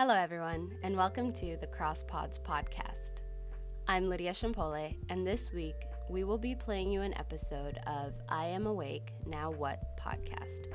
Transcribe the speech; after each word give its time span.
Hello, 0.00 0.14
everyone, 0.14 0.74
and 0.82 0.96
welcome 0.96 1.30
to 1.30 1.58
the 1.58 1.66
CrossPods 1.66 2.40
podcast. 2.40 3.20
I'm 3.86 4.08
Lydia 4.08 4.32
Champole, 4.32 4.96
and 5.10 5.26
this 5.26 5.52
week 5.52 5.74
we 6.08 6.24
will 6.24 6.38
be 6.38 6.54
playing 6.54 6.90
you 6.90 7.02
an 7.02 7.12
episode 7.18 7.78
of 7.86 8.14
I 8.26 8.46
Am 8.46 8.66
Awake 8.66 9.12
Now 9.26 9.50
What 9.50 10.00
podcast, 10.00 10.68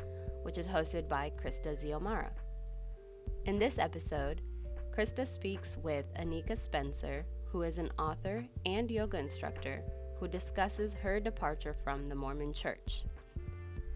which 0.44 0.60
is 0.60 0.68
hosted 0.68 1.10
by 1.10 1.32
Krista 1.44 1.72
Ziomara. 1.72 2.30
In 3.46 3.58
this 3.58 3.80
episode, 3.80 4.42
Krista 4.96 5.26
speaks 5.26 5.76
with 5.82 6.06
Anika 6.20 6.56
Spencer, 6.56 7.26
who 7.52 7.64
is 7.64 7.80
an 7.80 7.90
author 7.98 8.46
and 8.68 8.92
yoga 8.92 9.18
instructor 9.18 9.82
who 10.20 10.28
discusses 10.28 10.94
her 10.94 11.20
departure 11.20 11.76
from 11.84 12.06
the 12.06 12.14
Mormon 12.14 12.54
Church. 12.54 13.06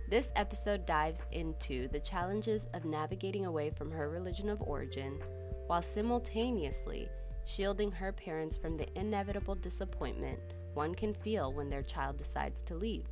This 0.10 0.32
episode 0.36 0.88
dives 0.88 1.28
into 1.32 1.88
the 1.88 2.00
challenges 2.00 2.66
of 2.74 2.84
navigating 2.84 3.46
away 3.46 3.70
from 3.70 3.92
her 3.92 4.10
religion 4.10 4.50
of 4.50 4.60
origin 4.60 5.22
while 5.68 5.84
simultaneously 5.84 7.08
shielding 7.46 7.92
her 7.92 8.12
parents 8.12 8.58
from 8.58 8.76
the 8.76 8.88
inevitable 9.00 9.54
disappointment 9.54 10.40
one 10.74 10.96
can 10.96 11.14
feel 11.14 11.54
when 11.54 11.70
their 11.70 11.84
child 11.84 12.18
decides 12.18 12.64
to 12.64 12.76
leave. 12.76 13.06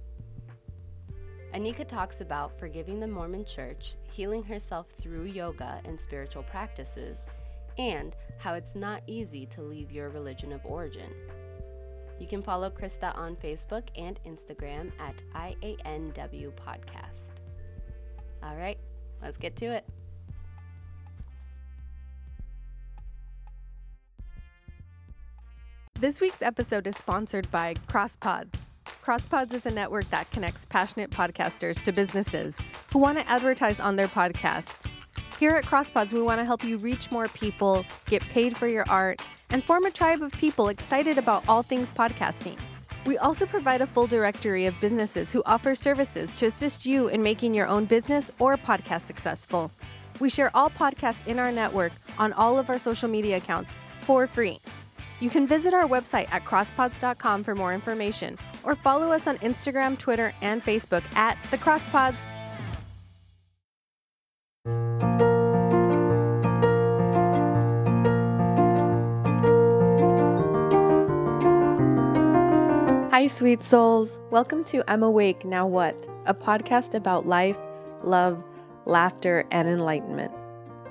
Anika 1.54 1.88
talks 1.88 2.22
about 2.22 2.58
forgiving 2.58 3.00
the 3.00 3.08
Mormon 3.08 3.46
church, 3.46 3.96
healing 4.12 4.42
herself 4.42 4.90
through 4.90 5.26
yoga 5.26 5.80
and 5.86 6.00
spiritual 6.00 6.44
practices, 6.44 7.28
and 7.78 8.16
how 8.40 8.56
it's 8.56 8.76
not 8.76 9.04
easy 9.06 9.46
to 9.46 9.62
leave 9.62 9.92
your 9.92 10.10
religion 10.10 10.52
of 10.52 10.66
origin. 10.66 11.12
You 12.20 12.28
can 12.28 12.42
follow 12.42 12.70
Krista 12.70 13.16
on 13.16 13.36
Facebook 13.36 13.84
and 13.96 14.20
Instagram 14.26 14.92
at 15.00 15.24
IANW 15.36 16.52
Podcast. 16.54 17.32
All 18.44 18.56
right, 18.56 18.80
let's 19.22 19.38
get 19.38 19.56
to 19.58 19.66
it. 19.66 19.86
This 26.00 26.22
week's 26.22 26.44
episode 26.44 26.86
is 26.86 26.96
sponsored 26.96 27.50
by 27.50 27.74
CrossPods. 27.88 28.60
CrossPods 29.04 29.54
is 29.54 29.66
a 29.66 29.72
network 29.72 30.08
that 30.12 30.30
connects 30.30 30.66
passionate 30.66 31.10
podcasters 31.10 31.82
to 31.84 31.92
businesses 31.92 32.56
who 32.94 33.00
want 33.00 33.18
to 33.18 33.28
advertise 33.28 33.80
on 33.80 33.96
their 33.96 34.08
podcasts. 34.08 34.92
Here 35.40 35.52
at 35.52 35.66
CrossPods, 35.66 36.14
we 36.14 36.22
want 36.22 36.40
to 36.40 36.46
help 36.46 36.64
you 36.64 36.78
reach 36.78 37.10
more 37.10 37.28
people, 37.30 37.86
get 38.06 38.22
paid 38.24 38.56
for 38.56 38.68
your 38.68 38.86
art, 38.90 39.22
and 39.50 39.64
form 39.64 39.86
a 39.86 39.92
tribe 39.92 40.22
of 40.22 40.32
people 40.32 40.68
excited 40.70 41.18
about 41.18 41.48
all 41.48 41.64
things 41.64 41.92
podcasting. 41.92 42.58
We 43.06 43.18
also 43.18 43.46
provide 43.46 43.82
a 43.82 43.88
full 43.88 44.08
directory 44.08 44.66
of 44.66 44.80
businesses 44.82 45.32
who 45.32 45.42
offer 45.46 45.76
services 45.76 46.34
to 46.36 46.48
assist 46.48 46.86
you 46.86 47.08
in 47.08 47.24
making 47.24 47.54
your 47.54 47.68
own 47.68 47.86
business 47.86 48.30
or 48.40 48.58
podcast 48.58 49.02
successful. 49.02 49.72
We 50.20 50.30
share 50.30 50.52
all 50.56 50.70
podcasts 50.70 51.26
in 51.28 51.40
our 51.40 51.52
network 51.52 51.94
on 52.18 52.34
all 52.34 52.60
of 52.60 52.70
our 52.70 52.78
social 52.78 53.08
media 53.08 53.38
accounts 53.38 53.74
for 54.02 54.28
free. 54.28 54.60
You 55.20 55.30
can 55.30 55.48
visit 55.48 55.74
our 55.74 55.88
website 55.88 56.28
at 56.32 56.44
crosspods.com 56.44 57.44
for 57.44 57.56
more 57.56 57.74
information 57.74 58.38
or 58.64 58.76
follow 58.76 59.12
us 59.12 59.26
on 59.26 59.38
Instagram, 59.40 59.98
Twitter, 59.98 60.34
and 60.42 60.64
Facebook 60.64 61.04
at 61.16 61.38
The 61.50 61.58
Crosspods. 61.58 62.18
Hi, 73.18 73.26
sweet 73.26 73.64
souls. 73.64 74.20
Welcome 74.30 74.64
to 74.66 74.84
I'm 74.88 75.02
Awake 75.02 75.44
Now 75.44 75.66
What, 75.66 76.08
a 76.28 76.36
podcast 76.36 76.94
about 76.94 77.26
life, 77.26 77.58
love, 78.04 78.44
laughter, 78.86 79.44
and 79.50 79.68
enlightenment. 79.68 80.32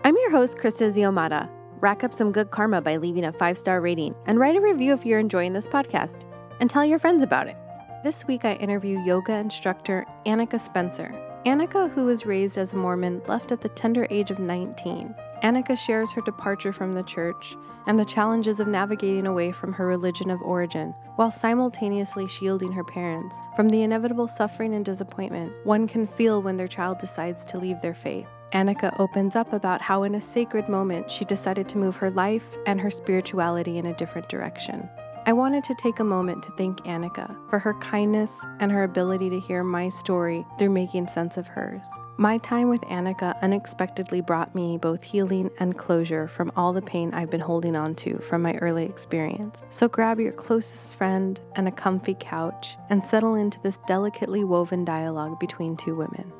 I'm 0.02 0.16
your 0.16 0.32
host, 0.32 0.58
Krista 0.58 0.90
Ziomata. 0.92 1.48
Rack 1.78 2.02
up 2.02 2.12
some 2.12 2.32
good 2.32 2.50
karma 2.50 2.80
by 2.80 2.96
leaving 2.96 3.26
a 3.26 3.32
five 3.32 3.56
star 3.56 3.80
rating 3.80 4.16
and 4.26 4.40
write 4.40 4.56
a 4.56 4.60
review 4.60 4.92
if 4.92 5.06
you're 5.06 5.20
enjoying 5.20 5.52
this 5.52 5.68
podcast, 5.68 6.24
and 6.58 6.68
tell 6.68 6.84
your 6.84 6.98
friends 6.98 7.22
about 7.22 7.46
it. 7.46 7.56
This 8.02 8.26
week, 8.26 8.44
I 8.44 8.54
interview 8.54 8.98
yoga 8.98 9.34
instructor 9.34 10.04
Anika 10.26 10.58
Spencer. 10.58 11.14
Anika, 11.46 11.88
who 11.92 12.06
was 12.06 12.26
raised 12.26 12.58
as 12.58 12.72
a 12.72 12.76
Mormon, 12.76 13.22
left 13.28 13.52
at 13.52 13.60
the 13.60 13.68
tender 13.68 14.04
age 14.10 14.32
of 14.32 14.40
19. 14.40 15.14
Anika 15.42 15.76
shares 15.76 16.12
her 16.12 16.20
departure 16.22 16.72
from 16.72 16.94
the 16.94 17.02
church 17.02 17.56
and 17.86 17.98
the 17.98 18.04
challenges 18.04 18.58
of 18.58 18.68
navigating 18.68 19.26
away 19.26 19.52
from 19.52 19.72
her 19.72 19.86
religion 19.86 20.30
of 20.30 20.42
origin 20.42 20.94
while 21.16 21.30
simultaneously 21.30 22.26
shielding 22.26 22.72
her 22.72 22.84
parents 22.84 23.36
from 23.54 23.68
the 23.68 23.82
inevitable 23.82 24.28
suffering 24.28 24.74
and 24.74 24.84
disappointment 24.84 25.52
one 25.64 25.86
can 25.86 26.06
feel 26.06 26.42
when 26.42 26.56
their 26.56 26.66
child 26.66 26.98
decides 26.98 27.44
to 27.44 27.58
leave 27.58 27.80
their 27.80 27.94
faith. 27.94 28.26
Anika 28.52 28.98
opens 29.00 29.36
up 29.36 29.52
about 29.52 29.82
how, 29.82 30.04
in 30.04 30.14
a 30.14 30.20
sacred 30.20 30.68
moment, 30.68 31.10
she 31.10 31.24
decided 31.24 31.68
to 31.68 31.78
move 31.78 31.96
her 31.96 32.10
life 32.10 32.56
and 32.66 32.80
her 32.80 32.90
spirituality 32.90 33.76
in 33.76 33.86
a 33.86 33.96
different 33.96 34.28
direction. 34.28 34.88
I 35.28 35.32
wanted 35.32 35.64
to 35.64 35.74
take 35.74 35.98
a 35.98 36.04
moment 36.04 36.44
to 36.44 36.52
thank 36.52 36.84
Anika 36.84 37.34
for 37.50 37.58
her 37.58 37.74
kindness 37.74 38.46
and 38.60 38.70
her 38.70 38.84
ability 38.84 39.28
to 39.30 39.40
hear 39.40 39.64
my 39.64 39.88
story 39.88 40.46
through 40.56 40.70
making 40.70 41.08
sense 41.08 41.36
of 41.36 41.48
hers. 41.48 41.84
My 42.16 42.38
time 42.38 42.68
with 42.68 42.82
Anika 42.82 43.34
unexpectedly 43.42 44.20
brought 44.20 44.54
me 44.54 44.78
both 44.78 45.02
healing 45.02 45.50
and 45.58 45.76
closure 45.76 46.28
from 46.28 46.52
all 46.54 46.72
the 46.72 46.80
pain 46.80 47.12
I've 47.12 47.28
been 47.28 47.40
holding 47.40 47.74
on 47.74 47.96
to 47.96 48.18
from 48.18 48.40
my 48.40 48.54
early 48.58 48.84
experience. 48.84 49.64
So 49.68 49.88
grab 49.88 50.20
your 50.20 50.30
closest 50.30 50.94
friend 50.94 51.40
and 51.56 51.66
a 51.66 51.72
comfy 51.72 52.14
couch 52.20 52.76
and 52.88 53.04
settle 53.04 53.34
into 53.34 53.58
this 53.62 53.80
delicately 53.88 54.44
woven 54.44 54.84
dialogue 54.84 55.40
between 55.40 55.76
two 55.76 55.96
women. 55.96 56.32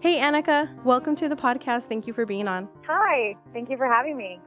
Hey, 0.00 0.20
Anika, 0.20 0.74
welcome 0.84 1.14
to 1.16 1.28
the 1.28 1.36
podcast. 1.36 1.82
Thank 1.82 2.06
you 2.06 2.14
for 2.14 2.24
being 2.24 2.48
on. 2.48 2.66
Hi, 2.86 3.36
thank 3.52 3.68
you 3.68 3.76
for 3.76 3.86
having 3.86 4.16
me. 4.16 4.40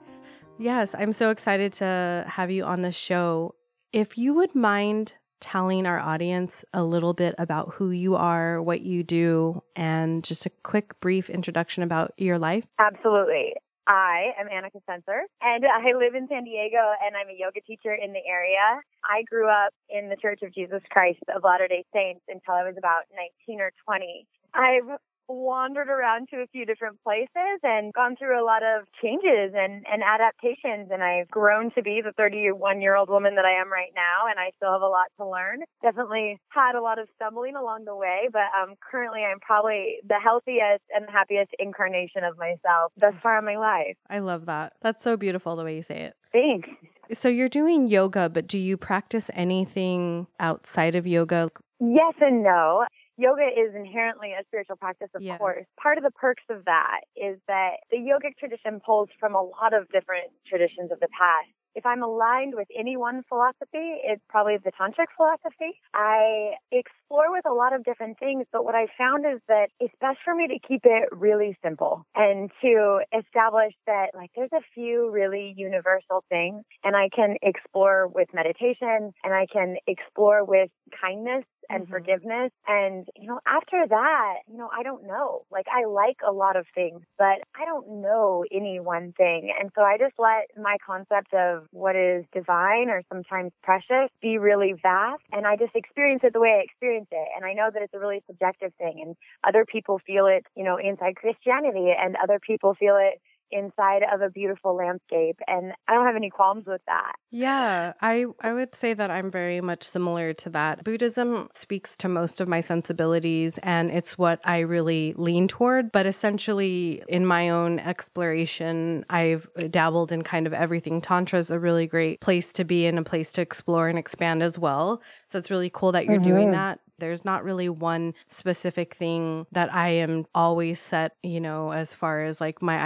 Yes, 0.58 0.96
I'm 0.98 1.14
so 1.14 1.30
excited 1.30 1.72
to 1.74 2.26
have 2.28 2.50
you 2.50 2.64
on 2.64 2.82
the 2.82 2.92
show. 2.92 3.54
If 3.96 4.18
you 4.18 4.34
would 4.34 4.54
mind 4.54 5.14
telling 5.40 5.88
our 5.88 6.02
audience 6.02 6.66
a 6.74 6.84
little 6.84 7.14
bit 7.14 7.34
about 7.38 7.76
who 7.76 7.92
you 7.92 8.18
are, 8.18 8.62
what 8.62 8.82
you 8.82 9.04
do, 9.04 9.64
and 9.74 10.22
just 10.22 10.46
a 10.46 10.50
quick, 10.50 11.00
brief 11.00 11.30
introduction 11.30 11.82
about 11.82 12.12
your 12.18 12.38
life. 12.38 12.66
Absolutely. 12.78 13.54
I 13.88 14.32
am 14.38 14.48
Anika 14.48 14.82
Spencer, 14.82 15.22
and 15.40 15.64
I 15.64 15.96
live 15.98 16.14
in 16.14 16.28
San 16.28 16.44
Diego, 16.44 16.92
and 17.06 17.16
I'm 17.16 17.30
a 17.30 17.40
yoga 17.40 17.62
teacher 17.62 17.96
in 17.96 18.12
the 18.12 18.20
area. 18.28 18.84
I 19.06 19.24
grew 19.30 19.48
up 19.48 19.72
in 19.88 20.10
the 20.10 20.18
Church 20.18 20.42
of 20.44 20.54
Jesus 20.54 20.82
Christ 20.92 21.24
of 21.34 21.46
Latter 21.46 21.70
day 21.70 21.86
Saints 21.94 22.26
until 22.28 22.56
I 22.56 22.64
was 22.68 22.76
about 22.78 23.04
19 23.48 23.62
or 23.62 23.72
20. 23.86 24.28
I've 24.54 25.00
wandered 25.28 25.90
around 25.90 26.30
to 26.30 26.38
a 26.38 26.48
few 26.48 26.66
different 26.66 27.02
places 27.04 27.60
and 27.64 27.94
gone 27.94 28.16
through 28.16 28.42
a 28.42 28.46
lot 28.46 28.62
of 28.64 28.86
changes 29.02 29.54
and, 29.56 29.86
and 29.92 30.04
adaptations. 30.04 30.90
And 30.92 31.04
I've 31.04 31.30
grown 31.30 31.72
to 31.76 31.82
be 31.82 32.02
the 32.04 32.12
31 32.14 32.82
year 32.82 32.96
old 32.96 33.10
woman 33.10 33.36
that 33.36 33.46
I 33.46 33.60
am 33.60 33.72
right 33.72 33.92
now. 33.96 34.30
And 34.30 34.40
I 34.40 34.52
still 34.58 34.72
have 34.72 34.82
a 34.82 34.88
lot 34.88 35.08
to 35.18 35.28
learn. 35.28 35.60
Definitely 35.82 36.40
had 36.50 36.76
a 36.76 36.82
lot 36.82 37.00
of 37.00 37.08
stumbling 37.16 37.56
along 37.56 37.86
the 37.86 37.96
way, 37.96 38.30
but 38.32 38.50
um, 38.60 38.76
currently 38.80 39.22
I'm 39.22 39.40
probably 39.40 39.98
the 40.08 40.20
healthiest 40.24 40.84
and 40.94 41.06
happiest 41.10 41.52
incarnation 41.60 42.24
of 42.24 42.38
myself 42.38 42.92
thus 42.98 43.14
far 43.22 43.40
in 43.40 43.46
my 43.46 43.58
life. 43.58 43.96
I 44.10 44.20
love 44.20 44.46
that. 44.46 44.74
That's 44.82 45.04
so 45.04 45.18
beautiful 45.18 45.56
the 45.56 45.64
way 45.64 45.76
you 45.76 45.84
say 45.84 46.02
it. 46.02 46.16
Thanks. 46.32 46.70
So 47.14 47.30
you're 47.30 47.50
doing 47.50 47.88
yoga, 47.88 48.30
but 48.30 48.48
do 48.48 48.58
you 48.58 48.78
practice 48.78 49.30
anything 49.34 50.28
outside 50.40 50.96
of 50.96 51.06
yoga? 51.06 51.52
Yes 51.80 52.16
and 52.20 52.42
no 52.44 52.86
yoga 53.18 53.48
is 53.48 53.76
inherently 53.76 54.32
a 54.34 54.44
spiritual 54.46 54.76
practice, 54.78 55.10
of 55.16 55.22
yes. 55.22 55.38
course. 55.38 55.66
Part 55.82 55.98
of 55.98 56.04
the 56.04 56.12
perks 56.12 56.44
of 56.50 56.66
that 56.66 57.02
is 57.16 57.40
that 57.48 57.84
the 57.92 57.98
yogic 57.98 58.38
tradition 58.38 58.82
pulls 58.86 59.10
from 59.20 59.36
a 59.36 59.42
lot 59.42 59.74
of 59.74 59.90
different 59.90 60.32
traditions 60.48 60.92
of 60.92 61.00
the 61.00 61.08
past. 61.18 61.50
If 61.76 61.86
I'm 61.86 62.02
aligned 62.02 62.54
with 62.56 62.70
any 62.78 62.96
one 62.96 63.24
philosophy, 63.28 64.00
it's 64.04 64.24
probably 64.30 64.56
the 64.64 64.72
tantric 64.72 65.08
philosophy. 65.18 65.82
I 65.94 66.54
explore 66.72 67.32
with 67.32 67.46
a 67.46 67.54
lot 67.54 67.74
of 67.74 67.84
different 67.84 68.18
things, 68.18 68.46
but 68.54 68.64
what 68.64 68.76
I 68.76 68.88
found 68.98 69.26
is 69.26 69.42
that 69.50 69.68
it's 69.82 69.94
best 70.00 70.20
for 70.24 70.34
me 70.34 70.48
to 70.48 70.60
keep 70.66 70.82
it 70.86 71.10
really 71.12 71.58
simple 71.62 72.06
and 72.16 72.50
to 72.62 73.02
establish 73.12 73.74
that 73.88 74.16
like 74.16 74.32
there's 74.38 74.54
a 74.54 74.64
few 74.74 75.12
really 75.12 75.54
universal 75.58 76.24
things 76.30 76.64
and 76.86 76.96
I 76.96 77.10
can 77.14 77.36
explore 77.42 78.08
with 78.08 78.30
meditation 78.34 79.12
and 79.24 79.34
I 79.34 79.46
can 79.52 79.76
explore 79.86 80.46
with 80.46 80.70
kindness 81.02 81.44
and 81.70 81.84
mm-hmm. 81.84 81.94
forgiveness. 81.94 82.52
And, 82.68 83.08
you 83.16 83.28
know, 83.28 83.40
after 83.46 83.86
that, 83.88 84.34
you 84.52 84.58
know, 84.58 84.70
I 84.72 84.84
don't 84.84 85.06
know. 85.06 85.46
Like, 85.52 85.68
I 85.72 85.86
like 85.86 86.18
a 86.28 86.32
lot 86.32 86.56
of 86.56 86.66
things, 86.74 87.02
but 87.18 87.42
I 87.56 87.66
don't 87.66 88.02
know 88.02 88.46
any 88.52 88.80
one 88.80 89.14
thing. 89.18 89.54
And 89.60 89.72
so 89.76 89.82
I 89.82 89.98
just 89.98 90.16
let 90.18 90.50
my 90.62 90.78
concept 90.86 91.34
of 91.34 91.68
what 91.72 91.96
is 91.96 92.26
divine 92.34 92.90
or 92.90 93.02
sometimes 93.10 93.52
precious 93.64 94.10
be 94.22 94.38
really 94.38 94.74
vast. 94.82 95.24
And 95.32 95.46
I 95.46 95.56
just 95.56 95.76
experience 95.76 96.22
it 96.24 96.34
the 96.34 96.40
way 96.40 96.58
I 96.60 96.64
experience 96.64 97.08
it. 97.12 97.28
And 97.36 97.46
I 97.46 97.54
know 97.54 97.70
that 97.74 97.82
it's 97.82 97.94
a 97.94 98.00
really 98.00 98.24
subjective 98.28 98.74
thing. 98.78 99.02
And 99.06 99.16
other 99.44 99.66
people 99.66 100.00
feel 100.06 100.26
it, 100.28 100.46
you 100.56 100.64
know, 100.64 100.78
inside 100.78 101.16
Christianity, 101.16 101.92
and 101.98 102.16
other 102.22 102.40
people 102.40 102.76
feel 102.76 102.98
it 103.00 103.22
inside 103.52 104.04
of 104.12 104.22
a 104.22 104.30
beautiful 104.30 104.76
landscape 104.76 105.40
and 105.48 105.74
I 105.88 105.94
don't 105.94 106.06
have 106.06 106.16
any 106.16 106.30
qualms 106.30 106.66
with 106.66 106.82
that. 106.88 107.14
Yeah, 107.32 107.94
I 108.02 108.26
I 108.42 108.54
would 108.54 108.76
say 108.76 108.94
that 108.94 109.12
I'm 109.12 109.30
very 109.32 109.62
much 109.62 109.84
similar 109.84 110.34
to 110.34 110.50
that. 110.52 110.84
Buddhism 110.84 111.50
speaks 111.54 111.96
to 111.98 112.10
most 112.10 112.42
of 112.42 112.48
my 112.48 112.62
sensibilities 112.62 113.58
and 113.64 113.92
it's 113.92 114.18
what 114.18 114.40
I 114.44 114.60
really 114.60 115.14
lean 115.18 115.48
toward, 115.48 115.92
but 115.92 116.06
essentially 116.06 117.04
in 117.08 117.26
my 117.26 117.50
own 117.50 117.80
exploration, 117.80 119.06
I've 119.10 119.48
dabbled 119.72 120.12
in 120.12 120.24
kind 120.24 120.48
of 120.48 120.54
everything. 120.54 121.02
Tantra 121.02 121.40
is 121.40 121.52
a 121.52 121.60
really 121.60 121.88
great 121.88 122.22
place 122.22 122.54
to 122.54 122.64
be 122.64 122.86
and 122.86 123.00
a 123.00 123.04
place 123.04 123.32
to 123.34 123.42
explore 123.42 123.88
and 123.88 123.98
expand 124.00 124.44
as 124.44 124.58
well. 124.58 125.02
So 125.28 125.38
it's 125.38 125.52
really 125.52 125.70
cool 125.70 125.92
that 125.92 126.06
you're 126.06 126.16
mm-hmm. 126.16 126.24
doing 126.24 126.52
that. 126.52 126.80
There's 126.98 127.26
not 127.26 127.44
really 127.44 127.68
one 127.68 128.14
specific 128.30 128.96
thing 128.96 129.48
that 129.52 129.74
I 129.74 129.90
am 129.90 130.26
always 130.34 130.80
set, 130.80 131.18
you 131.24 131.42
know, 131.42 131.72
as 131.72 131.94
far 131.94 132.24
as 132.24 132.40
like 132.40 132.62
my 132.62 132.80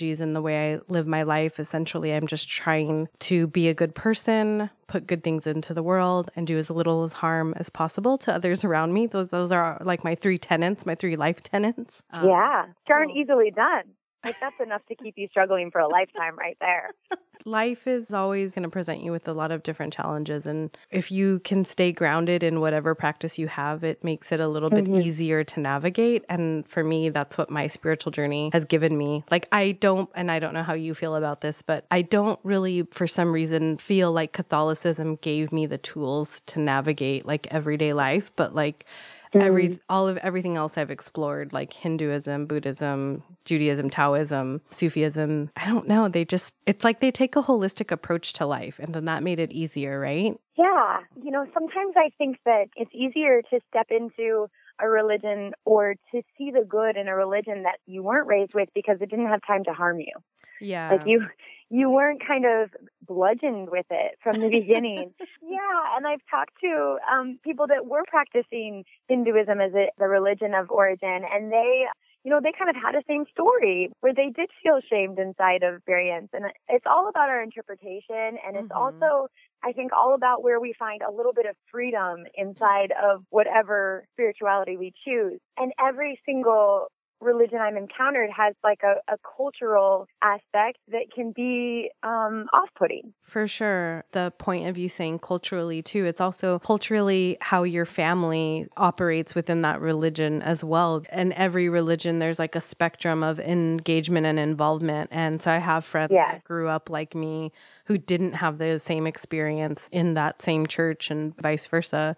ideologies 0.00 0.20
and 0.20 0.34
the 0.34 0.42
way 0.42 0.74
I 0.74 0.80
live 0.88 1.06
my 1.06 1.22
life. 1.22 1.60
Essentially, 1.60 2.12
I'm 2.12 2.26
just 2.26 2.48
trying 2.48 3.08
to 3.20 3.46
be 3.46 3.68
a 3.68 3.74
good 3.74 3.94
person, 3.94 4.70
put 4.86 5.06
good 5.06 5.22
things 5.22 5.46
into 5.46 5.74
the 5.74 5.82
world, 5.82 6.30
and 6.36 6.46
do 6.46 6.58
as 6.58 6.70
little 6.70 7.04
as 7.04 7.14
harm 7.14 7.54
as 7.56 7.70
possible 7.70 8.18
to 8.18 8.34
others 8.34 8.64
around 8.68 8.92
me. 8.92 9.06
Those 9.06 9.28
those 9.28 9.52
are 9.52 9.80
like 9.84 10.04
my 10.04 10.14
three 10.14 10.38
tenets, 10.38 10.86
my 10.86 10.94
three 10.94 11.16
life 11.16 11.42
tenets. 11.42 12.02
Um, 12.12 12.28
yeah, 12.28 12.66
aren't 12.90 13.16
easily 13.16 13.50
done. 13.50 13.84
Like 14.24 14.36
that's 14.40 14.60
enough 14.60 14.82
to 14.88 14.94
keep 14.94 15.14
you 15.16 15.28
struggling 15.30 15.70
for 15.70 15.80
a 15.80 15.88
lifetime 15.88 16.36
right 16.36 16.56
there. 16.60 16.90
Life 17.44 17.86
is 17.86 18.12
always 18.12 18.52
going 18.54 18.62
to 18.64 18.68
present 18.68 19.02
you 19.02 19.12
with 19.12 19.26
a 19.28 19.32
lot 19.32 19.50
of 19.50 19.62
different 19.62 19.92
challenges 19.92 20.46
and 20.46 20.76
if 20.90 21.10
you 21.10 21.40
can 21.40 21.64
stay 21.64 21.92
grounded 21.92 22.42
in 22.42 22.60
whatever 22.60 22.94
practice 22.94 23.38
you 23.38 23.48
have, 23.48 23.84
it 23.84 24.02
makes 24.04 24.32
it 24.32 24.40
a 24.40 24.48
little 24.48 24.70
bit 24.70 24.84
mm-hmm. 24.84 25.00
easier 25.00 25.44
to 25.44 25.60
navigate 25.60 26.24
and 26.28 26.68
for 26.68 26.84
me 26.84 27.08
that's 27.08 27.38
what 27.38 27.50
my 27.50 27.66
spiritual 27.66 28.12
journey 28.12 28.50
has 28.52 28.64
given 28.64 28.96
me. 28.96 29.24
Like 29.30 29.48
I 29.52 29.72
don't 29.72 30.10
and 30.14 30.30
I 30.30 30.38
don't 30.38 30.54
know 30.54 30.62
how 30.62 30.74
you 30.74 30.94
feel 30.94 31.14
about 31.16 31.40
this, 31.40 31.62
but 31.62 31.86
I 31.90 32.02
don't 32.02 32.38
really 32.42 32.82
for 32.90 33.06
some 33.06 33.32
reason 33.32 33.78
feel 33.78 34.12
like 34.12 34.32
Catholicism 34.32 35.16
gave 35.16 35.52
me 35.52 35.66
the 35.66 35.78
tools 35.78 36.40
to 36.46 36.60
navigate 36.60 37.26
like 37.26 37.46
everyday 37.50 37.92
life, 37.92 38.30
but 38.36 38.54
like 38.54 38.84
mm. 39.32 39.42
every 39.42 39.78
all 39.88 40.08
of 40.08 40.16
everything 40.18 40.56
else 40.56 40.76
I've 40.76 40.90
explored, 40.90 41.52
like 41.52 41.72
Hinduism, 41.72 42.46
Buddhism, 42.46 43.22
Judaism, 43.44 43.90
Taoism, 43.90 44.60
Sufism. 44.70 45.50
I 45.56 45.66
don't 45.66 45.88
know. 45.88 46.08
They 46.08 46.24
just 46.24 46.54
it's 46.66 46.84
like 46.84 47.00
they 47.00 47.10
take 47.10 47.36
a 47.36 47.42
holistic 47.42 47.90
approach 47.90 48.32
to 48.34 48.46
life, 48.46 48.78
and 48.78 48.94
then 48.94 49.04
that 49.06 49.22
made 49.22 49.38
it 49.38 49.52
easier, 49.52 49.98
right? 49.98 50.34
Yeah. 50.56 50.98
You 51.22 51.30
know, 51.30 51.46
sometimes 51.54 51.94
I 51.96 52.10
think 52.18 52.38
that 52.44 52.66
it's 52.76 52.90
easier 52.94 53.42
to 53.50 53.60
step 53.68 53.86
into 53.90 54.48
a 54.82 54.88
religion 54.88 55.52
or 55.64 55.94
to 56.12 56.22
see 56.36 56.50
the 56.50 56.64
good 56.66 56.96
in 56.96 57.08
a 57.08 57.14
religion 57.14 57.64
that 57.64 57.78
you 57.86 58.02
weren't 58.02 58.26
raised 58.26 58.52
with 58.54 58.68
because 58.74 58.96
it 59.00 59.10
didn't 59.10 59.28
have 59.28 59.40
time 59.46 59.64
to 59.64 59.72
harm 59.72 60.00
you. 60.00 60.12
Yeah. 60.60 60.90
Like 60.92 61.02
you 61.06 61.26
you 61.70 61.88
weren't 61.88 62.20
kind 62.26 62.44
of 62.44 62.70
bludgeoned 63.06 63.70
with 63.70 63.86
it 63.90 64.18
from 64.22 64.40
the 64.40 64.48
beginning. 64.48 65.12
yeah, 65.42 65.96
and 65.96 66.06
I've 66.06 66.22
talked 66.30 66.54
to 66.62 66.98
um 67.10 67.38
people 67.44 67.66
that 67.68 67.86
were 67.86 68.04
practicing 68.06 68.84
Hinduism 69.08 69.60
as 69.60 69.72
a, 69.74 69.90
the 69.98 70.08
religion 70.08 70.54
of 70.54 70.70
origin 70.70 71.22
and 71.32 71.52
they 71.52 71.86
you 72.24 72.30
know, 72.30 72.40
they 72.42 72.52
kind 72.56 72.68
of 72.68 72.76
had 72.76 72.94
the 72.94 73.02
same 73.08 73.24
story 73.32 73.90
where 74.00 74.12
they 74.12 74.28
did 74.28 74.50
feel 74.62 74.80
shamed 74.90 75.18
inside 75.18 75.62
of 75.62 75.82
variants. 75.86 76.30
And 76.34 76.44
it's 76.68 76.84
all 76.86 77.08
about 77.08 77.30
our 77.30 77.42
interpretation. 77.42 78.36
And 78.46 78.56
it's 78.56 78.68
mm-hmm. 78.68 79.02
also, 79.02 79.28
I 79.64 79.72
think, 79.72 79.92
all 79.92 80.14
about 80.14 80.42
where 80.42 80.60
we 80.60 80.74
find 80.78 81.00
a 81.00 81.10
little 81.10 81.32
bit 81.32 81.46
of 81.46 81.56
freedom 81.72 82.24
inside 82.34 82.92
of 82.92 83.24
whatever 83.30 84.04
spirituality 84.12 84.76
we 84.76 84.92
choose. 85.04 85.40
And 85.56 85.72
every 85.82 86.20
single 86.26 86.88
religion 87.20 87.58
I've 87.58 87.76
encountered 87.76 88.30
has 88.36 88.54
like 88.64 88.80
a, 88.82 89.12
a 89.12 89.16
cultural 89.36 90.06
aspect 90.22 90.78
that 90.90 91.12
can 91.14 91.32
be 91.32 91.90
um, 92.02 92.46
off 92.52 92.68
putting. 92.76 93.12
For 93.22 93.46
sure. 93.46 94.04
The 94.12 94.32
point 94.38 94.68
of 94.68 94.78
you 94.78 94.88
saying 94.88 95.20
culturally, 95.20 95.82
too, 95.82 96.06
it's 96.06 96.20
also 96.20 96.58
culturally 96.58 97.36
how 97.40 97.62
your 97.62 97.86
family 97.86 98.66
operates 98.76 99.34
within 99.34 99.62
that 99.62 99.80
religion 99.80 100.42
as 100.42 100.64
well. 100.64 101.02
In 101.12 101.32
every 101.34 101.68
religion, 101.68 102.18
there's 102.18 102.38
like 102.38 102.56
a 102.56 102.60
spectrum 102.60 103.22
of 103.22 103.38
engagement 103.38 104.26
and 104.26 104.38
involvement. 104.38 105.10
And 105.12 105.40
so 105.40 105.50
I 105.50 105.58
have 105.58 105.84
friends 105.84 106.12
yeah. 106.12 106.32
that 106.32 106.44
grew 106.44 106.68
up 106.68 106.90
like 106.90 107.14
me 107.14 107.52
who 107.84 107.98
didn't 107.98 108.32
have 108.32 108.58
the 108.58 108.78
same 108.78 109.06
experience 109.06 109.88
in 109.92 110.14
that 110.14 110.40
same 110.42 110.66
church 110.66 111.10
and 111.10 111.36
vice 111.36 111.66
versa. 111.66 112.16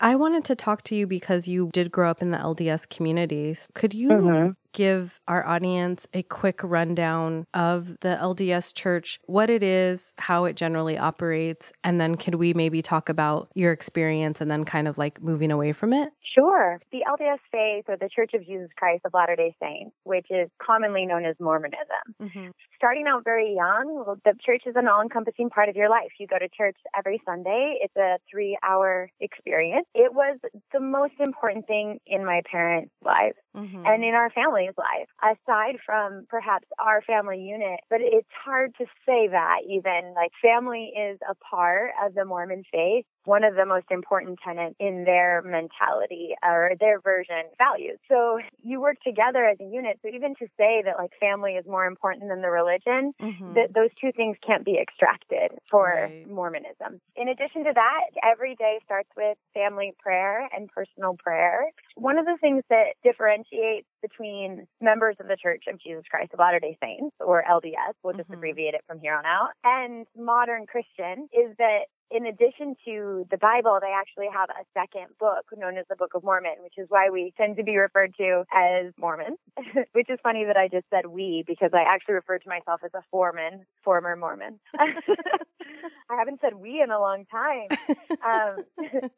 I 0.00 0.14
wanted 0.14 0.44
to 0.44 0.54
talk 0.54 0.82
to 0.84 0.94
you 0.94 1.06
because 1.06 1.48
you 1.48 1.70
did 1.72 1.90
grow 1.90 2.10
up 2.10 2.22
in 2.22 2.30
the 2.30 2.38
LDS 2.38 2.88
communities. 2.88 3.68
Could 3.74 3.94
you 3.94 4.10
mm-hmm 4.10 4.50
give 4.72 5.20
our 5.28 5.46
audience 5.46 6.06
a 6.12 6.22
quick 6.22 6.60
rundown 6.62 7.46
of 7.54 7.98
the 8.00 8.18
LDS 8.20 8.74
church, 8.74 9.20
what 9.26 9.50
it 9.50 9.62
is, 9.62 10.14
how 10.18 10.44
it 10.44 10.56
generally 10.56 10.98
operates, 10.98 11.72
and 11.84 12.00
then 12.00 12.16
could 12.16 12.36
we 12.36 12.54
maybe 12.54 12.82
talk 12.82 13.08
about 13.08 13.48
your 13.54 13.72
experience 13.72 14.40
and 14.40 14.50
then 14.50 14.64
kind 14.64 14.88
of 14.88 14.98
like 14.98 15.22
moving 15.22 15.50
away 15.50 15.72
from 15.72 15.92
it? 15.92 16.10
Sure. 16.34 16.80
The 16.92 17.00
LDS 17.08 17.38
faith 17.50 17.84
or 17.88 17.96
the 17.96 18.08
Church 18.08 18.32
of 18.34 18.44
Jesus 18.44 18.68
Christ 18.76 19.02
of 19.04 19.14
Latter 19.14 19.36
day 19.36 19.54
Saints, 19.60 19.94
which 20.04 20.26
is 20.30 20.48
commonly 20.62 21.06
known 21.06 21.24
as 21.24 21.34
Mormonism. 21.40 22.14
Mm-hmm. 22.22 22.48
Starting 22.76 23.06
out 23.08 23.24
very 23.24 23.54
young, 23.54 24.16
the 24.24 24.34
church 24.44 24.62
is 24.66 24.74
an 24.76 24.86
all 24.88 25.00
encompassing 25.00 25.50
part 25.50 25.68
of 25.68 25.76
your 25.76 25.88
life. 25.88 26.10
You 26.18 26.26
go 26.26 26.38
to 26.38 26.48
church 26.48 26.76
every 26.96 27.20
Sunday, 27.24 27.78
it's 27.80 27.96
a 27.96 28.18
three 28.30 28.58
hour 28.62 29.10
experience. 29.20 29.86
It 29.94 30.12
was 30.14 30.38
the 30.72 30.80
most 30.80 31.14
important 31.18 31.66
thing 31.66 31.98
in 32.06 32.24
my 32.24 32.42
parents' 32.50 32.92
lives 33.04 33.36
mm-hmm. 33.56 33.82
and 33.84 34.04
in 34.04 34.14
our 34.14 34.30
family's 34.58 34.74
life, 34.76 35.08
aside 35.22 35.76
from 35.84 36.26
perhaps 36.28 36.66
our 36.78 37.02
family 37.02 37.40
unit. 37.40 37.80
But 37.90 38.00
it's 38.00 38.28
hard 38.44 38.74
to 38.78 38.84
say 39.06 39.28
that 39.28 39.58
even. 39.68 40.14
Like, 40.14 40.32
family 40.42 40.92
is 40.96 41.18
a 41.28 41.34
part 41.34 41.90
of 42.04 42.14
the 42.14 42.24
Mormon 42.24 42.64
faith 42.72 43.04
one 43.28 43.44
of 43.44 43.54
the 43.56 43.66
most 43.66 43.84
important 43.90 44.38
tenets 44.42 44.74
in 44.80 45.04
their 45.04 45.42
mentality 45.44 46.30
or 46.42 46.72
their 46.80 46.98
version 46.98 47.44
values. 47.58 47.98
So 48.08 48.40
you 48.64 48.80
work 48.80 48.96
together 49.06 49.44
as 49.44 49.60
a 49.60 49.68
unit. 49.68 50.00
So 50.00 50.08
even 50.08 50.34
to 50.36 50.46
say 50.56 50.82
that 50.86 50.96
like 50.96 51.12
family 51.20 51.52
is 51.52 51.66
more 51.66 51.84
important 51.84 52.30
than 52.30 52.40
the 52.40 52.48
religion, 52.48 53.12
mm-hmm. 53.20 53.52
that 53.52 53.74
those 53.74 53.90
two 54.00 54.12
things 54.16 54.38
can't 54.40 54.64
be 54.64 54.80
extracted 54.80 55.58
for 55.70 55.92
right. 55.92 56.26
Mormonism. 56.26 57.02
In 57.16 57.28
addition 57.28 57.64
to 57.64 57.72
that, 57.74 58.08
every 58.24 58.54
day 58.56 58.78
starts 58.86 59.10
with 59.14 59.36
family 59.52 59.92
prayer 59.98 60.48
and 60.56 60.70
personal 60.70 61.14
prayer. 61.18 61.68
One 61.96 62.16
of 62.16 62.24
the 62.24 62.38
things 62.40 62.64
that 62.70 62.96
differentiates 63.04 63.86
between 64.00 64.66
members 64.80 65.16
of 65.20 65.28
the 65.28 65.36
Church 65.36 65.64
of 65.68 65.78
Jesus 65.78 66.04
Christ 66.10 66.32
of 66.32 66.38
Latter-day 66.38 66.78
Saints 66.80 67.14
or 67.20 67.44
LDS, 67.44 67.92
we'll 68.02 68.14
just 68.14 68.30
mm-hmm. 68.30 68.40
abbreviate 68.40 68.72
it 68.72 68.84
from 68.86 69.00
here 69.00 69.14
on 69.14 69.26
out, 69.26 69.50
and 69.64 70.06
modern 70.16 70.64
Christian 70.64 71.28
is 71.28 71.54
that 71.58 71.92
in 72.10 72.26
addition 72.26 72.74
to 72.84 73.26
the 73.30 73.36
Bible, 73.36 73.78
they 73.80 73.92
actually 73.92 74.28
have 74.32 74.48
a 74.50 74.64
second 74.74 75.06
book 75.18 75.46
known 75.56 75.76
as 75.76 75.84
the 75.88 75.96
Book 75.96 76.12
of 76.14 76.24
Mormon, 76.24 76.56
which 76.62 76.74
is 76.78 76.86
why 76.88 77.10
we 77.10 77.32
tend 77.36 77.56
to 77.56 77.62
be 77.62 77.76
referred 77.76 78.14
to 78.16 78.44
as 78.52 78.92
Mormons, 78.98 79.38
which 79.92 80.08
is 80.08 80.18
funny 80.22 80.44
that 80.44 80.56
I 80.56 80.68
just 80.68 80.86
said 80.90 81.06
we 81.06 81.44
because 81.46 81.70
I 81.74 81.82
actually 81.86 82.14
refer 82.14 82.38
to 82.38 82.48
myself 82.48 82.80
as 82.84 82.90
a 82.94 83.02
foreman, 83.10 83.66
former 83.84 84.16
Mormon. 84.16 84.58
I 84.78 86.16
haven't 86.16 86.40
said 86.40 86.54
we 86.54 86.80
in 86.82 86.90
a 86.90 87.00
long 87.00 87.24
time. 87.30 87.68
Um, 88.18 88.64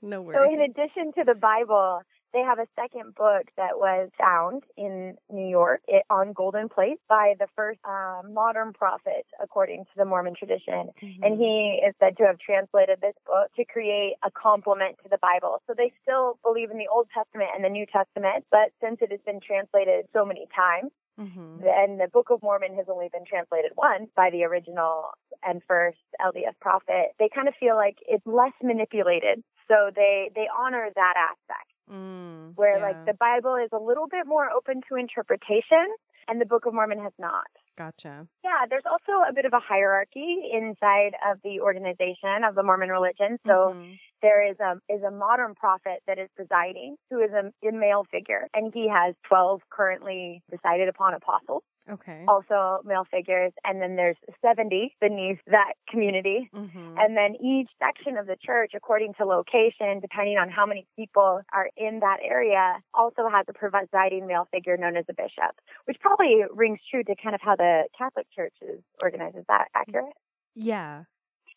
no 0.02 0.20
worries. 0.20 0.38
So, 0.38 0.52
in 0.52 0.60
addition 0.60 1.12
to 1.16 1.24
the 1.24 1.34
Bible, 1.34 2.02
they 2.32 2.40
have 2.40 2.58
a 2.58 2.66
second 2.76 3.14
book 3.14 3.44
that 3.56 3.78
was 3.78 4.10
found 4.18 4.62
in 4.76 5.16
New 5.32 5.48
York 5.48 5.80
it, 5.88 6.04
on 6.10 6.32
golden 6.32 6.68
plate 6.68 6.98
by 7.08 7.34
the 7.38 7.46
first 7.56 7.80
uh, 7.84 8.22
modern 8.28 8.72
prophet, 8.72 9.26
according 9.42 9.84
to 9.84 9.90
the 9.96 10.04
Mormon 10.04 10.34
tradition. 10.36 10.90
Mm-hmm. 11.02 11.22
And 11.22 11.38
he 11.38 11.80
is 11.86 11.94
said 11.98 12.16
to 12.18 12.24
have 12.24 12.38
translated 12.38 13.00
this 13.00 13.14
book 13.26 13.50
to 13.56 13.64
create 13.64 14.14
a 14.24 14.30
complement 14.30 14.96
to 15.02 15.08
the 15.08 15.18
Bible. 15.18 15.62
So 15.66 15.74
they 15.76 15.92
still 16.02 16.38
believe 16.42 16.70
in 16.70 16.78
the 16.78 16.88
Old 16.92 17.08
Testament 17.14 17.50
and 17.54 17.64
the 17.64 17.68
New 17.68 17.86
Testament, 17.86 18.44
but 18.50 18.72
since 18.80 18.98
it 19.00 19.10
has 19.10 19.20
been 19.26 19.40
translated 19.40 20.06
so 20.12 20.24
many 20.24 20.46
times, 20.54 20.90
Mm-hmm. 21.20 21.66
And 21.66 22.00
the 22.00 22.08
Book 22.10 22.28
of 22.30 22.42
Mormon 22.42 22.74
has 22.76 22.86
only 22.88 23.08
been 23.12 23.26
translated 23.28 23.72
once 23.76 24.08
by 24.16 24.30
the 24.30 24.44
original 24.44 25.10
and 25.44 25.60
first 25.68 25.98
LDS 26.20 26.56
prophet. 26.60 27.12
They 27.18 27.28
kind 27.34 27.46
of 27.46 27.54
feel 27.60 27.76
like 27.76 27.98
it's 28.08 28.26
less 28.26 28.52
manipulated. 28.62 29.42
So 29.68 29.90
they, 29.94 30.30
they 30.34 30.46
honor 30.56 30.88
that 30.94 31.14
aspect. 31.16 31.68
Mm, 31.90 32.52
where 32.56 32.78
yeah. 32.78 32.84
like 32.84 33.06
the 33.06 33.14
Bible 33.14 33.56
is 33.56 33.70
a 33.72 33.78
little 33.78 34.06
bit 34.06 34.26
more 34.26 34.48
open 34.50 34.80
to 34.88 34.96
interpretation 34.96 35.86
and 36.28 36.40
the 36.40 36.46
Book 36.46 36.66
of 36.66 36.74
Mormon 36.74 37.00
has 37.00 37.12
not. 37.18 37.48
Gotcha. 37.76 38.26
Yeah, 38.44 38.66
there's 38.68 38.84
also 38.88 39.24
a 39.28 39.32
bit 39.32 39.46
of 39.46 39.52
a 39.52 39.58
hierarchy 39.58 40.36
inside 40.52 41.12
of 41.28 41.38
the 41.42 41.60
organization 41.60 42.44
of 42.46 42.54
the 42.54 42.62
Mormon 42.62 42.90
religion. 42.90 43.38
So 43.46 43.74
mm-hmm. 43.74 43.92
there 44.22 44.48
is 44.48 44.56
a 44.60 44.74
is 44.92 45.02
a 45.02 45.10
modern 45.10 45.54
prophet 45.54 46.02
that 46.06 46.18
is 46.18 46.28
presiding, 46.36 46.96
who 47.10 47.20
is 47.20 47.30
a, 47.32 47.50
a 47.66 47.72
male 47.72 48.06
figure, 48.10 48.48
and 48.54 48.72
he 48.72 48.88
has 48.88 49.14
12 49.28 49.62
currently 49.70 50.42
decided 50.50 50.88
upon 50.88 51.14
apostles. 51.14 51.62
Okay. 51.90 52.24
also 52.28 52.80
male 52.84 53.06
figures. 53.10 53.52
And 53.64 53.80
then 53.80 53.96
there's 53.96 54.16
70 54.42 54.96
beneath 55.00 55.38
that 55.46 55.74
community. 55.88 56.50
Mm-hmm. 56.54 56.94
And 56.98 57.16
then 57.16 57.36
each 57.36 57.68
section 57.78 58.16
of 58.16 58.26
the 58.26 58.36
church, 58.36 58.72
according 58.74 59.14
to 59.14 59.24
location, 59.24 60.00
depending 60.00 60.38
on 60.38 60.50
how 60.50 60.66
many 60.66 60.86
people 60.96 61.40
are 61.52 61.70
in 61.76 62.00
that 62.00 62.18
area, 62.22 62.76
also 62.94 63.28
has 63.30 63.46
a 63.48 63.52
presiding 63.52 64.26
male 64.26 64.48
figure 64.50 64.76
known 64.76 64.96
as 64.96 65.04
a 65.08 65.14
bishop, 65.14 65.54
which 65.84 65.98
probably 66.00 66.42
rings 66.54 66.78
true 66.90 67.02
to 67.04 67.14
kind 67.22 67.34
of 67.34 67.40
how 67.42 67.56
the 67.56 67.84
Catholic 67.96 68.26
Church 68.34 68.54
is 68.62 68.80
organized. 69.02 69.36
Is 69.36 69.44
that 69.48 69.68
accurate? 69.74 70.14
yeah. 70.54 71.04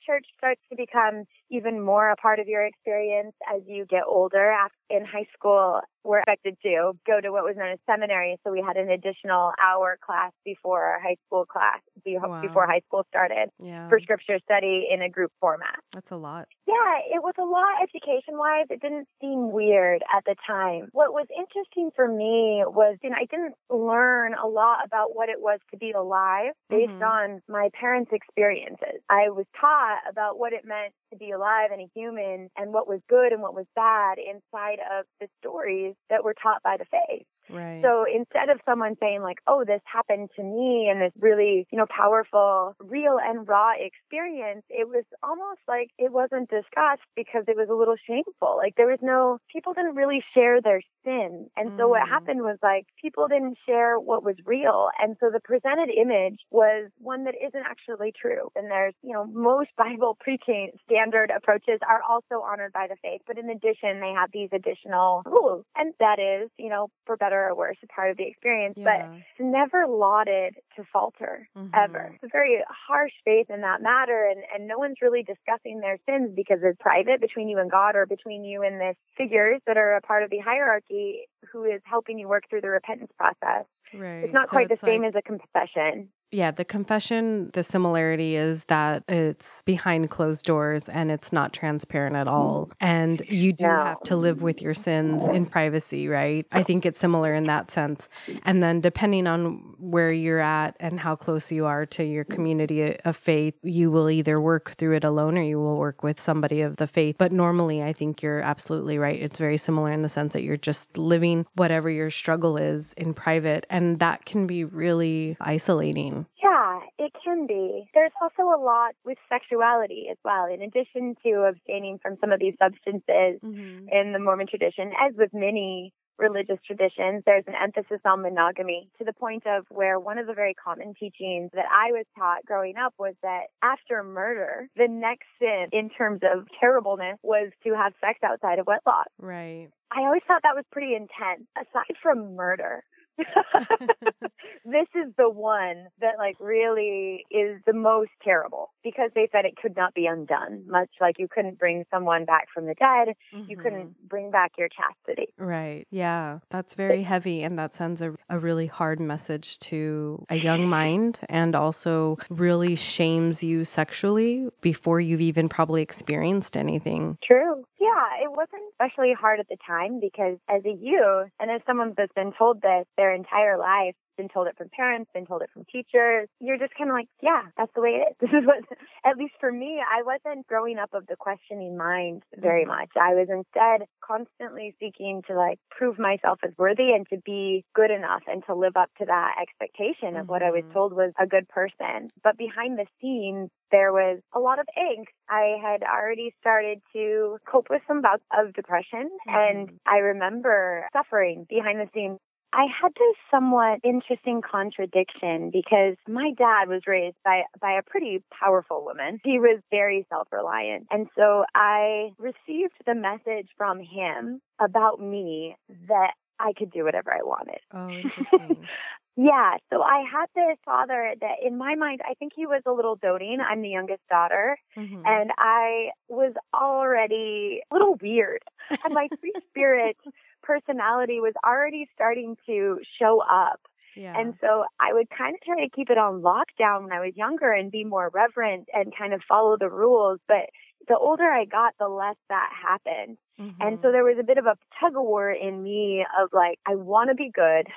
Church 0.06 0.26
starts 0.38 0.60
to 0.70 0.76
become 0.76 1.24
even 1.54 1.80
more 1.80 2.10
a 2.10 2.16
part 2.16 2.40
of 2.40 2.48
your 2.48 2.66
experience 2.66 3.34
as 3.54 3.62
you 3.68 3.86
get 3.86 4.02
older. 4.08 4.54
In 4.90 5.06
high 5.06 5.26
school, 5.34 5.82
we're 6.04 6.20
expected 6.20 6.58
to 6.64 6.94
go 7.08 7.22
to 7.22 7.32
what 7.32 7.44
was 7.44 7.56
known 7.56 7.72
as 7.72 7.80
seminary. 7.90 8.38
So 8.44 8.52
we 8.52 8.62
had 8.66 8.76
an 8.78 8.90
additional 8.90 9.52
hour 9.62 9.98
class 10.06 10.32
before 10.44 10.84
our 10.84 11.00
high 11.00 11.16
school 11.28 11.46
class, 11.46 11.80
Wow. 12.06 12.42
before 12.42 12.68
high 12.68 12.82
school 12.88 13.06
started 13.08 13.50
Yeah. 13.60 13.88
for 13.90 14.00
scripture 14.00 14.40
study 14.40 14.88
in 14.92 15.02
a 15.02 15.10
group 15.10 15.32
format. 15.40 15.80
That's 15.94 16.12
a 16.12 16.18
lot. 16.18 16.48
Yeah, 16.68 17.00
it 17.16 17.24
was 17.24 17.34
a 17.38 17.44
lot 17.44 17.82
education 17.82 18.38
wise. 18.38 18.66
It 18.70 18.82
didn't 18.82 19.08
seem 19.22 19.52
weird 19.52 20.04
at 20.14 20.26
the 20.26 20.36
time. 20.46 20.90
What 20.92 21.14
was 21.14 21.28
interesting 21.36 21.92
for 21.96 22.08
me 22.08 22.64
was, 22.66 22.98
you 23.02 23.10
know, 23.10 23.18
I 23.20 23.26
didn't 23.26 23.56
learn 23.70 24.34
a 24.36 24.48
lot 24.48 24.86
about 24.86 25.16
what 25.16 25.30
it 25.30 25.40
was 25.42 25.60
to 25.72 25.78
be 25.78 25.92
alive 25.92 26.54
based 26.70 26.92
Mhm. 27.00 27.08
on 27.08 27.42
my 27.48 27.70
parents' 27.74 28.12
experiences. 28.12 29.02
I 29.10 29.30
was 29.30 29.46
taught 29.60 30.02
about 30.08 30.38
what 30.40 30.54
it 30.54 30.66
meant 30.66 30.94
to 31.12 31.18
be 31.18 31.32
alive 31.32 31.43
and 31.72 31.82
a 31.82 31.90
human 31.96 32.50
and 32.58 32.74
what 32.74 32.88
was 32.88 33.02
good 33.10 33.32
and 33.34 33.42
what 33.42 33.56
was 33.56 33.66
bad 33.76 34.18
inside 34.20 34.80
of 35.00 35.06
the 35.20 35.28
stories 35.40 35.96
that 36.10 36.24
were 36.24 36.36
taught 36.42 36.64
by 36.64 36.78
the 36.78 36.86
faith. 36.86 37.26
Right. 37.54 37.84
So 37.84 38.06
instead 38.06 38.50
of 38.50 38.60
someone 38.66 38.96
saying 39.00 39.22
like, 39.22 39.40
"Oh, 39.48 39.64
this 39.66 39.82
happened 39.86 40.30
to 40.38 40.44
me," 40.44 40.88
and 40.90 41.02
this 41.02 41.12
really, 41.20 41.68
you 41.72 41.78
know, 41.78 41.86
powerful, 41.90 42.76
real 42.80 43.20
and 43.22 43.48
raw 43.48 43.74
experience, 43.78 44.64
it 44.70 44.88
was 44.88 45.04
almost 45.22 45.60
like 45.68 45.90
it 45.98 46.12
wasn't 46.12 46.50
discussed 46.50 47.04
because 47.16 47.44
it 47.48 47.58
was 47.58 47.70
a 47.70 47.74
little 47.76 47.98
shameful. 48.08 48.56
Like 48.58 48.76
there 48.76 48.88
was 48.88 49.00
no 49.02 49.40
people 49.52 49.74
didn't 49.74 49.96
really 49.96 50.24
share 50.34 50.62
their 50.62 50.82
sin, 51.04 51.50
and 51.58 51.72
so 51.78 51.88
what 51.90 52.02
Mm. 52.02 52.08
happened 52.08 52.42
was 52.42 52.58
like 52.64 52.86
people 53.02 53.28
didn't 53.28 53.58
share 53.66 54.00
what 54.00 54.24
was 54.24 54.36
real, 54.46 54.90
and 55.00 55.18
so 55.20 55.30
the 55.30 55.42
presented 55.42 55.90
image 55.90 56.40
was 56.52 56.90
one 56.98 57.26
that 57.26 57.36
isn't 57.36 57.66
actually 57.66 58.12
true. 58.20 58.50
And 58.56 58.70
there's, 58.72 58.94
you 59.02 59.14
know, 59.14 59.26
most 59.26 59.70
Bible 59.78 60.18
preaching 60.20 60.72
standard 60.86 61.32
approaches 61.36 61.80
are 61.88 62.02
also 62.08 62.42
honored 62.44 62.72
by 62.74 62.88
the 62.88 62.96
faith, 63.02 63.22
but 63.28 63.38
in 63.38 63.50
addition, 63.50 64.00
they 64.00 64.14
have 64.16 64.30
these 64.32 64.50
additional 64.54 65.24
rules, 65.26 65.66
and 65.76 65.94
that 66.00 66.20
is, 66.20 66.50
you 66.58 66.70
know, 66.70 66.90
for 67.06 67.18
better 67.18 67.43
or 67.50 67.56
worse, 67.56 67.78
a 67.84 67.88
part 67.88 68.12
of 68.12 68.18
the 68.18 68.28
experience. 68.28 68.76
But 68.78 69.02
it's 69.30 69.40
never 69.40 69.88
lauded 69.88 70.56
to 70.76 70.84
falter 70.92 71.48
ever. 71.74 72.10
Mhm. 72.12 72.16
It's 72.16 72.24
a 72.24 72.28
very 72.32 72.64
harsh 72.70 73.14
faith 73.26 73.50
in 73.50 73.62
that 73.62 73.82
matter, 73.82 74.26
and, 74.26 74.44
and 74.54 74.68
no 74.68 74.78
one's 74.78 75.02
really 75.02 75.24
discussing 75.24 75.80
their 75.80 75.98
sins 76.06 76.32
because 76.36 76.60
it's 76.64 76.78
private 76.80 77.22
between 77.22 77.48
you 77.50 77.60
and 77.60 77.70
God 77.70 77.96
or 77.96 78.06
between 78.06 78.44
you 78.44 78.64
and 78.64 78.80
the 78.80 78.96
figures 79.18 79.62
that 79.68 79.78
are 79.78 79.96
a 79.96 80.02
part 80.02 80.24
of 80.24 80.30
the 80.30 80.40
hierarchy 80.40 81.28
who 81.52 81.64
is 81.66 81.82
helping 81.86 82.18
you 82.20 82.28
work 82.28 82.44
through 82.50 82.62
the 82.62 82.70
repentance 82.70 83.12
process. 83.18 83.66
Right. 83.94 84.24
It's 84.24 84.34
not 84.34 84.48
So 84.48 84.52
quite 84.52 84.68
the 84.68 84.74
it's 84.74 84.82
same 84.82 85.04
as 85.04 85.16
a 85.16 85.22
confession. 85.22 86.10
Yeah, 86.34 86.50
the 86.50 86.66
confession, 86.66 87.52
the 87.54 87.64
similarity 87.64 88.36
is 88.36 88.66
that 88.66 89.04
it's 89.08 89.62
behind 89.68 90.10
closed 90.10 90.46
doors 90.48 90.90
and 90.90 91.12
it's 91.12 91.32
not 91.32 91.54
transparent 91.54 92.16
at 92.16 92.28
all. 92.28 92.72
And 92.82 93.22
you 93.30 93.54
do 93.54 93.66
No. 93.66 93.70
have 93.70 94.02
to 94.06 94.16
live 94.16 94.42
with 94.42 94.60
your 94.60 94.74
sins 94.74 95.28
in 95.28 95.46
privacy, 95.46 96.08
right? 96.08 96.48
I 96.52 96.64
think 96.64 96.88
it's 96.88 96.98
similar 96.98 97.36
in 97.36 97.44
that 97.46 97.70
sense. 97.70 98.10
And 98.44 98.64
then 98.64 98.82
depending 98.82 99.28
on 99.28 99.76
where 99.78 100.12
you're 100.12 100.40
at 100.40 100.76
and 100.80 101.00
how 101.00 101.16
close 101.16 101.52
you 101.52 101.68
are 101.68 101.86
to 101.86 102.04
your 102.04 102.24
community 102.24 102.98
of 103.06 103.16
faith, 103.16 103.54
you 103.62 103.92
will 103.92 104.10
either 104.10 104.42
work 104.42 104.74
through 104.78 104.96
it 104.96 105.04
alone 105.04 105.38
or 105.38 105.44
you 105.44 105.60
will 105.60 105.78
work 105.78 106.02
with 106.02 106.20
somebody 106.20 106.62
of 106.62 106.78
the 106.78 106.88
faith. 106.88 107.16
But 107.20 107.32
normally, 107.32 107.84
I 107.84 107.94
think 107.94 108.24
you're 108.24 108.42
absolutely 108.42 108.98
right. 108.98 109.22
It's 109.22 109.38
very 109.38 109.58
similar 109.58 109.92
in 109.92 110.02
the 110.02 110.10
sense 110.10 110.34
that 110.34 110.42
you're 110.42 110.58
just 110.58 110.98
living 110.98 111.46
whatever 111.54 111.92
your 111.92 112.10
struggle 112.10 112.58
is 112.58 112.94
in 112.94 113.14
private. 113.14 113.68
And 113.70 114.00
that 114.00 114.26
can 114.26 114.48
be 114.48 114.64
really 114.64 115.38
isolating. 115.40 116.23
Yeah, 116.54 116.80
it 117.00 117.12
can 117.24 117.48
be. 117.48 117.90
There's 117.94 118.12
also 118.22 118.44
a 118.44 118.62
lot 118.62 118.94
with 119.06 119.18
sexuality 119.30 120.08
as 120.12 120.18
well. 120.24 120.46
In 120.46 120.62
addition 120.62 121.16
to 121.24 121.50
abstaining 121.50 122.00
from 122.02 122.18
some 122.22 122.32
of 122.32 122.40
these 122.40 122.54
substances 122.62 123.42
mm-hmm. 123.44 123.88
in 123.90 124.14
the 124.14 124.20
Mormon 124.20 124.48
tradition, 124.48 124.92
as 125.02 125.16
with 125.18 125.32
many 125.34 125.94
religious 126.20 126.60
traditions, 126.66 127.24
there's 127.26 127.44
an 127.48 127.56
emphasis 127.62 128.00
on 128.06 128.22
monogamy 128.22 128.90
to 129.00 129.04
the 129.04 129.14
point 129.14 129.48
of 129.48 129.66
where 129.70 130.00
one 130.00 130.20
of 130.20 130.28
the 130.28 130.34
very 130.34 130.54
common 130.54 130.94
teachings 130.94 131.50
that 131.54 131.66
I 131.72 131.92
was 131.92 132.06
taught 132.18 132.46
growing 132.46 132.76
up 132.78 132.94
was 133.00 133.16
that 133.24 133.50
after 133.64 134.04
murder, 134.04 134.68
the 134.76 134.88
next 134.88 135.26
sin 135.40 135.68
in 135.72 135.90
terms 135.90 136.22
of 136.24 136.46
terribleness 136.60 137.18
was 137.24 137.52
to 137.64 137.74
have 137.74 137.94
sex 138.00 138.20
outside 138.24 138.60
of 138.60 138.68
wedlock. 138.68 139.08
Right. 139.18 139.70
I 139.92 140.02
always 140.06 140.22
thought 140.28 140.42
that 140.44 140.56
was 140.56 140.66
pretty 140.72 140.94
intense, 140.94 141.48
aside 141.58 141.98
from 142.02 142.36
murder. 142.36 142.84
this 144.66 144.88
is 144.96 145.14
the 145.18 145.30
one 145.30 145.88
that 146.02 146.14
like 146.18 146.36
really 146.40 147.26
is 147.32 147.62
the 147.66 147.74
most 147.74 148.12
terrible 148.24 148.72
because 148.84 149.12
they 149.16 149.28
said 149.32 149.46
it 149.46 149.56
could 149.56 149.76
not 149.76 149.94
be 149.94 150.06
undone 150.06 150.64
much 150.68 150.90
like 151.02 151.16
you 151.20 151.28
couldn't 151.28 151.60
bring 151.60 151.84
someone 151.92 152.26
back 152.26 152.48
from 152.54 152.66
the 152.66 152.74
dead 152.76 153.14
you 153.48 153.58
Mhm. 153.58 153.64
couldn't 153.64 154.10
bring 154.10 154.32
back 154.32 154.52
your 154.58 154.68
chastity 154.70 155.34
Right. 155.38 155.86
Yeah. 155.90 156.40
That's 156.50 156.76
very 156.76 157.04
heavy. 157.04 157.44
And 157.44 157.58
that 157.60 157.74
sends 157.74 158.02
a, 158.02 158.16
a 158.30 158.40
really 158.40 158.68
hard 158.68 159.00
message 159.00 159.60
to 159.60 160.26
a 160.30 160.36
young 160.36 160.68
mind 160.70 161.20
and 161.28 161.56
also 161.56 162.18
really 162.30 162.76
shames 162.76 163.44
you 163.44 163.66
sexually 163.66 164.48
before 164.62 165.00
you've 165.00 165.22
even 165.22 165.50
probably 165.50 165.82
experienced 165.82 166.56
anything. 166.56 167.18
True. 167.24 167.66
Yeah, 167.94 168.24
it 168.24 168.32
wasn't 168.32 168.64
especially 168.72 169.14
hard 169.14 169.40
at 169.40 169.48
the 169.50 169.58
time 169.68 170.00
because 170.00 170.38
as 170.50 170.64
a 170.66 170.72
youth 170.72 171.30
and 171.40 171.52
as 171.52 171.62
someone 171.68 171.94
that's 171.96 172.14
been 172.14 172.34
told 172.38 172.62
this 172.62 172.86
their 172.98 173.14
entire 173.14 173.58
life, 173.58 173.96
been 174.18 174.30
told 174.30 174.48
it 174.48 174.58
from 174.58 174.70
parents, 174.70 175.10
been 175.14 175.26
told 175.26 175.42
it 175.42 175.50
from 175.54 175.66
teachers, 175.66 176.28
you're 176.40 176.58
just 176.58 176.74
kind 176.76 176.90
of 176.90 176.94
like, 176.96 177.08
yeah, 177.22 177.44
that's 177.58 177.72
the 177.76 177.82
way 177.82 178.02
it 178.02 178.12
is. 178.12 178.16
This 178.24 178.42
is 178.42 178.46
what, 178.48 178.64
at 179.06 179.18
least 179.18 179.34
for 179.40 179.52
me, 179.52 179.80
I 179.82 180.02
wasn't 180.04 180.48
growing 180.48 180.78
up 180.80 180.94
of 180.94 181.08
the 181.08 181.16
questioning 181.16 181.78
mind 181.78 182.24
very 182.36 182.64
Mhm. 182.66 182.68
much. 182.68 182.90
I 183.00 183.14
was 183.14 183.28
instead 183.30 183.88
constantly 184.02 184.76
seeking 184.80 185.22
to 185.28 185.36
like 185.36 185.60
prove 185.70 186.00
myself 186.00 186.40
as 186.44 186.52
worthy 186.58 186.92
and 186.94 187.08
to 187.10 187.18
be 187.26 187.64
good 187.76 187.92
enough 187.92 188.24
and 188.28 188.44
to 188.46 188.56
live 188.56 188.76
up 188.78 188.90
to 189.00 189.06
that 189.06 189.36
expectation 189.42 190.16
of 190.16 190.30
what 190.30 190.42
I 190.44 190.52
was 190.52 190.64
Mhm. 190.66 190.74
told 190.74 190.94
was 190.94 191.14
a 191.20 191.28
good 191.28 191.48
person. 191.50 192.10
But 192.24 192.38
behind 192.38 192.78
the 192.78 192.88
scenes, 193.00 193.50
there 193.72 193.92
was 193.92 194.20
a 194.34 194.40
lot 194.40 194.60
of 194.60 194.68
angst. 194.78 195.08
I 195.30 195.58
had 195.62 195.84
already 195.84 196.34
started 196.40 196.82
to 196.94 197.40
cope 197.46 197.70
with 197.70 197.82
some 197.88 198.02
bouts 198.02 198.24
of 198.38 198.54
depression, 198.54 199.10
and 199.28 199.70
Mhm. 199.70 199.80
I 199.86 199.98
remember 200.00 200.88
suffering 200.94 201.46
behind 201.50 201.80
the 201.80 201.90
scenes. 201.94 202.20
I 202.54 202.66
had 202.82 202.92
this 202.94 203.16
somewhat 203.32 203.80
interesting 203.84 204.42
contradiction 204.42 205.50
because 205.52 205.96
my 206.08 206.32
dad 206.38 206.70
was 206.70 206.84
raised 206.88 207.18
by 207.26 207.44
by 207.60 207.72
a 207.74 207.82
pretty 207.84 208.24
powerful 208.32 208.86
woman. 208.86 209.20
He 209.24 209.40
was 209.40 209.60
very 209.72 210.06
self-reliant. 210.10 210.88
And 210.92 211.08
so 211.18 211.46
I 211.56 212.12
received 212.20 212.74
the 212.86 212.96
message 212.96 213.50
from 213.58 213.80
him 213.80 214.40
about 214.60 215.00
me 215.02 215.56
that 215.88 216.12
I 216.40 216.54
could 216.58 216.72
do 216.72 216.84
whatever 216.84 217.12
I 217.14 217.24
wanted. 217.24 217.60
Oh, 217.74 217.98
interesting. 218.02 218.68
Yeah, 219.16 219.58
so 219.72 219.84
I 219.84 220.04
had 220.12 220.26
this 220.34 220.58
father 220.66 221.14
that 221.22 221.36
in 221.46 221.56
my 221.58 221.76
mind, 221.76 222.02
I 222.04 222.16
think 222.16 222.34
he 222.36 222.48
was 222.48 222.64
a 222.66 222.72
little 222.72 222.96
doting. 222.96 223.38
I'm 223.48 223.62
the 223.62 223.70
youngest 223.70 224.02
daughter, 224.10 224.58
Mhm. 224.76 225.04
and 225.06 225.32
I 225.38 225.92
was 226.08 226.34
already 226.54 227.62
a 227.70 227.76
little 227.76 227.96
weird. 228.02 228.42
And 228.84 228.94
my 228.94 229.08
free 229.22 229.34
spirit 229.50 229.98
personality 230.44 231.20
was 231.20 231.34
already 231.46 231.90
starting 231.96 232.36
to 232.46 232.80
show 233.00 233.22
up. 233.22 233.62
yeah. 233.96 234.20
And 234.20 234.36
so 234.42 234.66
I 234.80 234.94
would 234.94 235.10
kind 235.10 235.36
of 235.36 235.42
try 235.42 235.64
to 235.64 235.70
keep 235.70 235.90
it 235.90 235.98
on 235.98 236.22
lockdown 236.22 236.84
when 236.84 236.92
I 236.92 237.00
was 237.00 237.14
younger 237.16 237.52
and 237.52 237.72
be 237.72 237.84
more 237.84 238.12
reverent 238.14 238.68
and 238.74 238.94
kind 238.96 239.14
of 239.14 239.22
follow 239.28 239.58
the 239.58 239.70
rules. 239.70 240.20
But 240.28 240.50
the 240.88 240.98
older 240.98 241.30
I 241.30 241.46
got, 241.46 241.74
the 241.80 241.88
less 241.88 242.18
that 242.30 242.50
happened. 242.68 243.18
And 243.60 243.80
so 243.82 243.92
Mhm. 243.92 243.94
there 243.94 244.04
was 244.04 244.18
a 244.20 244.24
bit 244.24 244.38
of 244.38 244.46
a 244.46 244.58
tug 244.80 244.96
of 244.98 245.04
war 245.04 245.32
in 245.32 245.64
me 245.64 246.06
of 246.22 246.30
like, 246.34 246.60
I 246.68 246.76
want 246.76 247.10
to 247.10 247.16
be 247.16 247.32
good, 247.34 247.68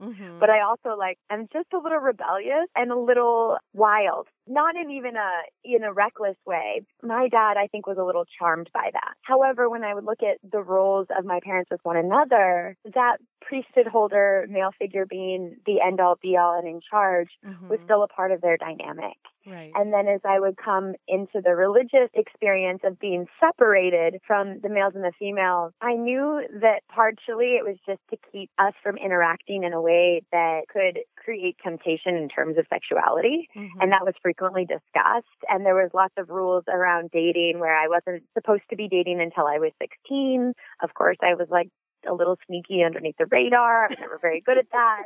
Mhm. 0.00 0.06
but 0.40 0.50
I 0.50 0.60
also 0.62 0.96
like, 0.96 1.18
I'm 1.30 1.48
just 1.52 1.72
a 1.72 1.78
little 1.78 1.98
rebellious 1.98 2.68
and 2.76 2.90
a 2.92 2.98
little 2.98 3.56
wild. 3.72 4.28
Not 4.46 4.76
in 4.76 4.90
even 4.90 5.16
a, 5.16 5.30
in 5.64 5.84
a 5.84 5.92
reckless 5.92 6.36
way. 6.46 6.82
My 7.02 7.28
dad, 7.28 7.56
I 7.56 7.68
think, 7.68 7.86
was 7.86 7.98
a 7.98 8.04
little 8.04 8.24
charmed 8.38 8.70
by 8.74 8.90
that. 8.92 9.14
However, 9.22 9.68
when 9.70 9.84
I 9.84 9.94
would 9.94 10.04
look 10.04 10.22
at 10.22 10.38
the 10.48 10.62
roles 10.62 11.06
of 11.16 11.24
my 11.24 11.40
parents 11.42 11.70
with 11.70 11.80
one 11.84 11.96
another, 11.96 12.76
that 12.94 13.18
priesthood 13.40 13.86
holder 13.86 14.46
male 14.48 14.70
figure 14.78 15.06
being 15.06 15.56
the 15.66 15.80
end 15.80 16.00
all 16.00 16.16
be 16.22 16.36
all 16.36 16.58
and 16.58 16.68
in 16.68 16.80
charge 16.88 17.28
was 17.68 17.80
Mhm. 17.80 17.84
still 17.84 18.02
a 18.02 18.08
part 18.08 18.32
of 18.32 18.40
their 18.40 18.56
dynamic. 18.56 19.16
Right. 19.46 19.72
And 19.74 19.92
then 19.92 20.06
as 20.06 20.20
I 20.24 20.38
would 20.38 20.56
come 20.56 20.94
into 21.08 21.40
the 21.42 21.54
religious 21.56 22.10
experience 22.14 22.82
of 22.84 22.98
being 22.98 23.26
separated 23.40 24.20
from 24.26 24.60
the 24.60 24.68
males 24.68 24.94
and 24.94 25.01
the 25.02 25.12
females, 25.18 25.72
I 25.80 25.94
knew 25.94 26.42
that 26.60 26.82
partially 26.88 27.56
it 27.56 27.64
was 27.64 27.76
just 27.86 28.00
to 28.10 28.16
keep 28.30 28.50
us 28.58 28.74
from 28.82 28.96
interacting 28.96 29.64
in 29.64 29.72
a 29.72 29.80
way 29.80 30.22
that 30.32 30.62
could 30.72 31.00
create 31.16 31.56
temptation 31.62 32.16
in 32.16 32.28
terms 32.28 32.58
of 32.58 32.66
sexuality. 32.72 33.48
Mm-hmm. 33.56 33.80
And 33.80 33.92
that 33.92 34.04
was 34.04 34.14
frequently 34.22 34.64
discussed. 34.64 35.26
And 35.48 35.64
there 35.64 35.74
was 35.74 35.90
lots 35.94 36.14
of 36.16 36.30
rules 36.30 36.64
around 36.68 37.10
dating 37.12 37.58
where 37.58 37.76
I 37.76 37.88
wasn't 37.88 38.24
supposed 38.34 38.64
to 38.70 38.76
be 38.76 38.88
dating 38.88 39.20
until 39.20 39.46
I 39.46 39.58
was 39.58 39.72
16. 39.80 40.52
Of 40.82 40.94
course, 40.94 41.18
I 41.22 41.34
was 41.34 41.48
like 41.50 41.68
a 42.08 42.14
little 42.14 42.36
sneaky 42.46 42.82
underneath 42.82 43.16
the 43.18 43.26
radar. 43.26 43.84
I 43.84 43.88
was 43.88 43.98
never 43.98 44.18
very 44.20 44.40
good 44.40 44.58
at 44.58 44.66
that. 44.72 45.04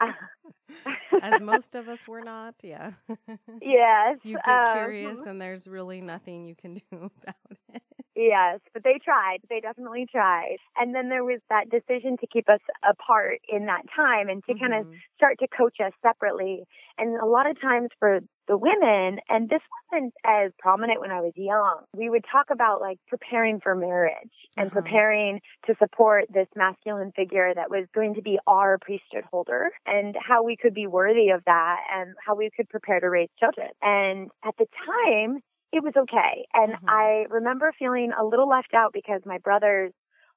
As 1.22 1.40
most 1.40 1.74
of 1.74 1.88
us 1.88 2.06
were 2.06 2.22
not, 2.22 2.54
yeah. 2.62 2.92
yes. 3.62 4.18
You 4.22 4.38
get 4.44 4.48
um, 4.48 4.74
curious 4.74 5.18
and 5.26 5.40
there's 5.40 5.68
really 5.68 6.00
nothing 6.00 6.46
you 6.46 6.54
can 6.54 6.74
do 6.74 6.82
about 6.92 7.58
it. 7.74 7.82
Yes, 8.16 8.60
but 8.74 8.82
they 8.82 8.98
tried. 9.02 9.38
They 9.48 9.60
definitely 9.60 10.06
tried. 10.10 10.56
And 10.76 10.94
then 10.94 11.08
there 11.08 11.24
was 11.24 11.40
that 11.48 11.70
decision 11.70 12.16
to 12.18 12.26
keep 12.26 12.48
us 12.48 12.60
apart 12.88 13.38
in 13.48 13.66
that 13.66 13.82
time 13.94 14.28
and 14.28 14.42
to 14.44 14.58
kind 14.58 14.74
of 14.74 14.86
start 15.16 15.38
to 15.40 15.48
coach 15.48 15.76
us 15.84 15.92
separately. 16.02 16.64
And 16.98 17.20
a 17.20 17.26
lot 17.26 17.48
of 17.48 17.60
times 17.60 17.88
for 17.98 18.20
the 18.48 18.58
women, 18.58 19.20
and 19.28 19.48
this 19.48 19.60
wasn't 19.92 20.12
as 20.26 20.50
prominent 20.58 21.00
when 21.00 21.12
I 21.12 21.20
was 21.20 21.32
young, 21.36 21.84
we 21.96 22.10
would 22.10 22.24
talk 22.30 22.46
about 22.50 22.80
like 22.80 22.98
preparing 23.06 23.60
for 23.60 23.76
marriage 23.76 24.34
and 24.56 24.66
Uh-huh. 24.70 24.80
preparing 24.80 25.40
to 25.66 25.76
support 25.78 26.24
this 26.34 26.48
masculine 26.56 27.12
figure 27.12 27.54
that 27.54 27.70
was 27.70 27.86
going 27.94 28.14
to 28.14 28.22
be 28.22 28.40
our 28.48 28.78
priesthood 28.78 29.24
holder 29.30 29.70
and 29.86 30.16
how 30.20 30.42
we 30.42 30.56
could 30.56 30.74
be 30.74 30.88
worthy 30.88 31.30
of 31.30 31.42
that 31.46 31.78
and 31.94 32.14
how 32.26 32.34
we 32.34 32.50
could 32.56 32.68
prepare 32.68 32.98
to 32.98 33.08
raise 33.08 33.28
children. 33.38 33.68
And 33.82 34.30
at 34.44 34.54
the 34.58 34.66
time, 34.84 35.38
it 35.72 35.82
was 35.82 35.94
okay. 35.96 36.46
And 36.54 36.74
Mhm. 36.74 36.88
I 36.88 37.26
remember 37.28 37.72
feeling 37.72 38.12
a 38.12 38.24
little 38.24 38.48
left 38.48 38.74
out 38.74 38.92
because 38.92 39.24
my 39.24 39.38
brothers 39.38 39.92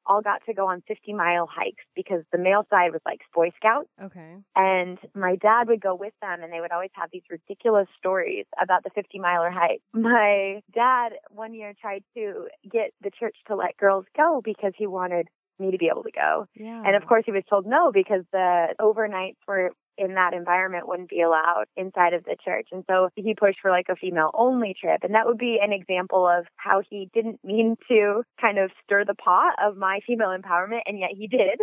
all 0.05 0.21
got 0.21 0.43
to 0.45 0.53
go 0.53 0.67
on 0.67 0.81
50 0.81 1.13
mile 1.13 1.47
hikes 1.47 1.83
because 1.95 2.23
the 2.31 2.37
male 2.37 2.65
side 2.69 2.91
was 2.91 3.01
like 3.05 3.21
Boy 3.33 3.51
Scouts. 3.55 3.89
Okay. 4.01 4.37
And 4.55 4.99
my 5.15 5.35
dad 5.37 5.67
would 5.69 5.81
go 5.81 5.95
with 5.95 6.13
them, 6.21 6.43
and 6.43 6.51
they 6.51 6.59
would 6.61 6.71
always 6.71 6.91
have 6.93 7.09
these 7.11 7.23
ridiculous 7.29 7.87
stories 7.97 8.45
about 8.61 8.83
the 8.83 8.91
50 8.91 9.17
miler 9.17 9.49
hike. 9.49 9.81
My 9.93 10.61
dad 10.71 11.13
one 11.29 11.53
year 11.53 11.73
tried 11.79 12.03
to 12.15 12.49
get 12.69 12.93
the 13.01 13.09
church 13.09 13.37
to 13.47 13.55
let 13.55 13.77
girls 13.77 14.05
go 14.15 14.41
because 14.43 14.73
he 14.77 14.87
wanted 14.87 15.27
me 15.57 15.71
to 15.71 15.77
be 15.77 15.87
able 15.87 16.03
to 16.03 16.11
go. 16.11 16.47
Yeah. 16.55 16.83
And 16.85 16.95
of 16.95 17.05
course, 17.07 17.23
he 17.25 17.31
was 17.31 17.43
told 17.49 17.65
no 17.65 17.91
because 17.91 18.25
the 18.31 18.75
overnights 18.79 19.37
were 19.47 19.71
in 19.97 20.15
that 20.15 20.33
environment 20.33 20.87
wouldn't 20.87 21.09
be 21.09 21.21
allowed 21.21 21.65
inside 21.75 22.13
of 22.13 22.23
the 22.23 22.35
church. 22.43 22.69
And 22.71 22.83
so 22.89 23.09
he 23.15 23.35
pushed 23.35 23.59
for 23.61 23.71
like 23.71 23.87
a 23.89 23.95
female 23.95 24.31
only 24.33 24.75
trip. 24.79 25.03
And 25.03 25.13
that 25.15 25.25
would 25.25 25.37
be 25.37 25.59
an 25.61 25.73
example 25.73 26.27
of 26.27 26.45
how 26.55 26.81
he 26.89 27.09
didn't 27.13 27.39
mean 27.43 27.75
to 27.87 28.23
kind 28.39 28.57
of 28.57 28.71
stir 28.83 29.05
the 29.05 29.15
pot 29.15 29.53
of 29.63 29.77
my 29.77 29.99
female 30.05 30.29
empowerment, 30.29 30.81
and 30.85 30.99
yet 30.99 31.11
he 31.17 31.27
did. 31.27 31.59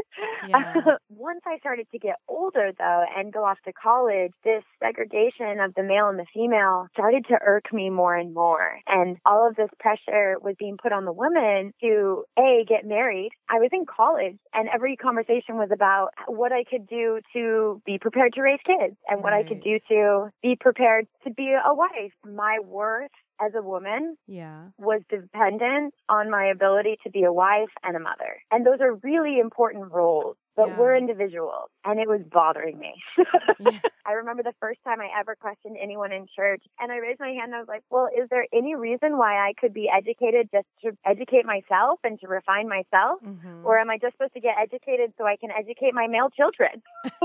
Yeah. 0.49 0.75
Once 1.09 1.41
I 1.47 1.59
started 1.59 1.87
to 1.93 1.99
get 1.99 2.17
older, 2.29 2.73
though, 2.79 3.05
and 3.17 3.33
go 3.33 3.45
off 3.45 3.59
to 3.65 3.73
college, 3.73 4.33
this 4.45 4.63
segregation 4.83 5.61
of 5.61 5.75
the 5.75 5.83
male 5.83 6.09
and 6.09 6.19
the 6.19 6.27
female 6.33 6.87
started 6.93 7.27
to 7.29 7.39
irk 7.45 7.73
me 7.73 7.91
more 7.91 8.17
and 8.17 8.35
more. 8.35 8.81
And 8.87 9.17
all 9.25 9.47
of 9.49 9.57
this 9.57 9.71
pressure 9.79 10.37
was 10.41 10.55
being 10.59 10.77
put 10.81 10.93
on 10.93 11.05
the 11.05 11.13
women 11.13 11.73
to 11.83 12.25
A, 12.39 12.65
get 12.69 12.87
married. 12.87 13.31
I 13.49 13.59
was 13.59 13.71
in 13.73 13.85
college, 13.87 14.37
and 14.55 14.69
every 14.73 14.97
conversation 14.97 15.57
was 15.57 15.71
about 15.73 16.11
what 16.27 16.53
I 16.53 16.65
could 16.65 16.87
do 16.87 17.21
to 17.33 17.83
be 17.85 17.99
prepared 17.99 18.20
to 18.29 18.43
raise 18.43 18.61
kids 18.65 18.97
and 19.09 19.23
what 19.23 19.33
I 19.33 19.43
could 19.43 19.63
do 19.63 19.79
to 19.89 20.31
be 20.43 20.57
prepared 20.57 21.07
to 21.25 21.31
be 21.31 21.53
a 21.53 21.75
wife. 21.75 22.13
My 22.25 22.59
worth 22.65 23.11
as 23.41 23.53
a 23.55 23.63
woman 23.63 24.17
yeah. 24.27 24.65
was 24.79 25.01
dependent 25.09 25.95
on 26.09 26.31
my 26.31 26.47
ability 26.47 26.99
to 27.05 27.11
be 27.11 27.25
a 27.25 27.33
wife 27.33 27.71
and 27.83 27.97
a 27.97 28.01
mother. 28.01 28.43
And 28.51 28.67
those 28.67 28.81
are 28.81 28.95
really 29.03 29.39
important 29.39 29.93
roles, 29.93 30.37
but 30.57 30.69
Yeah. 30.69 30.79
we're 30.79 30.97
individuals. 30.97 31.69
And 31.85 31.99
it 31.99 32.09
was 32.09 32.21
bothering 32.23 32.79
me. 32.79 32.95
Yeah. 33.59 33.79
I 34.07 34.13
remember 34.13 34.43
the 34.43 34.55
first 34.59 34.81
time 34.85 35.01
I 35.01 35.09
ever 35.21 35.37
questioned 35.37 35.77
anyone 35.81 36.13
in 36.13 36.27
church, 36.35 36.63
and 36.79 36.91
I 36.91 36.97
raised 36.97 37.21
my 37.21 37.29
hand 37.29 37.53
and 37.53 37.57
I 37.57 37.59
was 37.59 37.69
like, 37.69 37.83
Well, 37.91 38.09
is 38.17 38.29
there 38.31 38.47
any 38.55 38.75
reason 38.75 39.19
why 39.19 39.37
I 39.37 39.53
could 39.61 39.75
be 39.75 39.89
educated 39.95 40.49
just 40.53 40.67
to 40.83 40.97
educate 41.05 41.45
myself 41.45 42.01
and 42.03 42.19
to 42.21 42.27
refine 42.27 42.69
myself? 42.69 43.21
Mhm. 43.23 43.65
Or 43.65 43.79
am 43.79 43.91
I 43.91 43.99
just 43.99 44.15
supposed 44.15 44.33
to 44.35 44.41
get 44.41 44.55
educated 44.59 45.13
so 45.19 45.27
I 45.27 45.37
can 45.37 45.51
educate 45.51 45.93
my 45.93 46.07
male 46.07 46.31
children? 46.31 46.83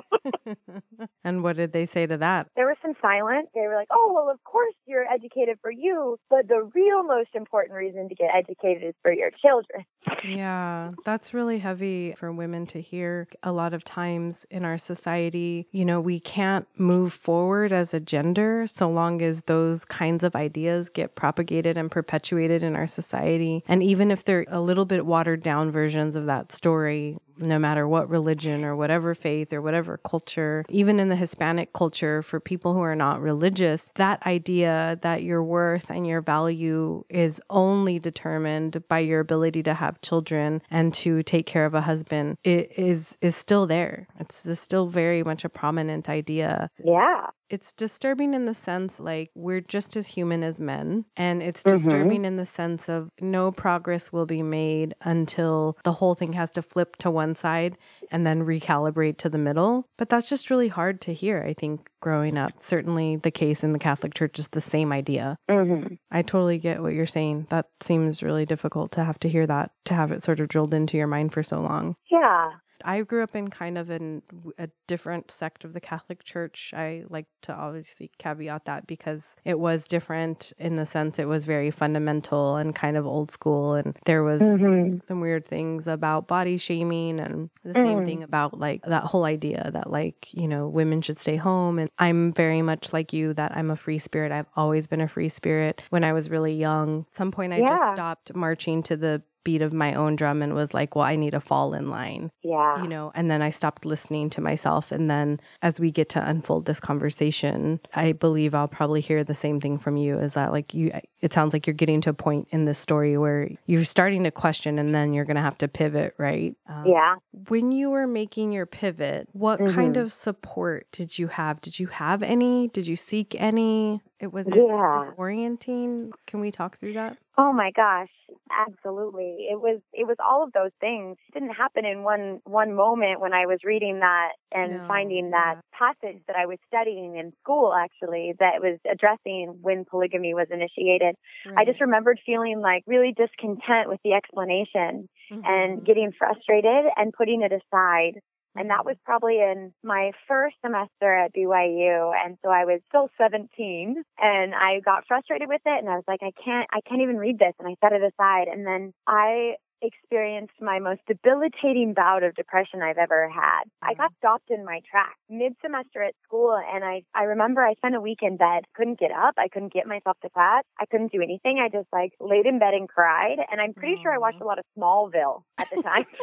and 1.24 1.44
what 1.44 1.56
did 1.56 1.72
they 1.72 1.86
say 1.86 2.06
to 2.06 2.18
that? 2.18 2.48
There 2.56 2.68
was 2.68 2.78
some 2.82 2.94
silence. 3.02 3.48
They 3.54 3.62
were 3.62 3.76
like, 3.76 3.88
oh, 3.92 4.12
well, 4.14 4.30
of 4.30 4.44
course 4.44 4.74
you're 4.86 5.06
educated 5.12 5.58
for 5.62 5.72
you, 5.72 6.18
but 6.30 6.48
the 6.48 6.70
real 6.74 7.04
most 7.04 7.30
important 7.34 7.78
reason 7.78 8.10
to 8.10 8.16
get 8.16 8.30
educated 8.36 8.84
is 8.84 8.94
for 9.02 9.12
your 9.12 9.32
children. 9.32 9.86
Yeah, 10.24 10.92
that's 11.04 11.34
really 11.34 11.60
heavy 11.60 12.14
for 12.18 12.32
women 12.32 12.66
to 12.68 12.82
hear. 12.82 13.25
A 13.44 13.52
lot 13.52 13.74
of 13.74 13.84
times 13.84 14.46
in 14.50 14.66
our 14.66 14.78
society, 14.78 15.68
you 15.72 15.86
know, 15.86 16.00
we 16.02 16.20
can't 16.20 16.68
move 16.78 17.14
forward 17.14 17.72
as 17.72 17.94
a 17.94 18.00
gender 18.00 18.68
so 18.68 18.90
long 18.90 19.22
as 19.22 19.44
those 19.44 19.86
kinds 19.86 20.24
of 20.24 20.36
ideas 20.36 20.90
get 20.90 21.16
propagated 21.16 21.78
and 21.78 21.90
perpetuated 21.90 22.64
in 22.64 22.76
our 22.76 22.88
society. 22.88 23.64
And 23.68 23.82
even 23.82 24.12
if 24.12 24.24
they're 24.24 24.46
a 24.50 24.62
little 24.62 24.86
bit 24.86 25.06
watered 25.06 25.44
down 25.44 25.72
versions 25.72 26.16
of 26.16 26.26
that 26.26 26.52
story, 26.52 27.18
no 27.38 27.60
matter 27.60 27.88
what 27.88 28.10
religion 28.10 28.64
or 28.64 28.76
whatever 28.76 29.16
faith 29.16 29.52
or 29.54 29.62
whatever 29.62 29.98
culture, 29.98 30.66
even 30.70 31.00
in 31.00 31.10
the 31.10 31.16
Hispanic 31.16 31.74
culture, 31.74 32.22
for 32.22 32.40
people 32.40 32.74
who 32.74 32.82
are 32.82 32.96
not 32.96 33.22
religious, 33.22 33.92
that 33.96 34.26
idea 34.26 35.00
that 35.02 35.24
your 35.24 35.44
worth 35.44 35.90
and 35.90 36.08
your 36.08 36.22
value 36.22 37.04
is 37.10 37.42
only 37.50 38.00
determined 38.00 38.84
by 38.88 39.00
your 39.00 39.20
ability 39.20 39.64
to 39.64 39.74
have 39.74 40.02
children 40.02 40.62
and 40.70 40.94
to 40.94 41.24
take 41.24 41.46
care 41.46 41.66
of 41.66 41.74
a 41.74 41.82
husband 41.82 42.38
is 42.44 43.18
is 43.22 43.36
still 43.36 43.66
there. 43.66 44.08
It's 44.20 44.48
still 44.60 44.88
very 44.88 45.24
much 45.24 45.44
a 45.46 45.50
prominent 45.50 46.10
idea 46.10 46.70
Yeah. 46.84 47.28
It's 47.50 47.72
disturbing 47.74 48.34
in 48.34 48.46
the 48.46 48.54
sense 48.54 49.00
like 49.00 49.30
we're 49.36 49.62
just 49.62 49.96
as 49.96 50.08
human 50.08 50.44
as 50.44 50.60
men 50.60 51.06
and 51.16 51.44
it's 51.44 51.62
Mhm. 51.64 51.72
disturbing 51.72 52.26
in 52.26 52.38
the 52.38 52.46
sense 52.46 52.90
of 52.90 53.10
no 53.22 53.52
progress 53.52 54.12
will 54.12 54.26
be 54.26 54.42
made 54.42 54.96
until 55.02 55.78
the 55.84 55.94
whole 55.94 56.16
thing 56.16 56.34
has 56.34 56.50
to 56.52 56.62
flip 56.62 56.96
to 56.98 57.12
one 57.12 57.36
side 57.36 57.78
and 58.12 58.26
then 58.26 58.44
recalibrate 58.46 59.18
to 59.18 59.30
the 59.30 59.38
middle. 59.38 59.88
But 59.98 60.10
that's 60.10 60.30
just 60.30 60.50
really 60.50 60.68
hard 60.70 61.02
to 61.02 61.14
hear 61.14 61.44
i 61.48 61.54
think 61.54 61.90
growing 62.02 62.38
up. 62.38 62.52
Certainly 62.60 63.18
the 63.18 63.32
case 63.32 63.64
in 63.64 63.74
the 63.74 63.80
catholic 63.80 64.14
church 64.14 64.38
is 64.40 64.50
the 64.50 64.62
same 64.62 64.92
idea. 64.92 65.38
Hmm 65.50 65.96
i 66.12 66.22
totally 66.22 66.58
get 66.58 66.82
what 66.82 66.94
you're 66.94 67.06
saying. 67.06 67.48
That 67.50 67.68
seems 67.82 68.24
really 68.24 68.46
difficult 68.46 68.92
to 68.94 69.04
have 69.04 69.20
to 69.20 69.30
hear 69.30 69.46
that 69.48 69.72
to 69.86 69.94
have 69.94 70.12
it 70.12 70.24
sort 70.24 70.40
of 70.40 70.48
drilled 70.48 70.74
into 70.74 70.98
your 70.98 71.08
mind 71.08 71.34
for 71.34 71.44
so 71.44 71.62
long. 71.62 71.96
Yeah. 72.10 72.52
I 72.86 73.02
grew 73.02 73.24
up 73.24 73.36
in 73.36 73.50
kind 73.50 73.78
of 73.78 73.90
an, 73.90 74.22
a 74.58 74.70
different 74.88 75.32
sect 75.32 75.66
of 75.66 75.74
the 75.74 75.80
Catholic 75.82 76.24
Church. 76.24 76.72
I 76.76 77.04
like 77.10 77.26
to 77.42 77.54
obviously 77.54 78.12
caveat 78.20 78.66
that 78.66 78.86
because 78.88 79.36
it 79.44 79.60
was 79.60 79.88
different 79.88 80.54
in 80.60 80.76
the 80.76 80.86
sense 80.86 81.18
it 81.18 81.28
was 81.28 81.46
very 81.46 81.72
fundamental 81.72 82.56
and 82.56 82.76
kind 82.76 82.96
of 82.96 83.06
old 83.06 83.32
school. 83.32 83.74
And 83.74 83.98
there 84.06 84.24
was 84.24 84.42
hmm 84.42 84.98
some 85.08 85.20
weird 85.20 85.46
things 85.46 85.88
about 85.88 86.28
body 86.28 86.58
shaming 86.58 87.20
and 87.20 87.50
the 87.64 87.74
same 87.74 88.00
Mm. 88.00 88.06
thing 88.06 88.24
about 88.24 88.60
like 88.60 88.82
that 88.84 89.04
whole 89.04 89.26
idea 89.26 89.70
that 89.74 89.92
like, 89.92 90.34
you 90.34 90.48
know, 90.48 90.68
women 90.68 91.02
should 91.02 91.20
stay 91.20 91.36
home. 91.36 91.80
And 91.80 91.90
I'm 92.00 92.34
very 92.34 92.62
much 92.62 92.94
like 92.94 93.14
you 93.14 93.34
that 93.34 93.52
I'm 93.56 93.72
a 93.72 93.76
free 93.76 94.00
spirit. 94.00 94.32
I've 94.32 94.48
always 94.56 94.88
been 94.88 95.02
a 95.02 95.08
free 95.08 95.30
spirit. 95.30 95.82
When 95.90 96.04
I 96.04 96.14
was 96.14 96.30
really 96.30 96.54
young, 96.56 97.06
at 97.10 97.16
some 97.16 97.32
point 97.32 97.54
I 97.54 97.60
just 97.62 97.94
stopped 97.94 98.34
marching 98.36 98.84
to 98.84 98.96
the 98.98 99.22
beat 99.46 99.62
of 99.62 99.72
my 99.72 99.94
own 99.94 100.18
drum 100.18 100.42
and 100.42 100.54
was 100.54 100.74
like, 100.74 100.96
well, 100.96 101.06
I 101.06 101.16
need 101.16 101.32
to 101.32 101.40
fall 101.40 101.74
in 101.74 101.90
line 101.90 102.32
Yeah. 102.44 102.82
you 102.82 102.88
know 102.90 103.12
and 103.16 103.30
then 103.32 103.42
i 103.42 103.50
stopped 103.52 103.86
listening 103.86 104.30
to 104.32 104.42
myself 104.42 104.92
and 104.92 105.10
then 105.10 105.40
as 105.62 105.80
we 105.80 105.92
get 105.92 106.10
to 106.10 106.30
unfold 106.30 106.66
this 106.66 106.80
conversation 106.80 107.80
i 107.94 108.12
believe 108.12 108.54
i'll 108.56 108.68
probably 108.68 109.02
hear 109.02 109.24
the 109.24 109.36
same 109.36 109.60
thing 109.62 109.78
from 109.78 109.96
you 109.98 110.18
is 110.20 110.34
that 110.34 110.52
like 110.52 110.74
you 110.74 110.92
it 111.22 111.32
sounds 111.34 111.54
like 111.54 111.66
you're 111.68 111.74
getting 111.74 112.02
to 112.02 112.10
a 112.10 112.14
point 112.14 112.48
in 112.52 112.66
this 112.66 112.80
story 112.80 113.18
where 113.18 113.50
you're 113.68 113.84
starting 113.86 114.24
to 114.24 114.32
question 114.32 114.80
and 114.80 114.94
then 114.96 115.14
you're 115.14 115.26
going 115.26 115.36
to 115.36 115.42
have 115.50 115.58
to 115.60 115.68
pivot 115.68 116.14
right 116.18 116.56
um, 116.68 116.84
yeah. 116.88 117.16
when 117.50 117.72
you 117.72 117.90
were 117.92 118.08
making 118.08 118.52
your 118.52 118.66
pivot 118.66 119.28
what 119.34 119.60
kind 119.60 119.96
Mhm. 119.96 120.02
of 120.02 120.12
support 120.12 120.88
did 120.92 121.18
you 121.20 121.28
have 121.28 121.62
did 121.62 121.80
you 121.80 121.88
have 121.88 122.24
any 122.24 122.68
did 122.70 122.88
you 122.88 122.96
seek 122.96 123.36
any 123.40 124.02
it 124.20 124.32
was 124.34 124.50
Yeah. 124.50 124.92
disorienting 125.30 126.12
can 126.28 126.40
we 126.40 126.52
talk 126.52 126.78
through 126.80 126.94
that 126.94 127.18
Oh 127.38 127.52
my 127.52 127.72
gosh, 127.72 128.10
absolutely. 128.50 129.48
It 129.52 129.60
was 129.60 129.82
it 129.94 130.08
was 130.08 130.16
all 130.24 130.44
of 130.44 130.54
those 130.54 130.72
things. 130.80 131.18
It 131.28 131.34
didn't 131.40 131.54
happen 131.56 131.86
in 131.86 132.04
one 132.04 132.40
one 132.46 132.74
moment 132.74 133.20
when 133.20 133.34
I 133.34 133.46
was 133.46 133.60
reading 133.64 134.00
that 134.00 134.34
and 134.54 134.72
No, 134.76 134.86
finding 134.88 135.32
that 135.32 135.56
passage 135.74 136.22
that 136.28 136.38
I 136.38 136.46
was 136.46 136.60
studying 136.68 137.18
in 137.18 137.34
school 137.42 137.74
actually 137.74 138.34
that 138.40 138.62
was 138.62 138.80
addressing 138.90 139.58
when 139.62 139.84
polygamy 139.84 140.34
was 140.34 140.48
initiated. 140.50 141.16
I 141.58 141.66
just 141.66 141.82
remembered 141.82 142.20
feeling 142.26 142.62
like 142.62 142.84
really 142.88 143.14
discontent 143.16 143.90
with 143.90 144.00
the 144.04 144.14
explanation 144.14 145.10
Mm-hmm. 145.32 145.44
and 145.46 145.86
getting 145.86 146.12
frustrated 146.18 146.86
and 146.96 147.12
putting 147.14 147.42
it 147.42 147.52
aside 147.52 148.20
And 148.56 148.70
that 148.70 148.86
was 148.86 148.96
probably 149.06 149.40
in 149.40 149.74
my 149.84 150.12
first 150.28 150.56
semester 150.64 151.14
at 151.14 151.34
BYU. 151.34 152.12
And 152.24 152.38
so 152.44 152.50
I 152.50 152.66
was 152.66 152.82
still 152.88 153.10
17 153.18 154.04
and 154.20 154.56
I 154.56 154.80
got 154.80 155.04
frustrated 155.08 155.50
with 155.50 155.62
it 155.66 155.80
and 155.80 155.90
I 155.90 155.96
was 155.96 156.06
like, 156.08 156.22
I 156.24 156.32
can't, 156.44 156.68
I 156.72 156.80
can't 156.88 157.02
even 157.02 157.18
read 157.18 157.40
this. 157.40 157.54
And 157.60 157.68
I 157.68 157.76
set 157.84 157.94
it 157.94 158.02
aside. 158.02 158.48
And 158.48 158.66
then 158.66 158.94
I 159.08 159.56
experienced 159.82 160.54
my 160.62 160.80
most 160.80 161.02
debilitating 161.08 161.94
bout 161.94 162.24
of 162.24 162.34
depression 162.36 162.82
I've 162.82 162.98
ever 162.98 163.30
had. 163.30 163.64
I 163.82 163.92
mm-hmm. 163.92 164.02
got 164.02 164.12
stopped 164.18 164.50
in 164.50 164.66
my 164.66 164.82
tracks 164.90 165.20
mid 165.30 165.54
semester 165.62 166.02
at 166.02 166.16
school 166.24 166.58
and 166.74 166.84
I, 166.84 167.04
I 167.14 167.24
remember 167.24 167.62
I 167.62 167.74
spent 167.76 167.96
a 167.96 168.02
week 168.02 168.20
in 168.22 168.38
bed, 168.38 168.64
couldn't 168.76 169.00
get 169.00 169.12
up, 169.12 169.36
I 169.38 169.48
couldn't 169.48 169.74
get 169.74 169.88
myself 169.88 170.18
to 170.24 170.30
class, 170.30 170.64
I 170.80 170.86
couldn't 170.86 171.12
do 171.12 171.22
anything. 171.22 171.60
I 171.60 171.70
just 171.70 171.88
like 171.92 172.14
laid 172.20 172.46
in 172.46 172.60
bed 172.60 172.74
and 172.74 172.90
cried. 172.90 173.38
And 173.52 173.62
I'm 173.62 173.74
pretty 173.74 173.98
sure 174.02 174.14
I 174.14 174.18
watched 174.18 174.42
a 174.42 174.46
lot 174.46 174.60
of 174.60 174.66
Smallville 174.78 175.44
at 175.58 175.68
the 175.74 175.82
time. 175.82 176.06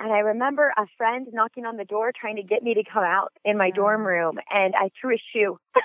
And 0.00 0.12
I 0.12 0.18
remember 0.18 0.72
a 0.76 0.86
friend 0.96 1.26
knocking 1.32 1.64
on 1.66 1.76
the 1.76 1.84
door 1.84 2.12
trying 2.18 2.36
to 2.36 2.42
get 2.42 2.62
me 2.62 2.74
to 2.74 2.84
come 2.84 3.04
out 3.04 3.32
in 3.44 3.56
my 3.56 3.66
Yeah. 3.68 3.74
dorm 3.74 4.06
room, 4.06 4.38
and 4.50 4.74
I 4.74 4.90
threw 5.00 5.14
a 5.14 5.22
shoe. 5.32 5.58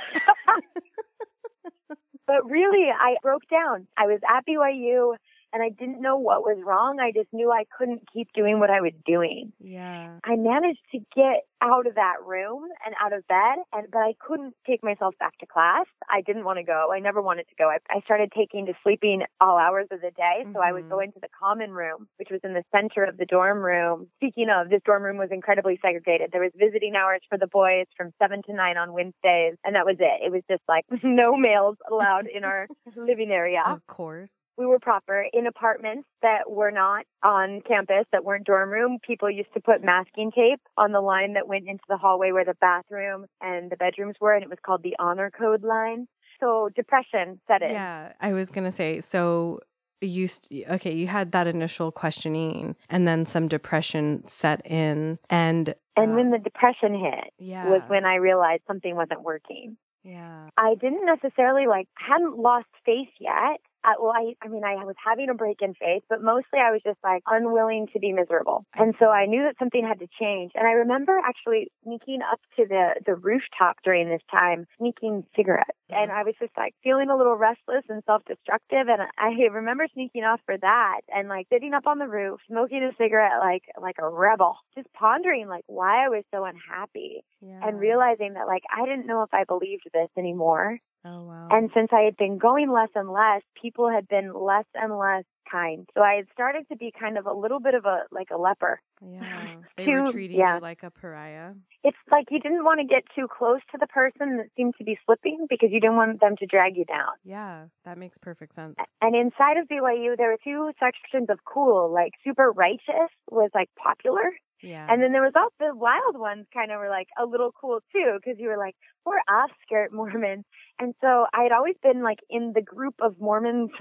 but 2.27 2.49
really, 2.49 2.89
I 2.89 3.15
broke 3.21 3.47
down. 3.49 3.87
I 3.97 4.07
was 4.07 4.19
at 4.27 4.45
BYU 4.45 5.15
and 5.53 5.63
I 5.63 5.69
didn't 5.69 6.01
know 6.01 6.17
what 6.17 6.41
was 6.41 6.57
wrong. 6.63 6.99
I 6.99 7.11
just 7.11 7.29
knew 7.31 7.51
I 7.51 7.65
couldn't 7.77 8.03
keep 8.13 8.27
doing 8.33 8.59
what 8.59 8.69
I 8.69 8.81
was 8.81 8.93
doing. 9.05 9.51
Yeah. 9.59 10.17
I 10.23 10.35
managed 10.35 10.83
to 10.91 10.99
get 11.15 11.45
out 11.61 11.87
of 11.87 11.95
that 11.95 12.15
room 12.25 12.63
and 12.85 12.95
out 13.01 13.13
of 13.13 13.27
bed, 13.27 13.59
and 13.73 13.87
but 13.91 13.99
I 13.99 14.13
couldn't 14.25 14.53
take 14.65 14.83
myself 14.83 15.15
back 15.19 15.37
to 15.39 15.45
class. 15.45 15.85
I 16.09 16.21
didn't 16.21 16.45
want 16.45 16.57
to 16.57 16.63
go. 16.63 16.89
I 16.93 16.99
never 16.99 17.21
wanted 17.21 17.47
to 17.49 17.55
go. 17.57 17.69
I, 17.69 17.77
I 17.89 18.01
started 18.01 18.31
taking 18.35 18.65
to 18.67 18.73
sleeping 18.83 19.23
all 19.41 19.57
hours 19.57 19.87
of 19.91 20.01
the 20.01 20.11
day, 20.11 20.45
so 20.53 20.61
I 20.61 20.71
would 20.71 20.89
go 20.89 20.97
mm-hmm. 20.97 21.05
into 21.05 21.19
the 21.21 21.27
common 21.37 21.71
room, 21.71 22.07
which 22.17 22.29
was 22.31 22.39
in 22.43 22.53
the 22.53 22.63
center 22.71 23.03
of 23.03 23.17
the 23.17 23.25
dorm 23.25 23.59
room. 23.59 24.07
Speaking 24.17 24.47
of, 24.49 24.69
this 24.69 24.81
dorm 24.85 25.03
room 25.03 25.17
was 25.17 25.29
incredibly 25.31 25.79
segregated. 25.81 26.29
There 26.31 26.41
was 26.41 26.51
visiting 26.57 26.95
hours 26.95 27.21
for 27.27 27.37
the 27.37 27.47
boys 27.47 27.87
from 27.97 28.11
seven 28.21 28.41
to 28.43 28.53
nine 28.53 28.77
on 28.77 28.93
Wednesdays, 28.93 29.55
and 29.63 29.75
that 29.75 29.85
was 29.85 29.97
it. 29.99 30.25
It 30.25 30.31
was 30.31 30.43
just 30.49 30.63
like 30.67 30.85
no 31.03 31.35
males 31.35 31.77
allowed 31.89 32.27
in 32.27 32.43
our 32.43 32.67
living 32.95 33.31
area 33.31 33.61
Of 33.65 33.85
course. 33.87 34.31
We 34.59 34.65
were 34.65 34.79
proper 34.79 35.25
in 35.33 35.47
apartments 35.47 36.07
that 36.21 36.51
were 36.51 36.69
not 36.69 37.05
on 37.23 37.61
campus, 37.65 38.05
that 38.11 38.25
weren't 38.25 38.45
dorm 38.45 38.69
room. 38.69 38.97
People 39.07 39.31
used 39.31 39.53
to 39.53 39.61
put 39.61 39.81
masking 39.83 40.31
tape 40.31 40.59
on 40.77 40.91
the 40.91 40.99
line 40.99 41.33
that 41.33 41.47
went 41.47 41.67
into 41.67 41.83
the 41.87 41.97
hallway 41.97 42.31
where 42.33 42.43
the 42.45 42.55
bathroom 42.59 43.25
and 43.41 43.71
the 43.71 43.77
bedrooms 43.77 44.15
were, 44.19 44.33
and 44.33 44.43
it 44.43 44.49
was 44.49 44.59
called 44.63 44.83
the 44.83 44.95
honor 44.99 45.31
code 45.31 45.63
line. 45.63 46.07
So 46.41 46.69
depression 46.75 47.39
set 47.47 47.61
in. 47.61 47.71
Yeah, 47.71 48.11
I 48.19 48.33
was 48.33 48.49
gonna 48.49 48.71
say. 48.71 48.99
So 48.99 49.61
you 50.01 50.27
st- 50.27 50.69
okay? 50.69 50.93
You 50.93 51.07
had 51.07 51.31
that 51.31 51.47
initial 51.47 51.91
questioning, 51.91 52.75
and 52.89 53.07
then 53.07 53.25
some 53.25 53.47
depression 53.47 54.25
set 54.27 54.65
in, 54.65 55.19
and 55.29 55.73
And 55.95 56.11
uh, 56.11 56.15
when 56.15 56.31
the 56.31 56.37
depression 56.37 56.93
hit 56.99 57.33
yeah, 57.37 57.65
was 57.65 57.81
when 57.87 58.05
I 58.05 58.15
realized 58.15 58.63
something 58.67 58.95
wasn't 58.95 59.23
working. 59.23 59.77
yeah, 60.03 60.49
I 60.57 60.75
didn't 60.75 61.05
necessarily 61.05 61.67
like 61.67 61.87
hadn't 61.95 62.37
lost 62.37 62.67
faith 62.85 63.09
yet. 63.19 63.59
I, 63.89 63.95
well, 64.01 64.13
I, 64.15 64.33
I 64.41 64.47
mean, 64.47 64.63
I 64.63 64.83
was 64.85 64.95
having 65.03 65.29
a 65.29 65.33
break 65.33 65.61
in 65.61 65.73
faith, 65.73 66.03
but 66.09 66.21
mostly 66.21 66.59
I 66.59 66.71
was 66.71 66.81
just 66.85 66.99
like 67.03 67.21
unwilling 67.27 67.87
to 67.93 67.99
be 67.99 68.13
miserable. 68.13 68.65
And 68.75 68.95
so. 68.97 69.09
I 69.09 69.25
knew 69.25 69.43
that 69.43 69.55
something 69.59 69.85
had 69.85 69.99
to 69.99 70.07
change. 70.19 70.51
And 70.55 70.67
I 70.67 70.71
remember 70.71 71.19
actually 71.25 71.71
sneaking 71.83 72.19
up 72.21 72.39
to 72.57 72.65
the, 72.67 72.95
the 73.05 73.15
rooftop 73.15 73.77
during 73.83 74.09
this 74.09 74.21
time, 74.31 74.65
sneaking 74.77 75.25
cigarettes. 75.35 75.77
Mm-hmm. 75.91 76.03
And 76.03 76.11
I 76.11 76.23
was 76.23 76.35
just 76.39 76.53
like 76.57 76.75
feeling 76.83 77.09
a 77.09 77.17
little 77.17 77.35
restless 77.35 77.83
and 77.89 78.03
self-destructive. 78.05 78.87
And 78.87 79.01
I 79.17 79.29
remember 79.51 79.87
sneaking 79.93 80.23
off 80.23 80.41
for 80.45 80.57
that 80.57 81.01
and 81.13 81.27
like 81.27 81.47
sitting 81.51 81.73
up 81.73 81.87
on 81.87 81.99
the 81.99 82.07
roof, 82.07 82.39
smoking 82.47 82.83
a 82.83 82.95
cigarette 82.97 83.39
like, 83.39 83.63
like 83.81 83.97
a 83.99 84.07
rebel, 84.07 84.57
just 84.75 84.91
pondering 84.93 85.47
like 85.47 85.63
why 85.67 86.05
I 86.05 86.09
was 86.09 86.23
so 86.31 86.45
unhappy 86.45 87.23
yeah. 87.41 87.59
and 87.63 87.79
realizing 87.79 88.33
that 88.33 88.47
like 88.47 88.63
I 88.69 88.85
didn't 88.85 89.07
know 89.07 89.23
if 89.23 89.33
I 89.33 89.43
believed 89.43 89.89
this 89.93 90.09
anymore. 90.17 90.79
Oh 91.09 91.23
wow. 91.23 91.47
And 91.51 91.69
since 91.73 91.89
I 91.91 92.01
had 92.01 92.17
been 92.17 92.37
going 92.37 92.71
less 92.71 92.89
and 92.95 93.09
less, 93.09 93.41
people 93.59 93.89
had 93.89 94.07
been 94.07 94.33
less 94.33 94.65
and 94.75 94.97
less 94.97 95.23
kind. 95.49 95.87
So 95.95 96.01
I 96.01 96.15
had 96.15 96.25
started 96.33 96.67
to 96.69 96.75
be 96.75 96.93
kind 96.97 97.17
of 97.17 97.25
a 97.25 97.33
little 97.33 97.59
bit 97.59 97.73
of 97.73 97.85
a 97.85 98.03
like 98.11 98.27
a 98.31 98.37
leper. 98.37 98.79
yeah, 99.01 99.55
they 99.77 99.87
were 99.87 100.11
treating 100.11 100.37
yeah. 100.37 100.55
you 100.55 100.61
like 100.61 100.83
a 100.83 100.91
pariah. 100.91 101.53
It's 101.83 101.97
like 102.11 102.25
you 102.29 102.39
didn't 102.39 102.63
want 102.63 102.79
to 102.81 102.85
get 102.85 103.03
too 103.15 103.27
close 103.27 103.61
to 103.71 103.77
the 103.79 103.87
person 103.87 104.37
that 104.37 104.47
seemed 104.55 104.75
to 104.77 104.83
be 104.83 104.99
slipping 105.05 105.47
because 105.49 105.69
you 105.71 105.79
didn't 105.79 105.95
want 105.95 106.19
them 106.19 106.35
to 106.37 106.45
drag 106.45 106.77
you 106.77 106.85
down. 106.85 107.13
Yeah, 107.23 107.65
that 107.85 107.97
makes 107.97 108.17
perfect 108.17 108.53
sense. 108.53 108.75
And 109.01 109.15
inside 109.15 109.57
of 109.57 109.67
BYU, 109.67 110.17
there 110.17 110.29
were 110.29 110.37
two 110.43 110.71
sections 110.79 111.29
of 111.29 111.39
cool, 111.45 111.91
like 111.91 112.13
super 112.23 112.51
righteous 112.51 113.09
was 113.31 113.49
like 113.55 113.69
popular. 113.75 114.31
Yeah, 114.61 114.87
And 114.89 115.01
then 115.01 115.11
there 115.11 115.21
was 115.21 115.33
also 115.35 115.71
the 115.71 115.75
wild 115.75 116.17
ones 116.17 116.45
kind 116.53 116.71
of 116.71 116.79
were 116.79 116.89
like 116.89 117.07
a 117.17 117.25
little 117.25 117.51
cool 117.51 117.79
too 117.93 118.17
because 118.17 118.39
you 118.39 118.49
were 118.49 118.57
like, 118.57 118.75
we're 119.05 119.21
off 119.29 119.51
skirt 119.65 119.93
Mormons. 119.93 120.45
And 120.79 120.93
so 121.01 121.25
I 121.33 121.43
had 121.43 121.51
always 121.51 121.75
been 121.81 122.03
like 122.03 122.19
in 122.29 122.51
the 122.53 122.61
group 122.61 122.95
of 123.01 123.15
Mormons 123.19 123.71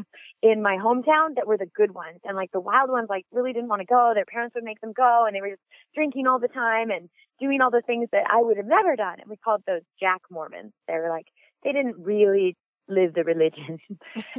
in 0.43 0.63
my 0.63 0.77
hometown 0.77 1.35
that 1.37 1.47
were 1.47 1.59
the 1.59 1.71
good 1.75 1.95
ones. 1.95 2.21
And 2.25 2.37
like 2.37 2.53
the 2.53 2.61
wild 2.61 2.91
ones 2.91 3.09
like 3.09 3.25
really 3.33 3.53
didn't 3.53 3.69
want 3.69 3.81
to 3.81 3.87
go. 3.87 4.13
Their 4.15 4.25
parents 4.25 4.55
would 4.55 4.65
make 4.65 4.81
them 4.81 4.93
go 4.97 5.25
and 5.27 5.35
they 5.35 5.41
were 5.41 5.51
just 5.51 5.63
drinking 5.95 6.27
all 6.27 6.39
the 6.39 6.49
time 6.49 6.91
and 6.91 7.09
doing 7.41 7.61
all 7.61 7.71
the 7.71 7.83
things 7.83 8.09
that 8.13 8.25
I 8.31 8.41
would 8.41 8.57
have 8.57 8.67
never 8.67 8.95
done. 8.97 9.21
And 9.21 9.29
we 9.29 9.37
called 9.37 9.63
those 9.67 9.83
Jack 10.01 10.23
Mormons. 10.31 10.73
They 10.87 10.95
were 10.95 11.11
like, 11.11 11.27
they 11.65 11.73
didn't 11.73 11.97
really 11.99 12.57
live 12.89 13.15
the 13.15 13.25
religion. 13.25 13.79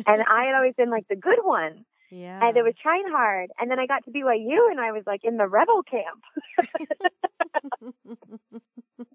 and 0.08 0.24
I 0.30 0.46
had 0.46 0.56
always 0.56 0.74
been 0.78 0.90
like 0.90 1.08
the 1.10 1.16
good 1.16 1.40
one 1.44 1.86
yeah, 2.12 2.40
and 2.42 2.58
it 2.58 2.64
was 2.64 2.74
trying 2.82 3.06
hard. 3.10 3.50
And 3.60 3.70
then 3.72 3.80
I 3.80 3.86
got 3.88 4.04
to 4.06 4.12
BYU 4.12 4.72
and 4.72 4.80
I 4.80 4.92
was 4.92 5.04
like 5.06 5.22
in 5.24 5.38
the 5.38 5.48
rebel 5.48 5.84
camp. 5.84 6.24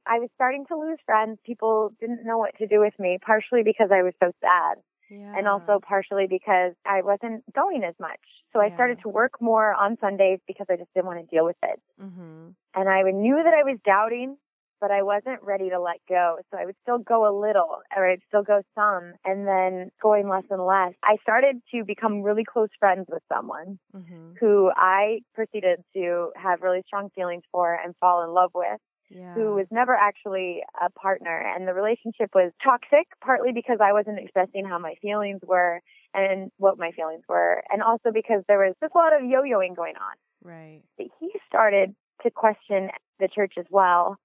I 0.06 0.18
was 0.18 0.28
starting 0.34 0.66
to 0.66 0.76
lose 0.78 0.98
friends. 1.06 1.38
People 1.44 1.92
didn't 2.00 2.24
know 2.24 2.38
what 2.38 2.56
to 2.58 2.66
do 2.66 2.80
with 2.80 2.94
me, 2.98 3.18
partially 3.24 3.62
because 3.62 3.90
I 3.92 4.02
was 4.02 4.12
so 4.22 4.32
sad, 4.40 4.78
yeah, 5.10 5.36
and 5.38 5.48
also 5.48 5.80
partially 5.86 6.26
because 6.28 6.72
I 6.84 7.02
wasn't 7.02 7.44
going 7.52 7.84
as 7.84 7.94
much. 7.98 8.20
So 8.52 8.60
I 8.60 8.68
Yeah. 8.68 8.70
started 8.70 8.98
to 9.02 9.08
work 9.08 9.40
more 9.40 9.74
on 9.74 9.96
Sundays 10.00 10.40
because 10.46 10.66
I 10.70 10.76
just 10.76 10.92
didn't 10.94 11.06
want 11.06 11.20
to 11.20 11.26
deal 11.34 11.44
with 11.44 11.56
it. 11.62 11.80
hmm 11.98 12.50
And 12.74 12.88
I 12.88 13.02
knew 13.02 13.36
that 13.42 13.54
I 13.54 13.62
was 13.64 13.78
doubting, 13.84 14.36
but 14.84 14.90
I 14.90 15.02
wasn't 15.02 15.42
ready 15.42 15.70
to 15.70 15.80
let 15.80 15.96
go. 16.06 16.36
So 16.50 16.58
I 16.60 16.66
would 16.66 16.76
still 16.82 16.98
go 16.98 17.26
a 17.26 17.32
little, 17.32 17.78
or 17.96 18.10
I'd 18.10 18.20
still 18.28 18.42
go 18.42 18.60
some, 18.74 19.14
and 19.24 19.48
then 19.48 19.90
going 20.02 20.28
less 20.28 20.44
and 20.50 20.62
less. 20.62 20.92
I 21.02 21.16
started 21.22 21.62
to 21.72 21.84
become 21.84 22.20
really 22.20 22.44
close 22.44 22.68
friends 22.78 23.06
with 23.08 23.22
someone 23.32 23.78
hmm 23.94 24.32
who 24.40 24.70
I 24.76 25.20
proceeded 25.34 25.78
to 25.94 26.32
have 26.36 26.60
really 26.60 26.82
strong 26.86 27.08
feelings 27.14 27.44
for 27.52 27.72
and 27.72 27.94
fall 28.00 28.24
in 28.24 28.34
love 28.34 28.50
with 28.52 28.80
yeah, 29.08 29.32
who 29.32 29.54
was 29.54 29.66
never 29.70 29.94
actually 29.94 30.60
a 30.82 30.90
partner. 30.90 31.38
And 31.38 31.66
the 31.66 31.72
relationship 31.72 32.30
was 32.34 32.52
toxic, 32.62 33.06
partly 33.24 33.52
because 33.52 33.78
I 33.80 33.92
wasn't 33.92 34.18
expressing 34.18 34.66
how 34.66 34.78
my 34.78 34.96
feelings 35.00 35.40
were 35.46 35.80
and 36.12 36.50
what 36.58 36.78
my 36.78 36.90
feelings 36.90 37.22
were, 37.26 37.62
and 37.70 37.82
also 37.82 38.10
because 38.12 38.42
there 38.48 38.58
was 38.58 38.74
just 38.82 38.94
a 38.94 38.98
lot 38.98 39.14
of 39.14 39.24
yo 39.24 39.42
yoing 39.42 39.74
going 39.74 39.94
on. 39.96 40.16
right. 40.42 40.82
He 40.98 41.30
started 41.48 41.94
to 42.22 42.30
question 42.30 42.90
the 43.20 43.28
church 43.28 43.54
as 43.58 43.66
well. 43.70 44.16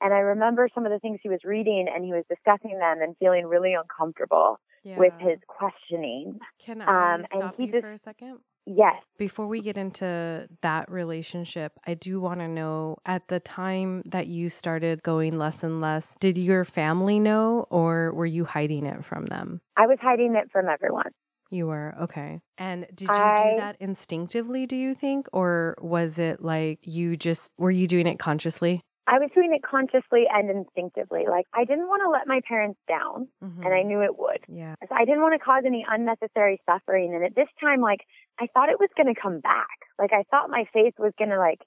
And 0.00 0.12
I 0.14 0.18
remember 0.18 0.68
some 0.74 0.86
of 0.86 0.92
the 0.92 0.98
things 0.98 1.18
he 1.22 1.28
was 1.28 1.40
reading 1.44 1.86
and 1.92 2.04
he 2.04 2.12
was 2.12 2.24
discussing 2.28 2.78
them 2.78 2.98
and 3.02 3.16
feeling 3.18 3.46
really 3.46 3.74
uncomfortable 3.74 4.58
Yeah. 4.84 4.98
with 4.98 5.12
his 5.18 5.38
questioning. 5.48 6.38
Can 6.64 6.80
I 6.82 7.14
um, 7.14 7.20
and 7.20 7.26
stop 7.42 7.56
he 7.56 7.66
you 7.66 7.72
just- 7.72 7.82
for 7.84 7.92
a 7.92 7.98
second? 7.98 8.38
Yes. 8.70 8.96
Before 9.16 9.46
we 9.46 9.62
get 9.62 9.78
into 9.78 10.46
that 10.60 10.90
relationship, 10.90 11.72
I 11.86 11.94
do 11.94 12.20
want 12.20 12.40
to 12.40 12.48
know 12.48 12.98
at 13.06 13.28
the 13.28 13.40
time 13.40 14.02
that 14.04 14.26
you 14.26 14.50
started 14.50 15.02
going 15.02 15.38
less 15.38 15.62
and 15.62 15.80
less, 15.80 16.14
did 16.20 16.36
your 16.36 16.66
family 16.66 17.18
know 17.18 17.66
or 17.70 18.12
were 18.12 18.26
you 18.26 18.44
hiding 18.44 18.84
it 18.84 19.06
from 19.06 19.24
them? 19.26 19.62
I 19.78 19.86
was 19.86 19.96
hiding 20.02 20.34
it 20.36 20.50
from 20.52 20.68
everyone. 20.68 21.12
You 21.50 21.66
were, 21.68 21.94
okay. 22.02 22.40
And 22.58 22.86
did 22.94 23.08
you 23.08 23.14
I- 23.14 23.52
do 23.52 23.56
that 23.56 23.76
instinctively, 23.80 24.66
do 24.66 24.76
you 24.76 24.94
think? 24.94 25.28
Or 25.32 25.74
was 25.80 26.18
it 26.18 26.42
like 26.42 26.80
you 26.86 27.16
just, 27.16 27.52
were 27.56 27.70
you 27.70 27.86
doing 27.86 28.06
it 28.06 28.18
consciously? 28.18 28.82
I 29.08 29.18
was 29.18 29.30
doing 29.34 29.54
it 29.54 29.62
consciously 29.62 30.24
and 30.30 30.50
instinctively. 30.50 31.24
Like, 31.26 31.46
I 31.54 31.64
didn't 31.64 31.88
want 31.88 32.02
to 32.04 32.10
let 32.10 32.26
my 32.28 32.40
parents 32.46 32.78
down, 32.86 33.28
Mhm. 33.42 33.64
and 33.64 33.74
I 33.74 33.82
knew 33.82 34.02
it 34.02 34.18
would. 34.18 34.44
Yeah. 34.48 34.74
So 34.86 34.94
I 34.94 35.04
didn't 35.06 35.22
want 35.22 35.32
to 35.32 35.38
cause 35.44 35.64
any 35.64 35.84
unnecessary 35.88 36.60
suffering. 36.66 37.14
And 37.14 37.24
at 37.24 37.34
this 37.34 37.48
time, 37.60 37.80
like, 37.80 38.04
I 38.38 38.46
thought 38.48 38.68
it 38.68 38.78
was 38.78 38.90
going 38.96 39.12
to 39.12 39.20
come 39.20 39.40
back. 39.40 39.78
Like, 39.98 40.12
I 40.12 40.24
thought 40.30 40.50
my 40.50 40.64
faith 40.72 40.94
was 40.98 41.12
going 41.18 41.30
to, 41.30 41.38
like, 41.38 41.60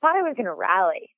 thought 0.00 0.16
I 0.16 0.22
was 0.22 0.34
going 0.34 0.46
to 0.46 0.54
rally. 0.54 1.10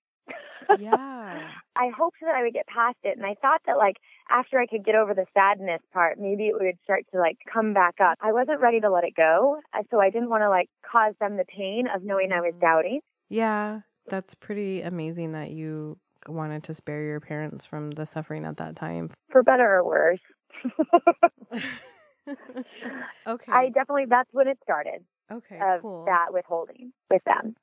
Yeah. 0.79 0.97
I 1.77 1.89
hoped 1.97 2.19
that 2.23 2.35
I 2.35 2.43
would 2.43 2.53
get 2.53 2.67
past 2.67 2.99
it. 3.05 3.17
And 3.17 3.25
I 3.25 3.35
thought 3.41 3.63
that, 3.67 3.79
like, 3.79 3.97
after 4.31 4.59
I 4.59 4.67
could 4.67 4.85
get 4.85 4.97
over 4.97 5.15
the 5.15 5.27
sadness 5.33 5.81
part, 5.93 6.19
maybe 6.19 6.49
it 6.49 6.55
would 6.61 6.79
start 6.83 7.05
to, 7.13 7.21
like, 7.21 7.39
come 7.51 7.73
back 7.73 8.01
up. 8.01 8.19
I 8.21 8.33
wasn't 8.33 8.61
ready 8.61 8.81
to 8.81 8.91
let 8.91 9.05
it 9.05 9.15
go. 9.17 9.61
uh, 9.73 9.83
So 9.91 10.01
I 10.01 10.11
didn't 10.11 10.29
want 10.29 10.43
to, 10.43 10.51
like, 10.51 10.69
cause 10.85 11.15
them 11.21 11.37
the 11.37 11.45
pain 11.47 11.87
of 11.89 12.03
knowing 12.03 12.33
I 12.33 12.41
was 12.41 12.55
Mhm. 12.55 12.61
doubting. 12.61 13.01
Yeah. 13.29 13.81
That's 14.11 14.35
pretty 14.35 14.83
amazing 14.83 15.33
that 15.33 15.51
you 15.51 15.99
wanted 16.27 16.65
to 16.65 16.75
spare 16.75 17.03
your 17.03 17.21
parents 17.21 17.65
from 17.67 17.93
the 17.93 18.07
suffering 18.07 18.45
at 18.45 18.57
that 18.59 18.77
time. 18.77 19.11
For 19.31 19.43
better 19.43 19.77
or 19.77 19.85
worse. 19.85 20.21
okay. 23.27 23.53
I 23.53 23.67
definitely, 23.69 24.07
that's 24.09 24.29
when 24.33 24.49
it 24.49 24.59
started. 24.63 25.05
okay. 25.31 25.59
of 25.63 25.83
cool. 25.83 26.05
that 26.07 26.33
withholding 26.33 26.93
with 27.11 27.23
them. 27.25 27.55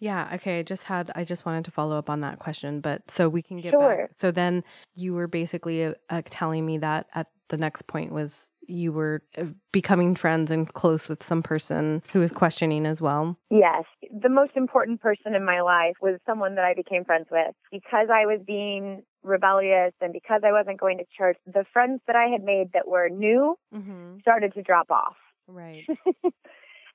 Yeah, 0.00 0.30
okay. 0.34 0.58
I 0.58 0.62
just 0.64 0.82
had 0.82 1.12
I 1.14 1.22
just 1.22 1.46
wanted 1.46 1.64
to 1.66 1.70
follow 1.70 1.96
up 1.96 2.10
on 2.10 2.22
that 2.22 2.40
question, 2.40 2.80
but 2.80 3.08
so 3.08 3.28
we 3.28 3.40
can 3.40 3.58
get 3.58 3.70
Sure. 3.70 4.08
back. 4.08 4.10
So 4.16 4.32
then 4.32 4.64
you 4.96 5.14
were 5.14 5.28
basically 5.28 5.94
uh, 6.10 6.22
telling 6.28 6.66
me 6.66 6.78
that 6.78 7.06
at 7.14 7.28
the 7.50 7.56
next 7.56 7.86
point 7.86 8.10
was 8.10 8.50
you 8.68 8.92
were 8.92 9.22
uh, 9.36 9.44
becoming 9.72 10.14
friends 10.14 10.50
and 10.50 10.72
close 10.72 11.08
with 11.08 11.22
some 11.22 11.42
person 11.42 12.02
who 12.12 12.20
was 12.20 12.32
questioning 12.32 12.86
as 12.86 13.00
well. 13.00 13.36
Yes. 13.50 13.84
The 14.10 14.28
most 14.28 14.52
important 14.56 15.00
person 15.00 15.34
in 15.34 15.44
my 15.44 15.60
life 15.60 15.94
was 16.00 16.18
someone 16.26 16.54
that 16.54 16.64
I 16.64 16.74
became 16.74 17.04
friends 17.04 17.26
with. 17.30 17.54
Because 17.70 18.08
I 18.12 18.26
was 18.26 18.40
being 18.46 19.02
rebellious 19.22 19.92
and 20.00 20.12
because 20.12 20.42
I 20.44 20.52
wasn't 20.52 20.78
going 20.80 20.98
to 20.98 21.04
church, 21.16 21.36
the 21.46 21.64
friends 21.72 22.00
that 22.06 22.16
I 22.16 22.26
had 22.26 22.44
made 22.44 22.72
that 22.74 22.86
were 22.88 23.08
new 23.08 23.56
Mm-hmm. 23.74 24.20
started 24.20 24.54
to 24.54 24.62
drop 24.62 24.90
off. 24.90 25.16
Right. 25.46 25.84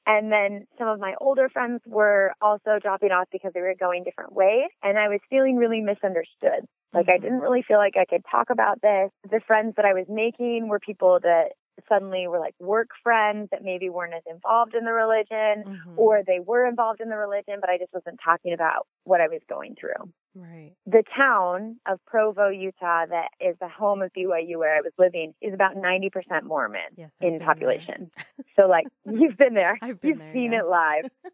and 0.07 0.31
then 0.31 0.65
some 0.79 0.87
of 0.87 0.99
my 0.99 1.15
older 1.21 1.49
friends 1.49 1.81
were 1.85 2.33
also 2.41 2.79
dropping 2.81 3.11
off 3.11 3.27
because 3.31 3.53
they 3.53 3.61
were 3.61 3.75
going 3.79 4.03
different 4.03 4.33
ways. 4.33 4.69
And 4.83 4.97
I 4.97 5.09
was 5.09 5.19
feeling 5.29 5.57
really 5.57 5.81
misunderstood. 5.81 6.65
Like 6.93 7.09
I 7.09 7.17
Mhm. 7.17 7.21
didn't 7.21 7.41
really 7.41 7.61
feel 7.63 7.77
like 7.77 7.97
I 7.97 8.05
could 8.05 8.25
talk 8.31 8.49
about 8.49 8.81
this. 8.81 9.11
The 9.29 9.41
friends 9.41 9.75
that 9.75 9.85
I 9.85 9.93
was 9.93 10.07
making 10.09 10.69
were 10.69 10.79
people 10.79 11.19
that 11.21 11.53
suddenly 11.87 12.27
were 12.27 12.39
like 12.39 12.55
work 12.59 12.89
friends 13.03 13.49
that 13.51 13.63
maybe 13.63 13.89
weren't 13.89 14.13
as 14.13 14.23
involved 14.25 14.73
in 14.75 14.85
the 14.85 14.93
religion 14.93 15.63
Mhm. 15.65 15.93
or 15.97 16.23
they 16.23 16.39
were 16.39 16.65
involved 16.65 17.01
in 17.01 17.09
the 17.09 17.17
religion, 17.17 17.59
but 17.61 17.69
I 17.69 17.77
just 17.77 17.93
wasn't 17.93 18.19
talking 18.23 18.53
about 18.53 18.87
what 19.03 19.21
I 19.21 19.27
was 19.27 19.41
going 19.49 19.75
through. 19.75 20.11
Right. 20.37 20.73
The 20.85 21.03
town 21.15 21.77
of 21.87 21.99
Provo, 22.05 22.49
Utah, 22.49 23.05
that 23.05 23.29
is 23.39 23.55
the 23.59 23.67
home 23.67 24.01
of 24.01 24.11
BYU 24.13 24.57
where 24.57 24.75
I 24.75 24.81
was 24.81 24.93
living, 24.97 25.33
is 25.41 25.53
about 25.53 25.75
90% 25.75 26.43
Mormon 26.43 26.81
Yes. 26.95 27.11
In 27.21 27.39
population. 27.39 28.11
So, 28.55 28.67
like, 28.67 28.85
you've 29.05 29.37
been 29.37 29.53
there, 29.53 29.77
I've 29.81 30.01
been 30.01 30.09
you've 30.09 30.19
there, 30.19 30.33
seen 30.33 30.51
yes. 30.51 30.63
it 30.63 30.69
live. 30.69 31.11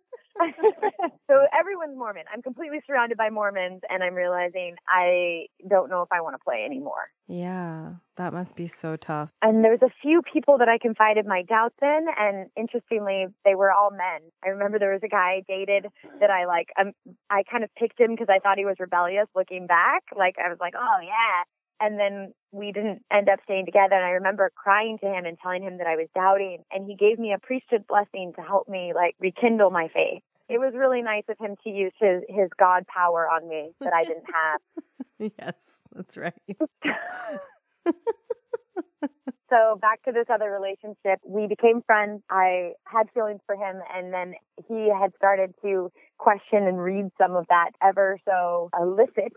so, 1.30 1.46
everyone's 1.58 1.98
Mormon. 1.98 2.24
I'm 2.34 2.42
completely 2.42 2.80
surrounded 2.88 3.18
by 3.18 3.30
Mormons, 3.30 3.82
and 3.90 4.04
I'm 4.04 4.16
realizing 4.16 4.76
I 4.88 5.46
don't 5.70 5.90
know 5.90 6.02
if 6.02 6.12
I 6.12 6.22
want 6.22 6.36
to 6.36 6.44
play 6.44 6.64
anymore. 6.66 7.10
Yeah, 7.28 7.94
that 8.18 8.34
must 8.34 8.56
be 8.56 8.68
so 8.68 8.96
tough. 8.96 9.30
And 9.42 9.64
there's 9.64 9.82
a 9.82 9.92
few 10.02 10.22
people 10.22 10.58
that 10.58 10.68
I 10.68 10.78
confided 10.78 11.26
my 11.26 11.44
doubts 11.44 11.78
in, 11.82 12.06
and 12.18 12.50
interestingly, 12.58 13.28
they 13.46 13.56
were 13.56 13.72
all 13.72 13.92
men. 13.92 14.32
I 14.44 14.50
remember 14.50 14.80
there 14.80 14.94
was 14.94 15.04
a 15.04 15.10
guy 15.10 15.40
I 15.40 15.44
dated 15.48 15.86
that 16.20 16.30
I 16.30 16.46
like. 16.46 16.70
Um, 16.80 16.92
I 17.30 17.44
kind 17.50 17.64
of 17.64 17.70
picked 17.78 18.00
him 18.00 18.12
because 18.12 18.28
I 18.30 18.40
thought 18.40 18.58
he 18.58 18.66
was 18.66 18.76
rebellious. 18.80 19.28
Looking 19.36 19.68
back, 19.68 20.04
like 20.18 20.36
I 20.44 20.50
was 20.50 20.58
like, 20.60 20.74
oh 20.76 21.00
yeah. 21.02 21.44
And 21.84 22.00
then 22.00 22.34
we 22.54 22.72
didn't 22.72 23.04
end 23.12 23.28
up 23.28 23.40
staying 23.44 23.66
together. 23.66 23.96
And 23.96 24.06
I 24.06 24.12
remember 24.12 24.50
crying 24.56 24.98
to 25.04 25.08
him 25.08 25.26
and 25.26 25.38
telling 25.44 25.64
him 25.64 25.80
that 25.80 25.88
I 25.88 25.98
was 25.98 26.08
doubting, 26.16 26.64
and 26.72 26.88
he 26.88 26.96
gave 26.96 27.20
me 27.20 27.34
a 27.34 27.40
priesthood 27.40 27.84
blessing 27.90 28.32
to 28.38 28.42
help 28.42 28.70
me 28.70 28.94
like 28.96 29.16
rekindle 29.20 29.70
my 29.70 29.90
faith. 29.94 30.24
It 30.48 30.60
was 30.60 30.74
really 30.74 31.02
nice 31.02 31.24
of 31.28 31.36
him 31.40 31.58
to 31.66 31.70
use 31.70 31.92
his 32.00 32.24
his 32.30 32.50
God 32.58 32.86
power 32.88 33.28
on 33.28 33.50
me 33.50 33.72
that 33.82 33.92
I 33.94 34.04
didn't 34.06 34.28
have. 34.34 34.62
yes, 35.38 35.56
that's 35.94 36.16
right. 36.16 36.34
so 39.50 39.78
back 39.82 40.02
to 40.04 40.14
this 40.14 40.28
other 40.34 40.50
relationship, 40.52 41.20
we 41.28 41.48
became 41.48 41.82
friends. 41.86 42.22
I 42.30 42.74
had 42.86 43.08
feelings 43.14 43.42
for 43.46 43.56
him, 43.56 43.82
and 43.94 44.14
then 44.14 44.36
he 44.70 44.90
had 44.90 45.12
started 45.18 45.54
to 45.64 45.92
question 46.18 46.68
and 46.68 46.82
read 46.82 47.10
some 47.18 47.36
of 47.36 47.46
that 47.50 47.72
ever 47.82 48.18
so 48.26 48.70
illicit 48.80 49.34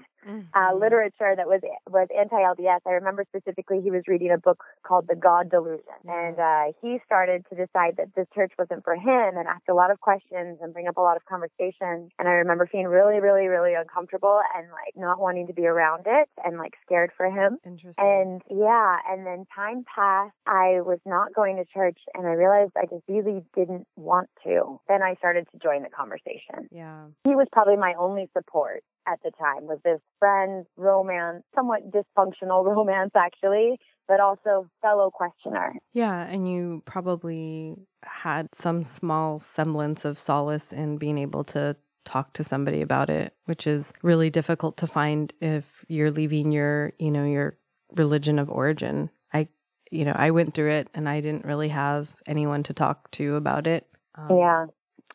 uh, 0.55 0.73
Mhm. 0.73 0.81
literature 0.81 1.35
that 1.37 1.47
was 1.47 1.61
was 1.89 2.09
anti 2.17 2.41
LDS. 2.43 2.81
I 2.87 2.93
remember 2.93 3.25
specifically 3.29 3.81
he 3.81 3.91
was 3.93 4.03
reading 4.09 4.33
a 4.33 4.39
book 4.39 4.65
called 4.83 5.07
The 5.07 5.15
God 5.15 5.51
Delusion, 5.51 5.85
and 6.05 6.39
uh, 6.39 6.73
he 6.83 7.01
started 7.05 7.47
to 7.51 7.55
decide 7.55 7.97
that 7.99 8.15
this 8.17 8.27
church 8.35 8.53
wasn't 8.59 8.83
for 8.83 8.97
him, 8.97 9.37
and 9.37 9.47
asked 9.47 9.69
a 9.69 9.75
lot 9.75 9.91
of 9.93 10.01
questions 10.01 10.59
and 10.61 10.73
bring 10.73 10.89
up 10.89 10.97
a 10.97 11.01
lot 11.01 11.17
of 11.17 11.25
conversations. 11.27 12.11
And 12.19 12.29
I 12.29 12.33
remember 12.33 12.67
feeling 12.67 12.89
really, 12.89 13.21
really, 13.21 13.47
really 13.47 13.75
uncomfortable 13.75 14.41
and 14.57 14.67
like 14.71 14.97
not 14.97 15.21
wanting 15.21 15.47
to 15.47 15.53
be 15.53 15.67
around 15.67 16.05
it 16.07 16.29
and 16.45 16.59
like 16.59 16.75
scared 16.85 17.13
for 17.17 17.27
him. 17.27 17.59
Interesting. 17.65 17.95
And 18.05 18.43
yeah, 18.51 18.99
and 19.09 19.25
then 19.27 19.47
time 19.55 19.85
passed. 19.85 20.35
I 20.47 20.81
was 20.81 20.99
not 21.07 21.35
going 21.35 21.57
to 21.57 21.65
church 21.65 21.99
and 22.15 22.27
I 22.27 22.33
realized 22.33 22.73
I 22.77 22.87
just 22.87 23.05
really 23.09 23.45
didn't 23.55 23.87
want 23.97 24.29
to. 24.45 24.81
Then 24.89 25.03
I 25.03 25.15
started 25.17 25.47
to 25.53 25.59
join 25.59 25.83
the 25.83 25.89
conversation. 25.91 26.66
Yeah. 26.71 27.07
He 27.25 27.35
was 27.35 27.47
probably 27.53 27.77
my 27.77 27.95
only 27.99 28.29
support 28.37 28.83
at 29.09 29.21
the 29.23 29.31
time 29.31 29.67
was 29.67 29.79
this 29.85 30.01
friend 30.19 30.67
romance, 30.77 31.45
somewhat 31.55 31.91
dysfunctional 31.91 32.65
romance 32.77 33.13
actually, 33.17 33.79
but 34.09 34.21
also 34.21 34.69
fellow 34.83 35.11
questioner. 35.11 35.75
Yeah, 35.93 36.27
and 36.27 36.51
you 36.51 36.83
probably 36.85 37.77
had 38.05 38.55
some 38.55 38.85
small 38.85 39.41
semblance 39.41 40.05
of 40.05 40.19
solace 40.19 40.73
in 40.73 40.99
being 40.99 41.19
able 41.19 41.45
to 41.45 41.77
talk 42.05 42.33
to 42.35 42.45
somebody 42.45 42.81
about 42.83 43.11
it, 43.11 43.35
which 43.47 43.67
is 43.67 43.93
really 44.03 44.31
difficult 44.31 44.77
to 44.79 44.87
find 44.87 45.33
if 45.41 45.85
you're 45.89 46.11
leaving 46.11 46.53
your, 46.53 46.93
you 46.99 47.11
know, 47.11 47.25
your 47.25 47.57
religion 47.95 48.39
of 48.39 48.51
origin. 48.51 49.11
I 49.33 49.49
you 49.91 50.05
know, 50.05 50.15
I 50.15 50.31
went 50.31 50.55
through 50.55 50.71
it 50.71 50.89
and 50.95 51.09
I 51.09 51.21
didn't 51.21 51.45
really 51.45 51.69
have 51.69 52.15
anyone 52.27 52.63
to 52.65 52.75
talk 52.75 53.11
to 53.13 53.37
about 53.37 53.67
it. 53.67 53.87
Um, 54.17 54.37
yeah, 54.37 54.67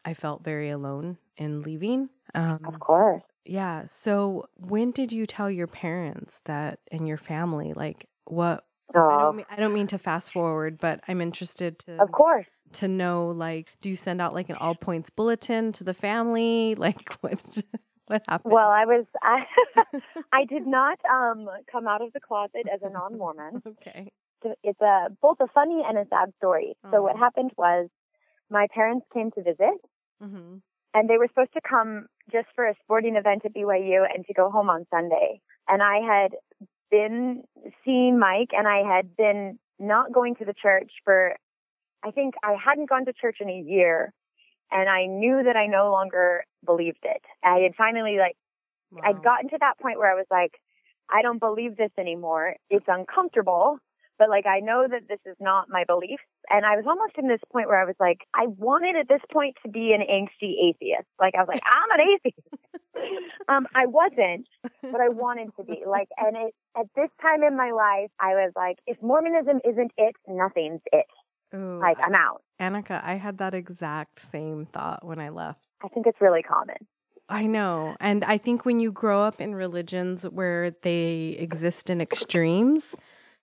I 0.05 0.13
felt 0.13 0.43
very 0.43 0.69
alone 0.69 1.17
in 1.41 1.61
leaving. 1.63 2.09
Um, 2.35 2.59
of 2.73 2.79
course. 2.79 3.23
yeah. 3.45 3.85
So 3.87 4.45
when 4.55 4.91
did 4.91 5.11
you 5.11 5.25
tell 5.25 5.49
your 5.49 5.67
parents 5.67 6.41
that 6.45 6.79
and 6.91 7.07
your 7.07 7.17
family? 7.17 7.73
Like 7.73 8.07
what 8.25 8.65
I 8.93 8.95
Oh, 8.95 9.19
don't 9.23 9.35
mean 9.37 9.45
I 9.49 9.55
don't 9.55 9.73
mean 9.73 9.87
to 9.87 9.97
fast 9.97 10.31
forward, 10.31 10.77
but 10.79 11.01
I'm 11.07 11.21
interested 11.21 11.79
to 11.85 11.91
of 12.03 12.11
course. 12.11 12.47
to 12.73 12.87
know 12.87 13.29
like 13.29 13.67
do 13.81 13.89
you 13.89 13.95
send 13.95 14.21
out 14.21 14.33
like 14.33 14.49
an 14.49 14.55
all 14.57 14.75
points 14.75 15.09
bulletin 15.09 15.71
to 15.73 15.83
the 15.83 15.93
family? 15.93 16.75
Like 16.85 17.13
what 17.21 17.39
what 18.07 18.21
happened? 18.27 18.53
Well, 18.53 18.69
I 18.69 18.85
was 18.85 19.05
I 19.21 19.37
I 20.39 20.45
did 20.45 20.65
not 20.67 20.99
um 21.09 21.47
come 21.71 21.87
out 21.87 22.01
of 22.01 22.13
the 22.13 22.19
closet 22.19 22.65
as 22.73 22.81
a 22.83 22.89
non-Mormon. 22.89 23.61
okay. 23.67 24.11
it's 24.63 24.81
a 24.81 25.07
both 25.21 25.37
a 25.39 25.47
funny 25.53 25.81
and 25.87 25.97
a 25.97 26.05
sad 26.09 26.33
story. 26.37 26.75
So 26.91 27.01
what 27.01 27.15
Oh. 27.15 27.19
happened 27.25 27.51
was 27.57 27.89
my 28.49 28.67
parents 28.73 29.05
came 29.13 29.31
to 29.31 29.41
visit 29.43 29.77
hmm 30.21 30.57
and 30.93 31.09
they 31.09 31.17
were 31.17 31.27
supposed 31.27 31.53
to 31.53 31.61
come 31.67 32.07
just 32.31 32.47
for 32.55 32.67
a 32.67 32.75
sporting 32.83 33.15
event 33.15 33.43
at 33.45 33.53
BYU 33.53 34.05
and 34.13 34.25
to 34.25 34.33
go 34.33 34.49
home 34.49 34.69
on 34.69 34.85
Sunday. 34.89 35.41
And 35.67 35.81
I 35.81 35.99
had 35.99 36.31
been 36.89 37.43
seeing 37.85 38.19
Mike 38.19 38.49
and 38.51 38.67
I 38.67 38.83
had 38.83 39.15
been 39.15 39.57
not 39.79 40.11
going 40.11 40.35
to 40.35 40.45
the 40.45 40.53
church 40.53 40.91
for 41.03 41.35
I 42.03 42.11
think 42.11 42.35
I 42.43 42.55
hadn't 42.63 42.89
gone 42.89 43.05
to 43.05 43.13
church 43.13 43.37
in 43.39 43.49
a 43.49 43.63
year 43.65 44.13
and 44.71 44.89
I 44.89 45.05
knew 45.05 45.43
that 45.43 45.55
I 45.55 45.67
no 45.67 45.91
longer 45.91 46.43
believed 46.65 47.03
it. 47.03 47.21
I 47.43 47.59
had 47.59 47.75
finally 47.75 48.17
like 48.17 48.35
I'd 49.03 49.23
gotten 49.23 49.49
to 49.49 49.57
that 49.59 49.79
point 49.79 49.99
where 49.99 50.11
I 50.11 50.15
was 50.15 50.25
like, 50.29 50.53
I 51.09 51.21
don't 51.21 51.39
believe 51.39 51.77
this 51.77 51.91
anymore. 51.97 52.55
It's 52.69 52.85
uncomfortable, 52.87 53.77
but 54.21 54.29
like 54.29 54.45
I 54.45 54.59
know 54.59 54.85
that 54.87 55.07
this 55.09 55.17
is 55.25 55.35
not 55.39 55.65
my 55.67 55.83
belief. 55.83 56.19
And 56.47 56.63
I 56.63 56.75
was 56.75 56.85
almost 56.87 57.13
in 57.17 57.27
this 57.27 57.39
point 57.51 57.67
where 57.67 57.81
I 57.81 57.85
was 57.85 57.95
like, 57.99 58.19
I 58.35 58.45
wanted 58.45 58.95
at 58.95 59.07
this 59.09 59.21
point 59.33 59.55
to 59.65 59.71
be 59.71 59.93
an 59.97 60.01
angsty 60.01 60.69
atheist. 60.69 61.07
Like 61.19 61.33
I 61.33 61.39
was 61.39 61.47
like, 61.47 61.63
I'm 61.65 61.99
an 61.99 62.07
atheist. 62.13 63.23
um, 63.49 63.65
I 63.73 63.87
wasn't, 63.87 64.45
but 64.83 65.01
I 65.01 65.09
wanted 65.25 65.49
to 65.57 65.63
be. 65.63 65.81
Like, 65.87 66.09
and 66.17 66.37
it 66.37 66.53
at 66.77 66.85
this 66.95 67.09
time 67.19 67.41
in 67.41 67.57
my 67.57 67.71
life, 67.71 68.11
I 68.19 68.35
was 68.35 68.51
like, 68.55 68.77
if 68.85 69.01
Mormonism 69.01 69.59
isn't 69.67 69.91
it, 69.97 70.15
nothing's 70.27 70.81
it. 70.93 71.07
Ooh, 71.55 71.79
Like 71.79 71.97
I'm 71.99 72.13
out. 72.13 72.43
Anika, 72.61 73.03
I 73.03 73.15
had 73.15 73.39
that 73.39 73.55
exact 73.55 74.21
same 74.21 74.67
thought 74.67 75.03
when 75.03 75.17
I 75.17 75.29
left. 75.29 75.65
I 75.83 75.87
think 75.87 76.05
it's 76.05 76.21
really 76.21 76.43
common. 76.43 76.77
I 77.27 77.47
know. 77.47 77.95
And 77.99 78.23
I 78.25 78.37
think 78.37 78.65
when 78.65 78.79
you 78.79 78.91
grow 78.91 79.23
up 79.23 79.41
in 79.41 79.55
religions 79.55 80.23
where 80.23 80.75
they 80.83 81.37
exist 81.39 81.89
in 81.89 82.01
extremes, 82.01 82.93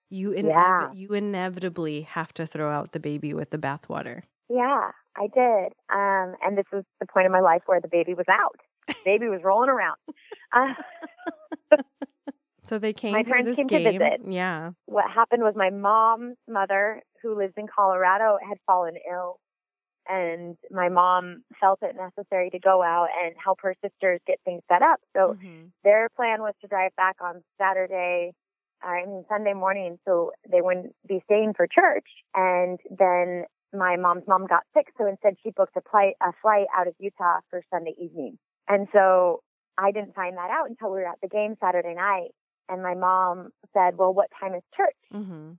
you 0.09 0.31
inev- 0.31 0.49
Yeah. 0.49 0.91
you 0.93 1.09
inevitably 1.13 2.01
have 2.03 2.33
to 2.35 2.45
throw 2.47 2.71
out 2.71 2.91
the 2.91 2.99
baby 2.99 3.33
with 3.33 3.49
the 3.51 3.57
bathwater. 3.57 4.23
Yeah, 4.49 4.91
I 5.15 5.27
did. 5.27 5.73
Um, 5.93 6.35
and 6.43 6.57
this 6.57 6.65
was 6.71 6.83
the 6.99 7.05
point 7.05 7.25
in 7.27 7.31
my 7.31 7.39
life 7.41 7.61
where 7.67 7.79
the 7.81 7.87
baby 7.87 8.13
was 8.13 8.25
out. 8.29 8.55
baby 9.05 9.27
was 9.27 9.41
rolling 9.43 9.69
around. 9.69 9.97
Uh, 10.51 10.73
So 12.63 12.77
they 12.77 12.93
came 12.93 13.13
My 13.13 13.23
this 13.23 13.55
came 13.55 13.67
to 13.67 13.79
visit. 13.83 14.21
Yeah. 14.27 14.71
what 14.85 15.09
happened 15.09 15.41
was 15.43 15.53
my 15.55 15.71
mom's 15.71 16.37
mother, 16.47 17.01
who 17.21 17.35
lives 17.35 17.53
in 17.57 17.65
Colorado, 17.67 18.37
had 18.47 18.57
fallen 18.67 18.93
ill. 19.11 19.39
And 20.07 20.55
my 20.71 20.89
mom 20.89 21.43
felt 21.59 21.79
it 21.81 21.95
necessary 21.95 22.49
to 22.51 22.59
go 22.59 22.81
out 22.83 23.07
and 23.23 23.33
help 23.43 23.59
her 23.61 23.75
sisters 23.83 24.19
get 24.27 24.39
things 24.45 24.61
set 24.71 24.81
up. 24.83 24.99
So 25.15 25.35
Mhm. 25.35 25.71
their 25.83 26.09
plan 26.15 26.41
was 26.41 26.53
to 26.61 26.67
drive 26.67 26.95
back 26.95 27.17
on 27.21 27.43
Saturday, 27.59 28.33
I 28.81 29.05
mean 29.05 29.25
Sunday 29.29 29.53
morning, 29.53 29.99
so 30.05 30.31
they 30.49 30.61
wouldn't 30.61 30.95
be 31.07 31.21
staying 31.25 31.53
for 31.55 31.67
church. 31.67 32.07
And 32.35 32.79
then 32.89 33.45
my 33.73 33.95
mom's 33.97 34.23
mom 34.27 34.47
got 34.47 34.63
sick, 34.73 34.87
so 34.97 35.05
instead 35.05 35.35
she 35.43 35.51
booked 35.51 35.75
a 35.77 35.81
flight 35.89 36.15
a 36.21 36.31
flight 36.41 36.67
out 36.75 36.87
of 36.87 36.95
Utah 36.99 37.39
for 37.49 37.61
Sunday 37.71 37.93
evening. 38.01 38.37
And 38.67 38.87
so 38.93 39.41
I 39.77 39.91
didn't 39.91 40.15
find 40.15 40.37
that 40.37 40.49
out 40.51 40.69
until 40.69 40.89
we 40.91 40.99
were 40.99 41.07
at 41.07 41.21
the 41.21 41.27
game 41.27 41.55
Saturday 41.61 41.93
night. 41.93 42.29
And 42.67 42.83
my 42.83 42.93
mom 42.95 43.49
said, 43.73 43.97
"Well, 43.97 44.13
what 44.13 44.27
time 44.39 44.53
is 44.55 44.63
church?" 44.75 44.95
Mhm. 45.13 45.57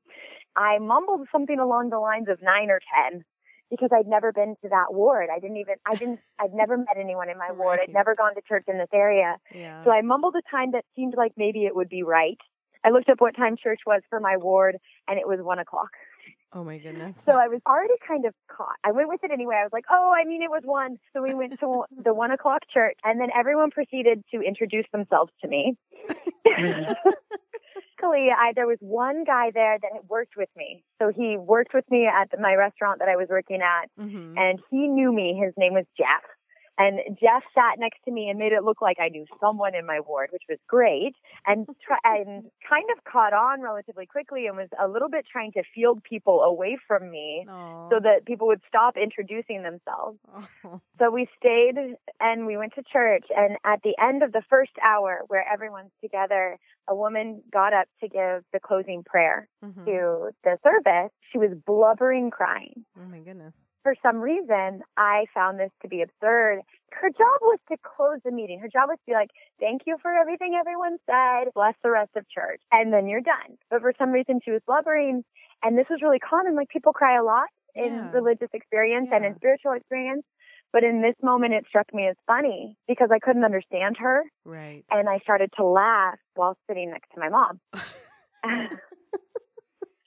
I 0.56 0.78
mumbled 0.78 1.28
something 1.30 1.58
along 1.58 1.90
the 1.90 1.98
lines 1.98 2.28
of 2.28 2.42
nine 2.42 2.70
or 2.70 2.80
ten. 2.94 3.24
because 3.72 3.90
I'd 3.92 4.08
never 4.08 4.32
been 4.32 4.56
to 4.62 4.68
that 4.70 4.92
ward. 4.92 5.30
I 5.30 5.38
didn't 5.38 5.58
even, 5.58 5.76
I 5.86 5.94
didn't, 5.94 6.18
I'd 6.40 6.52
never 6.52 6.76
met 6.76 6.96
anyone 6.96 7.30
in 7.30 7.38
my 7.38 7.52
ward. 7.52 7.78
I'd 7.80 7.92
never 7.94 8.16
gone 8.16 8.34
to 8.34 8.40
church 8.42 8.64
in 8.66 8.78
this 8.78 8.88
area. 8.92 9.36
Yeah. 9.54 9.84
So 9.84 9.92
I 9.92 10.02
mumbled 10.02 10.34
a 10.34 10.42
time 10.50 10.72
that 10.72 10.84
seemed 10.96 11.14
like 11.16 11.34
maybe 11.36 11.66
it 11.66 11.76
would 11.76 11.88
be 11.88 12.02
right. 12.02 12.36
I 12.84 12.90
looked 12.90 13.08
up 13.08 13.20
what 13.20 13.36
time 13.36 13.56
church 13.56 13.80
was 13.86 14.02
for 14.08 14.20
my 14.20 14.36
ward 14.36 14.76
and 15.08 15.18
it 15.18 15.26
was 15.28 15.38
one 15.40 15.58
o'clock. 15.58 15.90
oh 16.52 16.64
my 16.64 16.78
goodness. 16.78 17.16
So 17.24 17.32
I 17.32 17.46
was 17.48 17.60
already 17.66 17.94
kind 18.06 18.24
of 18.24 18.34
caught. 18.48 18.76
I 18.84 18.90
went 18.92 19.08
with 19.08 19.22
it 19.22 19.30
anyway. 19.30 19.56
I 19.60 19.62
was 19.64 19.72
like, 19.72 19.84
oh, 19.90 20.12
I 20.18 20.24
mean, 20.24 20.42
it 20.42 20.50
was 20.50 20.62
one. 20.64 20.96
So 21.12 21.22
we 21.22 21.34
went 21.34 21.58
to 21.60 21.84
the 22.04 22.14
one 22.14 22.30
o'clock 22.30 22.62
church 22.72 22.96
and 23.04 23.20
then 23.20 23.28
everyone 23.38 23.70
proceeded 23.70 24.24
to 24.34 24.40
introduce 24.40 24.86
themselves 24.92 25.32
to 25.42 25.48
me. 25.48 25.76
Luckily, 28.02 28.28
I, 28.36 28.52
there 28.54 28.66
was 28.66 28.78
one 28.80 29.24
guy 29.24 29.50
there 29.52 29.76
that 29.80 29.90
had 29.92 30.08
worked 30.08 30.32
with 30.36 30.48
me. 30.56 30.82
So 31.00 31.12
he 31.14 31.36
worked 31.38 31.74
with 31.74 31.84
me 31.90 32.06
at 32.06 32.28
my 32.40 32.54
restaurant 32.54 32.98
that 33.00 33.08
I 33.08 33.16
was 33.16 33.28
working 33.28 33.60
at 33.60 33.90
Mhm. 33.98 34.38
and 34.38 34.58
he 34.70 34.86
knew 34.88 35.12
me. 35.12 35.34
His 35.34 35.52
name 35.58 35.74
was 35.74 35.84
Jeff. 35.98 36.24
And 36.82 37.00
Jeff 37.20 37.42
sat 37.54 37.78
next 37.78 37.98
to 38.06 38.10
me 38.10 38.30
and 38.30 38.38
made 38.38 38.52
it 38.52 38.64
look 38.64 38.80
like 38.80 38.96
I 38.98 39.08
knew 39.10 39.26
someone 39.38 39.74
in 39.74 39.84
my 39.84 40.00
ward, 40.00 40.30
which 40.32 40.44
was 40.48 40.58
great, 40.66 41.14
and 41.46 41.66
try, 41.86 41.98
and 42.04 42.44
kind 42.66 42.86
of 42.96 43.04
caught 43.04 43.34
on 43.34 43.60
relatively 43.60 44.06
quickly 44.06 44.46
and 44.46 44.56
was 44.56 44.68
a 44.82 44.88
little 44.88 45.10
bit 45.10 45.26
trying 45.30 45.52
to 45.52 45.62
field 45.74 46.02
people 46.02 46.40
away 46.40 46.78
from 46.88 47.10
me 47.10 47.44
Aw. 47.48 47.90
so 47.90 48.00
that 48.02 48.24
people 48.24 48.46
would 48.46 48.62
stop 48.66 48.96
introducing 48.96 49.62
themselves. 49.62 50.18
Oh. 50.64 50.80
So 51.00 51.10
we 51.10 51.26
stayed 51.38 51.76
and 52.20 52.46
we 52.46 52.58
went 52.58 52.74
to 52.74 52.82
church. 52.92 53.24
And 53.34 53.56
at 53.64 53.80
the 53.82 53.94
end 53.98 54.22
of 54.22 54.32
the 54.32 54.42
first 54.50 54.72
hour, 54.84 55.20
where 55.28 55.42
everyone's 55.50 55.92
together, 56.02 56.58
a 56.88 56.94
woman 56.94 57.42
got 57.50 57.72
up 57.72 57.86
to 58.02 58.08
give 58.08 58.44
the 58.52 58.60
closing 58.60 59.02
prayer 59.02 59.48
Mhm. 59.64 59.84
to 59.86 60.30
the 60.44 60.58
service. 60.62 61.10
She 61.32 61.38
was 61.38 61.52
blubbering, 61.66 62.30
crying 62.30 62.84
Oh 62.98 63.06
my 63.08 63.20
goodness. 63.20 63.54
For 63.82 63.94
some 64.02 64.18
reason, 64.18 64.82
I 64.96 65.26
found 65.34 65.58
this 65.58 65.70
to 65.82 65.88
be 65.88 66.02
absurd. 66.02 66.60
Her 66.92 67.08
job 67.08 67.38
was 67.42 67.58
to 67.70 67.76
close 67.82 68.18
the 68.24 68.30
meeting. 68.30 68.58
Her 68.60 68.68
job 68.68 68.88
was 68.88 68.98
to 68.98 69.06
be 69.06 69.12
like, 69.12 69.30
thank 69.58 69.82
you 69.86 69.96
for 70.02 70.10
everything 70.12 70.56
everyone 70.58 70.98
said. 71.06 71.52
Bless 71.54 71.74
the 71.82 71.90
rest 71.90 72.10
of 72.16 72.28
church. 72.28 72.60
And 72.72 72.92
then 72.92 73.06
you're 73.08 73.20
done. 73.22 73.56
But 73.70 73.80
for 73.80 73.92
some 73.98 74.10
reason, 74.10 74.40
she 74.44 74.50
was 74.50 74.60
blubbering. 74.66 75.24
And 75.62 75.78
this 75.78 75.86
was 75.88 76.00
really 76.02 76.18
common. 76.18 76.56
Like 76.56 76.68
people 76.68 76.92
cry 76.92 77.18
a 77.18 77.22
lot 77.24 77.48
in 77.74 77.84
Yeah. 77.94 78.10
religious 78.12 78.48
experience 78.52 79.08
and 79.12 79.24
in 79.24 79.36
spiritual 79.36 79.72
experience. 79.72 80.24
But 80.72 80.84
in 80.84 81.02
this 81.02 81.16
moment, 81.22 81.52
it 81.54 81.64
struck 81.68 81.92
me 81.92 82.06
as 82.06 82.16
funny 82.26 82.76
because 82.86 83.10
I 83.12 83.18
couldn't 83.18 83.44
understand 83.44 83.96
her. 83.98 84.22
Right. 84.44 84.84
And 84.90 85.08
I 85.08 85.18
started 85.18 85.50
to 85.56 85.64
laugh 85.64 86.18
while 86.34 86.56
sitting 86.68 86.90
next 86.90 87.10
to 87.14 87.20
my 87.20 87.28
mom. 87.28 87.60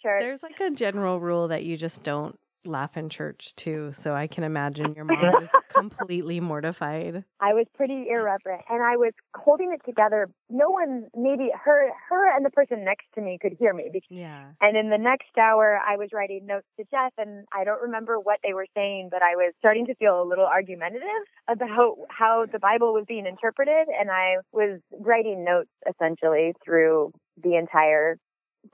sure. 0.01 0.19
There's 0.19 0.43
like 0.43 0.59
a 0.59 0.71
general 0.71 1.19
rule 1.19 1.47
that 1.49 1.63
you 1.63 1.77
just 1.77 2.03
don't 2.03 2.37
laugh 2.65 2.97
in 2.97 3.09
church 3.09 3.55
too. 3.55 3.91
So 3.93 4.13
I 4.13 4.27
can 4.27 4.43
imagine 4.43 4.93
your 4.95 5.05
mom 5.05 5.19
was 5.39 5.49
completely 5.69 6.39
mortified. 6.39 7.23
I 7.39 7.53
was 7.53 7.65
pretty 7.75 8.07
irreverent 8.09 8.63
and 8.69 8.81
I 8.83 8.97
was 8.97 9.13
holding 9.35 9.71
it 9.73 9.81
together. 9.85 10.29
No 10.49 10.69
one, 10.69 11.07
maybe 11.15 11.49
her, 11.65 11.89
her 12.09 12.35
and 12.35 12.45
the 12.45 12.49
person 12.49 12.83
next 12.85 13.05
to 13.15 13.21
me 13.21 13.37
could 13.41 13.53
hear 13.59 13.73
me. 13.73 13.89
Because, 13.91 14.07
Yeah. 14.09 14.51
and 14.61 14.77
in 14.77 14.89
the 14.89 14.97
next 14.97 15.37
hour, 15.37 15.79
I 15.85 15.97
was 15.97 16.09
writing 16.13 16.45
notes 16.45 16.67
to 16.79 16.85
Jeff 16.91 17.13
and 17.17 17.45
I 17.53 17.63
don't 17.63 17.81
remember 17.81 18.19
what 18.19 18.39
they 18.43 18.53
were 18.53 18.67
saying, 18.75 19.09
but 19.11 19.21
I 19.21 19.35
was 19.35 19.53
starting 19.59 19.85
to 19.87 19.95
feel 19.95 20.21
a 20.21 20.27
little 20.27 20.45
argumentative 20.45 21.07
about 21.47 21.97
how 22.09 22.45
the 22.51 22.59
Bible 22.59 22.93
was 22.93 23.05
being 23.07 23.25
interpreted. 23.25 23.87
And 23.99 24.09
I 24.11 24.37
was 24.51 24.79
writing 24.99 25.43
notes 25.43 25.69
essentially 25.89 26.53
through 26.63 27.11
the 27.41 27.55
entire 27.55 28.17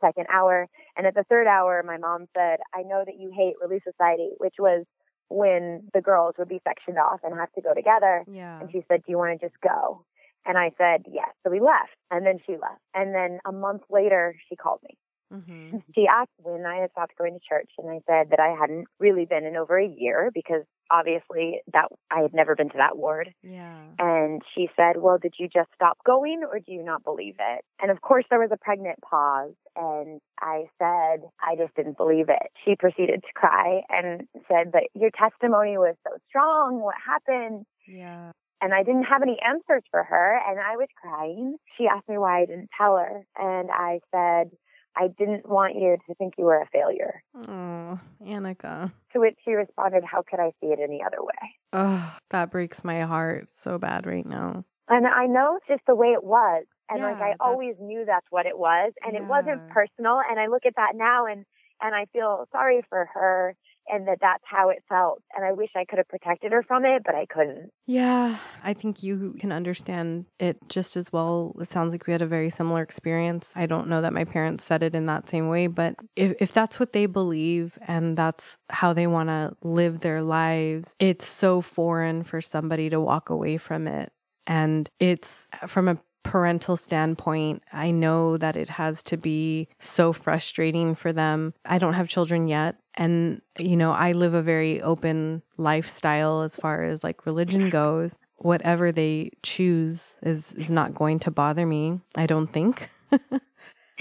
second 0.02 0.28
hour. 0.34 0.67
And 0.95 1.08
at 1.08 1.15
the 1.15 1.23
third 1.23 1.47
hour, 1.47 1.84
my 1.86 1.97
mom 1.97 2.28
said, 2.36 2.60
I 2.73 2.82
know 2.84 3.04
that 3.06 3.19
you 3.19 3.32
hate 3.36 3.56
Relief 3.62 3.84
Society, 3.84 4.32
which 4.38 4.56
was 4.60 4.86
when 5.30 5.89
the 5.93 6.02
girls 6.02 6.36
would 6.38 6.49
be 6.49 6.62
sectioned 6.67 6.97
off 6.97 7.19
and 7.23 7.34
have 7.36 7.52
to 7.54 7.62
go 7.62 7.73
together. 7.73 8.25
Yeah. 8.32 8.60
And 8.60 8.71
she 8.71 8.84
said, 8.88 9.04
Do 9.06 9.12
you 9.12 9.17
want 9.17 9.39
to 9.39 9.47
just 9.47 9.60
go? 9.62 10.04
And 10.45 10.58
I 10.58 10.71
said, 10.78 11.06
Yes. 11.12 11.30
So 11.43 11.52
we 11.52 11.60
left. 11.60 11.95
And 12.12 12.25
then 12.25 12.39
she 12.45 12.54
left. 12.54 12.82
And 12.93 13.13
then 13.13 13.39
a 13.45 13.52
month 13.52 13.84
later, 13.89 14.36
she 14.49 14.56
called 14.56 14.80
me. 14.84 14.97
Mm-hmm. 15.34 15.78
She 15.94 16.08
asked 16.08 16.32
when 16.42 16.65
I 16.65 16.78
had 16.78 16.92
stopped 16.92 17.18
going 17.18 17.34
to 17.34 17.39
church. 17.48 17.70
And 17.78 17.89
I 17.89 18.00
said 18.08 18.32
that 18.32 18.39
I 18.39 18.56
hadn't 18.60 18.86
really 19.00 19.26
been 19.26 19.46
in 19.46 19.56
over 19.56 19.78
a 19.78 19.88
year 19.88 20.32
because 20.34 20.63
obviously 20.92 21.62
that 21.74 21.86
I 22.12 22.22
had 22.22 22.34
never 22.34 22.56
been 22.56 22.70
to 22.70 22.78
that 22.78 22.98
ward. 22.98 23.34
Yeah. 23.44 23.82
And 24.00 24.42
she 24.56 24.70
said, 24.76 24.98
Well, 24.98 25.18
did 25.18 25.36
you 25.38 25.48
just 25.48 25.70
stop 25.76 25.98
going 26.06 26.44
or 26.44 26.60
do 26.60 26.72
you 26.72 26.84
not 26.84 27.04
believe 27.04 27.36
it? 27.39 27.63
And 27.82 27.92
of 27.92 28.02
course, 28.02 28.26
there 28.30 28.39
was 28.39 28.50
a 28.52 28.58
pregnant 28.58 29.00
pause. 29.02 29.54
And 29.76 30.20
I 30.42 30.65
said, 30.80 31.28
I 31.42 31.56
just 31.58 31.76
didn't 31.76 31.98
believe 31.98 32.30
it. 32.30 32.52
She 32.65 32.76
proceeded 32.76 33.22
to 33.22 33.34
cry 33.36 33.82
and 33.89 34.28
said, 34.48 34.72
But 34.72 34.84
your 34.94 35.12
testimony 35.12 35.78
was 35.78 35.96
so 36.04 36.18
strong. 36.28 36.80
What 36.82 36.96
happened? 37.06 37.65
Yeah. 37.88 38.32
And 38.62 38.74
I 38.74 38.84
didn't 38.84 39.04
have 39.04 39.22
any 39.22 39.38
answers 39.46 39.84
for 39.89 40.04
her. 40.04 40.39
And 40.48 40.60
I 40.60 40.76
was 40.76 40.89
crying. 41.02 41.56
She 41.78 41.88
asked 41.88 42.10
me 42.10 42.18
why 42.18 42.42
I 42.42 42.46
didn't 42.46 42.70
tell 42.78 42.98
her. 42.98 43.24
And 43.38 43.70
I 43.72 44.00
said, 44.12 44.52
I 45.00 45.08
didn't 45.18 45.48
want 45.48 45.76
you 45.76 45.98
to 46.08 46.16
think 46.16 46.34
you 46.38 46.46
were 46.46 46.62
a 46.62 46.68
failure. 46.68 47.24
Oh, 47.48 48.00
Anika. 48.22 48.92
To 49.14 49.20
which 49.20 49.38
she 49.46 49.52
responded, 49.52 50.04
How 50.04 50.24
could 50.30 50.40
I 50.40 50.52
see 50.60 50.68
it 50.68 50.80
any 50.84 51.02
other 51.06 51.24
way? 51.24 51.56
Oh, 51.72 52.18
that 52.32 52.52
breaks 52.52 52.84
my 52.84 53.02
heart 53.02 53.50
so 53.56 53.78
bad 53.78 54.06
right 54.06 54.26
now. 54.26 54.66
And 54.90 55.08
I 55.08 55.28
know 55.28 55.58
it's 55.58 55.68
just 55.68 55.86
the 55.88 55.96
way 55.96 56.08
it 56.08 56.24
was. 56.24 56.66
And 56.90 57.02
like 57.02 57.18
Yeah, 57.20 57.26
I 57.26 57.34
always 57.40 57.76
knew 57.80 58.04
that's 58.06 58.26
what 58.30 58.46
it 58.46 58.58
was. 58.58 58.92
And 59.06 59.16
it 59.16 59.24
wasn't 59.26 59.70
personal. 59.70 60.20
And 60.30 60.40
I 60.40 60.48
look 60.48 60.66
at 60.66 60.76
that 60.76 60.94
now 60.96 61.26
and 61.26 61.46
and 61.82 61.96
I 61.96 62.06
feel 62.12 62.46
sorry 62.52 62.82
for 62.90 63.08
her 63.14 63.56
and 63.89 64.08
that 64.08 64.19
that's 64.21 64.43
how 64.45 64.69
it 64.69 64.84
felt. 64.88 65.21
And 65.36 65.45
I 65.45 65.52
wish 65.52 65.69
I 65.75 65.86
could 65.86 65.97
have 65.97 66.08
protected 66.08 66.52
her 66.52 66.63
from 66.63 66.86
it, 66.86 67.04
but 67.06 67.15
I 67.15 67.25
couldn't. 67.25 67.71
Yeah, 67.86 68.38
I 68.63 68.73
think 68.73 69.04
you 69.04 69.36
can 69.39 69.52
understand 69.52 70.25
it 70.39 70.58
just 70.67 70.95
as 70.95 71.12
well. 71.12 71.56
It 71.60 71.69
sounds 71.69 71.91
like 71.91 72.08
we 72.08 72.13
had 72.13 72.21
a 72.21 72.28
very 72.28 72.49
similar 72.49 72.82
experience. 72.82 73.54
I 73.56 73.65
don't 73.65 73.88
know 73.88 74.02
that 74.02 74.13
my 74.13 74.25
parents 74.25 74.63
said 74.63 74.84
it 74.84 74.95
in 74.95 75.06
that 75.08 75.30
same 75.30 75.49
way, 75.49 75.67
but 75.67 75.95
if, 76.15 76.34
if 76.39 76.54
that's 76.54 76.80
what 76.80 76.93
they 76.93 77.06
believe 77.06 77.78
and 77.88 78.17
that's 78.17 78.58
how 78.69 78.93
they 78.93 79.08
want 79.08 79.30
to 79.30 79.56
live 79.63 80.02
their 80.02 80.21
lives, 80.21 80.95
it's 80.99 81.28
so 81.28 81.62
foreign 81.62 82.23
for 82.23 82.41
somebody 82.41 82.89
to 82.89 82.99
walk 82.99 83.30
away 83.30 83.58
from 83.58 83.88
it. 83.88 84.12
And 84.47 84.89
it's 84.99 85.47
from 85.67 85.88
a 85.88 85.99
parental 86.24 86.78
standpoint, 86.78 87.64
I 87.72 87.92
know 87.92 88.38
that 88.38 88.56
it 88.56 88.70
has 88.70 89.02
to 89.04 89.18
be 89.18 89.68
so 89.80 90.14
frustrating 90.14 90.96
for 90.96 91.14
them. 91.14 91.54
I 91.66 91.78
don't 91.78 91.94
have 91.94 92.08
children 92.08 92.48
yet. 92.48 92.76
And, 92.96 93.42
you 93.58 93.78
know, 93.78 93.92
I 93.92 94.12
live 94.12 94.34
a 94.34 94.42
very 94.42 94.82
open 94.82 95.42
lifestyle 95.58 96.42
as 96.42 96.56
far 96.56 96.84
as 96.84 97.04
like 97.04 97.26
religion 97.26 97.70
goes. 97.70 98.20
Whatever 98.38 98.92
they 98.92 99.32
choose 99.44 100.18
is, 100.22 100.54
is 100.54 100.70
not 100.70 100.96
going 100.96 101.20
to 101.20 101.32
bother 101.32 101.66
me, 101.66 102.00
I 102.16 102.26
don't 102.26 102.48
think. 102.52 102.90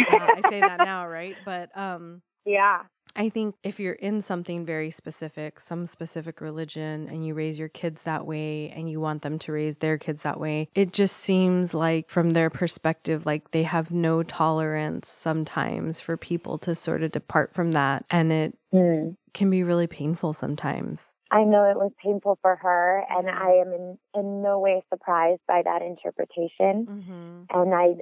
Uh, 0.00 0.28
I 0.36 0.48
say 0.48 0.60
that 0.60 0.78
now, 0.78 1.08
right? 1.08 1.36
But 1.44 1.76
um, 1.76 2.22
Yeah. 2.46 2.82
I 3.18 3.28
think 3.28 3.56
if 3.64 3.80
you're 3.80 3.94
in 3.94 4.20
something 4.20 4.64
very 4.64 4.90
specific, 4.90 5.58
some 5.58 5.88
specific 5.88 6.40
religion, 6.40 7.08
and 7.08 7.26
you 7.26 7.34
raise 7.34 7.58
your 7.58 7.68
kids 7.68 8.04
that 8.04 8.24
way 8.26 8.70
and 8.70 8.88
you 8.88 9.00
want 9.00 9.22
them 9.22 9.40
to 9.40 9.52
raise 9.52 9.78
their 9.78 9.98
kids 9.98 10.22
that 10.22 10.38
way, 10.38 10.68
it 10.76 10.92
just 10.92 11.16
seems 11.16 11.74
like, 11.74 12.08
from 12.08 12.30
their 12.30 12.48
perspective, 12.48 13.26
like 13.26 13.50
they 13.50 13.64
have 13.64 13.90
no 13.90 14.22
tolerance 14.22 15.08
sometimes 15.08 16.00
for 16.00 16.16
people 16.16 16.58
to 16.58 16.76
sort 16.76 17.02
of 17.02 17.10
depart 17.10 17.52
from 17.52 17.72
that. 17.72 18.04
And 18.08 18.32
it 18.32 18.54
Hmm. 18.70 19.10
can 19.34 19.50
be 19.50 19.64
really 19.64 19.86
painful 19.86 20.32
sometimes. 20.32 21.14
I 21.30 21.42
know 21.44 21.64
it 21.70 21.76
was 21.76 21.90
painful 22.02 22.38
for 22.40 22.56
her, 22.56 23.04
and 23.10 23.28
I 23.28 23.50
am 23.62 23.72
in, 23.72 23.98
in 24.14 24.42
no 24.42 24.60
way 24.60 24.82
surprised 24.92 25.42
by 25.48 25.62
that 25.62 25.82
interpretation. 25.82 26.86
Mm-hmm. 26.86 27.42
And 27.50 27.74
I, 27.74 27.94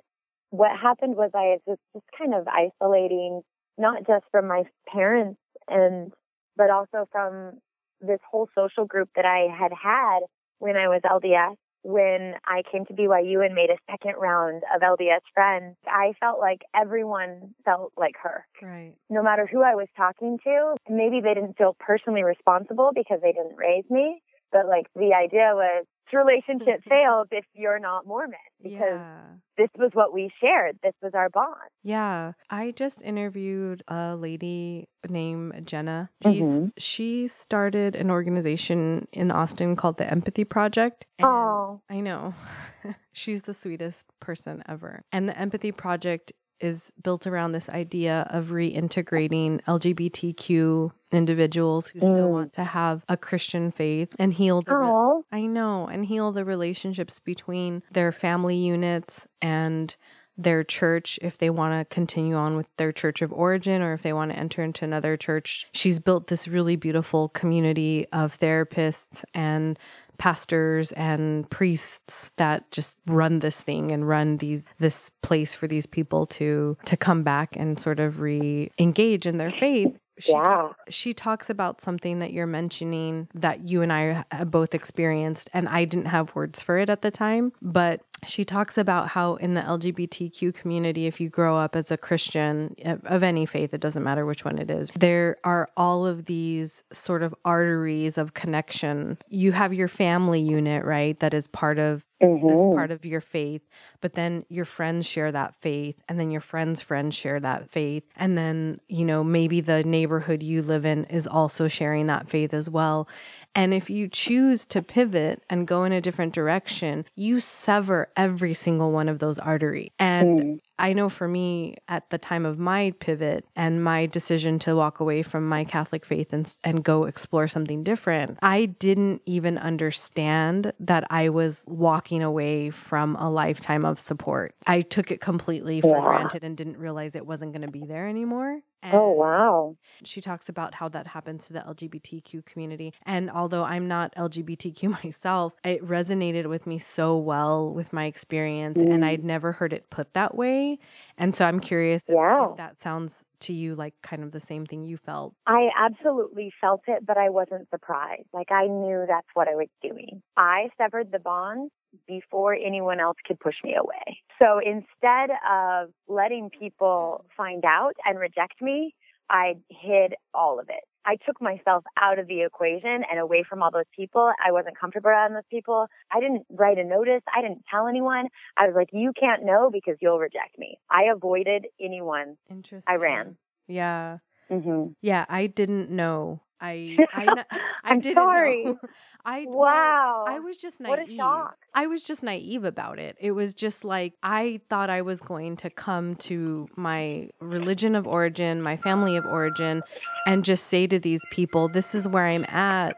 what 0.51 0.71
happened 0.79 1.17
was 1.17 1.31
I 1.35 1.59
was 1.67 1.79
just 1.95 2.07
kind 2.19 2.35
of 2.35 2.47
isolating, 2.47 3.43
not 3.79 4.07
just 4.07 4.25
from 4.31 4.49
my 4.49 4.65
parents, 4.87 5.41
and 5.69 6.13
but 6.57 6.71
also 6.71 7.09
from 7.13 7.59
this 8.01 8.21
whole 8.31 8.49
social 8.55 8.85
group 8.85 9.09
that 9.17 9.25
I 9.25 9.49
had 9.55 9.73
had 9.73 10.21
when 10.59 10.77
I 10.77 10.89
was 10.89 11.01
LDS. 11.05 11.57
When 11.83 12.35
I 12.45 12.63
came 12.73 12.85
to 12.87 12.95
BYU 12.95 13.47
and 13.47 13.55
made 13.55 13.71
a 13.71 13.79
second 13.89 14.15
round 14.19 14.65
of 14.75 14.83
LDS 14.83 15.21
friends, 15.33 15.77
I 15.87 16.15
felt 16.19 16.41
like 16.41 16.63
everyone 16.75 17.55
felt 17.65 17.93
like 17.97 18.15
her 18.25 18.45
Right. 18.61 18.95
no 19.09 19.23
matter 19.23 19.47
who 19.47 19.63
I 19.63 19.77
was 19.77 19.87
talking 19.97 20.39
to, 20.43 20.75
maybe 20.89 21.21
they 21.21 21.35
didn't 21.35 21.57
feel 21.57 21.77
personally 21.79 22.25
responsible 22.25 22.91
because 22.93 23.21
they 23.23 23.31
didn't 23.31 23.57
raise 23.57 23.85
me, 23.89 24.21
but 24.51 24.67
like 24.67 24.87
the 24.97 25.15
idea 25.15 25.53
was 25.55 25.85
relationship 26.13 26.83
fails 26.89 27.29
if 27.31 27.45
you're 27.55 27.79
not 27.79 28.07
Mormon 28.07 28.39
because 28.63 28.79
Yeah. 28.81 29.21
this 29.57 29.69
was 29.79 29.91
what 29.95 30.13
we 30.13 30.31
shared. 30.41 30.79
This 30.83 30.95
was 31.03 31.13
our 31.15 31.29
bond. 31.29 31.55
Yeah, 31.83 32.33
I 32.51 32.71
just 32.73 33.03
interviewed 33.03 33.83
a 33.89 34.17
lady 34.17 34.89
named 35.09 35.67
Jenna. 35.67 36.11
She's, 36.23 36.45
Mhm. 36.61 36.73
She 36.79 37.29
started 37.29 37.97
an 37.97 38.11
organization 38.11 39.09
in 39.13 39.31
Austin 39.31 39.77
called 39.77 39.99
the 39.99 40.11
Empathy 40.11 40.45
Project. 40.45 41.07
Oh, 41.23 41.81
I 41.91 42.01
know. 42.01 42.35
She's 43.13 43.43
the 43.43 43.55
sweetest 43.55 44.07
person 44.21 44.63
ever. 44.69 45.03
And 45.13 45.29
the 45.29 45.39
Empathy 45.39 45.73
Project 45.73 46.33
is 46.61 46.91
built 47.03 47.27
around 47.27 47.53
this 47.53 47.69
idea 47.69 48.27
of 48.31 48.47
reintegrating 48.47 49.61
LGBTQ 49.67 50.93
individuals 51.13 51.89
who 51.89 52.01
still 52.01 52.29
Mm. 52.29 52.31
want 52.31 52.53
to 52.55 52.65
have 52.65 53.05
a 53.09 53.17
Christian 53.17 53.71
faith 53.71 54.15
and 54.19 54.33
heal 54.35 54.63
the 54.63 54.75
re- 54.75 54.87
I 55.33 55.47
know, 55.47 55.87
and 55.87 56.07
heal 56.07 56.33
the 56.33 56.45
relationships 56.45 57.19
between 57.21 57.83
their 57.91 58.13
family 58.13 58.57
units 58.57 59.27
and 59.41 59.95
their 60.39 60.63
church 60.63 61.19
if 61.23 61.39
they 61.39 61.49
want 61.49 61.73
to 61.81 61.95
continue 61.95 62.35
on 62.37 62.57
with 62.57 62.67
their 62.77 62.93
church 62.93 63.23
of 63.23 63.33
origin 63.33 63.81
or 63.81 63.95
if 63.95 64.03
they 64.03 64.13
want 64.13 64.31
to 64.31 64.39
enter 64.39 64.63
into 64.63 64.85
another 64.85 65.17
church. 65.17 65.67
She's 65.73 65.99
built 65.99 66.27
this 66.27 66.47
really 66.47 66.77
beautiful 66.77 67.31
community 67.31 68.07
of 68.13 68.39
therapists 68.39 69.25
and 69.33 69.79
pastors 70.19 70.93
and 70.93 71.49
priests 71.51 72.33
that 72.37 72.71
just 72.71 72.99
run 73.07 73.41
this 73.41 73.61
thing 73.61 73.93
and 73.93 74.09
run 74.09 74.39
these 74.39 74.67
this 74.79 75.11
place 75.23 75.55
for 75.55 75.67
these 75.67 75.87
people 75.87 76.27
to 76.27 76.77
to 76.85 76.97
come 76.97 77.23
back 77.23 77.57
and 77.57 77.79
sort 77.79 78.01
of 78.01 78.21
re-engage 78.21 79.27
in 79.27 79.39
their 79.39 79.53
faith. 79.53 79.97
She 80.19 80.33
yeah. 80.33 80.71
she 80.89 81.13
talks 81.13 81.51
about 81.51 81.81
something 81.81 82.21
that 82.21 82.33
you're 82.33 82.47
mentioning 82.47 83.29
that 83.35 83.69
you 83.69 83.83
and 83.83 83.93
I 83.93 84.25
have 84.31 84.51
both 84.51 84.75
experienced, 84.75 85.51
and 85.53 85.69
I 85.69 85.85
didn't 85.85 86.07
have 86.07 86.35
words 86.35 86.63
for 86.63 86.79
it 86.79 86.89
at 86.89 87.03
the 87.03 87.11
time. 87.11 87.53
But 87.61 88.01
she 88.25 88.45
talks 88.45 88.79
about 88.79 89.09
how 89.09 89.35
in 89.37 89.55
the 89.55 89.61
LGBTQ 89.61 90.55
community, 90.55 91.07
if 91.07 91.21
you 91.21 91.29
grow 91.29 91.57
up 91.59 91.77
as 91.77 91.91
a 91.91 91.97
Christian 91.97 92.75
uh, 92.85 92.97
of 93.05 93.23
any 93.23 93.45
faith, 93.45 93.75
it 93.75 93.81
doesn't 93.81 94.03
matter 94.03 94.25
which 94.25 94.45
one 94.45 94.59
it 94.59 94.71
is, 94.71 94.91
there 94.97 95.37
are 95.45 95.69
all 95.77 96.07
of 96.07 96.25
these 96.25 96.83
sort 96.93 97.23
of 97.23 97.35
arteries 97.45 98.17
of 98.17 98.35
connection. 98.35 99.19
You 99.29 99.53
have 99.53 99.75
your 99.75 99.89
family 99.89 100.41
unit, 100.41 100.85
right? 100.85 101.19
That 101.21 101.35
is 101.35 101.47
part 101.47 101.79
of 101.79 102.05
as 102.49 102.65
Mhm. 102.65 102.71
part 102.75 102.91
of 102.93 103.05
your 103.05 103.21
faith, 103.21 103.63
but 104.01 104.15
then 104.15 104.45
your 104.49 104.65
friends 104.65 105.07
share 105.07 105.33
that 105.33 105.55
faith, 105.61 106.01
and 106.09 106.19
then 106.21 106.31
your 106.31 106.41
friends' 106.41 106.81
friends 106.81 107.15
share 107.15 107.41
that 107.41 107.69
faith, 107.71 108.05
and 108.17 108.37
then, 108.39 108.81
you 108.89 109.05
know, 109.05 109.25
maybe 109.25 109.61
the 109.61 109.83
neighborhood 109.85 110.43
you 110.43 110.63
live 110.63 110.85
in 110.87 111.05
is 111.07 111.27
also 111.27 111.67
sharing 111.69 112.07
that 112.07 112.29
faith 112.29 112.55
as 112.55 112.71
well. 112.71 113.09
And 113.55 113.75
if 113.75 113.91
you 113.91 114.09
choose 114.09 114.65
to 114.67 114.83
pivot 114.83 115.43
and 115.51 115.67
go 115.67 115.85
in 115.85 115.93
a 115.93 116.01
different 116.01 116.35
direction, 116.35 117.05
you 117.17 117.41
sever 117.41 118.09
every 118.17 118.55
single 118.55 118.93
one 118.93 119.09
of 119.09 119.19
those 119.19 119.39
arteries. 119.39 119.91
And 119.99 120.41
Mm. 120.41 120.61
I 120.79 120.93
know 120.93 121.09
for 121.09 121.27
me 121.27 121.77
at 121.89 122.11
the 122.11 122.19
time 122.19 122.45
of 122.45 122.59
my 122.59 122.93
pivot 123.01 123.47
and 123.57 123.83
my 123.83 124.07
decision 124.07 124.59
to 124.61 124.77
walk 124.77 125.01
away 125.01 125.23
from 125.23 125.49
my 125.49 125.65
Catholic 125.65 126.05
faith 126.05 126.33
and 126.33 126.55
and 126.65 126.85
go 126.85 127.05
explore 127.05 127.49
something 127.49 127.83
different, 127.83 128.39
I 128.43 128.67
didn't 128.67 129.23
even 129.27 129.59
understand 129.59 130.73
that 130.81 131.05
I 131.11 131.29
was 131.31 131.65
walking 131.69 132.23
away 132.23 132.71
from 132.71 133.17
a 133.17 133.31
lifetime 133.31 133.85
of 133.85 133.99
support. 133.99 134.55
I 134.67 134.83
took 134.83 135.11
it 135.11 135.21
completely 135.21 135.81
for 135.81 135.97
Yeah. 135.99 136.05
granted 136.05 136.45
and 136.45 136.57
didn't 136.57 136.79
realize 136.79 137.15
it 137.15 137.27
wasn't 137.27 137.53
going 137.53 137.63
to 137.63 137.71
be 137.71 137.85
there 137.87 138.07
anymore. 138.09 138.61
Oh, 138.83 139.11
wow. 139.13 139.77
she 140.05 140.21
talks 140.21 140.49
about 140.49 140.75
how 140.75 140.89
that 140.91 141.07
happens 141.09 141.47
to 141.47 141.53
the 141.53 141.61
LGBTQ 141.61 142.45
community. 142.45 142.93
And 143.05 143.31
although 143.31 143.65
I'm 143.65 143.89
not 143.89 144.15
LGBTQ 144.17 144.91
myself, 145.05 145.55
it 145.65 145.83
resonated 145.85 146.47
with 146.49 146.67
me 146.67 146.79
so 146.79 147.17
well 147.17 147.73
with 147.73 147.93
my 147.93 148.05
experience. 148.07 148.81
And 148.81 149.03
Mm. 149.03 149.05
I'd 149.05 149.25
never 149.25 149.53
heard 149.53 149.73
it 149.73 149.91
put 149.91 150.13
that 150.15 150.35
way. 150.35 150.79
And 151.19 151.35
so 151.35 151.45
I'm 151.47 151.61
curious 151.61 152.09
if, 152.09 152.21
if 152.51 152.57
that 152.57 152.81
sounds 152.81 153.25
to 153.41 153.53
you 153.53 153.75
like 153.75 153.95
kind 154.03 154.23
of 154.23 154.33
the 154.33 154.41
same 154.41 154.67
thing 154.67 154.85
you 154.85 154.97
felt. 154.97 155.35
I 155.47 155.69
absolutely 155.79 156.53
felt 156.61 156.83
it, 156.87 157.05
but 157.05 157.17
I 157.17 157.31
wasn't 157.31 157.69
surprised. 157.71 158.29
Like 158.33 158.51
I 158.51 158.67
knew 158.67 159.05
that's 159.09 159.29
what 159.35 159.49
I 159.49 159.55
was 159.55 159.69
doing. 159.83 160.23
I 160.37 160.69
severed 160.79 161.13
the 161.13 161.19
bond 161.19 161.71
before 162.07 162.55
anyone 162.55 163.01
else 163.01 163.17
could 163.27 163.41
push 163.41 163.57
me 163.65 163.75
away. 163.75 164.19
So 164.41 164.59
instead 164.59 165.31
of 165.51 165.91
letting 166.09 166.51
people 166.51 167.25
find 167.37 167.65
out 167.65 167.95
and 168.05 168.19
reject 168.19 168.61
me, 168.61 168.95
I 169.31 169.55
hid 169.71 170.15
all 170.35 170.61
of 170.61 170.69
it. 170.69 170.85
I 171.07 171.17
took 171.25 171.41
myself 171.41 171.85
out 172.01 172.19
of 172.19 172.27
the 172.27 172.43
equation 172.43 173.03
and 173.11 173.21
away 173.21 173.45
from 173.49 173.63
all 173.63 173.71
those 173.71 173.85
people. 173.95 174.33
I 174.45 174.51
wasn't 174.51 174.79
comfortable 174.79 175.09
around 175.09 175.35
those 175.35 175.43
people. 175.51 175.87
I 176.13 176.21
didn't 176.21 176.45
write 176.51 176.79
a 176.79 176.85
notice. 176.85 177.23
I 177.35 177.41
didn't 177.43 177.65
tell 177.71 177.87
anyone. 177.87 178.27
I 178.57 178.67
was 178.67 178.75
like, 178.75 178.89
you 178.93 179.13
can't 179.19 179.45
know 179.45 179.71
because 179.73 179.97
you'll 180.01 180.19
reject 180.19 180.59
me. 180.59 180.79
I 180.91 181.05
avoided 181.05 181.67
anyone. 181.81 182.37
Interesting. 182.51 182.93
I 182.93 182.97
ran. 182.97 183.37
Yeah. 183.69 184.19
hmm 184.49 184.89
Yeah. 185.01 185.27
I 185.29 185.47
didn't 185.47 185.91
know. 185.91 186.41
I, 186.61 186.97
I, 187.15 187.45
I 187.85 187.97
didn't 187.99 188.17
sorry. 188.17 188.65
know. 188.67 188.79
I, 189.25 189.45
Wow. 189.49 190.25
I 190.29 190.39
was 190.39 190.57
just 190.57 190.81
naive. 190.81 190.99
What 190.99 191.09
a 191.09 191.17
shock. 191.17 191.57
I 191.75 191.87
was 191.87 192.03
just 192.03 192.23
naive 192.23 192.65
about 192.65 192.99
it. 192.99 193.17
It 193.21 193.33
was 193.33 193.55
just 193.55 193.85
like 193.85 194.15
I 194.23 194.61
thought 194.71 194.89
I 194.91 195.03
was 195.03 195.21
going 195.21 195.57
to 195.59 195.71
come 195.71 196.15
to 196.17 196.69
my 196.77 197.31
religion 197.41 197.95
of 197.95 198.07
origin, 198.07 198.63
my 198.63 198.77
family 198.77 199.17
of 199.17 199.25
origin, 199.27 199.83
and 200.27 200.45
just 200.45 200.67
say 200.69 200.87
to 200.87 200.99
these 200.99 201.23
people, 201.31 201.69
this 201.69 201.95
is 201.95 202.07
where 202.07 202.25
I'm 202.27 202.45
at. 202.45 202.97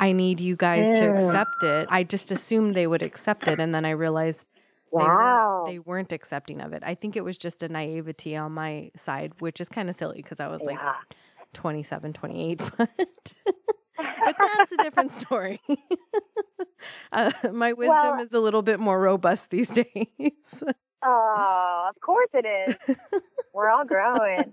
I 0.00 0.12
need 0.12 0.40
you 0.40 0.56
guys 0.56 0.98
to 0.98 1.14
accept 1.14 1.62
it. 1.62 1.86
I 1.90 2.02
just 2.02 2.32
assumed 2.32 2.74
they 2.74 2.86
would 2.88 3.02
accept 3.02 3.46
it. 3.48 3.60
And 3.60 3.72
then 3.74 3.84
I 3.84 3.90
realized 3.90 4.44
they, 4.92 4.98
Wow. 4.98 5.62
weren't, 5.64 5.72
they 5.72 5.78
weren't 5.78 6.12
accepting 6.12 6.60
of 6.60 6.72
it. 6.72 6.82
I 6.84 6.94
think 6.96 7.14
it 7.14 7.22
was 7.22 7.38
just 7.38 7.62
a 7.62 7.68
naivety 7.68 8.34
on 8.36 8.52
my 8.52 8.90
side, 8.96 9.32
which 9.38 9.60
is 9.60 9.68
kind 9.68 9.88
of 9.88 9.94
silly 9.96 10.16
because 10.22 10.40
I 10.40 10.48
was 10.48 10.62
like 10.62 10.76
yeah. 10.76 10.94
27, 11.54 12.12
28. 12.12 12.60
But, 14.20 14.36
but 14.38 14.48
that's 14.56 14.72
a 14.72 14.76
different 14.76 15.12
story. 15.12 15.60
uh, 17.12 17.32
my 17.52 17.72
wisdom 17.72 17.96
Well- 17.98 18.20
is 18.20 18.32
a 18.32 18.38
little 18.38 18.62
bit 18.62 18.78
more 18.78 19.00
robust 19.00 19.50
these 19.50 19.70
days. 19.70 20.62
Oh, 21.04 21.86
of 21.90 22.00
course 22.00 22.28
it 22.32 22.46
is. 22.46 22.96
We're 23.52 23.68
all 23.70 23.84
growing. 23.84 24.52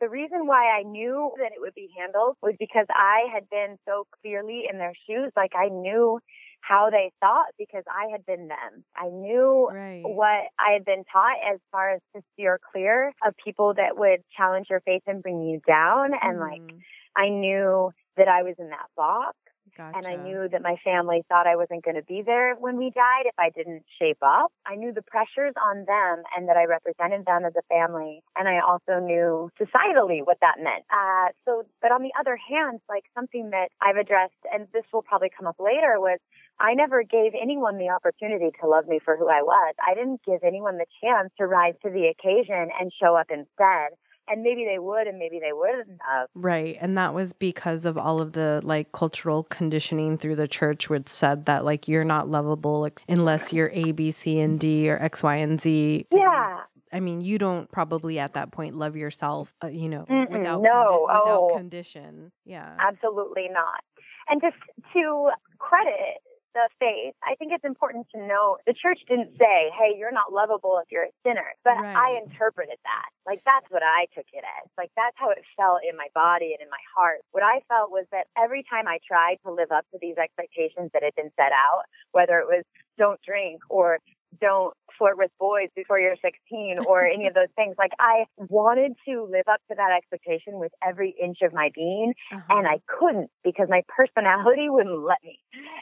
the 0.00 0.08
reason 0.08 0.46
why 0.46 0.78
I 0.78 0.82
knew 0.82 1.32
that 1.38 1.52
it 1.52 1.60
would 1.60 1.74
be 1.74 1.88
handled 1.98 2.36
was 2.42 2.54
because 2.58 2.86
I 2.90 3.26
had 3.32 3.48
been 3.50 3.78
so 3.88 4.06
clearly 4.20 4.64
in 4.70 4.78
their 4.78 4.92
shoes. 5.06 5.32
Like 5.36 5.52
I 5.56 5.68
knew 5.68 6.20
how 6.62 6.88
they 6.90 7.12
thought 7.20 7.46
because 7.58 7.84
I 7.86 8.10
had 8.10 8.24
been 8.24 8.48
them. 8.48 8.84
I 8.96 9.08
knew 9.08 9.68
right. 9.70 10.02
what 10.04 10.48
I 10.58 10.72
had 10.72 10.84
been 10.84 11.04
taught 11.12 11.36
as 11.52 11.60
far 11.70 11.90
as 11.90 12.00
to 12.14 12.22
steer 12.32 12.58
clear 12.72 13.12
of 13.26 13.34
people 13.44 13.74
that 13.74 13.98
would 13.98 14.22
challenge 14.36 14.68
your 14.70 14.80
faith 14.80 15.02
and 15.06 15.22
bring 15.22 15.42
you 15.42 15.60
down. 15.66 16.12
And 16.22 16.38
like 16.38 16.60
Mhm. 16.60 16.80
I 17.16 17.28
knew 17.28 17.92
that 18.16 18.28
I 18.28 18.42
was 18.42 18.54
in 18.58 18.70
that 18.70 18.88
box. 18.96 19.36
gotcha. 19.76 19.96
And 19.96 20.06
I 20.06 20.16
knew 20.16 20.48
that 20.48 20.60
my 20.60 20.76
family 20.84 21.22
thought 21.28 21.46
I 21.46 21.56
wasn't 21.56 21.84
going 21.84 21.94
to 21.96 22.02
be 22.02 22.22
there 22.22 22.54
when 22.56 22.76
we 22.76 22.90
died 22.90 23.24
if 23.24 23.34
I 23.38 23.48
didn't 23.50 23.84
shape 23.98 24.18
up. 24.22 24.52
I 24.66 24.74
knew 24.76 24.92
the 24.92 25.02
pressures 25.02 25.54
on 25.56 25.84
them 25.86 26.22
and 26.36 26.48
that 26.48 26.56
I 26.56 26.64
represented 26.64 27.24
them 27.24 27.44
as 27.44 27.54
a 27.56 27.62
family. 27.68 28.22
And 28.36 28.48
I 28.48 28.60
also 28.60 29.00
knew 29.00 29.50
societally 29.58 30.26
what 30.26 30.38
that 30.40 30.56
meant. 30.58 30.84
Uh, 30.90 31.32
so, 31.46 31.64
but 31.80 31.90
on 31.90 32.02
the 32.02 32.12
other 32.18 32.36
hand, 32.36 32.80
like 32.88 33.04
something 33.14 33.50
that 33.50 33.68
I've 33.80 33.96
addressed, 33.96 34.42
and 34.52 34.68
this 34.72 34.84
will 34.92 35.02
probably 35.02 35.30
come 35.30 35.46
up 35.46 35.56
later, 35.58 35.98
was 35.98 36.18
I 36.62 36.74
never 36.74 37.02
gave 37.02 37.32
anyone 37.40 37.76
the 37.76 37.88
opportunity 37.88 38.50
to 38.60 38.68
love 38.68 38.86
me 38.86 39.00
for 39.04 39.16
who 39.16 39.28
I 39.28 39.42
was. 39.42 39.74
I 39.84 39.94
didn't 39.94 40.20
give 40.24 40.44
anyone 40.44 40.78
the 40.78 40.86
chance 41.02 41.30
to 41.38 41.46
rise 41.46 41.74
to 41.82 41.90
the 41.90 42.06
occasion 42.06 42.68
and 42.80 42.92
show 43.02 43.16
up 43.16 43.26
instead. 43.30 43.98
And 44.28 44.44
maybe 44.44 44.64
they 44.64 44.78
would 44.78 45.08
and 45.08 45.18
maybe 45.18 45.40
they 45.40 45.52
wouldn't 45.52 45.98
have. 46.08 46.28
Right. 46.34 46.78
And 46.80 46.96
that 46.96 47.12
was 47.12 47.32
because 47.32 47.84
of 47.84 47.98
all 47.98 48.20
of 48.20 48.34
the 48.34 48.60
like 48.62 48.92
cultural 48.92 49.42
conditioning 49.42 50.16
through 50.16 50.36
the 50.36 50.46
church, 50.46 50.88
which 50.88 51.08
said 51.08 51.46
that 51.46 51.64
like 51.64 51.88
you're 51.88 52.04
not 52.04 52.28
lovable 52.28 52.82
like, 52.82 53.00
unless 53.08 53.52
you're 53.52 53.70
A, 53.74 53.90
B, 53.90 54.12
C, 54.12 54.38
and 54.38 54.60
D 54.60 54.88
or 54.88 55.02
X, 55.02 55.24
Y, 55.24 55.34
and 55.34 55.60
Z. 55.60 56.06
Yeah. 56.12 56.60
I 56.92 57.00
mean, 57.00 57.20
you 57.20 57.38
don't 57.38 57.68
probably 57.72 58.20
at 58.20 58.34
that 58.34 58.52
point 58.52 58.76
love 58.76 58.94
yourself, 58.96 59.52
uh, 59.64 59.66
you 59.66 59.88
know, 59.88 60.04
Mm-mm, 60.08 60.30
without, 60.30 60.62
no, 60.62 61.06
without 61.08 61.26
oh. 61.26 61.56
condition. 61.56 62.30
Yeah. 62.44 62.76
Absolutely 62.78 63.48
not. 63.50 63.82
And 64.28 64.40
just 64.40 64.54
to 64.92 65.30
credit 65.58 66.22
the 66.54 66.68
faith, 66.78 67.14
I 67.24 67.34
think 67.36 67.52
it's 67.52 67.64
important 67.64 68.06
to 68.14 68.18
note 68.20 68.60
the 68.66 68.74
church 68.74 69.00
didn't 69.08 69.36
say, 69.38 69.72
hey, 69.72 69.96
you're 69.96 70.12
not 70.12 70.32
lovable 70.32 70.78
if 70.82 70.90
you're 70.90 71.08
a 71.08 71.14
sinner. 71.24 71.56
But 71.64 71.78
I 71.78 72.20
interpreted 72.22 72.78
that. 72.84 73.08
Like, 73.26 73.42
that's 73.44 73.66
what 73.70 73.82
I 73.82 74.06
took 74.14 74.26
it 74.32 74.44
as. 74.44 74.68
Like, 74.76 74.90
that's 74.96 75.16
how 75.16 75.30
it 75.30 75.42
felt 75.56 75.80
in 75.88 75.96
my 75.96 76.08
body 76.14 76.52
and 76.52 76.60
in 76.60 76.70
my 76.70 76.82
heart. 76.96 77.20
What 77.32 77.42
I 77.42 77.60
felt 77.68 77.90
was 77.90 78.06
that 78.12 78.26
every 78.36 78.64
time 78.68 78.86
I 78.86 78.98
tried 79.06 79.38
to 79.46 79.52
live 79.52 79.72
up 79.72 79.84
to 79.92 79.98
these 80.00 80.16
expectations 80.16 80.90
that 80.92 81.02
had 81.02 81.14
been 81.14 81.30
set 81.36 81.52
out, 81.52 81.84
whether 82.12 82.38
it 82.38 82.46
was 82.46 82.64
don't 82.98 83.20
drink 83.22 83.60
or 83.68 83.98
don't 84.40 84.74
flirt 84.98 85.16
with 85.18 85.30
boys 85.38 85.68
before 85.74 85.98
you're 85.98 86.16
16 86.22 86.78
or 86.86 87.06
any 87.06 87.26
of 87.26 87.34
those 87.34 87.48
things. 87.56 87.74
Like 87.78 87.92
I 87.98 88.24
wanted 88.36 88.92
to 89.08 89.24
live 89.30 89.44
up 89.50 89.60
to 89.70 89.74
that 89.76 89.90
expectation 89.96 90.58
with 90.58 90.72
every 90.86 91.14
inch 91.22 91.38
of 91.42 91.52
my 91.52 91.70
being 91.74 92.14
Uh-huh. 92.32 92.42
and 92.58 92.66
I 92.66 92.80
couldn't 92.86 93.30
because 93.44 93.68
my 93.68 93.82
personality 93.88 94.68
wouldn't 94.68 95.04
let 95.04 95.18
me. 95.24 95.38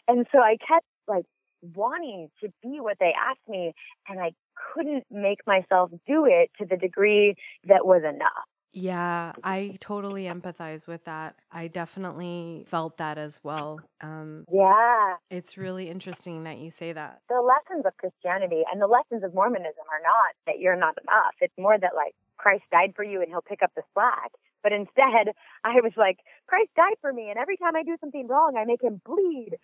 And 0.09 0.27
so 0.33 0.39
I 0.39 0.57
kept 0.57 0.87
like 1.09 1.25
wanting 1.75 2.29
to 2.43 2.49
be 2.63 2.81
what 2.81 2.97
they 3.01 3.13
asked 3.29 3.47
me 3.49 3.73
and 4.09 4.21
I 4.21 4.33
couldn't 4.75 5.05
make 5.11 5.39
myself 5.47 5.91
do 6.07 6.25
it 6.27 6.51
to 6.59 6.67
the 6.67 6.77
degree 6.77 7.35
that 7.67 7.85
was 7.87 8.03
enough. 8.05 8.47
Yeah, 8.73 9.33
I 9.43 9.77
totally 9.81 10.25
empathize 10.25 10.87
with 10.87 11.05
that. 11.05 11.35
I 11.51 11.67
definitely 11.67 12.65
felt 12.69 12.99
that 12.99 13.19
as 13.19 13.41
well. 13.43 13.81
Um, 14.01 14.45
Yeah. 14.51 15.17
it's 15.29 15.59
really 15.59 15.91
interesting 15.91 16.45
that 16.45 16.59
you 16.59 16.71
say 16.71 16.93
that. 16.93 17.23
The 17.29 17.41
lessons 17.41 17.85
of 17.85 17.97
Christianity 17.97 18.63
and 18.71 18.81
the 18.81 18.87
lessons 18.87 19.25
of 19.25 19.35
Mormonism 19.35 19.85
are 19.91 20.03
not 20.03 20.35
that 20.47 20.61
you're 20.61 20.77
not 20.77 20.97
enough. 21.03 21.35
It's 21.41 21.57
more 21.59 21.79
that 21.79 21.95
like 21.97 22.15
Christ 22.37 22.65
died 22.71 22.95
for 22.95 23.03
you 23.03 23.21
and 23.21 23.29
he'll 23.29 23.43
pick 23.43 23.63
up 23.63 23.73
the 23.75 23.83
slack. 23.93 24.31
But 24.63 24.73
instead, 24.73 25.35
I 25.65 25.81
was 25.83 25.93
like, 25.97 26.19
Christ 26.47 26.71
died 26.77 26.97
for 27.01 27.13
me, 27.13 27.31
and 27.31 27.39
every 27.39 27.57
time 27.57 27.77
I 27.77 27.83
do 27.83 27.97
something 28.01 28.27
wrong, 28.27 28.57
I 28.57 28.65
make 28.65 28.83
him 28.83 29.01
bleed. 29.05 29.57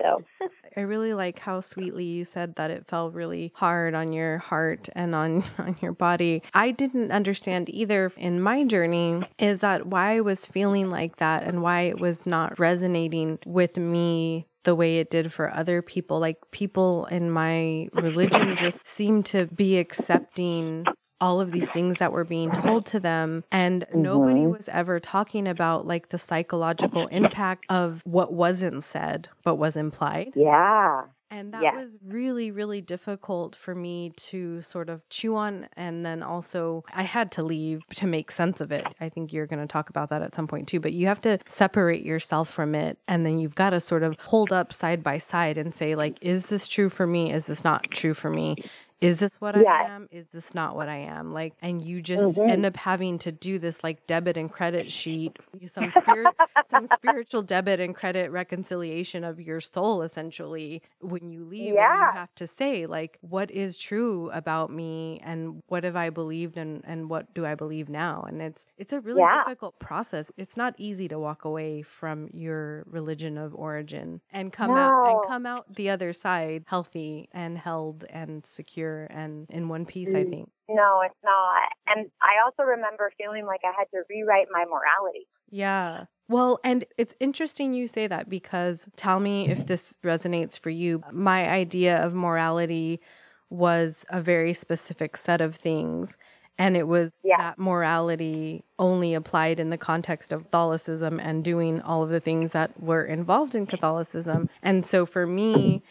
So, 0.00 0.22
I 0.76 0.80
really 0.80 1.14
like 1.14 1.38
how 1.38 1.60
sweetly 1.60 2.04
you 2.04 2.24
said 2.24 2.56
that 2.56 2.70
it 2.70 2.86
fell 2.86 3.10
really 3.10 3.52
hard 3.54 3.94
on 3.94 4.12
your 4.12 4.38
heart 4.38 4.88
and 4.94 5.14
on 5.14 5.44
on 5.58 5.76
your 5.80 5.92
body. 5.92 6.42
I 6.54 6.70
didn't 6.70 7.12
understand 7.12 7.68
either 7.68 8.12
in 8.16 8.40
my 8.40 8.64
journey 8.64 9.22
is 9.38 9.60
that 9.60 9.86
why 9.86 10.16
I 10.16 10.20
was 10.20 10.46
feeling 10.46 10.90
like 10.90 11.16
that 11.16 11.42
and 11.42 11.62
why 11.62 11.82
it 11.82 12.00
was 12.00 12.26
not 12.26 12.58
resonating 12.58 13.38
with 13.46 13.76
me 13.76 14.46
the 14.64 14.74
way 14.74 14.98
it 14.98 15.10
did 15.10 15.32
for 15.32 15.54
other 15.54 15.82
people. 15.82 16.18
Like 16.20 16.38
people 16.50 17.06
in 17.06 17.30
my 17.30 17.88
religion 17.92 18.56
just 18.56 18.86
seemed 18.86 19.26
to 19.26 19.46
be 19.46 19.78
accepting 19.78 20.86
all 21.20 21.40
of 21.40 21.52
these 21.52 21.68
things 21.70 21.98
that 21.98 22.12
were 22.12 22.24
being 22.24 22.50
told 22.50 22.86
to 22.86 23.00
them 23.00 23.44
and 23.52 23.84
nobody 23.94 24.40
Mhm. 24.40 24.56
was 24.56 24.68
ever 24.70 24.98
talking 25.00 25.46
about 25.46 25.86
like 25.86 26.08
the 26.08 26.18
psychological 26.18 27.06
impact 27.08 27.64
of 27.68 28.02
what 28.04 28.32
wasn't 28.32 28.82
said 28.82 29.28
but 29.44 29.56
was 29.56 29.76
implied 29.76 30.32
yeah. 30.34 31.02
and 31.30 31.52
that 31.54 31.62
Yeah. 31.62 31.76
was 31.76 31.96
really, 32.04 32.50
really 32.50 32.80
difficult 32.80 33.54
for 33.54 33.74
me 33.74 34.10
to 34.16 34.62
sort 34.62 34.88
of 34.88 35.08
chew 35.10 35.36
on. 35.36 35.68
And 35.76 36.04
then 36.04 36.24
also, 36.24 36.82
I 36.92 37.02
had 37.04 37.30
to 37.32 37.42
leave 37.42 37.86
to 37.96 38.06
make 38.08 38.32
sense 38.32 38.60
of 38.60 38.72
it. 38.72 38.84
I 39.00 39.08
think 39.08 39.32
you're 39.32 39.46
going 39.46 39.60
to 39.60 39.68
talk 39.72 39.90
about 39.90 40.10
that 40.10 40.22
at 40.22 40.34
some 40.34 40.48
point 40.48 40.66
too. 40.66 40.80
But 40.80 40.92
you 40.92 41.06
have 41.06 41.20
to 41.20 41.38
separate 41.46 42.04
yourself 42.04 42.48
from 42.48 42.74
it. 42.74 42.98
And 43.06 43.24
then 43.24 43.38
you've 43.38 43.54
got 43.54 43.70
to 43.70 43.78
sort 43.80 44.02
of 44.02 44.16
hold 44.18 44.52
up 44.52 44.72
side 44.72 45.04
by 45.04 45.18
side 45.18 45.56
and 45.56 45.72
say, 45.72 45.94
like, 45.94 46.18
is 46.20 46.46
this 46.46 46.66
true 46.66 46.88
for 46.88 47.06
me? 47.06 47.32
Is 47.32 47.46
this 47.46 47.62
not 47.62 47.84
true 47.92 48.12
for 48.14 48.30
me? 48.30 48.56
Is 49.00 49.18
this 49.20 49.40
what 49.40 49.56
I 49.56 49.62
am? 49.86 50.08
Is 50.10 50.26
this 50.28 50.54
not 50.54 50.76
what 50.76 50.88
I 50.88 50.96
am? 50.98 51.32
Like, 51.32 51.54
and 51.62 51.80
you 51.80 52.02
just 52.02 52.36
Mhm. 52.36 52.50
end 52.50 52.66
up 52.66 52.76
having 52.76 53.18
to 53.20 53.32
do 53.32 53.58
this 53.58 53.82
like 53.82 54.06
debit 54.06 54.36
and 54.36 54.52
credit 54.52 54.92
sheet, 54.92 55.38
some 55.66 55.90
spirit, 55.90 56.36
some 56.66 56.86
spiritual 56.86 57.42
debit 57.42 57.80
and 57.80 57.94
credit 57.94 58.30
reconciliation 58.30 59.24
of 59.24 59.40
your 59.40 59.58
soul, 59.60 60.02
essentially. 60.02 60.82
When 61.00 61.30
you 61.30 61.44
leave, 61.44 61.74
Yeah. 61.74 61.96
you 62.12 62.18
have 62.18 62.34
to 62.36 62.46
say 62.46 62.84
like, 62.84 63.16
what 63.22 63.50
is 63.50 63.78
true 63.78 64.30
about 64.32 64.70
me, 64.70 65.18
and 65.24 65.62
what 65.68 65.84
have 65.84 65.96
I 65.96 66.10
believed, 66.10 66.58
and 66.58 66.82
and 66.86 67.08
what 67.08 67.32
do 67.32 67.46
I 67.46 67.54
believe 67.54 67.88
now? 67.88 68.22
And 68.28 68.42
it's 68.42 68.66
it's 68.76 68.92
a 68.92 69.00
really 69.00 69.20
Yeah. 69.20 69.44
difficult 69.44 69.78
process. 69.78 70.30
It's 70.36 70.56
not 70.58 70.74
easy 70.76 71.08
to 71.08 71.18
walk 71.18 71.46
away 71.46 71.80
from 71.82 72.28
your 72.34 72.84
religion 72.86 73.38
of 73.38 73.54
origin 73.54 74.20
and 74.30 74.52
come 74.52 74.76
out 74.76 74.94
and 75.06 75.22
come 75.22 75.46
out 75.46 75.74
the 75.74 75.88
other 75.88 76.12
side 76.12 76.64
healthy 76.66 77.30
and 77.32 77.56
held 77.56 78.04
and 78.10 78.44
secure 78.44 78.89
and 79.10 79.46
in 79.50 79.68
one 79.68 79.84
piece. 79.86 80.08
I 80.10 80.24
Mm. 80.24 80.30
think. 80.30 80.50
No, 80.68 81.00
it's 81.04 81.14
not. 81.24 81.68
And 81.88 82.10
I 82.22 82.44
also 82.44 82.62
remember 82.62 83.10
feeling 83.18 83.44
like 83.46 83.60
I 83.64 83.72
had 83.76 83.88
to 83.92 84.02
rewrite 84.08 84.46
my 84.52 84.64
morality. 84.64 85.26
Yeah. 85.50 86.04
Well, 86.28 86.60
and 86.62 86.84
it's 86.96 87.14
interesting 87.18 87.72
you 87.74 87.88
say 87.88 88.06
that 88.06 88.28
because 88.28 88.88
tell 88.96 89.18
me 89.18 89.48
if 89.48 89.66
this 89.66 89.94
resonates 90.04 90.56
for 90.58 90.70
you. 90.70 91.02
My 91.10 91.48
idea 91.48 91.96
of 92.04 92.14
morality 92.14 93.00
was 93.48 94.04
a 94.10 94.20
very 94.20 94.52
specific 94.52 95.16
set 95.16 95.40
of 95.40 95.56
things. 95.56 96.16
And 96.56 96.76
it 96.76 96.86
was 96.86 97.20
Yeah. 97.24 97.38
that 97.38 97.58
morality 97.58 98.64
only 98.78 99.14
applied 99.14 99.58
in 99.58 99.70
the 99.70 99.78
context 99.78 100.30
of 100.30 100.44
Catholicism 100.44 101.18
and 101.18 101.42
doing 101.42 101.80
all 101.80 102.02
of 102.02 102.10
the 102.10 102.20
things 102.20 102.52
that 102.52 102.78
were 102.80 103.02
involved 103.04 103.54
in 103.54 103.66
Catholicism. 103.66 104.48
And 104.62 104.84
so 104.86 105.04
for 105.06 105.26
me, 105.26 105.82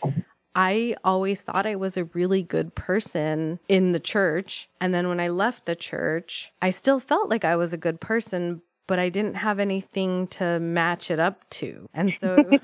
I 0.55 0.95
always 1.03 1.41
thought 1.41 1.65
I 1.65 1.75
was 1.75 1.95
a 1.97 2.05
really 2.05 2.41
good 2.43 2.75
person 2.75 3.59
in 3.67 3.91
the 3.91 3.99
church. 3.99 4.69
And 4.81 4.93
then 4.93 5.07
when 5.07 5.19
I 5.19 5.29
left 5.29 5.65
the 5.65 5.75
church, 5.75 6.51
I 6.61 6.69
still 6.69 6.99
felt 6.99 7.29
like 7.29 7.45
I 7.45 7.55
was 7.55 7.71
a 7.73 7.77
good 7.77 7.99
person, 8.01 8.61
but 8.87 8.99
I 8.99 9.09
didn't 9.09 9.35
have 9.35 9.59
anything 9.59 10.27
to 10.27 10.59
match 10.59 11.11
it 11.11 11.19
up 11.19 11.47
to. 11.51 11.87
And 11.93 12.13
so 12.13 12.59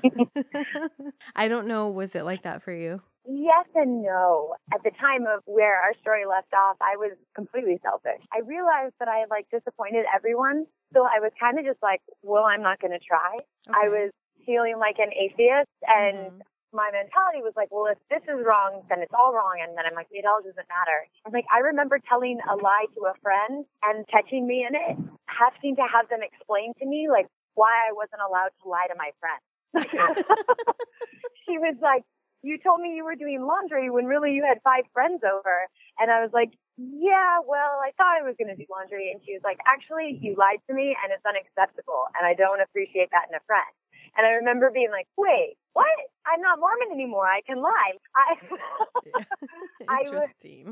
I 1.36 1.48
don't 1.48 1.66
know, 1.66 1.88
was 1.88 2.14
it 2.14 2.24
like 2.24 2.42
that 2.42 2.62
for 2.62 2.72
you? 2.72 3.00
Yes 3.28 3.66
and 3.74 4.02
no. 4.02 4.54
At 4.72 4.82
the 4.84 4.90
time 5.00 5.22
of 5.26 5.42
where 5.46 5.80
our 5.82 5.94
story 6.00 6.26
left 6.26 6.52
off, 6.54 6.76
I 6.80 6.96
was 6.96 7.12
completely 7.34 7.78
selfish. 7.82 8.22
I 8.32 8.40
realized 8.46 8.94
that 9.00 9.08
I 9.08 9.18
had 9.18 9.30
like 9.30 9.46
disappointed 9.50 10.06
everyone. 10.14 10.66
So 10.94 11.02
I 11.02 11.18
was 11.20 11.32
kind 11.40 11.58
of 11.58 11.64
just 11.64 11.82
like, 11.82 12.00
well, 12.22 12.44
I'm 12.44 12.62
not 12.62 12.80
going 12.80 12.92
to 12.92 13.00
try. 13.04 13.38
I 13.68 13.88
was 13.88 14.10
feeling 14.44 14.78
like 14.78 14.96
an 14.98 15.10
atheist 15.12 15.68
and 15.88 16.30
Mhm. 16.32 16.40
My 16.76 16.92
mentality 16.92 17.40
was 17.40 17.56
like, 17.56 17.72
well, 17.72 17.88
if 17.88 17.96
this 18.12 18.20
is 18.28 18.44
wrong, 18.44 18.84
then 18.92 19.00
it's 19.00 19.16
all 19.16 19.32
wrong. 19.32 19.56
And 19.64 19.72
then 19.72 19.88
I'm 19.88 19.96
like, 19.96 20.12
it 20.12 20.28
all 20.28 20.44
doesn't 20.44 20.68
matter. 20.68 21.08
I'm 21.24 21.32
like, 21.32 21.48
I 21.48 21.64
remember 21.64 21.96
telling 22.04 22.36
a 22.44 22.54
lie 22.54 22.86
to 22.92 23.00
a 23.08 23.16
friend 23.24 23.64
and 23.88 24.04
catching 24.12 24.44
me 24.44 24.68
in 24.68 24.76
it, 24.76 25.00
having 25.24 25.74
to 25.80 25.86
have 25.88 26.12
them 26.12 26.20
explain 26.20 26.76
to 26.78 26.84
me 26.84 27.08
like 27.08 27.26
why 27.56 27.72
I 27.88 27.96
wasn't 27.96 28.20
allowed 28.20 28.52
to 28.60 28.68
lie 28.68 28.86
to 28.92 28.96
my 29.00 29.10
friend. 29.16 29.40
she 31.48 31.56
was 31.56 31.80
like, 31.80 32.04
you 32.44 32.60
told 32.62 32.78
me 32.78 32.94
you 32.94 33.02
were 33.02 33.16
doing 33.16 33.42
laundry 33.42 33.90
when 33.90 34.04
really 34.06 34.30
you 34.36 34.44
had 34.46 34.62
five 34.62 34.84
friends 34.92 35.24
over. 35.26 35.66
And 35.98 36.12
I 36.12 36.22
was 36.22 36.30
like, 36.30 36.52
yeah, 36.76 37.40
well, 37.42 37.80
I 37.80 37.90
thought 37.96 38.20
I 38.20 38.22
was 38.22 38.36
going 38.38 38.52
to 38.52 38.56
do 38.56 38.68
laundry. 38.70 39.10
And 39.10 39.18
she 39.24 39.32
was 39.32 39.42
like, 39.42 39.58
actually, 39.66 40.20
you 40.20 40.36
lied 40.36 40.60
to 40.68 40.72
me 40.76 40.94
and 40.94 41.10
it's 41.10 41.24
unacceptable. 41.24 42.06
And 42.14 42.22
I 42.22 42.36
don't 42.36 42.60
appreciate 42.60 43.10
that 43.10 43.26
in 43.32 43.34
a 43.34 43.42
friend. 43.48 43.66
And 44.16 44.26
I 44.26 44.30
remember 44.40 44.70
being 44.72 44.90
like, 44.90 45.06
wait, 45.16 45.56
what? 45.72 45.86
I'm 46.26 46.40
not 46.40 46.58
Mormon 46.58 46.88
anymore. 46.92 47.26
I 47.26 47.40
can 47.46 47.62
lie. 47.62 47.92
I, 48.16 48.34
I 49.88 50.10
was-. 50.10 50.30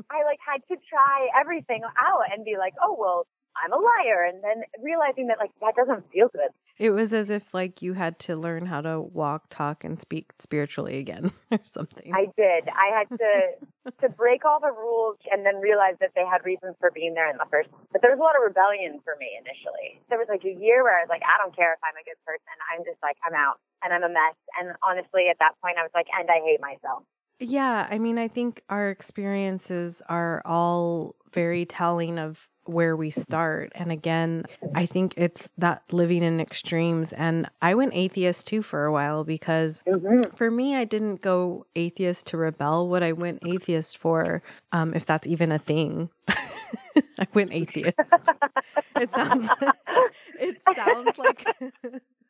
I 0.09 0.23
like 0.25 0.39
had 0.45 0.61
to 0.69 0.75
try 0.89 1.29
everything 1.39 1.81
out 1.83 2.23
and 2.33 2.43
be 2.43 2.57
like, 2.57 2.73
oh, 2.83 2.95
well, 2.99 3.27
I'm 3.61 3.73
a 3.73 3.77
liar. 3.77 4.25
And 4.27 4.43
then 4.43 4.63
realizing 4.81 5.27
that 5.27 5.37
like 5.39 5.51
that 5.61 5.75
doesn't 5.75 6.11
feel 6.11 6.29
good. 6.29 6.51
It 6.77 6.91
was 6.91 7.13
as 7.13 7.29
if 7.29 7.53
like 7.53 7.81
you 7.81 7.93
had 7.93 8.19
to 8.27 8.35
learn 8.35 8.65
how 8.65 8.81
to 8.81 8.99
walk, 8.99 9.47
talk, 9.49 9.83
and 9.83 9.99
speak 9.99 10.33
spiritually 10.39 10.99
again 10.99 11.31
or 11.51 11.59
something. 11.63 12.11
I 12.13 12.27
did. 12.35 12.67
I 12.67 12.91
had 12.91 13.07
to 13.15 13.31
to 14.01 14.09
break 14.09 14.43
all 14.43 14.59
the 14.59 14.73
rules 14.73 15.17
and 15.31 15.45
then 15.45 15.61
realize 15.63 15.95
that 16.01 16.11
they 16.15 16.25
had 16.25 16.43
reasons 16.43 16.75
for 16.79 16.91
being 16.91 17.13
there 17.13 17.29
in 17.29 17.37
the 17.37 17.47
first. 17.49 17.69
But 17.91 18.01
there 18.01 18.11
was 18.11 18.19
a 18.19 18.25
lot 18.25 18.35
of 18.35 18.43
rebellion 18.43 18.99
for 19.07 19.15
me 19.19 19.39
initially. 19.39 20.03
There 20.09 20.19
was 20.19 20.27
like 20.27 20.43
a 20.43 20.51
year 20.51 20.83
where 20.83 20.99
I 20.99 21.07
was 21.07 21.11
like, 21.11 21.23
I 21.23 21.39
don't 21.39 21.55
care 21.55 21.71
if 21.71 21.81
I'm 21.85 21.95
a 21.95 22.03
good 22.03 22.19
person. 22.27 22.51
I'm 22.73 22.83
just 22.83 22.99
like 22.99 23.15
I'm 23.23 23.37
out 23.37 23.63
and 23.79 23.95
I'm 23.95 24.03
a 24.03 24.11
mess. 24.11 24.35
And 24.59 24.75
honestly, 24.83 25.31
at 25.31 25.39
that 25.39 25.55
point, 25.63 25.79
I 25.79 25.83
was 25.85 25.93
like, 25.95 26.11
and 26.11 26.27
I 26.27 26.43
hate 26.43 26.59
myself. 26.59 27.07
Yeah, 27.39 27.87
I 27.89 27.97
mean, 27.99 28.17
I 28.17 28.27
think 28.27 28.61
our 28.69 28.89
experiences 28.89 30.01
are 30.07 30.41
all 30.45 31.15
very 31.33 31.65
telling 31.65 32.17
of 32.17 32.47
where 32.65 32.95
we 32.95 33.09
start. 33.09 33.71
And 33.75 33.91
again, 33.91 34.45
I 34.73 34.85
think 34.85 35.13
it's 35.17 35.51
that 35.57 35.83
living 35.91 36.23
in 36.23 36.39
extremes. 36.39 37.13
And 37.13 37.49
I 37.61 37.75
went 37.75 37.93
atheist 37.93 38.47
too 38.47 38.61
for 38.61 38.85
a 38.85 38.91
while 38.91 39.23
because 39.23 39.83
Mm-hmm. 39.87 40.29
for 40.35 40.49
me, 40.49 40.75
I 40.75 40.85
didn't 40.85 41.21
go 41.21 41.65
atheist 41.75 42.27
to 42.27 42.37
rebel. 42.37 42.87
What 42.87 43.03
I 43.03 43.11
went 43.11 43.39
atheist 43.41 43.97
for, 43.97 44.41
um, 44.71 44.93
if 44.93 45.05
that's 45.05 45.27
even 45.27 45.51
a 45.51 45.59
thing, 45.59 46.09
I 46.29 47.27
went 47.33 47.53
atheist. 47.53 47.97
It 48.97 49.13
sounds 49.13 49.49
it 50.35 50.57
sounds 50.75 51.17
like 51.17 51.47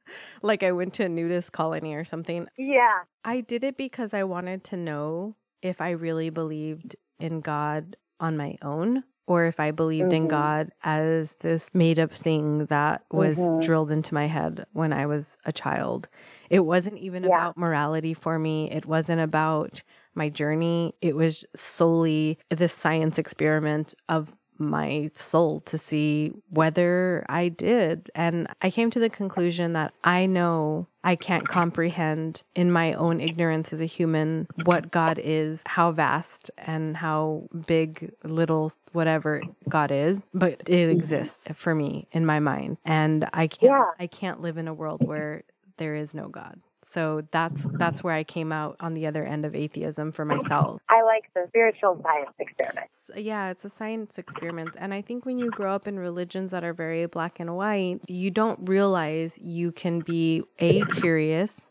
like 0.41 0.63
I 0.63 0.71
went 0.71 0.93
to 0.95 1.05
a 1.05 1.09
nudist 1.09 1.51
colony 1.51 1.93
or 1.95 2.03
something. 2.05 2.47
yeah. 2.57 3.03
I 3.23 3.41
did 3.41 3.63
it 3.63 3.75
because 3.77 4.13
I 4.13 4.23
wanted 4.23 4.63
to 4.65 4.77
know 4.77 5.35
if 5.61 5.81
I 5.81 5.91
really 5.91 6.29
believed 6.29 6.95
in 7.19 7.41
God 7.41 7.97
on 8.19 8.37
my 8.37 8.55
own 8.61 9.03
or 9.27 9.45
if 9.45 9.59
I 9.59 9.71
believed 9.71 10.13
in 10.13 10.25
Mhm. 10.25 10.29
God 10.29 10.71
as 10.83 11.35
this 11.39 11.73
made 11.73 11.97
up 11.97 12.11
thing 12.11 12.65
that 12.67 13.03
was 13.11 13.39
Mhm. 13.39 13.61
drilled 13.61 13.89
into 13.89 14.13
my 14.13 14.27
head 14.27 14.67
when 14.73 14.93
I 14.93 15.07
was 15.07 15.37
a 15.45 15.51
child. 15.51 16.07
It 16.51 16.59
wasn't 16.59 16.99
even 16.99 17.23
Yeah. 17.23 17.29
about 17.29 17.57
morality 17.57 18.13
for 18.13 18.37
me. 18.37 18.69
It 18.69 18.85
wasn't 18.85 19.21
about 19.21 19.81
my 20.13 20.29
journey. 20.29 20.93
It 21.01 21.15
was 21.15 21.43
solely 21.55 22.37
this 22.51 22.73
science 22.73 23.17
experiment 23.17 23.95
of 24.07 24.31
my 24.57 25.11
soul 25.13 25.61
to 25.61 25.77
see 25.77 26.31
whether 26.49 27.25
I 27.29 27.49
did. 27.49 28.09
And 28.15 28.47
I 28.61 28.71
came 28.71 28.89
to 28.91 28.99
the 28.99 29.09
conclusion 29.09 29.73
that 29.73 29.93
I 30.03 30.25
know 30.25 30.87
I 31.03 31.15
can't 31.15 31.47
comprehend 31.47 32.43
in 32.55 32.71
my 32.71 32.93
own 32.93 33.19
ignorance 33.21 33.71
as 33.71 33.79
a 33.79 33.85
human 33.85 34.47
what 34.63 34.91
God 34.91 35.19
is, 35.23 35.61
how 35.67 35.91
vast 35.91 36.49
and 36.57 36.97
how 36.97 37.47
big, 37.67 38.11
little, 38.23 38.71
whatever 38.91 39.41
God 39.69 39.91
is, 39.91 40.25
but 40.33 40.61
it 40.61 40.67
mm-hmm. 40.67 40.91
exists 40.91 41.47
for 41.53 41.75
me 41.75 42.07
in 42.11 42.25
my 42.25 42.39
mind. 42.39 42.77
And 42.85 43.29
I 43.33 43.47
can't 43.47 43.71
Yeah. 43.71 43.85
I 43.99 44.07
can't 44.07 44.41
live 44.41 44.57
in 44.57 44.67
a 44.67 44.73
world 44.73 45.05
where 45.05 45.43
there 45.77 45.95
is 45.95 46.13
no 46.13 46.27
God. 46.27 46.59
So 46.87 47.23
that's 47.31 47.65
that's 47.73 48.03
where 48.03 48.13
I 48.13 48.23
came 48.23 48.51
out 48.51 48.77
on 48.79 48.93
the 48.93 49.07
other 49.07 49.25
end 49.25 49.45
of 49.45 49.55
atheism 49.55 50.11
for 50.11 50.23
myself. 50.23 50.81
I 50.89 51.03
like 51.03 51.25
the 51.33 51.45
spiritual 51.47 51.99
science 52.03 52.35
experiment. 52.39 52.87
So, 52.91 53.13
yeah, 53.17 53.49
it's 53.49 53.65
a 53.65 53.69
science 53.69 54.17
experiment. 54.17 54.75
And 54.77 54.93
I 54.93 55.01
think 55.01 55.25
when 55.25 55.37
you 55.37 55.49
grow 55.49 55.73
up 55.73 55.87
in 55.87 55.97
religions 55.97 56.51
that 56.51 56.63
are 56.63 56.73
very 56.73 57.05
black 57.07 57.39
and 57.39 57.55
white, 57.55 57.99
you 58.07 58.31
don't 58.31 58.59
realize 58.69 59.37
you 59.41 59.71
can 59.71 59.99
be 59.99 60.43
A, 60.59 60.85
curious, 60.85 61.69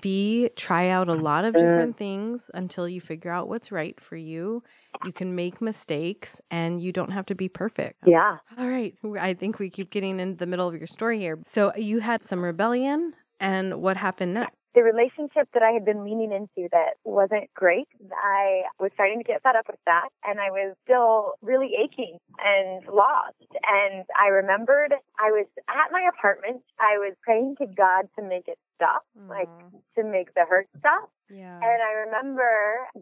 B, 0.00 0.50
try 0.54 0.88
out 0.88 1.08
a 1.08 1.14
lot 1.14 1.44
of 1.44 1.54
different 1.54 1.94
mm. 1.94 1.98
things 1.98 2.50
until 2.52 2.88
you 2.88 3.00
figure 3.00 3.30
out 3.30 3.48
what's 3.48 3.72
right 3.72 3.98
for 4.00 4.16
you. 4.16 4.62
You 5.04 5.12
can 5.12 5.34
make 5.34 5.62
mistakes 5.62 6.40
and 6.50 6.82
you 6.82 6.92
don't 6.92 7.10
have 7.10 7.26
to 7.26 7.34
be 7.34 7.48
perfect. 7.48 8.02
Yeah. 8.06 8.38
All 8.58 8.68
right. 8.68 8.94
I 9.20 9.34
think 9.34 9.58
we 9.58 9.70
keep 9.70 9.90
getting 9.90 10.20
into 10.20 10.36
the 10.36 10.46
middle 10.46 10.68
of 10.68 10.74
your 10.74 10.86
story 10.86 11.18
here. 11.18 11.38
So 11.44 11.72
you 11.74 12.00
had 12.00 12.22
some 12.22 12.44
rebellion, 12.44 13.14
and 13.40 13.80
what 13.82 13.96
happened 13.96 14.34
next? 14.34 14.58
the 14.78 14.84
relationship 14.84 15.48
that 15.54 15.62
I 15.62 15.72
had 15.72 15.84
been 15.84 16.04
leaning 16.04 16.30
into 16.30 16.68
that 16.70 16.94
wasn't 17.04 17.52
great, 17.54 17.88
I 18.14 18.62
was 18.78 18.92
starting 18.94 19.18
to 19.18 19.24
get 19.24 19.42
fed 19.42 19.56
up 19.56 19.66
with 19.66 19.80
that 19.86 20.08
and 20.24 20.38
I 20.38 20.50
was 20.50 20.76
still 20.84 21.34
really 21.42 21.72
aching 21.74 22.18
and 22.38 22.84
lost. 22.86 23.42
And 23.66 24.04
I 24.14 24.28
remembered 24.28 24.94
I 25.18 25.30
was 25.32 25.46
at 25.68 25.90
my 25.90 26.08
apartment. 26.08 26.62
I 26.78 26.98
was 26.98 27.14
praying 27.22 27.56
to 27.58 27.66
God 27.66 28.08
to 28.18 28.22
make 28.22 28.46
it 28.46 28.58
stop, 28.78 29.02
mm. 29.18 29.28
like 29.28 29.50
to 29.98 30.04
make 30.04 30.32
the 30.34 30.46
hurt 30.48 30.68
stop. 30.78 31.10
Yeah. 31.28 31.58
And 31.60 31.82
I 31.82 32.06
remember 32.06 32.48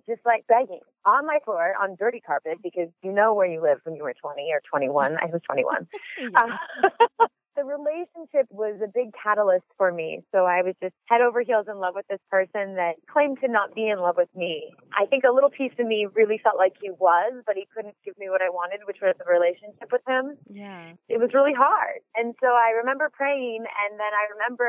just 0.09 0.25
like 0.25 0.47
begging 0.49 0.81
on 1.05 1.27
my 1.27 1.39
floor 1.45 1.75
on 1.81 1.97
dirty 1.99 2.21
carpet 2.21 2.59
because 2.63 2.89
you 3.03 3.13
know 3.13 3.35
where 3.35 3.47
you 3.47 3.63
live 3.63 3.79
when 3.85 3.95
you 3.95 4.03
were 4.03 4.15
20 4.21 4.43
or 4.51 4.61
21. 4.69 5.17
I 5.21 5.27
was 5.27 5.41
21. 5.47 5.87
uh, 6.35 7.27
the 7.57 7.65
relationship 7.65 8.47
was 8.51 8.79
a 8.85 8.91
big 8.93 9.17
catalyst 9.17 9.65
for 9.79 9.91
me. 9.91 10.21
So 10.31 10.45
I 10.45 10.63
was 10.63 10.75
just 10.83 10.95
head 11.09 11.23
over 11.23 11.41
heels 11.41 11.67
in 11.69 11.79
love 11.79 11.95
with 11.97 12.07
this 12.09 12.21
person 12.31 12.77
that 12.77 13.01
claimed 13.09 13.39
to 13.41 13.49
not 13.49 13.75
be 13.75 13.89
in 13.89 13.99
love 13.99 14.17
with 14.17 14.29
me. 14.37 14.75
I 14.93 15.07
think 15.07 15.25
a 15.25 15.33
little 15.33 15.51
piece 15.51 15.73
of 15.81 15.87
me 15.87 16.07
really 16.13 16.39
felt 16.43 16.59
like 16.59 16.75
he 16.81 16.91
was, 16.91 17.43
but 17.47 17.57
he 17.57 17.67
couldn't 17.75 17.97
give 18.05 18.19
me 18.19 18.29
what 18.29 18.43
I 18.43 18.51
wanted, 18.51 18.85
which 18.87 19.01
was 19.01 19.17
a 19.17 19.27
relationship 19.27 19.89
with 19.91 20.05
him. 20.07 20.37
Yeah. 20.53 20.93
It 21.09 21.19
was 21.19 21.33
really 21.33 21.57
hard. 21.57 22.05
And 22.15 22.35
so 22.43 22.53
I 22.53 22.77
remember 22.77 23.09
praying 23.13 23.65
and 23.65 23.93
then 23.97 24.13
I 24.13 24.29
remember 24.37 24.69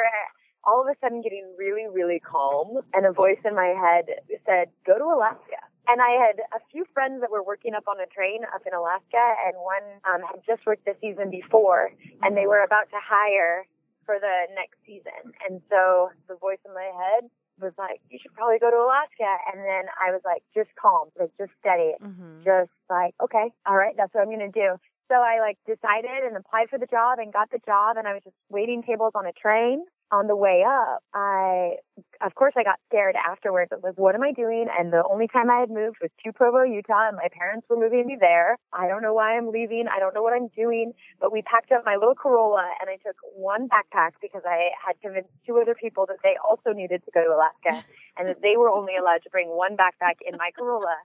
all 0.64 0.82
of 0.82 0.88
a 0.88 0.96
sudden 1.00 1.22
getting 1.22 1.46
really, 1.58 1.88
really 1.92 2.20
calm 2.20 2.80
and 2.94 3.06
a 3.06 3.12
voice 3.12 3.40
in 3.46 3.56
my 3.56 3.74
head 3.78 4.06
said, 4.46 4.70
go 4.86 4.98
to 4.98 5.06
Alaska. 5.06 5.62
And 5.88 6.02
I 6.02 6.20
had 6.20 6.44
a 6.52 6.60
few 6.72 6.84
friends 6.94 7.22
that 7.22 7.32
were 7.32 7.44
working 7.44 7.74
up 7.74 7.88
on 7.88 7.96
a 8.00 8.06
train 8.08 8.44
up 8.54 8.68
in 8.68 8.74
Alaska, 8.76 9.24
and 9.48 9.56
one 9.56 9.88
um, 10.04 10.20
had 10.20 10.44
just 10.44 10.68
worked 10.68 10.84
the 10.84 11.00
season 11.00 11.32
before, 11.32 11.92
and 12.22 12.36
they 12.36 12.46
were 12.46 12.60
about 12.60 12.92
to 12.92 13.00
hire 13.00 13.64
for 14.06 14.20
the 14.20 14.52
next 14.52 14.76
season. 14.86 15.32
And 15.48 15.62
so 15.70 16.12
the 16.28 16.36
voice 16.36 16.60
in 16.68 16.74
my 16.76 16.92
head 16.92 17.32
was 17.60 17.72
like, 17.78 18.02
you 18.10 18.20
should 18.22 18.34
probably 18.34 18.60
go 18.60 18.70
to 18.70 18.78
Alaska. 18.78 19.32
And 19.52 19.64
then 19.64 19.88
I 19.96 20.12
was 20.12 20.22
like, 20.26 20.44
just 20.56 20.70
calm, 20.76 21.10
like 21.20 21.32
just 21.38 21.52
steady, 21.60 21.96
mm-hmm. 22.04 22.44
just 22.44 22.74
like, 22.90 23.16
okay, 23.24 23.52
all 23.66 23.76
right, 23.76 23.96
that's 23.96 24.14
what 24.14 24.22
I'm 24.22 24.32
going 24.32 24.44
to 24.44 24.52
do. 24.52 24.76
So 25.08 25.16
I 25.16 25.40
like 25.40 25.58
decided 25.66 26.28
and 26.28 26.36
applied 26.36 26.70
for 26.70 26.78
the 26.78 26.88
job 26.88 27.20
and 27.20 27.32
got 27.32 27.50
the 27.50 27.64
job 27.66 27.96
and 27.96 28.08
I 28.08 28.14
was 28.14 28.24
just 28.24 28.36
waiting 28.50 28.84
tables 28.84 29.14
on 29.16 29.26
a 29.26 29.32
train 29.32 29.86
on 30.12 30.28
the 30.28 30.36
way 30.36 30.64
up, 30.68 31.04
I, 31.14 31.76
of 32.22 32.36
course, 32.36 32.54
I 32.58 32.64
got 32.64 32.80
scared 32.88 33.16
afterwards. 33.16 33.72
I 33.72 33.76
was 33.76 33.84
like, 33.84 33.98
what 33.98 34.16
am 34.16 34.24
I 34.24 34.32
doing? 34.32 34.68
And 34.72 34.94
the 34.94 35.04
only 35.10 35.28
time 35.28 35.50
I 35.50 35.60
had 35.60 35.70
moved 35.70 35.98
was 36.02 36.12
to 36.24 36.34
Provo, 36.34 36.64
Utah, 36.64 37.10
and 37.10 37.18
my 37.18 37.28
parents 37.32 37.68
were 37.70 37.78
moving 37.78 38.08
me 38.08 38.18
there. 38.20 38.58
I 38.72 38.88
don't 38.88 39.02
know 39.02 39.14
why 39.14 39.38
I'm 39.38 39.52
leaving. 39.52 39.86
I 39.92 40.00
don't 40.00 40.14
know 40.14 40.22
what 40.22 40.34
I'm 40.34 40.48
doing. 40.56 40.94
But 41.20 41.32
we 41.32 41.42
packed 41.42 41.72
up 41.72 41.84
my 41.86 41.96
little 41.96 42.16
Corolla 42.16 42.70
and 42.80 42.90
I 42.90 42.98
took 43.06 43.18
one 43.36 43.68
backpack 43.68 44.12
because 44.22 44.44
I 44.46 44.70
had 44.86 45.00
convinced 45.02 45.30
two 45.46 45.60
other 45.60 45.76
people 45.76 46.06
that 46.08 46.18
they 46.24 46.36
also 46.44 46.72
needed 46.72 47.04
to 47.06 47.12
go 47.12 47.24
to 47.24 47.36
Alaska 47.36 47.86
and 48.18 48.28
that 48.30 48.42
they 48.42 48.56
were 48.58 48.70
only 48.70 48.96
allowed 48.96 49.24
to 49.24 49.30
bring 49.30 49.50
one 49.50 49.76
backpack 49.76 50.24
in 50.26 50.38
my 50.38 50.52
Corolla. 50.58 50.98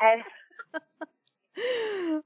And 0.00 0.22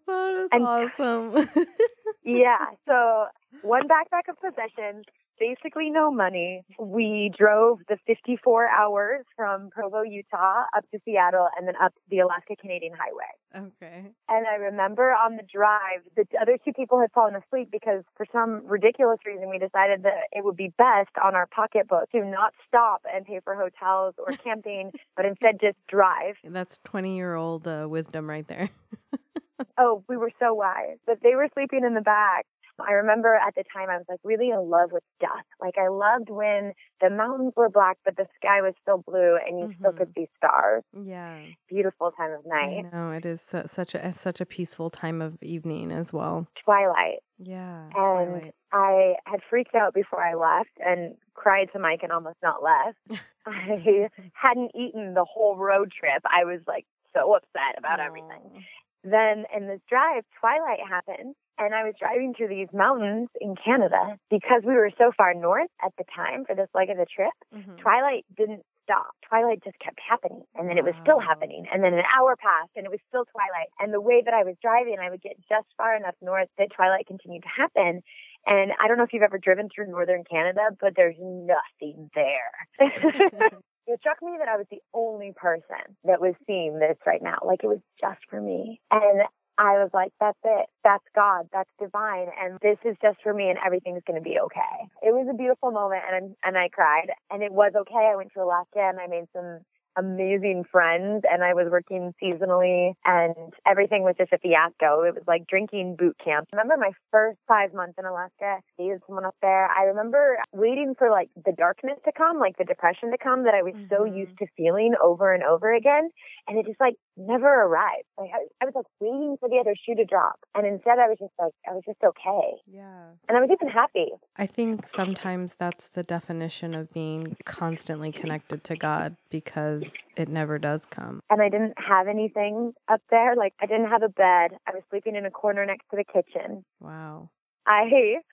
that 0.07 0.45
is 0.45 0.49
and, 0.53 0.65
awesome. 0.65 1.49
yeah. 2.25 2.67
So 2.87 3.27
one 3.63 3.89
backpack 3.89 4.29
of 4.29 4.41
possessions, 4.41 5.05
basically 5.39 5.91
no 5.91 6.11
money. 6.11 6.65
We 6.79 7.33
drove 7.37 7.81
the 7.89 7.97
54 8.07 8.69
hours 8.69 9.25
from 9.37 9.71
Provo, 9.71 10.03
Utah 10.03 10.65
up 10.77 10.85
to 10.93 10.99
Seattle 11.05 11.49
and 11.57 11.67
then 11.67 11.75
up 11.83 11.95
the 12.11 12.21
Alaska 12.21 12.57
Canadian 12.61 12.93
Highway. 12.93 13.69
Okay. 13.69 14.11
And 14.29 14.47
I 14.47 14.55
remember 14.57 15.11
on 15.11 15.37
the 15.37 15.43
drive, 15.43 16.03
the 16.17 16.27
other 16.41 16.59
two 16.65 16.73
people 16.73 17.01
had 17.01 17.11
fallen 17.13 17.35
asleep 17.35 17.69
because 17.71 18.05
for 18.17 18.27
some 18.33 18.67
ridiculous 18.67 19.19
reason 19.25 19.49
we 19.49 19.59
decided 19.59 20.03
that 20.03 20.29
it 20.33 20.45
would 20.45 20.57
be 20.57 20.73
best 20.77 21.11
on 21.23 21.35
our 21.35 21.47
pocketbook 21.47 22.11
to 22.13 22.25
not 22.25 22.53
stop 22.67 23.03
and 23.13 23.25
pay 23.25 23.41
for 23.43 23.55
hotels 23.55 24.15
or 24.19 24.33
camping, 24.45 24.93
but 25.17 25.25
instead 25.25 25.59
just 25.61 25.77
drive. 25.89 26.37
That's 26.45 26.79
20 26.85 27.17
year 27.17 27.35
old 27.35 27.67
uh, 27.67 27.87
wisdom 27.89 28.29
right 28.29 28.47
there. 28.47 28.71
oh, 29.79 30.05
we 30.09 30.17
were 30.17 30.33
so 30.39 30.55
wise. 30.55 30.99
But 31.07 31.19
they 31.23 31.35
were 31.35 31.49
sleeping 31.55 31.85
in 31.85 31.95
the 31.95 32.01
back. 32.01 32.47
I 32.87 32.93
remember 32.93 33.35
at 33.35 33.55
the 33.55 33.65
time 33.73 33.89
I 33.91 33.97
was 33.97 34.07
like 34.09 34.21
really 34.25 34.51
in 34.51 34.71
love 34.71 34.93
with 34.93 35.03
dusk. 35.21 35.47
Like 35.61 35.77
I 35.79 35.89
loved 35.89 36.31
when 36.31 36.73
the 37.01 37.11
mountains 37.11 37.53
were 37.57 37.69
black, 37.69 37.99
but 38.05 38.17
the 38.17 38.27
sky 38.37 38.63
was 38.63 38.75
still 38.83 38.99
blue 38.99 39.37
and 39.37 39.59
you 39.59 39.65
mm-hmm. 39.67 39.81
still 39.81 39.93
could 39.93 40.09
mm-hmm. 40.09 40.23
see 40.23 40.29
stars. 40.37 40.85
Yeah. 40.93 41.41
Beautiful 41.69 42.13
time 42.13 42.33
of 42.33 42.47
night. 42.47 42.87
No. 42.93 43.11
It 43.13 43.27
is 43.27 43.41
such 43.41 43.95
a 43.95 44.13
such 44.13 44.41
a 44.41 44.47
peaceful 44.47 44.91
time 44.91 45.21
of 45.21 45.43
evening 45.43 45.93
as 45.93 46.13
well. 46.13 46.47
Twilight. 46.65 47.21
Yeah. 47.39 47.85
And 47.85 47.93
twilight. 47.93 48.55
I 48.73 49.15
had 49.25 49.41
freaked 49.49 49.75
out 49.75 49.95
before 49.95 50.23
I 50.23 50.35
left 50.35 50.71
and 50.79 51.15
cried 51.35 51.69
to 51.73 51.79
Mike 51.79 52.01
and 52.03 52.13
almost 52.13 52.39
not 52.43 52.63
left. 52.63 53.23
I 53.47 54.09
hadn't 54.35 54.73
eaten 54.75 55.15
the 55.15 55.25
whole 55.25 55.57
road 55.57 55.93
trip. 55.99 56.23
I 56.25 56.45
was 56.45 56.61
like 56.67 56.85
so 57.15 57.35
upset 57.35 57.79
about 57.79 58.01
oh. 58.01 58.05
everything. 58.05 58.65
Then 59.05 59.45
in 59.57 59.69
this 59.69 59.81
drive, 59.89 60.25
twilight 60.41 60.81
happened 60.89 61.35
and 61.59 61.75
I 61.75 61.85
was 61.85 61.95
driving 61.99 62.35
through 62.35 62.49
these 62.49 62.69
mountains 62.73 63.29
in 63.41 63.55
Canada 63.57 64.17
because 64.31 64.63
we 64.65 64.75
were 64.75 64.91
so 64.97 65.13
far 65.17 65.35
north 65.35 65.71
at 65.85 65.93
the 65.99 66.05
time 66.15 66.45
for 66.47 66.55
this 66.55 66.69
leg 66.75 66.91
of 66.91 66.97
the 66.97 67.07
trip. 67.07 67.35
Mm-hmm. 67.55 67.83
Twilight 67.83 68.25
didn't 68.37 68.63
stop. 68.89 69.13
Twilight 69.29 69.61
just 69.63 69.79
kept 69.79 70.01
happening. 70.01 70.43
And 70.57 70.69
then 70.69 70.79
it 70.79 70.85
was 70.85 70.95
still 71.03 71.21
happening. 71.21 71.67
And 71.69 71.85
then 71.85 71.93
an 71.93 72.09
hour 72.09 72.37
passed 72.41 72.73
and 72.75 72.87
it 72.87 72.91
was 72.91 73.05
still 73.09 73.29
twilight. 73.29 73.69
And 73.79 73.93
the 73.93 74.01
way 74.01 74.23
that 74.25 74.33
I 74.33 74.45
was 74.45 74.57
driving, 74.63 74.97
I 74.97 75.11
would 75.11 75.21
get 75.21 75.37
just 75.49 75.69
far 75.77 75.95
enough 75.95 76.17
north 76.23 76.49
that 76.57 76.73
twilight 76.75 77.07
continued 77.07 77.45
to 77.45 77.53
happen. 77.53 78.01
And 78.47 78.73
I 78.81 78.89
don't 78.89 78.97
know 78.97 79.05
if 79.05 79.13
you've 79.13 79.27
ever 79.27 79.39
driven 79.39 79.69
through 79.69 79.93
northern 79.93 80.25
Canada, 80.25 80.73
but 80.81 80.95
there's 80.97 81.21
nothing 81.21 82.09
there. 82.15 82.55
it 83.89 84.01
struck 84.01 84.23
me 84.23 84.37
that 84.39 84.49
I 84.49 84.57
was 84.57 84.67
the 84.71 84.81
only 84.95 85.33
person 85.37 85.97
that 86.05 86.21
was 86.21 86.35
seeing 86.47 86.79
this 86.79 86.97
right 87.07 87.23
now. 87.23 87.39
Like 87.45 87.61
it 87.65 87.69
was 87.69 87.81
just 88.01 88.21
for 88.31 88.41
me. 88.41 88.81
And 88.91 89.23
I 89.59 89.83
was 89.83 89.91
like, 89.93 90.13
that's 90.21 90.39
it. 90.45 90.67
That's 90.85 91.05
God. 91.15 91.49
That's 91.53 91.71
divine. 91.81 92.29
And 92.41 92.59
this 92.63 92.79
is 92.85 92.97
just 93.03 93.19
for 93.23 93.35
me 93.35 93.51
and 93.51 93.59
everything's 93.65 94.03
going 94.07 94.19
to 94.19 94.23
be 94.23 94.39
okay. 94.39 94.87
It 95.03 95.13
was 95.13 95.27
a 95.29 95.37
beautiful 95.37 95.73
moment 95.73 96.03
and, 96.11 96.37
and 96.45 96.57
I 96.57 96.69
cried 96.69 97.11
and 97.31 97.43
it 97.43 97.53
was 97.53 97.73
okay. 97.75 98.11
I 98.13 98.17
went 98.17 98.33
to 98.35 98.43
Alaska 98.43 98.79
and 98.79 99.01
I 99.01 99.09
made 99.09 99.27
some 99.35 99.61
amazing 99.99 100.65
friends 100.71 101.25
and 101.29 101.43
I 101.43 101.55
was 101.55 101.67
working 101.71 102.15
seasonally 102.23 102.93
and 103.05 103.35
everything 103.67 104.05
was 104.05 104.15
just 104.17 104.33
a 104.33 104.39
fiasco. 104.39 105.03
It 105.03 105.15
was 105.15 105.25
like 105.27 105.47
drinking 105.47 105.97
boot 105.99 106.17
camp. 106.25 106.49
I 106.53 106.57
remember 106.57 106.77
my 106.79 106.93
first 107.11 107.39
five 107.49 107.75
months 107.75 107.95
in 107.99 108.05
Alaska, 108.05 108.59
dated 108.79 109.03
someone 109.07 109.25
up 109.25 109.35
there. 109.43 109.67
I 109.67 109.85
remember 109.85 110.39
waiting 110.53 110.95
for 110.97 111.11
like 111.11 111.31
the 111.45 111.53
darkness 111.53 111.99
to 112.05 112.13
come, 112.17 112.39
like 112.39 112.57
the 112.57 112.65
depression 112.65 113.11
to 113.11 113.19
come 113.19 113.45
that 113.45 113.55
I 113.55 113.63
was 113.63 113.75
mm-hmm. 113.75 113.91
so 113.91 114.05
used 114.05 114.39
to 114.39 114.47
feeling 114.57 114.95
over 115.03 115.35
and 115.35 115.43
over 115.43 115.75
again. 115.75 116.11
And 116.47 116.59
it 116.59 116.67
just 116.67 116.81
like 116.81 116.95
never 117.19 117.63
arrived. 117.63 118.05
Like 118.17 118.31
I, 118.35 118.47
I 118.63 118.65
was 118.65 118.75
like 118.75 118.87
waiting 119.01 119.37
for 119.41 119.49
the 119.49 119.57
other 119.57 119.75
shoe 119.75 119.95
to 119.97 120.05
drop. 120.05 120.39
And 120.55 120.67
instead 120.67 120.99
I 120.99 121.09
was 121.09 121.19
just 121.19 121.33
like, 121.39 121.53
I 121.69 121.75
was 121.75 121.83
just 121.85 121.99
okay. 122.05 122.57
Yeah. 122.67 123.11
And 123.29 123.37
I 123.37 123.41
was 123.41 123.51
even 123.51 123.69
happy. 123.69 124.09
I 124.37 124.47
think 124.47 124.89
sometimes 124.89 125.57
that's 125.59 125.89
the 125.89 126.03
definition 126.03 126.75
of 126.75 126.93
being 126.93 127.37
constantly 127.45 128.13
connected 128.13 128.65
to 128.65 128.77
God 128.77 129.17
because 129.31 129.93
it 130.17 130.29
never 130.29 130.59
does 130.59 130.87
come. 130.87 131.21
And 131.31 131.43
I 131.43 131.49
didn't 131.49 131.75
have 131.77 132.09
anything 132.09 132.73
up 132.89 133.03
there. 133.11 133.35
Like 133.37 133.55
I 133.61 133.67
didn't 133.67 133.89
have 133.89 134.03
a 134.03 134.09
bed. 134.09 134.59
I 134.67 134.73
was 134.73 134.83
sleeping 134.91 135.17
in 135.17 135.27
a 135.27 135.31
corner 135.31 135.67
next 135.67 135.87
to 135.91 135.97
the 135.97 136.05
kitchen. 136.05 136.65
Wow. 136.81 137.31
I 137.67 137.85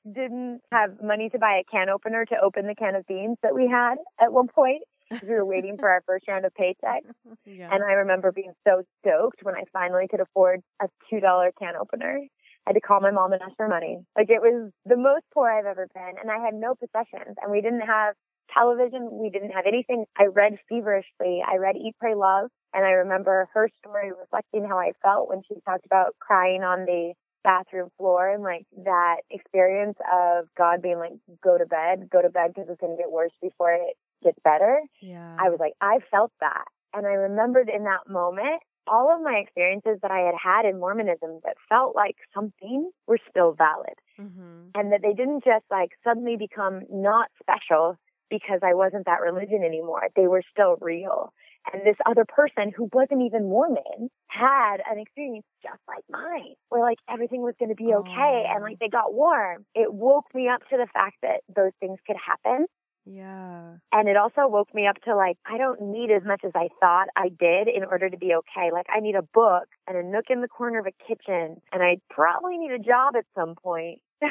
didn't 0.05 0.61
have 0.71 1.03
money 1.03 1.29
to 1.29 1.37
buy 1.37 1.59
a 1.59 1.63
can 1.69 1.89
opener 1.89 2.23
to 2.25 2.35
open 2.41 2.67
the 2.67 2.75
can 2.75 2.95
of 2.95 3.05
beans 3.05 3.37
that 3.43 3.53
we 3.53 3.67
had 3.67 3.95
at 4.19 4.31
one 4.31 4.47
point 4.47 4.83
we 5.11 5.29
were 5.29 5.45
waiting 5.45 5.77
for 5.77 5.89
our 5.89 6.01
first 6.05 6.27
round 6.27 6.45
of 6.45 6.53
paychecks. 6.53 7.11
Yeah. 7.45 7.69
And 7.71 7.83
I 7.83 7.93
remember 7.93 8.31
being 8.31 8.53
so 8.67 8.81
stoked 8.99 9.43
when 9.43 9.55
I 9.55 9.63
finally 9.71 10.07
could 10.09 10.19
afford 10.19 10.61
a 10.81 10.87
$2 11.13 11.21
can 11.59 11.75
opener. 11.79 12.19
I 12.19 12.71
had 12.71 12.73
to 12.73 12.81
call 12.81 12.99
my 12.99 13.11
mom 13.11 13.33
and 13.33 13.41
ask 13.41 13.55
for 13.55 13.67
money. 13.67 13.99
Like 14.17 14.29
it 14.29 14.41
was 14.41 14.71
the 14.85 14.97
most 14.97 15.23
poor 15.33 15.49
I've 15.49 15.65
ever 15.65 15.87
been. 15.93 16.13
And 16.19 16.31
I 16.31 16.43
had 16.43 16.55
no 16.55 16.73
possessions 16.73 17.35
and 17.41 17.51
we 17.51 17.61
didn't 17.61 17.81
have 17.81 18.15
television. 18.51 19.09
We 19.11 19.29
didn't 19.29 19.51
have 19.51 19.65
anything. 19.67 20.05
I 20.17 20.25
read 20.25 20.57
feverishly. 20.67 21.43
I 21.47 21.57
read 21.57 21.75
Eat, 21.75 21.95
Pray, 21.99 22.15
Love. 22.15 22.49
And 22.73 22.83
I 22.83 22.91
remember 22.91 23.47
her 23.53 23.69
story 23.79 24.11
reflecting 24.11 24.65
how 24.67 24.77
I 24.79 24.91
felt 25.01 25.29
when 25.29 25.41
she 25.47 25.55
talked 25.65 25.85
about 25.85 26.15
crying 26.19 26.63
on 26.63 26.85
the 26.85 27.13
bathroom 27.43 27.89
floor 27.97 28.27
and 28.27 28.41
like 28.41 28.65
that 28.83 29.17
experience 29.29 29.97
of 30.11 30.45
God 30.57 30.81
being 30.81 30.97
like, 30.97 31.13
go 31.43 31.57
to 31.57 31.65
bed, 31.65 32.09
go 32.11 32.21
to 32.21 32.29
bed 32.29 32.51
because 32.53 32.69
it's 32.69 32.81
going 32.81 32.97
to 32.97 33.01
get 33.01 33.11
worse 33.11 33.31
before 33.41 33.71
it 33.73 33.95
gets 34.25 34.39
better. 34.43 34.81
Yeah. 35.01 35.37
I 35.39 35.49
was 35.49 35.59
like, 35.59 35.73
I 35.79 35.99
felt 36.11 36.31
that. 36.41 36.65
And 36.93 37.05
I 37.05 37.11
remembered 37.11 37.69
in 37.69 37.83
that 37.85 38.09
moment, 38.11 38.61
all 38.87 39.13
of 39.13 39.21
my 39.21 39.35
experiences 39.35 39.97
that 40.01 40.11
I 40.11 40.19
had 40.19 40.35
had 40.41 40.65
in 40.65 40.79
Mormonism 40.79 41.39
that 41.43 41.55
felt 41.69 41.95
like 41.95 42.15
something 42.33 42.91
were 43.07 43.19
still 43.29 43.53
valid. 43.57 43.95
Mm-hmm. 44.19 44.69
And 44.75 44.91
that 44.91 45.01
they 45.01 45.13
didn't 45.13 45.43
just 45.43 45.65
like 45.71 45.91
suddenly 46.03 46.37
become 46.37 46.81
not 46.91 47.29
special 47.41 47.97
because 48.29 48.59
I 48.63 48.73
wasn't 48.73 49.05
that 49.05 49.21
religion 49.21 49.63
anymore. 49.63 50.09
They 50.15 50.27
were 50.27 50.43
still 50.51 50.77
real. 50.81 51.31
And 51.73 51.81
this 51.81 51.97
other 52.05 52.25
person 52.25 52.71
who 52.75 52.89
wasn't 52.93 53.23
even 53.23 53.49
Mormon 53.49 54.09
had 54.27 54.77
an 54.89 54.99
experience 54.99 55.45
just 55.63 55.81
like 55.87 56.03
mine, 56.09 56.53
where 56.69 56.81
like 56.81 56.99
everything 57.09 57.41
was 57.41 57.55
going 57.57 57.69
to 57.69 57.75
be 57.75 57.91
okay 57.93 58.45
and 58.47 58.63
like 58.63 58.77
they 58.79 58.89
got 58.89 59.13
warm. 59.13 59.65
It 59.73 59.91
woke 59.91 60.27
me 60.33 60.47
up 60.47 60.61
to 60.69 60.77
the 60.77 60.87
fact 60.93 61.17
that 61.23 61.41
those 61.53 61.71
things 61.79 61.97
could 62.05 62.17
happen. 62.17 62.67
Yeah. 63.05 63.75
And 63.91 64.09
it 64.09 64.17
also 64.17 64.47
woke 64.47 64.73
me 64.73 64.87
up 64.87 65.01
to 65.03 65.15
like, 65.15 65.37
I 65.45 65.57
don't 65.57 65.81
need 65.81 66.11
as 66.11 66.23
much 66.25 66.41
as 66.43 66.51
I 66.55 66.69
thought 66.79 67.07
I 67.15 67.29
did 67.29 67.67
in 67.67 67.83
order 67.83 68.09
to 68.09 68.17
be 68.17 68.33
okay. 68.33 68.71
Like, 68.71 68.87
I 68.93 68.99
need 68.99 69.15
a 69.15 69.21
book 69.21 69.67
and 69.87 69.97
a 69.97 70.03
nook 70.03 70.25
in 70.29 70.41
the 70.41 70.47
corner 70.47 70.79
of 70.79 70.87
a 70.87 70.91
kitchen, 71.07 71.61
and 71.71 71.83
I 71.83 71.97
probably 72.09 72.57
need 72.57 72.71
a 72.71 72.79
job 72.79 73.15
at 73.15 73.25
some 73.35 73.55
point. 73.55 73.99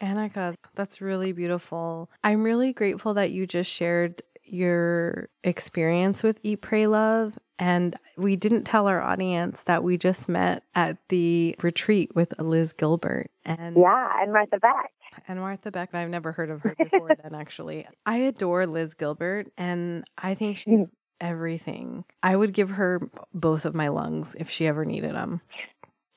Anika, 0.00 0.54
that's 0.74 1.00
really 1.00 1.32
beautiful. 1.32 2.08
I'm 2.22 2.42
really 2.42 2.72
grateful 2.72 3.14
that 3.14 3.32
you 3.32 3.46
just 3.46 3.70
shared 3.70 4.22
your 4.44 5.28
experience 5.44 6.22
with 6.22 6.38
Eat, 6.42 6.62
Pray, 6.62 6.86
Love. 6.86 7.38
And 7.58 7.96
we 8.16 8.36
didn't 8.36 8.64
tell 8.64 8.86
our 8.86 9.02
audience 9.02 9.64
that 9.64 9.82
we 9.82 9.98
just 9.98 10.28
met 10.28 10.62
at 10.74 10.96
the 11.08 11.56
retreat 11.60 12.14
with 12.14 12.32
Liz 12.38 12.72
Gilbert. 12.72 13.30
And 13.44 13.76
yeah, 13.76 14.22
and 14.22 14.32
Martha 14.32 14.58
Beck. 14.58 14.92
And 15.26 15.40
Martha 15.40 15.70
Beck, 15.70 15.94
I've 15.94 16.10
never 16.10 16.32
heard 16.32 16.50
of 16.50 16.62
her 16.62 16.74
before 16.78 17.10
then, 17.22 17.34
actually. 17.34 17.86
I 18.06 18.18
adore 18.18 18.66
Liz 18.66 18.94
Gilbert, 18.94 19.48
and 19.56 20.04
I 20.16 20.34
think 20.34 20.56
she's 20.56 20.86
mm. 20.86 20.90
everything. 21.20 22.04
I 22.22 22.36
would 22.36 22.52
give 22.52 22.70
her 22.70 23.00
both 23.34 23.64
of 23.64 23.74
my 23.74 23.88
lungs 23.88 24.36
if 24.38 24.50
she 24.50 24.66
ever 24.66 24.84
needed 24.84 25.14
them. 25.14 25.40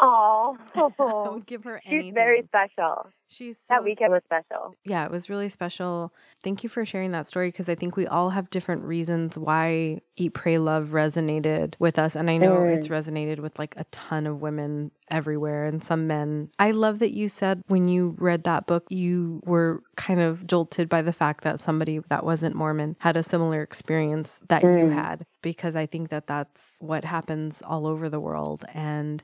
Oh, 0.03 0.57
I 0.75 1.29
would 1.29 1.45
give 1.45 1.63
her 1.65 1.79
anything. 1.85 2.07
she's 2.07 2.13
very 2.13 2.43
special. 2.47 3.07
She's 3.27 3.57
so 3.57 3.63
That 3.69 3.83
weekend 3.83 4.11
was 4.11 4.23
special. 4.25 4.75
yeah, 4.83 5.05
it 5.05 5.11
was 5.11 5.29
really 5.29 5.47
special. 5.47 6.11
Thank 6.43 6.63
you 6.63 6.69
for 6.69 6.83
sharing 6.85 7.11
that 7.11 7.27
story 7.27 7.49
because 7.49 7.69
I 7.69 7.75
think 7.75 7.95
we 7.95 8.07
all 8.07 8.31
have 8.31 8.49
different 8.49 8.83
reasons 8.83 9.37
why 9.37 10.01
Eat, 10.17 10.33
Pray, 10.33 10.57
Love 10.57 10.89
resonated 10.89 11.75
with 11.79 11.97
us. 11.99 12.15
And 12.15 12.29
I 12.29 12.37
know 12.37 12.55
Mm. 12.61 12.75
it's 12.75 12.87
resonated 12.89 13.39
with 13.39 13.57
like 13.59 13.75
a 13.77 13.85
ton 13.85 14.25
of 14.27 14.41
women 14.41 14.91
everywhere 15.09 15.65
and 15.65 15.83
some 15.83 16.07
men. 16.07 16.49
I 16.59 16.71
love 16.71 16.99
that 16.99 17.11
you 17.13 17.27
said 17.29 17.61
when 17.67 17.87
you 17.87 18.15
read 18.17 18.43
that 18.45 18.65
book, 18.67 18.85
you 18.89 19.41
were 19.45 19.81
kind 19.95 20.19
of 20.19 20.45
jolted 20.47 20.89
by 20.89 21.01
the 21.01 21.13
fact 21.13 21.43
that 21.43 21.59
somebody 21.59 21.99
that 22.09 22.25
wasn't 22.25 22.55
Mormon 22.55 22.95
had 22.99 23.15
a 23.15 23.23
similar 23.23 23.61
experience 23.61 24.41
that 24.49 24.63
you 24.63 24.69
Mm. 24.69 24.93
had 24.93 25.25
because 25.41 25.75
I 25.75 25.85
think 25.85 26.09
that 26.09 26.27
that's 26.27 26.77
what 26.81 27.05
happens 27.05 27.61
all 27.61 27.85
over 27.87 28.09
the 28.09 28.19
world. 28.19 28.65
And 28.73 29.23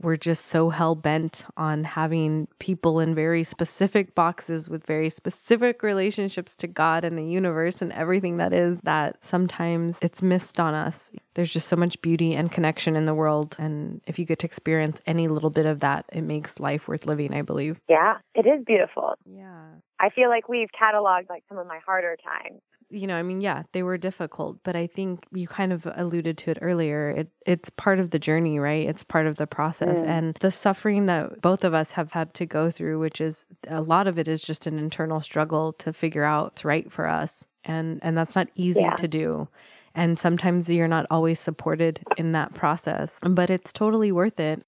we're 0.00 0.16
just 0.16 0.46
so 0.46 0.70
hell 0.70 0.94
bent 0.94 1.46
on 1.56 1.84
having 1.84 2.48
people 2.58 3.00
in 3.00 3.14
very 3.14 3.44
specific 3.44 4.14
boxes 4.14 4.68
with 4.68 4.84
very 4.84 5.08
specific 5.08 5.82
relationships 5.82 6.54
to 6.56 6.66
God 6.66 7.04
and 7.04 7.16
the 7.16 7.24
universe 7.24 7.80
and 7.80 7.92
everything 7.92 8.36
that 8.36 8.52
is 8.52 8.78
that 8.82 9.16
sometimes 9.24 9.98
it's 10.02 10.22
missed 10.22 10.60
on 10.60 10.74
us. 10.74 11.10
There's 11.34 11.52
just 11.52 11.68
so 11.68 11.76
much 11.76 12.00
beauty 12.02 12.34
and 12.34 12.50
connection 12.50 12.96
in 12.96 13.04
the 13.04 13.14
world. 13.14 13.56
And 13.58 14.00
if 14.06 14.18
you 14.18 14.24
get 14.24 14.40
to 14.40 14.46
experience 14.46 15.00
any 15.06 15.28
little 15.28 15.50
bit 15.50 15.66
of 15.66 15.80
that, 15.80 16.04
it 16.12 16.22
makes 16.22 16.60
life 16.60 16.88
worth 16.88 17.06
living, 17.06 17.34
I 17.34 17.42
believe. 17.42 17.80
Yeah, 17.88 18.18
it 18.34 18.46
is 18.46 18.64
beautiful. 18.64 19.14
Yeah. 19.24 19.64
I 19.98 20.10
feel 20.10 20.28
like 20.28 20.48
we've 20.48 20.68
cataloged 20.78 21.28
like 21.30 21.44
some 21.48 21.58
of 21.58 21.66
my 21.66 21.78
harder 21.84 22.16
times. 22.22 22.60
You 22.90 23.06
know, 23.06 23.16
I 23.16 23.22
mean, 23.22 23.40
yeah, 23.40 23.64
they 23.72 23.82
were 23.82 23.98
difficult, 23.98 24.58
but 24.62 24.76
I 24.76 24.86
think 24.86 25.24
you 25.32 25.48
kind 25.48 25.72
of 25.72 25.86
alluded 25.96 26.38
to 26.38 26.50
it 26.52 26.58
earlier. 26.62 27.10
It 27.10 27.28
it's 27.44 27.68
part 27.70 27.98
of 27.98 28.10
the 28.10 28.18
journey, 28.18 28.58
right? 28.58 28.88
It's 28.88 29.02
part 29.02 29.26
of 29.26 29.36
the 29.36 29.46
process 29.46 29.98
Mm. 29.98 30.06
and 30.06 30.34
the 30.40 30.50
suffering 30.50 31.06
that 31.06 31.40
both 31.42 31.64
of 31.64 31.74
us 31.74 31.92
have 31.92 32.12
had 32.12 32.32
to 32.34 32.46
go 32.46 32.70
through, 32.70 32.98
which 33.00 33.20
is 33.20 33.44
a 33.66 33.80
lot 33.80 34.06
of 34.06 34.18
it 34.18 34.28
is 34.28 34.40
just 34.42 34.66
an 34.66 34.78
internal 34.78 35.20
struggle 35.20 35.72
to 35.74 35.92
figure 35.92 36.24
out 36.24 36.44
what's 36.44 36.64
right 36.64 36.90
for 36.92 37.06
us. 37.08 37.46
And 37.64 37.98
and 38.02 38.16
that's 38.16 38.36
not 38.36 38.48
easy 38.54 38.80
Yeah. 38.82 38.94
to 38.96 39.08
do. 39.08 39.48
And 39.94 40.18
sometimes 40.18 40.70
you're 40.70 40.86
not 40.88 41.06
always 41.10 41.40
supported 41.40 42.04
in 42.16 42.32
that 42.32 42.54
process, 42.54 43.18
but 43.22 43.50
it's 43.50 43.72
totally 43.72 44.12
worth 44.12 44.38
it. 44.38 44.62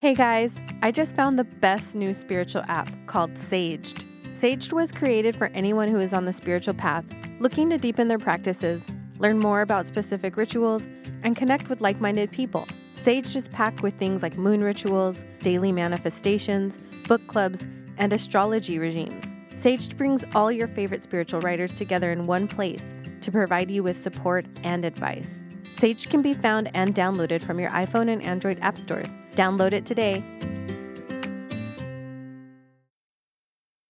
Hey 0.00 0.14
guys, 0.14 0.58
I 0.82 0.90
just 0.92 1.14
found 1.14 1.38
the 1.38 1.44
best 1.44 1.94
new 1.94 2.14
spiritual 2.14 2.64
app 2.66 2.88
called 3.06 3.34
Saged. 3.34 4.04
Saged 4.40 4.72
was 4.72 4.90
created 4.90 5.36
for 5.36 5.48
anyone 5.48 5.90
who 5.90 5.98
is 5.98 6.14
on 6.14 6.24
the 6.24 6.32
spiritual 6.32 6.72
path, 6.72 7.04
looking 7.40 7.68
to 7.68 7.76
deepen 7.76 8.08
their 8.08 8.16
practices, 8.16 8.82
learn 9.18 9.38
more 9.38 9.60
about 9.60 9.86
specific 9.86 10.38
rituals, 10.38 10.82
and 11.22 11.36
connect 11.36 11.68
with 11.68 11.82
like 11.82 12.00
minded 12.00 12.30
people. 12.32 12.66
Saged 12.94 13.36
is 13.36 13.48
packed 13.48 13.82
with 13.82 13.92
things 13.98 14.22
like 14.22 14.38
moon 14.38 14.64
rituals, 14.64 15.26
daily 15.40 15.72
manifestations, 15.72 16.78
book 17.06 17.20
clubs, 17.26 17.66
and 17.98 18.14
astrology 18.14 18.78
regimes. 18.78 19.26
Saged 19.56 19.98
brings 19.98 20.24
all 20.34 20.50
your 20.50 20.68
favorite 20.68 21.02
spiritual 21.02 21.40
writers 21.42 21.74
together 21.74 22.10
in 22.10 22.26
one 22.26 22.48
place 22.48 22.94
to 23.20 23.30
provide 23.30 23.70
you 23.70 23.82
with 23.82 24.00
support 24.00 24.46
and 24.64 24.86
advice. 24.86 25.38
Sage 25.76 26.08
can 26.08 26.22
be 26.22 26.32
found 26.32 26.74
and 26.74 26.94
downloaded 26.94 27.42
from 27.42 27.60
your 27.60 27.70
iPhone 27.72 28.10
and 28.10 28.24
Android 28.24 28.58
app 28.62 28.78
stores. 28.78 29.08
Download 29.34 29.74
it 29.74 29.84
today. 29.84 30.24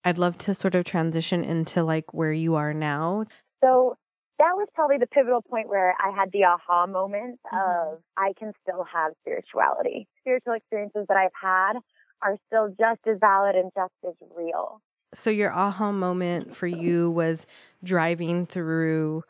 I'd 0.04 0.18
love 0.18 0.38
to 0.38 0.54
sort 0.54 0.74
of 0.74 0.84
transition 0.84 1.44
into 1.44 1.82
like 1.82 2.14
where 2.14 2.32
you 2.32 2.54
are 2.54 2.72
now. 2.72 3.26
So 3.62 3.96
that 4.38 4.52
was 4.56 4.68
probably 4.74 4.96
the 4.96 5.06
pivotal 5.06 5.42
point 5.42 5.68
where 5.68 5.94
I 6.02 6.10
had 6.16 6.32
the 6.32 6.44
aha 6.44 6.86
moment 6.86 7.40
Mhm. 7.52 7.92
of 7.92 8.02
I 8.16 8.32
can 8.38 8.52
still 8.62 8.84
have 8.84 9.12
spirituality. 9.20 10.08
Spiritual 10.20 10.54
experiences 10.54 11.06
that 11.08 11.16
I've 11.16 11.34
had 11.34 11.74
are 12.22 12.36
still 12.46 12.68
just 12.78 13.06
as 13.06 13.18
valid 13.18 13.56
and 13.56 13.70
just 13.74 13.92
as 14.06 14.14
real. 14.34 14.80
So 15.12 15.28
your 15.28 15.52
aha 15.52 15.92
moment 15.92 16.54
for 16.54 16.66
you 16.66 17.10
was 17.10 17.46
driving 17.82 18.46
through 18.46 19.24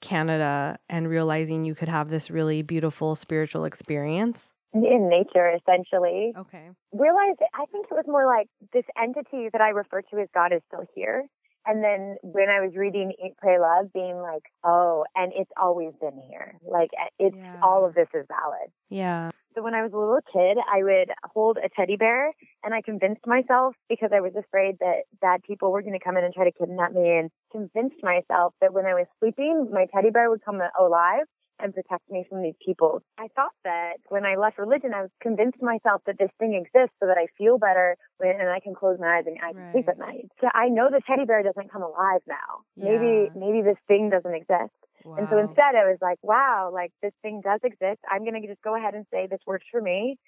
Canada 0.00 0.78
and 0.88 1.08
realizing 1.08 1.64
you 1.64 1.74
could 1.74 1.88
have 1.88 2.10
this 2.10 2.30
really 2.30 2.62
beautiful 2.62 3.14
spiritual 3.14 3.64
experience. 3.64 4.50
In 4.72 5.08
nature, 5.08 5.50
essentially. 5.50 6.32
Okay. 6.36 6.70
realized 6.92 7.40
I 7.54 7.66
think 7.72 7.86
it 7.90 7.94
was 7.94 8.04
more 8.06 8.26
like 8.26 8.48
this 8.72 8.84
entity 9.00 9.48
that 9.52 9.60
I 9.60 9.70
refer 9.70 10.02
to 10.02 10.18
as 10.20 10.28
God 10.34 10.52
is 10.52 10.60
still 10.68 10.84
here. 10.94 11.24
And 11.66 11.84
then 11.84 12.16
when 12.22 12.48
I 12.48 12.60
was 12.60 12.74
reading 12.74 13.12
Eat, 13.22 13.34
Pray, 13.38 13.58
Love, 13.58 13.92
being 13.92 14.16
like, 14.16 14.42
oh, 14.64 15.04
and 15.14 15.32
it's 15.34 15.50
always 15.60 15.92
been 16.00 16.20
here. 16.28 16.54
Like 16.62 16.90
eh, 16.98 17.08
it's 17.18 17.36
Yeah. 17.36 17.60
all 17.62 17.84
of 17.84 17.94
this 17.94 18.08
is 18.14 18.26
valid. 18.28 18.70
Yeah. 18.88 19.30
So 19.54 19.62
when 19.62 19.74
I 19.74 19.82
was 19.82 19.92
a 19.92 19.98
little 19.98 20.20
kid, 20.32 20.58
I 20.72 20.82
would 20.84 21.10
hold 21.34 21.58
a 21.58 21.68
teddy 21.68 21.96
bear 21.96 22.32
and 22.62 22.72
I 22.72 22.82
convinced 22.82 23.26
myself 23.26 23.74
because 23.88 24.10
I 24.14 24.20
was 24.20 24.32
afraid 24.36 24.78
that 24.78 25.02
bad 25.20 25.42
people 25.42 25.72
were 25.72 25.82
going 25.82 25.98
to 25.98 26.04
come 26.04 26.16
in 26.16 26.22
and 26.24 26.32
try 26.32 26.44
to 26.44 26.52
kidnap 26.52 26.92
me 26.92 27.18
and 27.18 27.30
convinced 27.50 28.00
myself 28.02 28.54
that 28.60 28.72
when 28.72 28.86
I 28.86 28.94
was 28.94 29.06
sleeping, 29.18 29.68
my 29.72 29.86
teddy 29.92 30.10
bear 30.10 30.30
would 30.30 30.44
come 30.44 30.60
alive 30.78 31.26
and 31.62 31.74
protect 31.74 32.10
me 32.10 32.24
from 32.28 32.42
these 32.42 32.54
people. 32.64 33.02
I 33.18 33.28
thought 33.34 33.52
that 33.64 33.94
when 34.08 34.24
I 34.24 34.36
left 34.36 34.58
religion, 34.58 34.92
I 34.94 35.02
was 35.02 35.10
convinced 35.20 35.62
myself 35.62 36.02
that 36.06 36.18
this 36.18 36.30
thing 36.38 36.54
exists 36.54 36.96
so 37.00 37.06
that 37.06 37.18
I 37.18 37.26
feel 37.38 37.58
better 37.58 37.96
when, 38.18 38.30
and 38.40 38.48
I 38.48 38.60
can 38.60 38.74
close 38.74 38.98
my 38.98 39.18
eyes 39.18 39.24
and 39.26 39.36
I 39.42 39.52
can 39.52 39.68
sleep 39.72 39.88
at 39.88 39.98
night. 39.98 40.28
So 40.40 40.48
I 40.54 40.68
know 40.68 40.88
the 40.90 41.00
teddy 41.06 41.24
bear 41.24 41.42
doesn't 41.42 41.72
come 41.72 41.82
alive 41.82 42.22
now. 42.26 42.64
Maybe, 42.76 43.30
Yeah. 43.34 43.40
maybe 43.40 43.62
this 43.62 43.78
thing 43.88 44.10
doesn't 44.10 44.34
exist. 44.34 44.72
And 45.16 45.28
so 45.30 45.38
instead, 45.38 45.74
I 45.76 45.88
was 45.88 45.98
like, 46.02 46.18
wow, 46.22 46.70
like 46.72 46.92
this 47.02 47.14
thing 47.22 47.40
does 47.42 47.60
exist. 47.62 48.00
I'm 48.08 48.24
going 48.24 48.40
to 48.40 48.46
just 48.46 48.60
go 48.62 48.76
ahead 48.76 48.94
and 48.94 49.06
say 49.10 49.26
this 49.26 49.40
works 49.46 49.66
for 49.70 49.80
me. 49.80 50.18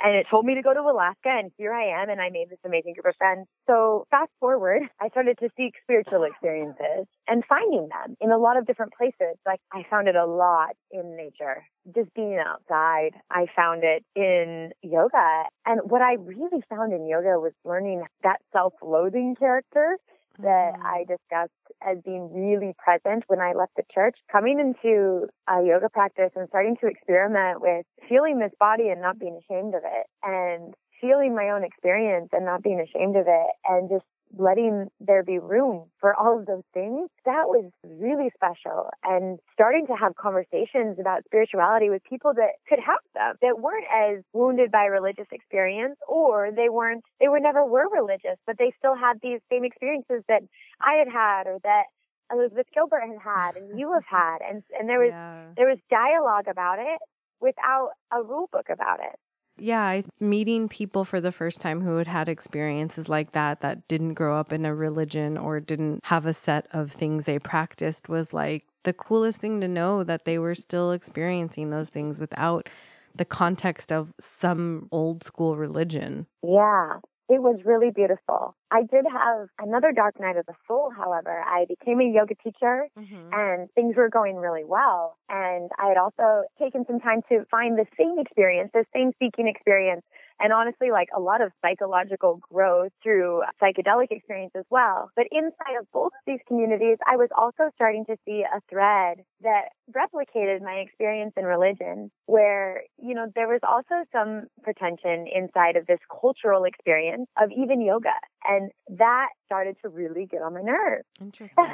And 0.00 0.14
it 0.14 0.26
told 0.30 0.46
me 0.46 0.54
to 0.54 0.62
go 0.62 0.72
to 0.72 0.80
Alaska, 0.80 1.28
and 1.28 1.50
here 1.56 1.72
I 1.72 2.02
am, 2.02 2.08
and 2.08 2.20
I 2.20 2.30
made 2.30 2.50
this 2.50 2.58
amazing 2.64 2.94
group 2.94 3.06
of 3.06 3.16
friends. 3.16 3.46
So 3.66 4.06
fast 4.10 4.30
forward, 4.38 4.82
I 5.00 5.08
started 5.08 5.38
to 5.38 5.48
seek 5.56 5.74
spiritual 5.82 6.22
experiences 6.22 7.06
and 7.26 7.42
finding 7.48 7.88
them 7.88 8.16
in 8.20 8.30
a 8.30 8.38
lot 8.38 8.56
of 8.56 8.66
different 8.66 8.92
places. 8.96 9.36
Like 9.44 9.60
I 9.72 9.84
found 9.90 10.06
it 10.06 10.14
a 10.14 10.26
lot 10.26 10.76
in 10.92 11.16
nature, 11.16 11.64
just 11.94 12.14
being 12.14 12.38
outside. 12.38 13.10
I 13.30 13.46
found 13.56 13.82
it 13.82 14.04
in 14.14 14.70
yoga. 14.82 15.44
And 15.66 15.80
what 15.84 16.02
I 16.02 16.14
really 16.14 16.62
found 16.70 16.92
in 16.92 17.08
yoga 17.08 17.40
was 17.40 17.52
learning 17.64 18.04
that 18.22 18.38
self-loathing 18.52 19.34
character 19.36 19.98
that 20.38 20.74
Mhm. 20.74 20.84
I 20.84 21.04
discussed 21.04 21.52
as 21.82 22.00
being 22.02 22.32
really 22.32 22.74
present 22.78 23.24
when 23.28 23.40
I 23.40 23.52
left 23.52 23.74
the 23.76 23.84
church. 23.90 24.18
Coming 24.28 24.58
into 24.60 25.28
a 25.48 25.62
yoga 25.62 25.88
practice 25.90 26.32
and 26.36 26.48
starting 26.48 26.76
to 26.78 26.86
experiment 26.86 27.60
with 27.60 27.86
feeling 28.08 28.38
this 28.38 28.54
body 28.58 28.88
and 28.90 29.00
not 29.00 29.18
being 29.18 29.36
ashamed 29.36 29.74
of 29.74 29.84
it, 29.84 30.06
and 30.22 30.74
feeling 31.00 31.34
my 31.34 31.50
own 31.50 31.64
experience 31.64 32.30
and 32.32 32.44
not 32.44 32.62
being 32.62 32.80
ashamed 32.80 33.16
of 33.16 33.26
it, 33.28 33.50
and 33.68 33.88
just 33.88 34.04
letting 34.36 34.88
there 35.00 35.22
be 35.22 35.38
room 35.38 35.86
for 36.00 36.14
all 36.14 36.38
of 36.38 36.46
those 36.46 36.64
things, 36.74 37.08
that 37.24 37.48
was 37.48 37.70
really 37.84 38.30
special. 38.34 38.90
And 39.04 39.38
starting 39.52 39.86
to 39.86 39.94
have 39.94 40.14
conversations 40.16 40.98
about 40.98 41.24
spirituality 41.24 41.90
with 41.90 42.02
people 42.04 42.32
that 42.34 42.60
could 42.68 42.78
help 42.78 43.00
them, 43.14 43.36
that 43.42 43.60
weren't 43.60 43.86
as 43.92 44.22
wounded 44.32 44.70
by 44.70 44.84
religious 44.84 45.26
experience, 45.32 45.96
or 46.06 46.50
they 46.54 46.68
weren't, 46.68 47.04
they 47.20 47.28
were 47.28 47.40
never 47.40 47.64
were 47.64 47.88
religious, 47.88 48.38
but 48.46 48.56
they 48.58 48.72
still 48.78 48.94
had 48.94 49.18
these 49.22 49.40
same 49.50 49.64
experiences 49.64 50.22
that 50.28 50.42
I 50.80 50.94
had 50.94 51.08
had, 51.08 51.46
or 51.46 51.58
that 51.64 51.84
Elizabeth 52.30 52.66
Gilbert 52.74 53.00
had 53.00 53.18
had 53.22 53.56
and 53.56 53.78
you 53.78 53.92
have 53.94 54.04
had 54.04 54.38
and 54.46 54.62
and 54.78 54.88
there 54.88 54.98
was 54.98 55.10
yeah. 55.10 55.46
there 55.56 55.66
was 55.66 55.78
dialogue 55.90 56.46
about 56.46 56.78
it 56.78 57.00
without 57.40 57.90
a 58.12 58.22
rule 58.22 58.48
book 58.52 58.66
about 58.70 59.00
it. 59.00 59.18
Yeah, 59.60 60.02
meeting 60.20 60.68
people 60.68 61.04
for 61.04 61.20
the 61.20 61.32
first 61.32 61.60
time 61.60 61.80
who 61.80 61.96
had 61.96 62.06
had 62.06 62.28
experiences 62.28 63.08
like 63.08 63.32
that, 63.32 63.60
that 63.60 63.88
didn't 63.88 64.14
grow 64.14 64.38
up 64.38 64.52
in 64.52 64.64
a 64.64 64.74
religion 64.74 65.36
or 65.36 65.58
didn't 65.58 66.04
have 66.04 66.26
a 66.26 66.32
set 66.34 66.68
of 66.72 66.92
things 66.92 67.24
they 67.24 67.40
practiced, 67.40 68.08
was 68.08 68.32
like 68.32 68.64
the 68.84 68.92
coolest 68.92 69.40
thing 69.40 69.60
to 69.60 69.66
know 69.68 70.04
that 70.04 70.24
they 70.24 70.38
were 70.38 70.54
still 70.54 70.92
experiencing 70.92 71.70
those 71.70 71.88
things 71.88 72.20
without 72.20 72.68
the 73.16 73.24
context 73.24 73.90
of 73.90 74.12
some 74.20 74.88
old 74.92 75.24
school 75.24 75.56
religion. 75.56 76.26
Yeah. 76.42 77.00
It 77.28 77.42
was 77.42 77.60
really 77.64 77.90
beautiful. 77.90 78.56
I 78.70 78.82
did 78.82 79.04
have 79.10 79.48
another 79.58 79.92
dark 79.92 80.18
night 80.18 80.36
of 80.36 80.46
the 80.46 80.54
soul, 80.66 80.90
however. 80.96 81.42
I 81.46 81.66
became 81.68 82.00
a 82.00 82.04
yoga 82.04 82.34
teacher 82.42 82.88
Mm-hmm. 82.98 83.32
and 83.32 83.70
things 83.74 83.96
were 83.96 84.08
going 84.08 84.36
really 84.36 84.64
well. 84.64 85.16
And 85.28 85.70
I 85.78 85.88
had 85.88 85.96
also 85.96 86.44
taken 86.58 86.84
some 86.86 87.00
time 87.00 87.20
to 87.28 87.44
find 87.50 87.78
the 87.78 87.86
same 87.98 88.18
experience, 88.18 88.70
the 88.72 88.84
same 88.94 89.12
seeking 89.18 89.46
experience, 89.46 90.02
and 90.40 90.52
honestly, 90.52 90.90
like 90.90 91.08
a 91.16 91.20
lot 91.20 91.40
of 91.40 91.52
psychological 91.62 92.40
growth 92.52 92.92
through 93.02 93.42
psychedelic 93.62 94.10
experience 94.10 94.52
as 94.56 94.64
well. 94.70 95.10
But 95.16 95.26
inside 95.30 95.78
of 95.80 95.86
both 95.92 96.12
of 96.12 96.22
these 96.26 96.40
communities, 96.46 96.98
I 97.06 97.16
was 97.16 97.28
also 97.36 97.70
starting 97.74 98.04
to 98.06 98.16
see 98.24 98.42
a 98.42 98.60
thread 98.70 99.24
that 99.42 99.70
replicated 99.94 100.62
my 100.62 100.74
experience 100.74 101.32
in 101.36 101.44
religion, 101.44 102.10
where, 102.26 102.82
you 102.98 103.14
know, 103.14 103.26
there 103.34 103.48
was 103.48 103.60
also 103.66 104.04
some 104.12 104.46
pretension 104.62 105.26
inside 105.32 105.76
of 105.76 105.86
this 105.86 106.00
cultural 106.20 106.64
experience 106.64 107.26
of 107.40 107.50
even 107.50 107.80
yoga. 107.80 108.14
And 108.44 108.70
that 108.98 109.28
started 109.46 109.76
to 109.82 109.88
really 109.88 110.26
get 110.26 110.42
on 110.42 110.54
my 110.54 110.62
nerves. 110.62 111.04
Interesting. 111.20 111.64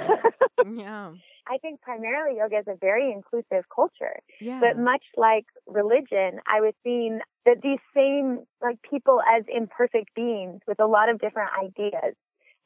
yeah. 0.76 1.12
I 1.46 1.58
think 1.58 1.80
primarily 1.82 2.38
yoga 2.38 2.58
is 2.58 2.66
a 2.68 2.76
very 2.80 3.12
inclusive 3.12 3.64
culture. 3.74 4.16
Yeah. 4.40 4.60
But 4.60 4.78
much 4.78 5.04
like 5.16 5.44
religion, 5.66 6.40
I 6.46 6.60
was 6.60 6.72
seeing 6.82 7.20
that 7.44 7.62
these 7.62 7.78
same 7.94 8.44
like 8.62 8.78
people 8.88 9.20
as 9.36 9.44
imperfect 9.48 10.14
beings 10.14 10.60
with 10.66 10.80
a 10.80 10.86
lot 10.86 11.08
of 11.08 11.20
different 11.20 11.50
ideas 11.62 12.14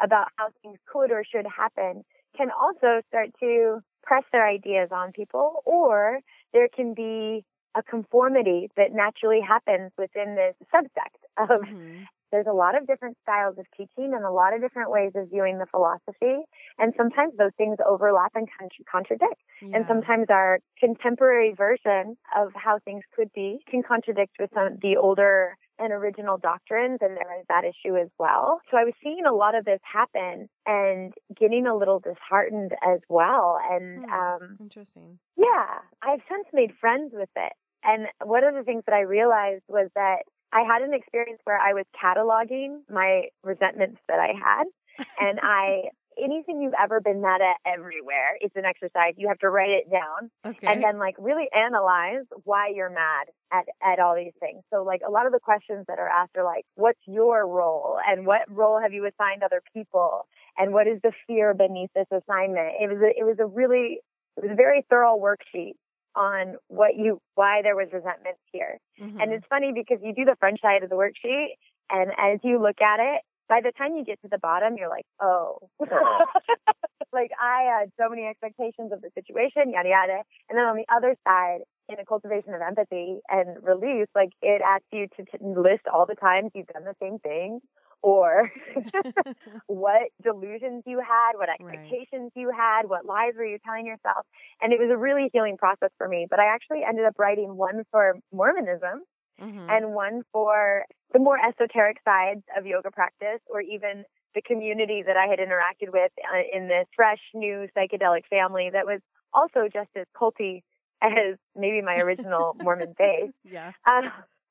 about 0.01 0.29
how 0.37 0.49
things 0.63 0.79
could 0.91 1.11
or 1.11 1.25
should 1.25 1.47
happen 1.47 2.05
can 2.37 2.49
also 2.51 3.03
start 3.09 3.31
to 3.41 3.81
press 4.03 4.25
their 4.33 4.47
ideas 4.47 4.89
on 4.93 5.13
people 5.13 5.63
or 5.65 6.21
there 6.53 6.69
can 6.69 6.95
be 6.95 7.45
a 7.77 7.83
conformity 7.83 8.71
that 8.77 8.93
naturally 8.93 9.41
happens 9.41 9.93
within 9.99 10.35
this 10.37 10.55
subsect 10.75 11.21
of 11.39 11.61
Mhm. 11.61 12.09
There's 12.33 12.47
a 12.49 12.53
lot 12.53 12.77
of 12.77 12.87
different 12.87 13.17
styles 13.23 13.57
of 13.59 13.67
teaching 13.77 14.13
and 14.15 14.25
a 14.25 14.31
lot 14.31 14.55
of 14.55 14.61
different 14.61 14.91
ways 14.91 15.13
of 15.15 15.29
viewing 15.31 15.59
the 15.59 15.67
philosophy 15.67 16.45
and 16.79 16.93
sometimes 16.97 17.33
those 17.37 17.53
things 17.57 17.77
overlap 17.87 18.33
and 18.35 18.49
con- 18.59 18.69
contradict 18.91 19.41
and 19.75 19.85
sometimes 19.89 20.27
our 20.31 20.59
contemporary 20.79 21.55
version 21.57 22.17
of 22.37 22.53
how 22.55 22.79
things 22.85 23.03
could 23.15 23.31
be 23.35 23.59
can 23.71 23.83
contradict 23.83 24.33
with 24.39 24.51
some 24.55 24.79
the 24.83 24.97
older 24.97 25.57
and 25.81 25.93
original 25.93 26.37
doctrines 26.39 26.99
and 27.01 27.17
there 27.17 27.39
is 27.39 27.47
that 27.49 27.65
issue 27.65 27.97
as 27.97 28.09
well 28.19 28.61
so 28.71 28.77
i 28.77 28.85
was 28.85 28.95
seeing 29.03 29.25
a 29.27 29.33
lot 29.35 29.55
of 29.55 29.65
this 29.65 29.81
happen 29.83 30.49
and 30.67 31.13
getting 31.39 31.67
a 31.67 31.77
little 31.77 32.01
disheartened 32.01 32.73
as 32.87 33.01
well 33.09 33.59
and 33.71 34.05
Hmm. 34.05 34.13
um 34.13 34.57
Interesting. 34.61 35.19
yeah, 35.37 35.79
I've 36.03 36.21
since 36.29 36.47
made 36.53 36.73
friends 36.81 37.13
with 37.15 37.31
it. 37.37 37.53
And 37.85 38.07
one 38.25 38.45
of 38.45 38.55
the 38.55 38.65
things 38.65 38.83
that 38.87 38.95
I 38.95 39.01
realized 39.03 39.63
was 39.69 39.89
that 39.95 40.23
I 40.53 40.63
had 40.63 40.83
an 40.83 40.95
experience 40.95 41.41
where 41.45 41.59
I 41.59 41.73
was 41.75 41.85
cataloging 41.95 42.81
my 42.91 43.25
resentments 43.43 43.99
that 44.09 44.19
I 44.19 44.33
had. 44.39 44.65
And 45.21 45.39
I, 45.41 45.83
anything 46.21 46.61
you've 46.61 46.75
ever 46.81 47.01
been 47.01 47.21
mad 47.21 47.41
at 47.41 47.57
everywhere, 47.65 48.35
it's 48.41 48.57
an 48.57 48.65
exercise. 48.65 49.15
You 49.17 49.29
have 49.29 49.39
to 49.39 49.49
write 49.49 49.71
it 49.71 49.89
down 49.91 50.31
Okay. 50.45 50.67
and 50.67 50.83
then 50.83 50.99
like 50.99 51.15
really 51.19 51.47
analyze 51.55 52.25
why 52.43 52.73
you're 52.75 52.91
mad 52.91 53.29
at, 53.53 53.67
at 53.81 54.01
all 54.01 54.17
these 54.17 54.33
things. 54.41 54.63
So 54.73 54.83
like 54.83 55.03
a 55.07 55.11
lot 55.11 55.27
of 55.27 55.33
the 55.33 55.39
questions 55.39 55.85
that 55.87 56.01
are 56.01 56.09
asked 56.09 56.37
are 56.37 56.43
like, 56.45 56.65
what's 56.75 56.99
your 57.07 57.47
role 57.47 57.99
and 58.09 58.27
what 58.27 58.41
role 58.49 58.81
have 58.81 58.93
you 58.93 59.07
assigned 59.07 59.45
other 59.45 59.63
people? 59.73 60.27
And 60.57 60.73
what 60.73 60.89
is 60.89 60.99
the 61.05 61.13
fear 61.29 61.55
beneath 61.55 61.91
this 61.95 62.09
assignment? 62.11 62.73
It 62.81 62.89
was 62.91 62.99
a, 63.01 63.11
it 63.21 63.25
was 63.25 63.37
a 63.39 63.47
really, 63.47 64.01
it 64.37 64.43
was 64.43 64.51
a 64.51 64.57
very 64.57 64.85
thorough 64.91 65.17
worksheet 65.17 65.75
on 66.19 66.57
what 66.67 66.97
you, 66.97 67.21
why 67.37 67.63
there 67.63 67.77
was 67.77 67.89
resentment 67.93 68.37
here. 68.51 68.79
Mhm. 69.01 69.23
And 69.23 69.33
it's 69.33 69.47
funny 69.47 69.73
because 69.73 70.03
you 70.03 70.13
do 70.13 70.25
the 70.25 70.37
French 70.41 70.61
side 70.61 70.83
of 70.83 70.91
the 70.91 70.97
worksheet 70.97 71.55
and 71.91 72.11
as 72.19 72.41
you 72.43 72.59
look 72.61 72.83
at 72.83 72.99
it, 73.01 73.23
by 73.49 73.61
the 73.63 73.73
time 73.73 73.97
you 73.97 74.05
get 74.05 74.21
to 74.23 74.29
the 74.29 74.39
bottom, 74.39 74.77
you're 74.77 74.91
like, 74.91 75.07
oh, 75.23 75.59
like 77.13 77.31
I 77.41 77.63
had 77.81 77.91
so 77.99 78.11
many 78.11 78.27
expectations 78.27 78.93
of 78.93 79.01
the 79.01 79.11
situation, 79.15 79.73
yada, 79.73 79.89
yada. 79.89 80.21
And 80.51 80.59
then 80.59 80.67
on 80.67 80.77
the 80.77 80.85
other 80.95 81.17
side, 81.27 81.61
in 81.89 81.99
a 81.99 82.05
cultivation 82.05 82.53
of 82.53 82.61
empathy 82.61 83.21
and 83.31 83.57
release, 83.63 84.09
like 84.15 84.31
it 84.43 84.61
asks 84.61 84.85
you 84.93 85.07
to, 85.17 85.25
to 85.39 85.61
list 85.61 85.89
all 85.93 86.05
the 86.05 86.15
times 86.15 86.51
you've 86.55 86.67
done 86.67 86.85
the 86.85 86.95
same 87.01 87.19
thing 87.21 87.61
or 88.03 88.51
what 89.67 90.03
delusions 90.23 90.83
you 90.87 90.99
had, 91.01 91.37
what 91.37 91.49
Right. 91.49 91.61
expectations 91.71 92.33
you 92.35 92.51
had, 92.51 92.89
what 92.89 93.05
lies 93.07 93.35
were 93.37 93.45
you 93.45 93.59
telling 93.65 93.87
yourself. 93.87 94.27
And 94.61 94.73
it 94.73 94.79
was 94.79 94.91
a 94.91 94.97
really 94.97 95.31
healing 95.33 95.57
process 95.57 95.91
for 95.99 96.09
me. 96.09 96.27
But 96.29 96.41
I 96.41 96.47
actually 96.47 96.83
ended 96.87 97.05
up 97.07 97.19
writing 97.19 97.57
one 97.57 97.85
for 97.91 98.17
Mormonism 98.33 99.05
Mhm. 99.41 99.69
and 99.69 99.95
one 99.95 100.23
for 100.33 100.85
the 101.13 101.19
more 101.19 101.39
esoteric 101.39 101.99
sides 102.05 102.43
of 102.57 102.67
yoga 102.67 102.91
practice 102.91 103.41
or 103.49 103.61
even 103.61 104.05
the 104.35 104.43
community 104.43 105.03
that 105.07 105.17
I 105.17 105.27
had 105.27 105.39
interacted 105.39 105.93
with 105.93 106.13
uh, 106.33 106.43
in 106.53 106.69
this 106.69 106.87
fresh 106.95 107.21
new 107.35 107.67
psychedelic 107.77 108.27
family 108.29 108.71
that 108.73 108.87
was 108.87 109.01
also 109.33 109.69
just 109.73 109.91
as 109.97 110.07
culty 110.15 110.63
as 111.03 111.37
maybe 111.57 111.81
my 111.83 111.95
original 111.99 112.55
Mormon 112.61 112.95
faith. 112.97 113.31
yeah. 113.45 113.73
Uh, 113.87 114.03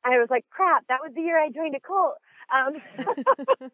I 0.03 0.19
was 0.19 0.27
like, 0.29 0.45
crap, 0.49 0.85
that 0.87 0.99
was 1.03 1.11
the 1.15 1.21
year 1.21 1.37
I 1.39 1.49
joined 1.49 1.75
a 1.75 1.79
cult. 1.79 2.15
Um, 2.53 2.73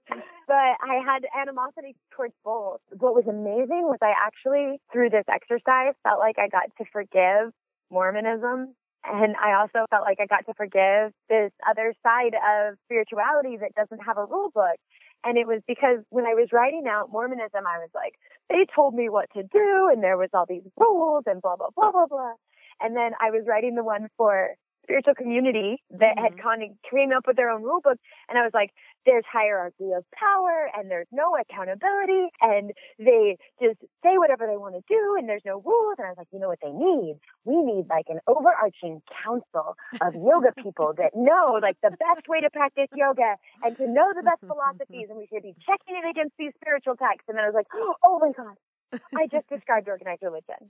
but 0.48 0.74
I 0.82 1.02
had 1.06 1.26
animosity 1.40 1.96
towards 2.16 2.34
both. 2.44 2.82
What 2.98 3.14
was 3.14 3.26
amazing 3.28 3.86
was 3.86 4.00
I 4.02 4.14
actually, 4.20 4.82
through 4.92 5.10
this 5.12 5.26
exercise, 5.28 5.94
felt 6.04 6.20
like 6.20 6.38
I 6.40 6.48
got 6.48 6.76
to 6.78 6.86
forgive 6.92 7.54
Mormonism. 7.92 8.74
And 9.06 9.36
I 9.36 9.60
also 9.60 9.86
felt 9.90 10.04
like 10.04 10.20
I 10.22 10.26
got 10.26 10.46
to 10.46 10.54
forgive 10.56 11.12
this 11.28 11.52
other 11.70 11.94
side 12.04 12.36
of 12.36 12.76
spirituality 12.86 13.58
that 13.58 13.76
doesn't 13.76 14.04
have 14.06 14.18
a 14.18 14.26
rule 14.26 14.50
book. 14.54 14.80
And 15.26 15.38
it 15.38 15.46
was 15.46 15.62
because 15.68 16.00
when 16.10 16.26
I 16.26 16.34
was 16.34 16.50
writing 16.52 16.86
out 16.88 17.12
Mormonism, 17.12 17.68
I 17.68 17.80
was 17.80 17.90
like, 17.94 18.14
they 18.50 18.66
told 18.74 18.94
me 18.94 19.10
what 19.10 19.30
to 19.36 19.44
do, 19.44 19.90
and 19.92 20.04
there 20.04 20.18
was 20.18 20.30
all 20.34 20.46
these 20.48 20.64
rules 20.78 21.24
and 21.28 21.42
blah, 21.42 21.56
blah, 21.56 21.70
blah, 21.76 21.92
blah, 21.92 22.08
blah. 22.08 22.34
And 22.82 22.96
then 22.96 23.12
I 23.22 23.32
was 23.32 23.44
writing 23.48 23.76
the 23.76 23.84
one 23.84 24.10
for 24.18 24.56
spiritual 24.84 25.16
community 25.16 25.82
that 25.92 26.18
had 26.20 26.34
Mhm. 26.34 26.40
kind 26.44 26.64
of 26.64 26.70
came 26.90 27.12
up 27.12 27.26
with 27.28 27.36
their 27.36 27.50
own 27.50 27.64
rule 27.64 27.82
book. 27.82 27.98
And 28.30 28.38
I 28.38 28.44
was 28.44 28.54
like, 28.54 28.72
there's 29.06 29.26
hierarchy 29.26 29.92
of 29.92 30.06
power 30.12 30.70
and 30.76 30.90
there's 30.92 31.08
no 31.12 31.36
accountability 31.36 32.30
and 32.42 32.72
they 33.00 33.38
just 33.62 33.80
say 34.04 34.18
whatever 34.18 34.48
they 34.48 34.58
want 34.58 34.76
to 34.76 34.82
do 34.88 35.16
and 35.18 35.28
there's 35.28 35.44
no 35.46 35.60
rules. 35.62 35.96
And 35.98 36.08
I 36.08 36.10
was 36.12 36.18
like, 36.18 36.28
you 36.32 36.40
know 36.40 36.48
what 36.48 36.60
they 36.62 36.72
need? 36.72 37.20
We 37.46 37.56
need 37.64 37.88
like 37.90 38.06
an 38.10 38.20
overarching 38.28 39.02
council 39.24 39.76
of 40.02 40.16
yoga 40.16 40.52
people 40.64 40.94
that 40.98 41.16
know 41.16 41.60
like 41.62 41.78
the 41.82 41.92
best 41.92 42.28
way 42.28 42.42
to 42.42 42.50
practice 42.50 42.88
yoga 42.96 43.36
and 43.64 43.76
to 43.78 43.88
know 43.88 44.14
the 44.14 44.24
best 44.24 44.42
philosophies. 44.48 45.10
And 45.10 45.18
we 45.18 45.28
should 45.28 45.44
be 45.44 45.56
checking 45.66 45.96
it 45.96 46.08
against 46.10 46.36
these 46.38 46.54
spiritual 46.56 46.96
texts. 46.96 47.28
And 47.28 47.38
then 47.38 47.44
I 47.44 47.48
was 47.48 47.56
like, 47.56 47.68
oh 48.04 48.20
my 48.20 48.32
God, 48.32 48.56
I 49.18 49.28
just 49.28 49.48
described 49.50 49.88
organized 49.88 50.24
religion. 50.24 50.70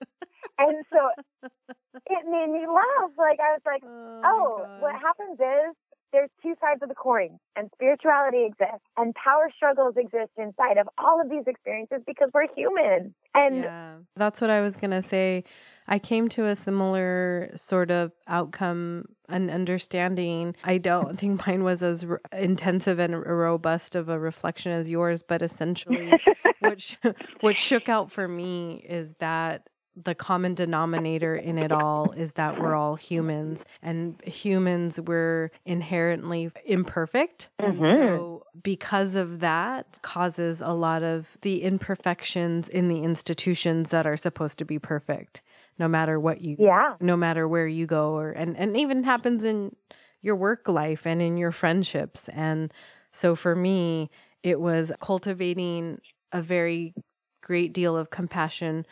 And 0.57 0.85
so 0.91 0.99
it 1.43 2.23
made 2.29 2.49
me 2.51 2.65
laugh. 2.67 3.11
Like 3.17 3.39
I 3.39 3.53
was 3.53 3.61
like, 3.65 3.83
oh, 3.85 4.65
oh, 4.65 4.77
what 4.79 4.95
happens 4.95 5.39
is 5.39 5.75
there's 6.13 6.29
two 6.41 6.53
sides 6.61 6.81
of 6.81 6.89
the 6.89 6.95
coin, 6.95 7.39
and 7.55 7.69
spirituality 7.73 8.45
exists, 8.45 8.85
and 8.95 9.13
power 9.15 9.51
struggles 9.55 9.95
exist 9.97 10.31
inside 10.37 10.77
of 10.77 10.87
all 10.97 11.19
of 11.19 11.29
these 11.29 11.43
experiences 11.47 11.99
because 12.07 12.29
we're 12.33 12.47
human. 12.55 13.13
And 13.33 13.57
yeah, 13.57 13.95
that's 14.15 14.39
what 14.39 14.49
I 14.49 14.61
was 14.61 14.77
going 14.77 14.91
to 14.91 15.01
say. 15.01 15.43
I 15.87 15.99
came 15.99 16.29
to 16.29 16.45
a 16.45 16.55
similar 16.55 17.51
sort 17.55 17.91
of 17.91 18.13
outcome 18.27 19.05
and 19.27 19.49
understanding. 19.49 20.55
I 20.63 20.77
don't 20.77 21.19
think 21.19 21.45
mine 21.45 21.63
was 21.63 21.81
as 21.83 22.05
r- 22.05 22.21
intensive 22.31 22.99
and 22.99 23.19
robust 23.25 23.95
of 23.95 24.07
a 24.07 24.19
reflection 24.19 24.71
as 24.71 24.89
yours, 24.89 25.23
but 25.27 25.41
essentially 25.41 26.13
what 26.59 26.79
sh- 26.79 26.95
what 27.41 27.57
shook 27.57 27.89
out 27.89 28.11
for 28.11 28.27
me 28.27 28.85
is 28.87 29.15
that 29.19 29.67
the 29.95 30.15
common 30.15 30.55
denominator 30.55 31.35
in 31.35 31.57
it 31.57 31.71
all 31.71 32.11
is 32.11 32.33
that 32.33 32.57
we're 32.57 32.73
all 32.75 32.95
humans 32.95 33.63
and 33.81 34.19
humans 34.25 34.99
we're 34.99 35.51
inherently 35.65 36.51
imperfect. 36.65 37.49
And 37.59 37.77
Mhm. 37.77 38.17
so 38.17 38.43
because 38.63 39.15
of 39.15 39.39
that 39.41 39.99
causes 40.01 40.61
a 40.61 40.73
lot 40.73 41.03
of 41.03 41.37
the 41.41 41.61
imperfections 41.63 42.67
in 42.67 42.87
the 42.87 43.03
institutions 43.03 43.89
that 43.91 44.07
are 44.07 44.17
supposed 44.17 44.57
to 44.59 44.65
be 44.65 44.79
perfect 44.79 45.41
no 45.79 45.87
matter 45.87 46.19
what 46.19 46.41
you 46.41 46.55
yeah, 46.59 46.95
no 46.99 47.17
matter 47.17 47.47
where 47.47 47.67
you 47.67 47.85
go 47.85 48.13
or 48.17 48.31
and 48.31 48.57
and 48.57 48.77
even 48.77 49.03
happens 49.03 49.43
in 49.43 49.75
your 50.21 50.35
work 50.35 50.67
life 50.67 51.05
and 51.05 51.21
in 51.21 51.37
your 51.37 51.51
friendships. 51.51 52.29
And 52.29 52.71
so 53.11 53.35
for 53.35 53.55
me 53.55 54.09
it 54.43 54.59
was 54.59 54.91
cultivating 54.99 55.99
a 56.31 56.41
very 56.41 56.93
great 57.41 57.73
deal 57.73 57.95
of 57.97 58.09
compassion 58.09 58.85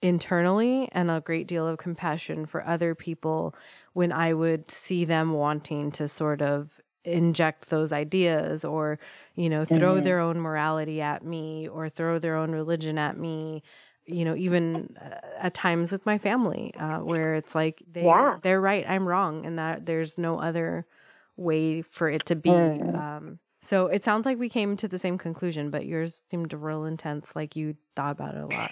internally 0.00 0.88
and 0.92 1.10
a 1.10 1.20
great 1.20 1.46
deal 1.46 1.66
of 1.66 1.78
compassion 1.78 2.46
for 2.46 2.64
other 2.64 2.94
people 2.94 3.54
when 3.92 4.12
I 4.12 4.32
would 4.32 4.70
see 4.70 5.04
them 5.04 5.32
wanting 5.32 5.90
to 5.92 6.06
sort 6.06 6.40
of 6.40 6.80
inject 7.04 7.70
those 7.70 7.90
ideas 7.90 8.64
or 8.64 8.98
you 9.34 9.48
know 9.48 9.64
throw 9.64 9.94
mm-hmm. 9.94 10.04
their 10.04 10.20
own 10.20 10.38
morality 10.40 11.00
at 11.00 11.24
me 11.24 11.66
or 11.66 11.88
throw 11.88 12.18
their 12.18 12.36
own 12.36 12.52
religion 12.52 12.98
at 12.98 13.16
me 13.16 13.62
you 14.04 14.24
know 14.24 14.34
even 14.36 14.96
uh, 15.00 15.14
at 15.38 15.54
times 15.54 15.90
with 15.90 16.04
my 16.04 16.18
family 16.18 16.74
uh, 16.78 16.98
where 16.98 17.34
it's 17.34 17.54
like 17.54 17.82
they 17.90 18.04
yeah. 18.04 18.36
they're 18.42 18.60
right 18.60 18.84
i'm 18.88 19.06
wrong 19.06 19.46
and 19.46 19.58
that 19.58 19.86
there's 19.86 20.18
no 20.18 20.40
other 20.40 20.84
way 21.36 21.80
for 21.82 22.10
it 22.10 22.26
to 22.26 22.34
be 22.34 22.50
mm. 22.50 22.94
um, 22.98 23.38
so 23.62 23.86
it 23.86 24.04
sounds 24.04 24.24
like 24.24 24.38
we 24.38 24.48
came 24.48 24.76
to 24.76 24.88
the 24.88 24.98
same 24.98 25.18
conclusion, 25.18 25.70
but 25.70 25.86
yours 25.86 26.22
seemed 26.30 26.52
real 26.52 26.84
intense, 26.84 27.32
like 27.34 27.56
you 27.56 27.76
thought 27.96 28.12
about 28.12 28.34
it 28.34 28.42
a 28.42 28.46
lot. 28.46 28.70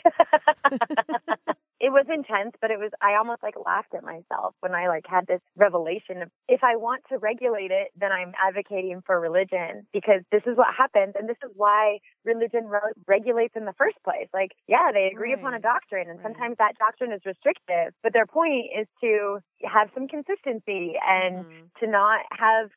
it 1.81 1.91
was 1.91 2.07
intense, 2.09 2.53
but 2.61 2.71
it 2.71 2.79
was 2.79 2.91
I 3.03 3.17
almost 3.17 3.43
like 3.43 3.55
laughed 3.65 3.95
at 3.95 4.03
myself 4.03 4.55
when 4.61 4.75
I 4.75 4.89
like 4.89 5.05
had 5.07 5.27
this 5.27 5.41
revelation 5.57 6.23
of 6.23 6.31
if 6.49 6.65
I 6.65 6.77
want 6.77 7.03
to 7.11 7.19
regulate 7.19 7.71
it, 7.71 7.89
then 7.99 8.13
I'm 8.13 8.33
advocating 8.41 9.03
for 9.05 9.21
religion 9.21 9.87
because 9.93 10.23
this 10.33 10.43
is 10.47 10.57
what 10.57 10.69
happens 10.77 11.15
and 11.19 11.29
this 11.29 11.37
is 11.45 11.51
why 11.55 11.99
religion 12.25 12.67
re- 12.67 12.97
regulates 13.07 13.55
in 13.57 13.67
the 13.67 13.75
first 13.77 13.97
place. 14.05 14.29
Like, 14.33 14.53
yeah, 14.69 14.91
they 14.93 15.11
agree 15.13 15.35
right. 15.35 15.39
upon 15.39 15.55
a 15.55 15.61
doctrine 15.61 16.09
and 16.09 16.19
right. 16.19 16.27
sometimes 16.27 16.57
that 16.59 16.79
doctrine 16.79 17.13
is 17.13 17.21
restrictive, 17.27 17.93
but 18.03 18.13
their 18.13 18.27
point 18.27 18.67
is 18.73 18.87
to 19.03 19.39
have 19.63 19.91
some 19.95 20.09
consistency 20.09 20.95
and 21.03 21.45
mm-hmm. 21.45 21.85
to 21.85 21.91
not 21.91 22.21
have 22.33 22.71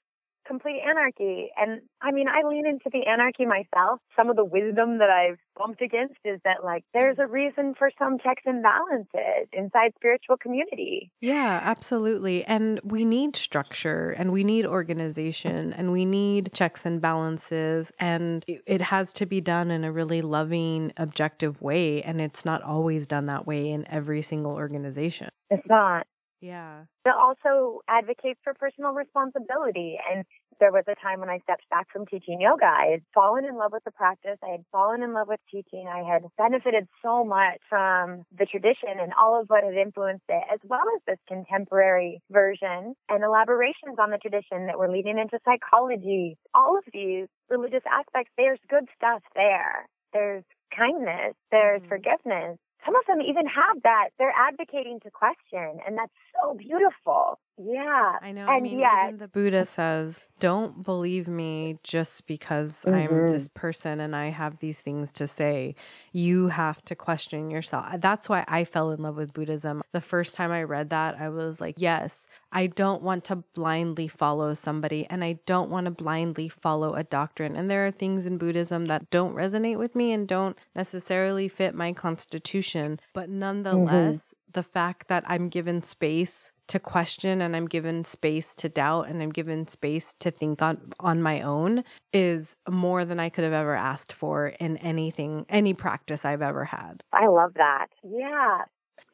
complete 0.49 0.81
anarchy. 0.83 1.49
And 1.55 1.81
I 2.01 2.11
mean, 2.11 2.27
I 2.27 2.47
lean 2.47 2.65
into 2.65 2.89
the 2.91 3.05
anarchy 3.07 3.45
myself. 3.45 3.99
Some 4.17 4.29
of 4.29 4.35
the 4.35 4.43
wisdom 4.43 4.97
that 4.97 5.09
I've 5.09 5.37
bumped 5.57 5.81
against 5.81 6.17
is 6.25 6.39
that 6.43 6.63
like 6.63 6.83
there's 6.93 7.17
a 7.19 7.27
reason 7.27 7.75
for 7.77 7.91
some 7.99 8.17
checks 8.17 8.43
and 8.45 8.63
balances 8.63 9.47
inside 9.53 9.91
spiritual 9.95 10.37
community. 10.37 11.11
Yeah, 11.21 11.59
absolutely. 11.63 12.43
And 12.45 12.79
we 12.83 13.05
need 13.05 13.35
structure 13.35 14.09
and 14.11 14.31
we 14.31 14.43
need 14.43 14.65
organization 14.65 15.71
and 15.73 15.91
we 15.91 16.05
need 16.05 16.49
checks 16.53 16.85
and 16.85 16.99
balances 16.99 17.91
and 17.99 18.43
it 18.47 18.81
has 18.81 19.13
to 19.13 19.25
be 19.25 19.41
done 19.41 19.69
in 19.69 19.83
a 19.83 19.91
really 19.91 20.21
loving, 20.21 20.91
objective 20.97 21.61
way 21.61 22.01
and 22.01 22.19
it's 22.19 22.43
not 22.43 22.63
always 22.63 23.05
done 23.05 23.27
that 23.27 23.45
way 23.45 23.69
in 23.69 23.85
every 23.87 24.23
single 24.23 24.53
organization. 24.53 25.29
It's 25.51 25.67
not. 25.67 26.07
Yeah. 26.41 26.83
It 27.05 27.13
also 27.17 27.81
advocates 27.87 28.39
for 28.43 28.53
personal 28.53 28.91
responsibility. 28.91 29.97
And 30.09 30.23
there 30.59 30.71
was 30.71 30.83
a 30.87 30.95
time 30.95 31.19
when 31.19 31.29
I 31.29 31.39
stepped 31.39 31.67
back 31.69 31.87
from 31.91 32.05
teaching 32.05 32.39
yoga. 32.41 32.65
I 32.65 32.91
had 32.91 33.01
fallen 33.13 33.45
in 33.45 33.57
love 33.57 33.71
with 33.71 33.83
the 33.83 33.91
practice. 33.91 34.37
I 34.43 34.51
had 34.51 34.63
fallen 34.71 35.03
in 35.03 35.13
love 35.13 35.27
with 35.27 35.39
teaching. 35.51 35.87
I 35.87 36.03
had 36.03 36.23
benefited 36.37 36.87
so 37.01 37.23
much 37.23 37.59
from 37.69 38.23
the 38.37 38.45
tradition 38.45 38.99
and 38.99 39.13
all 39.19 39.39
of 39.39 39.47
what 39.47 39.63
had 39.63 39.75
influenced 39.75 40.25
it, 40.29 40.43
as 40.51 40.59
well 40.63 40.83
as 40.95 41.01
this 41.07 41.19
contemporary 41.27 42.21
version 42.31 42.95
and 43.09 43.23
elaborations 43.23 43.99
on 43.99 44.11
the 44.11 44.17
tradition 44.17 44.67
that 44.67 44.77
were 44.77 44.91
leading 44.91 45.17
into 45.17 45.39
psychology. 45.43 46.37
All 46.53 46.77
of 46.77 46.83
these 46.93 47.27
religious 47.49 47.83
aspects, 47.89 48.31
there's 48.37 48.59
good 48.69 48.85
stuff 48.95 49.23
there. 49.35 49.87
There's 50.13 50.43
kindness, 50.75 51.35
there's 51.51 51.81
mm-hmm. 51.81 51.89
forgiveness, 51.89 52.57
some 52.85 52.95
of 52.95 53.05
them 53.07 53.21
even 53.21 53.45
have 53.45 53.83
that. 53.83 54.09
They're 54.17 54.33
advocating 54.35 54.99
to 55.03 55.11
question, 55.11 55.83
and 55.85 55.97
that's 55.97 56.15
so 56.41 56.53
beautiful. 56.53 57.39
Yeah. 57.61 58.13
I 58.21 58.31
know. 58.31 58.41
And 58.41 58.49
I 58.49 58.59
mean, 58.61 58.79
yet, 58.79 59.07
even 59.07 59.17
the 59.19 59.27
Buddha 59.27 59.65
says, 59.65 60.21
don't 60.39 60.83
believe 60.83 61.27
me 61.27 61.77
just 61.83 62.25
because 62.25 62.85
mm-hmm. 62.85 62.95
I'm 62.95 63.31
this 63.31 63.49
person 63.53 63.99
and 63.99 64.15
I 64.15 64.29
have 64.29 64.59
these 64.59 64.79
things 64.79 65.11
to 65.13 65.27
say. 65.27 65.75
You 66.13 66.47
have 66.47 66.81
to 66.85 66.95
question 66.95 67.51
yourself. 67.51 67.85
That's 67.97 68.29
why 68.29 68.45
I 68.47 68.63
fell 68.63 68.91
in 68.91 69.01
love 69.01 69.17
with 69.17 69.33
Buddhism. 69.33 69.81
The 69.91 69.99
first 69.99 70.35
time 70.35 70.51
I 70.51 70.63
read 70.63 70.89
that, 70.91 71.19
I 71.19 71.27
was 71.27 71.59
like, 71.59 71.75
yes, 71.77 72.27
I 72.53 72.67
don't 72.67 73.01
want 73.01 73.25
to 73.25 73.37
blindly 73.53 74.07
follow 74.07 74.53
somebody 74.53 75.05
and 75.09 75.21
I 75.21 75.39
don't 75.45 75.69
want 75.69 75.85
to 75.85 75.91
blindly 75.91 76.47
follow 76.47 76.93
a 76.93 77.03
doctrine. 77.03 77.57
And 77.57 77.69
there 77.69 77.85
are 77.85 77.91
things 77.91 78.25
in 78.25 78.37
Buddhism 78.37 78.85
that 78.85 79.09
don't 79.09 79.35
resonate 79.35 79.77
with 79.77 79.95
me 79.95 80.13
and 80.13 80.25
don't 80.25 80.57
necessarily 80.73 81.49
fit 81.49 81.75
my 81.75 81.91
constitution. 81.91 83.01
But 83.13 83.25
mm-hmm. 83.29 83.39
nonetheless, 83.39 84.17
mm-hmm 84.17 84.38
the 84.53 84.63
fact 84.63 85.07
that 85.07 85.23
I'm 85.27 85.49
given 85.49 85.83
space 85.83 86.51
to 86.67 86.79
question 86.79 87.41
and 87.41 87.55
I'm 87.55 87.67
given 87.67 88.03
space 88.03 88.53
to 88.55 88.69
doubt 88.69 89.07
and 89.07 89.21
I'm 89.21 89.31
given 89.31 89.67
space 89.67 90.13
to 90.19 90.29
think 90.29 90.61
on 90.61 90.93
on 90.99 91.21
my 91.21 91.41
own 91.41 91.83
is 92.13 92.55
more 92.69 93.05
than 93.05 93.19
I 93.19 93.29
could 93.29 93.43
have 93.43 93.53
ever 93.53 93.75
asked 93.75 94.13
for 94.13 94.47
in 94.47 94.77
anything 94.77 95.45
any 95.49 95.73
practice 95.73 96.25
I've 96.25 96.43
ever 96.43 96.65
had. 96.65 97.03
I 97.11 97.27
love 97.27 97.53
that. 97.55 97.87
Yeah 98.03 98.65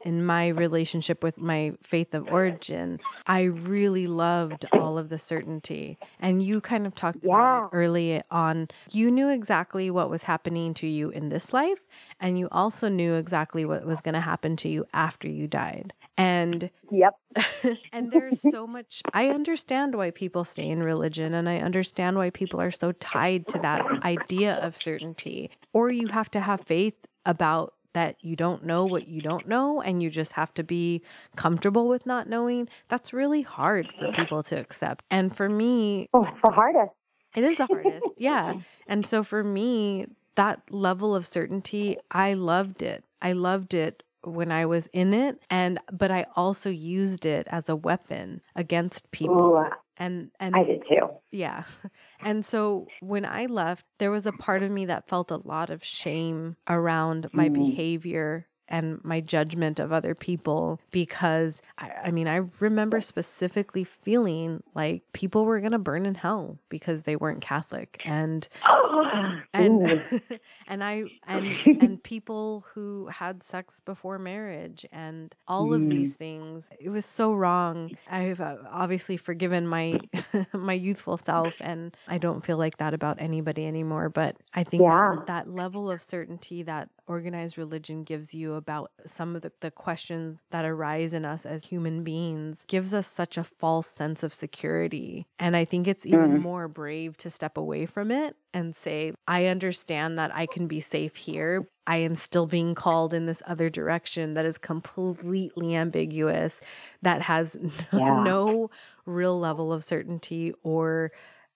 in 0.06 0.24
my 0.24 0.48
relationship 0.48 1.24
with 1.24 1.38
my 1.38 1.74
faith 1.82 2.14
of 2.14 2.32
origin, 2.32 3.00
I 3.26 3.42
really 3.42 4.06
loved 4.06 4.66
all 4.72 4.98
of 4.98 5.10
the 5.10 5.18
certainty. 5.18 5.98
And 6.20 6.44
you 6.44 6.62
kind 6.62 6.86
of 6.86 6.94
talked 6.94 7.24
yeah. 7.24 7.32
about 7.32 7.66
it 7.66 7.76
early 7.76 8.22
on. 8.30 8.70
You 8.92 9.10
knew 9.10 9.30
exactly 9.30 9.90
what 9.90 10.10
was 10.10 10.24
happening 10.24 10.76
to 10.76 10.88
you 10.88 11.10
in 11.10 11.30
this 11.30 11.52
life, 11.52 11.80
and 12.20 12.38
you 12.38 12.48
also 12.52 12.88
knew 12.88 13.16
exactly 13.16 13.66
what 13.66 13.86
was 13.86 14.00
going 14.02 14.14
to 14.14 14.22
happen 14.22 14.56
to 14.58 14.70
you 14.70 14.86
after 14.94 15.28
you 15.28 15.48
died. 15.48 15.94
And 16.18 16.70
yep. 16.92 17.16
and 17.92 18.12
there's 18.12 18.42
so 18.42 18.66
much 18.66 19.02
I 19.14 19.30
understand 19.30 19.96
why 19.96 20.12
people 20.12 20.46
stay 20.46 20.70
in 20.70 20.82
religion 20.82 21.34
and 21.34 21.50
I 21.50 21.58
understand 21.58 22.16
why 22.16 22.30
people 22.30 22.62
are 22.62 22.72
so 22.72 22.94
tied 22.94 23.48
to 23.50 23.60
that 23.60 23.82
idea 24.04 24.56
of 24.56 24.78
certainty. 24.78 25.50
Or 25.74 25.90
you 25.90 26.08
have 26.08 26.32
to 26.32 26.40
have 26.40 26.62
faith 26.62 27.06
about 27.26 27.75
that 27.96 28.18
you 28.20 28.36
don't 28.36 28.66
know 28.66 28.86
what 28.86 29.08
you 29.08 29.22
don't 29.22 29.48
know 29.48 29.82
and 29.82 30.04
you 30.04 30.10
just 30.10 30.34
have 30.34 30.54
to 30.54 30.64
be 30.64 31.02
comfortable 31.38 31.88
with 31.88 32.06
not 32.06 32.28
knowing, 32.28 32.68
that's 32.90 33.14
really 33.14 33.42
hard 33.42 33.88
for 33.98 34.12
people 34.12 34.44
to 34.44 34.60
accept. 34.60 35.04
And 35.10 35.36
for 35.36 35.48
me, 35.48 36.10
oh, 36.14 36.26
it's 36.26 36.38
the 36.44 36.52
hardest. 36.52 36.92
It 37.36 37.46
is 37.46 37.58
the 37.58 37.68
hardest. 37.68 38.06
yeah. 38.18 38.56
And 38.86 39.06
so 39.06 39.24
for 39.24 39.46
me, 39.46 40.08
that 40.36 40.62
level 40.70 41.16
of 41.16 41.26
certainty, 41.26 41.98
I 42.12 42.34
loved 42.34 42.84
it. 42.84 43.06
I 43.22 43.32
loved 43.32 43.74
it 43.74 44.04
when 44.24 44.52
I 44.52 44.66
was 44.66 44.88
in 44.88 45.14
it 45.14 45.40
and 45.50 45.80
but 45.92 46.12
I 46.12 46.26
also 46.36 46.70
used 46.70 47.26
it 47.26 47.48
as 47.50 47.70
a 47.70 47.76
weapon 47.76 48.42
against 48.56 49.10
people. 49.12 49.56
Ooh, 49.56 49.70
and 49.98 50.32
and 50.40 50.56
I 50.56 50.64
did 50.64 50.84
too. 50.88 51.10
Yeah. 51.32 51.64
And 52.22 52.44
so 52.44 52.88
when 53.02 53.24
I 53.24 53.46
left, 53.46 53.86
there 54.00 54.10
was 54.10 54.26
a 54.26 54.32
part 54.32 54.64
of 54.64 54.72
me 54.72 54.86
that 54.86 55.08
felt 55.08 55.30
a 55.30 55.38
lot 55.38 55.70
of 55.70 55.84
shame 55.84 56.56
around 56.68 57.28
my 57.34 57.50
mm. 57.50 57.54
behavior 57.54 58.48
and 58.68 59.04
my 59.04 59.22
judgment 59.22 59.80
of 59.80 59.92
other 59.92 60.16
people 60.16 60.80
because 60.92 61.62
I, 61.78 61.92
I, 62.06 62.12
mean 62.12 62.28
I 62.28 62.42
remember 62.60 63.00
specifically 63.02 63.84
feeling 63.84 64.64
like 64.74 65.04
people 65.14 65.46
were 65.46 65.60
gonna 65.60 65.80
burn 65.80 66.06
in 66.06 66.16
hell 66.16 66.58
because 66.70 67.04
they 67.04 67.16
weren't 67.16 67.42
Catholic 67.42 68.02
and 68.06 68.48
and 69.54 70.04
and 70.68 70.84
I 70.84 71.04
and 71.28 71.56
and 71.82 72.04
people 72.04 72.66
who 72.74 73.08
had 73.08 73.44
sex 73.44 73.80
before 73.80 74.18
marriage 74.18 74.86
and 74.92 75.36
all 75.48 75.74
of 75.74 75.88
these 75.90 76.16
mm. 76.16 76.18
things 76.18 76.70
it 76.80 76.90
was 76.90 77.06
so 77.06 77.34
wrong 77.34 77.96
I've 78.10 78.42
uh, 78.42 78.58
obviously 78.72 79.18
forgiven 79.18 79.68
my 79.68 80.00
my 80.54 80.74
youthful 80.74 81.18
self 81.18 81.54
and 81.60 81.96
I 82.08 82.18
don't 82.18 82.44
feel 82.44 82.58
like 82.58 82.78
that 82.78 82.94
about 82.94 83.22
anybody 83.22 83.66
anymore 83.66 84.10
but 84.10 84.38
I 84.54 84.64
think 84.64 84.82
yeah. 84.82 85.16
that, 85.18 85.28
that 85.28 85.50
level 85.50 85.92
of 85.92 86.02
certainty 86.02 86.64
that 86.64 86.90
organized 87.08 87.58
religion 87.58 88.04
gives 88.04 88.34
you 88.34 88.55
about 88.56 88.92
some 89.06 89.36
of 89.36 89.42
the, 89.42 89.52
the 89.62 89.72
questions 89.72 90.40
that 90.52 90.66
arise 90.66 91.14
in 91.14 91.26
us 91.26 91.46
as 91.46 91.66
human 91.66 92.04
beings 92.04 92.64
gives 92.68 92.94
us 92.94 93.08
such 93.08 93.38
a 93.38 93.44
false 93.44 93.88
sense 93.88 94.24
of 94.24 94.34
security. 94.34 95.28
And 95.40 95.56
I 95.56 95.66
think 95.66 95.88
it's 95.88 96.06
even 96.06 96.38
mm. 96.38 96.42
more 96.42 96.68
brave 96.68 97.18
to 97.18 97.30
step 97.30 97.58
away 97.58 97.86
from 97.86 98.12
it 98.12 98.36
and 98.54 98.76
say, 98.76 99.14
I 99.28 99.46
understand 99.48 100.18
that 100.18 100.34
I 100.34 100.46
can 100.46 100.68
be 100.68 100.80
safe 100.80 101.16
here. 101.16 101.68
I 101.88 101.98
am 101.98 102.16
still 102.16 102.48
being 102.48 102.74
called 102.74 103.14
in 103.14 103.26
this 103.26 103.44
other 103.46 103.70
direction 103.70 104.34
that 104.34 104.46
is 104.46 104.58
completely 104.58 105.76
ambiguous, 105.76 106.62
that 107.02 107.22
has 107.22 107.56
no, 107.94 108.00
yeah. 108.00 108.24
no 108.24 108.70
real 109.06 109.40
level 109.40 109.72
of 109.72 109.84
certainty 109.84 110.54
or 110.64 111.12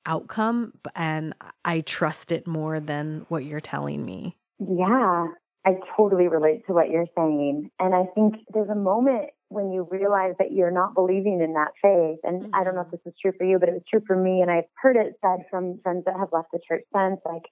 outcome. 0.05 0.73
And 0.95 1.33
I 1.65 1.81
trust 1.81 2.31
it 2.31 2.47
more 2.47 2.79
than 2.79 3.25
what 3.29 3.45
you're 3.45 3.59
telling 3.59 4.05
me. 4.05 4.35
Yeah, 4.59 5.27
I 5.69 5.79
totally 5.95 6.27
relate 6.27 6.65
to 6.67 6.73
what 6.73 6.89
you're 6.89 7.07
saying. 7.15 7.69
And 7.79 7.93
I 7.93 8.05
think 8.15 8.35
there's 8.53 8.69
a 8.69 8.75
moment 8.75 9.29
when 9.49 9.71
you 9.71 9.87
realize 9.91 10.33
that 10.39 10.51
you're 10.51 10.71
not 10.71 10.95
believing 10.95 11.41
in 11.41 11.53
that 11.53 11.73
faith. 11.81 12.19
And 12.23 12.43
mm-hmm. 12.43 12.55
I 12.55 12.63
don't 12.63 12.75
know 12.75 12.81
if 12.81 12.91
this 12.91 13.01
is 13.05 13.13
true 13.21 13.33
for 13.37 13.45
you, 13.45 13.59
but 13.59 13.69
it 13.69 13.73
was 13.73 13.83
true 13.89 14.01
for 14.05 14.15
me. 14.15 14.41
And 14.41 14.49
I've 14.49 14.69
heard 14.81 14.95
it 14.95 15.19
said 15.21 15.45
from 15.49 15.79
friends 15.83 16.05
that 16.05 16.17
have 16.17 16.29
left 16.31 16.49
the 16.51 16.59
church 16.67 16.83
since, 16.93 17.19
like, 17.25 17.43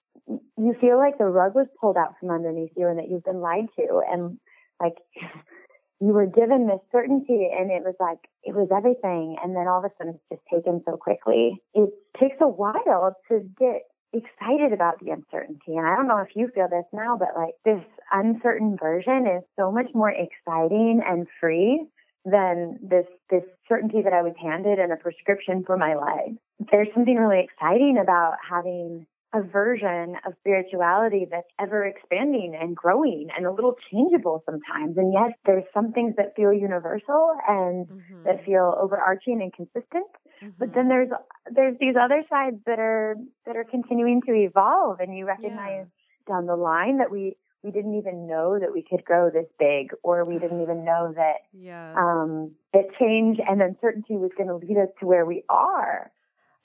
you 0.57 0.75
feel 0.81 0.97
like 0.97 1.17
the 1.17 1.25
rug 1.25 1.53
was 1.53 1.67
pulled 1.79 1.97
out 1.97 2.15
from 2.19 2.31
underneath 2.31 2.71
you 2.75 2.87
and 2.87 2.97
that 2.97 3.09
you've 3.09 3.23
been 3.23 3.41
lied 3.41 3.67
to. 3.77 4.01
And 4.09 4.39
like, 4.79 4.97
you 5.99 6.13
were 6.13 6.27
given 6.27 6.67
this 6.67 6.81
certainty 6.91 7.49
and 7.53 7.71
it 7.71 7.83
was 7.83 7.95
like, 7.99 8.19
it 8.43 8.55
was 8.55 8.69
everything. 8.75 9.37
And 9.43 9.55
then 9.55 9.67
all 9.67 9.79
of 9.79 9.85
a 9.85 9.93
sudden 9.97 10.15
it's 10.15 10.41
just 10.41 10.45
taken 10.53 10.81
so 10.85 10.97
quickly. 10.97 11.61
It 11.73 11.89
takes 12.19 12.37
a 12.41 12.47
while 12.47 13.15
to 13.29 13.39
get 13.59 13.83
excited 14.13 14.73
about 14.73 14.99
the 14.99 15.11
uncertainty. 15.11 15.75
And 15.75 15.85
I 15.85 15.95
don't 15.95 16.07
know 16.07 16.19
if 16.19 16.35
you 16.35 16.49
feel 16.53 16.67
this 16.69 16.85
now, 16.93 17.17
but 17.17 17.29
like 17.35 17.55
this 17.65 17.83
uncertain 18.11 18.77
version 18.79 19.27
is 19.27 19.43
so 19.57 19.71
much 19.71 19.87
more 19.93 20.11
exciting 20.11 21.01
and 21.05 21.27
free 21.39 21.85
than 22.25 22.79
this 22.81 23.05
this 23.29 23.43
certainty 23.67 24.01
that 24.03 24.13
I 24.13 24.21
was 24.21 24.33
handed 24.41 24.79
and 24.79 24.91
a 24.91 24.97
prescription 24.97 25.63
for 25.65 25.77
my 25.77 25.95
life. 25.95 26.33
There's 26.71 26.89
something 26.93 27.15
really 27.15 27.43
exciting 27.43 27.97
about 28.01 28.35
having 28.49 29.07
a 29.33 29.41
version 29.41 30.15
of 30.25 30.33
spirituality 30.39 31.27
that's 31.29 31.47
ever 31.59 31.85
expanding 31.85 32.57
and 32.59 32.75
growing 32.75 33.27
and 33.35 33.45
a 33.45 33.51
little 33.51 33.75
changeable 33.91 34.41
sometimes. 34.45 34.97
And 34.97 35.13
yet 35.13 35.37
there's 35.45 35.65
some 35.73 35.91
things 35.91 36.15
that 36.17 36.33
feel 36.35 36.53
universal 36.53 37.35
and 37.47 37.87
mm-hmm. 37.87 38.23
that 38.23 38.45
feel 38.45 38.73
overarching 38.79 39.41
and 39.41 39.53
consistent. 39.53 40.07
Mm-hmm. 40.41 40.49
But 40.57 40.73
then 40.73 40.87
there's 40.87 41.09
there's 41.53 41.75
these 41.79 41.95
other 42.01 42.23
sides 42.29 42.57
that 42.65 42.79
are 42.79 43.15
that 43.45 43.55
are 43.55 43.65
continuing 43.65 44.21
to 44.27 44.33
evolve 44.33 44.99
and 44.99 45.15
you 45.15 45.25
recognize 45.25 45.87
yeah. 45.87 46.33
down 46.33 46.45
the 46.45 46.55
line 46.55 46.99
that 46.99 47.11
we 47.11 47.35
we 47.63 47.71
didn't 47.71 47.97
even 47.97 48.27
know 48.27 48.59
that 48.59 48.73
we 48.73 48.81
could 48.81 49.03
grow 49.03 49.29
this 49.29 49.47
big 49.59 49.91
or 50.03 50.23
we 50.25 50.37
didn't 50.37 50.61
even 50.61 50.85
know 50.85 51.13
that 51.15 51.37
yes. 51.53 51.95
um 51.97 52.51
that 52.73 52.85
change 52.99 53.39
and 53.47 53.61
uncertainty 53.61 54.15
was 54.15 54.31
going 54.37 54.49
to 54.49 54.55
lead 54.55 54.77
us 54.77 54.89
to 54.99 55.05
where 55.05 55.25
we 55.25 55.43
are 55.49 56.11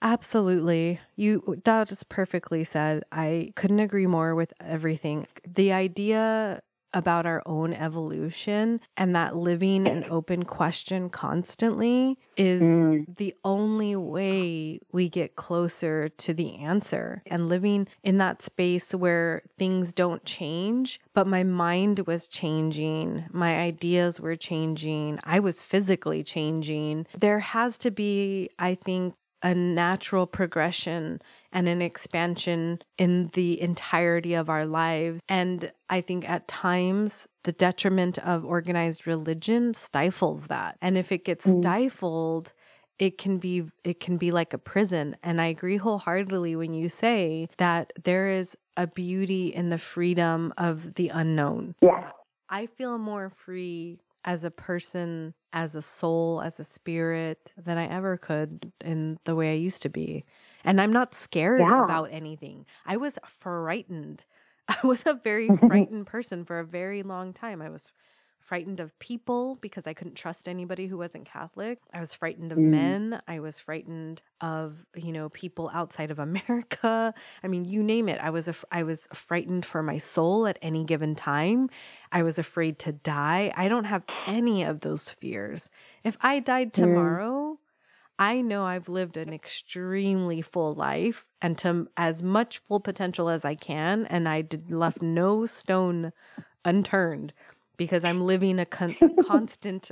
Absolutely. 0.03 0.99
You 1.15 1.61
that 1.65 1.93
is 1.93 2.03
perfectly 2.03 2.65
said. 2.65 3.05
I 3.13 3.53
couldn't 3.55 3.79
agree 3.79 4.09
more 4.09 4.35
with 4.35 4.53
everything. 4.61 5.27
The 5.47 5.71
idea 5.73 6.61
about 6.95 7.27
our 7.27 7.43
own 7.47 7.73
evolution 7.73 8.81
and 8.97 9.15
that 9.15 9.37
living 9.37 9.87
an 9.87 10.05
open 10.11 10.45
question 10.45 11.09
constantly 11.09 12.19
is 12.37 12.63
mm. 12.63 13.17
the 13.17 13.35
only 13.45 13.97
way 13.97 14.81
we 14.93 15.09
get 15.09 15.37
closer 15.37 16.09
to 16.09 16.35
the 16.35 16.57
answer 16.57 17.23
and 17.27 17.49
living 17.49 17.87
in 18.03 18.19
that 18.19 18.43
space 18.43 18.95
where 18.95 19.43
things 19.59 19.93
don't 19.93 20.25
change 20.25 21.01
but 21.15 21.27
my 21.27 21.43
mind 21.43 22.01
was 22.07 22.27
changing 22.27 23.25
my 23.31 23.59
ideas 23.59 24.21
were 24.21 24.37
changing 24.37 25.19
i 25.25 25.39
was 25.39 25.63
physically 25.63 26.23
changing 26.23 27.07
there 27.19 27.41
has 27.41 27.79
to 27.79 27.91
be 27.91 28.49
i 28.59 28.75
think 28.75 29.15
a 29.43 29.55
natural 29.55 30.27
progression 30.27 31.21
and 31.53 31.69
an 31.69 31.83
expansion 31.83 32.81
in 32.99 33.31
the 33.35 33.61
entirety 33.61 34.35
of 34.35 34.49
our 34.49 34.67
lives. 34.67 35.21
And 35.29 35.73
I 35.89 36.01
think 36.01 36.29
at 36.29 36.49
times 36.49 37.27
the 37.45 37.53
detriment 37.53 38.19
of 38.19 38.45
organized 38.45 39.07
religion 39.07 39.75
stifles 39.75 40.47
that. 40.47 40.77
And 40.81 40.97
if 40.97 41.13
it 41.13 41.25
gets 41.25 41.47
mm. 41.47 41.61
stifled, 41.61 42.53
it 42.99 43.19
can 43.19 43.39
be 43.39 43.65
it 43.85 44.01
can 44.01 44.17
be 44.17 44.31
like 44.31 44.53
a 44.53 44.59
prison 44.59 45.17
and 45.23 45.41
i 45.41 45.47
agree 45.47 45.79
wholeheartedly 45.79 46.55
when 46.55 46.75
you 46.75 46.91
say 46.91 47.49
that 47.57 47.91
there 48.05 48.29
is 48.29 48.55
a 48.77 48.87
beauty 48.87 49.49
in 49.49 49.71
the 49.71 49.79
freedom 49.79 50.53
of 50.59 50.95
the 50.95 51.09
unknown 51.09 51.75
yeah 51.81 52.13
i 52.51 52.67
feel 52.67 52.99
more 52.99 53.31
free 53.31 53.99
as 54.25 54.45
a 54.45 54.51
person, 54.51 55.35
as 55.53 55.75
a 55.75 55.83
soul, 55.83 56.41
as 56.43 56.61
a 56.61 56.65
spirit 56.65 57.53
than 57.57 57.79
I 57.79 57.87
ever 57.87 58.17
could 58.17 58.73
in 58.85 59.19
the 59.25 59.35
way 59.35 59.51
I 59.53 59.57
used 59.57 59.83
to 59.83 59.89
be. 59.89 60.25
And 60.65 60.81
I'm 60.81 60.93
not 60.93 61.15
scared 61.15 61.61
yeah. 61.61 61.85
about 61.85 62.13
anything. 62.13 62.67
I 62.87 62.97
was 62.97 63.19
frightened. 63.27 64.25
I 64.69 64.87
was 64.87 65.05
a 65.07 65.15
very 65.15 65.49
frightened 65.69 66.07
person 66.07 66.45
for 66.45 66.59
a 66.59 66.65
very 66.65 67.03
long 67.03 67.33
time. 67.33 67.61
I 67.61 67.69
was 67.69 67.93
frightened 68.43 68.81
of 68.81 68.99
people 68.99 69.57
because 69.61 69.87
I 69.87 69.95
couldn't 69.95 70.15
trust 70.15 70.49
anybody 70.49 70.87
who 70.87 70.99
wasn't 70.99 71.25
Catholic. 71.25 71.79
I 71.95 72.01
was 72.01 72.13
frightened 72.13 72.53
of 72.53 72.59
mm. 72.59 72.71
men. 72.71 73.23
I 73.27 73.41
was 73.41 73.59
frightened 73.59 74.21
of, 74.41 74.85
you 74.95 75.13
know, 75.13 75.29
people 75.31 75.71
outside 75.73 76.11
of 76.11 76.19
America. 76.29 77.15
I 77.43 77.49
mean, 77.49 77.65
you 77.65 77.83
name 77.83 78.09
it. 78.09 78.21
I 78.21 78.31
was 78.31 78.49
af- 78.49 78.65
I 78.71 78.83
was 78.83 79.09
frightened 79.15 79.65
for 79.65 79.83
my 79.83 79.99
soul 79.99 80.47
at 80.47 80.59
any 80.61 80.85
given 80.85 81.15
time. 81.15 81.71
I 82.11 82.23
was 82.23 82.39
afraid 82.39 82.79
to 82.81 82.93
die. 82.93 83.53
I 83.57 83.69
don't 83.69 83.85
have 83.85 84.03
any 84.27 84.65
of 84.65 84.81
those 84.81 85.09
fears. 85.09 85.71
If 86.05 86.17
I 86.21 86.41
died 86.41 86.69
mm. 86.73 86.83
tomorrow, 86.83 87.31
mm. 87.33 87.42
I 88.23 88.41
know 88.41 88.65
I've 88.65 88.89
lived 88.89 89.17
an 89.17 89.33
extremely 89.33 90.43
full 90.43 90.75
life 90.75 91.27
and 91.41 91.59
to 91.59 91.89
as 91.97 92.23
much 92.23 92.59
full 92.59 92.79
potential 92.79 93.29
as 93.29 93.45
I 93.45 93.57
can 93.57 94.07
and 94.07 94.29
I 94.29 94.43
did 94.43 94.71
left 94.71 95.03
no 95.03 95.45
stone 95.45 96.13
unturned 96.65 97.33
because 97.77 98.05
I'm 98.05 98.25
living 98.25 98.61
a 98.61 98.65
con- 98.65 98.95
constant 99.27 99.91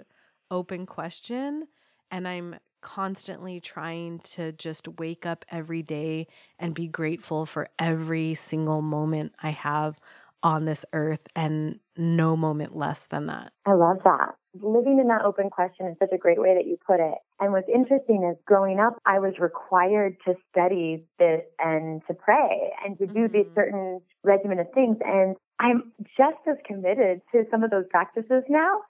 open 0.49 0.87
question 0.87 1.66
and 2.12 2.28
I'm 2.28 2.55
constantly 2.81 3.59
trying 3.59 4.20
to 4.20 4.53
just 4.53 4.87
wake 5.01 5.26
up 5.26 5.45
every 5.51 5.83
day 5.83 6.28
and 6.57 6.72
be 6.72 6.87
grateful 6.87 7.47
for 7.47 7.68
every 7.81 8.35
single 8.35 8.81
moment 8.81 9.33
I 9.43 9.51
have 9.51 9.99
on 10.41 10.66
this 10.66 10.85
earth 10.93 11.26
and 11.35 11.81
no 11.97 12.37
moment 12.37 12.76
less 12.76 13.09
than 13.09 13.26
that. 13.26 13.53
I 13.66 13.72
love 13.72 13.99
that. 14.05 14.37
Living 14.55 14.98
in 15.01 15.09
that 15.09 15.22
open 15.24 15.48
question 15.48 15.86
is 15.86 15.96
such 15.98 16.11
a 16.12 16.18
great 16.18 16.40
way 16.40 16.55
that 16.55 16.66
you 16.66 16.76
put 16.84 16.98
it. 16.98 17.18
And 17.38 17.53
what's 17.53 17.68
interesting 17.72 18.28
is 18.30 18.36
growing 18.46 18.80
up, 18.80 18.98
I 19.07 19.18
was 19.20 19.34
required 19.38 20.16
to 20.26 20.34
study 20.51 21.05
this 21.18 21.42
and 21.59 22.03
to 22.09 22.14
pray 22.14 22.72
and 22.84 22.98
to 22.98 23.07
do 23.07 23.12
mm-hmm. 23.12 23.32
these 23.32 23.46
certain 23.55 24.01
regimen 24.24 24.59
of 24.59 24.66
things. 24.74 24.96
And 25.05 25.36
I'm 25.61 25.92
just 26.16 26.42
as 26.48 26.57
committed 26.66 27.20
to 27.32 27.44
some 27.51 27.62
of 27.62 27.70
those 27.70 27.84
practices 27.90 28.42
now, 28.48 28.80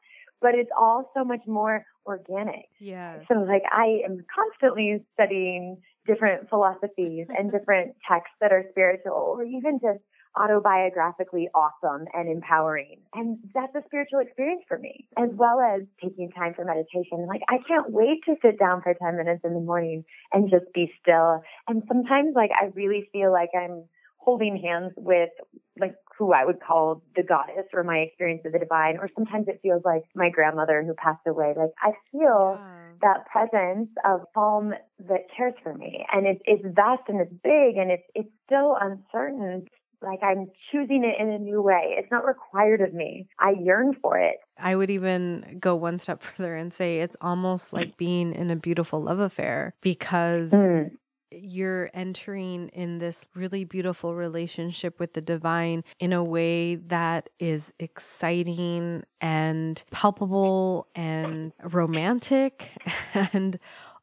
but 0.40 0.54
it's 0.54 0.70
all 0.78 1.10
so 1.14 1.24
much 1.24 1.42
more 1.46 1.84
organic. 2.06 2.68
Yeah. 2.78 3.18
So 3.28 3.40
like 3.40 3.62
I 3.70 4.00
am 4.04 4.24
constantly 4.34 5.04
studying 5.14 5.76
different 6.06 6.48
philosophies 6.48 7.26
and 7.36 7.52
different 7.52 7.94
texts 8.08 8.34
that 8.40 8.52
are 8.52 8.64
spiritual 8.70 9.36
or 9.38 9.44
even 9.44 9.78
just 9.82 10.00
autobiographically 10.36 11.46
awesome 11.54 12.06
and 12.12 12.30
empowering. 12.30 13.00
And 13.14 13.38
that's 13.54 13.74
a 13.74 13.82
spiritual 13.86 14.20
experience 14.20 14.62
for 14.68 14.78
me, 14.78 15.06
as 15.18 15.30
well 15.34 15.60
as 15.60 15.82
taking 16.02 16.30
time 16.30 16.54
for 16.54 16.64
meditation. 16.64 17.26
Like, 17.26 17.42
I 17.48 17.58
can't 17.66 17.90
wait 17.90 18.24
to 18.26 18.36
sit 18.42 18.58
down 18.58 18.82
for 18.82 18.94
10 18.94 19.16
minutes 19.16 19.40
in 19.44 19.54
the 19.54 19.60
morning 19.60 20.04
and 20.32 20.50
just 20.50 20.72
be 20.74 20.92
still. 21.00 21.42
And 21.68 21.82
sometimes, 21.88 22.34
like, 22.34 22.50
I 22.50 22.66
really 22.74 23.08
feel 23.12 23.32
like 23.32 23.50
I'm 23.54 23.84
holding 24.20 24.60
hands 24.62 24.92
with 24.96 25.30
like 25.78 25.94
who 26.18 26.32
I 26.32 26.44
would 26.44 26.60
call 26.60 27.02
the 27.16 27.22
goddess 27.22 27.64
or 27.72 27.82
my 27.82 27.98
experience 27.98 28.42
of 28.44 28.52
the 28.52 28.58
divine, 28.58 28.98
or 28.98 29.08
sometimes 29.16 29.48
it 29.48 29.60
feels 29.62 29.82
like 29.84 30.02
my 30.14 30.28
grandmother 30.28 30.84
who 30.86 30.92
passed 30.94 31.26
away. 31.26 31.54
Like 31.56 31.70
I 31.82 31.92
feel 32.12 32.58
yeah. 32.58 32.88
that 33.00 33.26
presence 33.32 33.88
of 34.04 34.20
home 34.34 34.74
that 35.08 35.22
cares 35.34 35.54
for 35.62 35.74
me, 35.74 36.04
and 36.12 36.26
it's 36.26 36.40
it's 36.44 36.62
vast 36.76 37.02
and 37.08 37.20
it's 37.20 37.32
big 37.42 37.76
and 37.76 37.90
it's 37.90 38.04
it's 38.14 38.28
still 38.44 38.76
uncertain. 38.78 39.66
Like 40.02 40.20
I'm 40.22 40.50
choosing 40.72 41.04
it 41.04 41.20
in 41.20 41.30
a 41.30 41.38
new 41.38 41.60
way. 41.60 41.94
It's 41.98 42.10
not 42.10 42.24
required 42.24 42.80
of 42.80 42.94
me. 42.94 43.28
I 43.38 43.54
yearn 43.60 43.94
for 44.00 44.18
it. 44.18 44.36
I 44.58 44.74
would 44.76 44.90
even 44.90 45.58
go 45.60 45.76
one 45.76 45.98
step 45.98 46.22
further 46.36 46.54
and 46.56 46.72
say 46.72 47.00
it's 47.00 47.16
almost 47.20 47.72
like 47.72 47.96
being 47.96 48.34
in 48.34 48.50
a 48.50 48.56
beautiful 48.56 49.02
love 49.02 49.18
affair 49.18 49.74
because 49.82 50.52
mm 50.52 50.90
you're 51.30 51.90
entering 51.94 52.68
in 52.68 52.98
this 52.98 53.24
really 53.34 53.64
beautiful 53.64 54.14
relationship 54.14 54.98
with 54.98 55.12
the 55.12 55.20
divine 55.20 55.84
in 55.98 56.12
a 56.12 56.24
way 56.24 56.74
that 56.74 57.30
is 57.38 57.72
exciting 57.78 59.04
and 59.20 59.84
palpable 59.90 60.88
and 60.94 61.52
romantic 61.62 62.70
and 63.32 63.58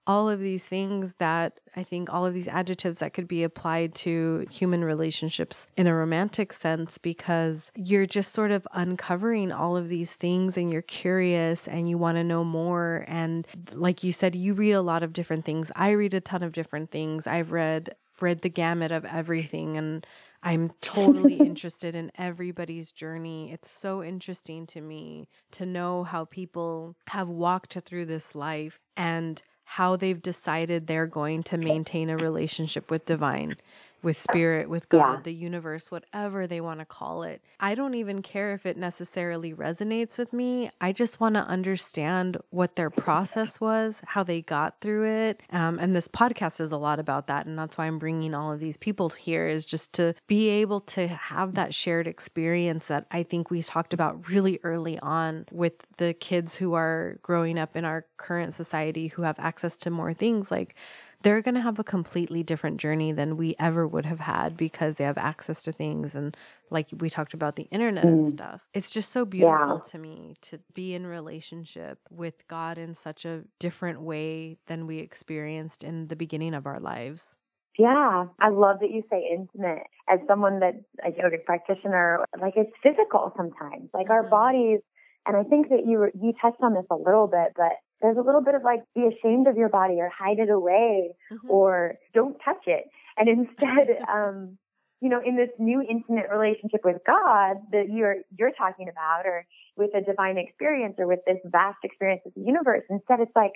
all 0.08 0.30
of 0.30 0.40
these 0.40 0.66
things 0.66 1.16
that 1.16 1.60
I 1.76 1.84
think 1.84 2.12
all 2.12 2.26
of 2.26 2.34
these 2.34 2.48
adjectives 2.48 3.00
that 3.00 3.14
could 3.14 3.28
be 3.28 3.44
applied 3.44 3.94
to 3.96 4.48
human 4.50 4.84
relationships 4.84 5.68
in 5.76 5.86
a 5.86 5.94
romantic 5.94 6.54
sense 6.54 6.98
because 6.98 7.72
you're 7.76 8.06
just 8.06 8.32
sort 8.32 8.52
of 8.52 8.66
uncovering 8.72 9.52
all 9.52 9.76
of 9.76 9.90
these 9.90 10.14
things 10.14 10.58
and 10.58 10.72
you're 10.72 10.82
curious 10.82 11.68
and 11.68 11.90
you 11.90 11.98
want 11.98 12.16
to 12.16 12.24
know 12.24 12.46
more. 12.46 13.04
And 13.08 13.46
like 13.74 14.02
you 14.02 14.14
said, 14.14 14.34
you 14.34 14.54
read 14.54 14.72
a 14.72 14.82
lot 14.82 15.04
of 15.04 15.12
different 15.12 15.44
things. 15.44 15.70
I 15.76 15.92
read 15.92 16.14
a 16.14 16.22
ton 16.22 16.42
of 16.42 16.54
different 16.54 16.90
things. 16.90 17.28
I've 17.28 17.52
read 17.52 17.94
read 18.20 18.42
the 18.42 18.50
gamut 18.50 18.92
of 18.92 19.06
everything 19.06 19.78
and 19.78 20.08
I'm 20.42 20.72
totally 20.82 21.36
interested 21.40 21.94
in 21.94 22.12
everybody's 22.18 22.92
journey. 22.92 23.52
It's 23.52 23.70
so 23.70 24.02
interesting 24.02 24.66
to 24.68 24.82
me 24.82 25.28
to 25.52 25.66
know 25.66 26.04
how 26.04 26.26
people 26.26 26.96
have 27.10 27.30
walked 27.30 27.78
through 27.86 28.06
this 28.06 28.34
life 28.34 28.80
and 28.96 29.44
how 29.72 29.98
they've 29.98 30.22
decided 30.22 30.88
they're 30.88 31.06
going 31.06 31.44
to 31.44 31.58
maintain 31.58 32.10
a 32.10 32.16
relationship 32.16 32.90
with 32.90 33.06
divine 33.06 33.58
with 34.02 34.18
spirit, 34.18 34.70
with 34.70 34.90
God, 34.90 35.14
yeah. 35.14 35.22
the 35.24 35.34
universe, 35.34 35.92
whatever 35.92 36.48
they 36.48 36.62
want 36.62 36.80
to 36.80 36.86
call 36.86 37.24
it. 37.24 37.42
I 37.60 37.76
don't 37.76 37.94
even 37.94 38.22
care 38.22 38.54
if 38.54 38.66
it 38.66 38.78
necessarily 38.78 39.54
resonates 39.54 40.18
with 40.18 40.34
me. 40.34 40.70
I 40.80 40.92
just 40.92 41.20
want 41.20 41.36
to 41.36 41.42
understand 41.42 42.38
what 42.50 42.76
their 42.76 42.90
process 42.90 43.60
was, 43.60 44.02
how 44.06 44.24
they 44.24 44.42
got 44.42 44.82
through 44.82 45.06
it. 45.06 45.44
Um, 45.52 45.80
and 45.80 45.96
this 45.96 46.08
podcast 46.08 46.62
is 46.62 46.72
a 46.72 46.78
lot 46.78 47.00
about 47.00 47.28
that. 47.28 47.46
And 47.46 47.58
that's 47.58 47.78
why 47.78 47.86
I'm 47.86 48.00
bringing 48.00 48.34
all 48.34 48.52
of 48.52 48.60
these 48.60 48.78
people 48.78 49.10
here 49.10 49.48
is 49.48 49.66
just 49.66 49.94
to 49.94 50.14
be 50.28 50.50
able 50.50 50.82
to 50.82 51.08
have 51.08 51.56
that 51.56 51.74
shared 51.74 52.08
experience 52.08 52.88
that 52.88 53.06
I 53.12 53.24
think 53.24 53.50
we 53.50 53.62
talked 53.62 53.94
about 53.94 54.30
really 54.30 54.60
early 54.64 55.00
on 55.00 55.46
with 55.52 55.74
the 55.98 56.14
kids 56.14 56.56
who 56.56 56.74
are 56.74 57.18
growing 57.22 57.58
up 57.58 57.76
in 57.76 57.86
our 57.86 58.06
current 58.18 58.54
society 58.54 59.08
who 59.08 59.24
have 59.24 59.40
access 59.40 59.76
to 59.78 59.90
more 59.90 60.14
things 60.14 60.52
like 60.52 60.76
they're 61.24 61.42
going 61.42 61.56
to 61.56 61.62
have 61.62 61.80
a 61.80 61.84
completely 61.84 62.44
different 62.44 62.78
journey 62.78 63.12
than 63.12 63.38
we 63.38 63.56
ever 63.60 63.88
would 63.88 64.06
have 64.06 64.20
had 64.20 64.56
because 64.56 64.96
they 64.96 65.04
have 65.04 65.18
access 65.18 65.62
to 65.64 65.72
things 65.72 66.16
and 66.16 66.38
like 66.70 66.88
we 67.00 67.10
talked 67.10 67.34
about 67.34 67.56
the 67.56 67.68
internet 67.72 68.06
mm. 68.06 68.10
and 68.10 68.30
stuff. 68.30 68.62
It's 68.74 68.92
just 68.92 69.12
so 69.12 69.26
beautiful 69.26 69.82
yeah. 69.84 69.92
to 69.92 69.98
me 69.98 70.36
to 70.42 70.60
be 70.74 70.94
in 70.94 71.08
relationship 71.08 72.00
with 72.10 72.48
God 72.48 72.78
in 72.78 72.94
such 72.94 73.26
a 73.26 73.44
different 73.60 74.02
way 74.02 74.58
than 74.68 74.86
we 74.86 75.00
experienced 75.00 75.84
in 75.84 76.08
the 76.08 76.16
beginning 76.16 76.54
of 76.54 76.66
our 76.66 76.80
lives. 76.80 77.36
Yeah, 77.78 78.26
I 78.40 78.50
love 78.50 78.78
that 78.82 78.90
you 78.92 79.04
say 79.10 79.24
intimate. 79.32 79.84
As 80.10 80.20
someone 80.28 80.60
that's 80.60 80.78
a 81.06 81.10
yoga 81.10 81.38
practitioner, 81.46 82.26
like 82.42 82.54
it's 82.56 82.72
physical 82.82 83.32
sometimes. 83.38 83.90
Like 83.94 84.10
our 84.10 84.24
mm-hmm. 84.24 84.32
bodies, 84.32 84.80
and 85.28 85.38
I 85.38 85.44
think 85.44 85.70
that 85.70 85.86
you 85.86 86.10
you 86.20 86.34
touched 86.42 86.62
on 86.62 86.74
this 86.74 86.86
a 86.90 86.96
little 86.96 87.28
bit, 87.28 87.54
but 87.56 87.74
there's 88.02 88.18
a 88.18 88.22
little 88.22 88.42
bit 88.42 88.56
of 88.56 88.64
like 88.64 88.82
be 88.96 89.08
ashamed 89.08 89.48
of 89.48 89.58
your 89.58 89.70
body 89.70 89.96
or 90.00 90.10
hide 90.10 90.40
it 90.40 90.50
away 90.50 91.10
mm-hmm. 91.32 91.50
or 91.50 91.96
don't 92.14 92.38
touch 92.44 92.64
it. 92.68 92.86
And 93.18 93.28
instead, 93.28 93.98
um, 94.12 94.58
you 95.02 95.10
know, 95.10 95.22
in 95.24 95.36
this 95.36 95.50
new 95.60 95.82
intimate 95.82 96.26
relationship 96.32 96.82
with 96.84 96.98
God 97.06 97.58
that 97.72 97.86
you're 97.90 98.18
you're 98.38 98.52
talking 98.52 98.90
about, 98.90 99.26
or 99.26 99.46
with 99.76 99.92
a 99.96 100.02
divine 100.02 100.38
experience, 100.38 100.96
or 100.98 101.08
with 101.08 101.20
this 101.28 101.38
vast 101.46 101.78
experience 101.84 102.22
of 102.26 102.34
the 102.36 102.42
universe, 102.42 102.84
instead 102.90 103.20
it's 103.20 103.36
like 103.36 103.54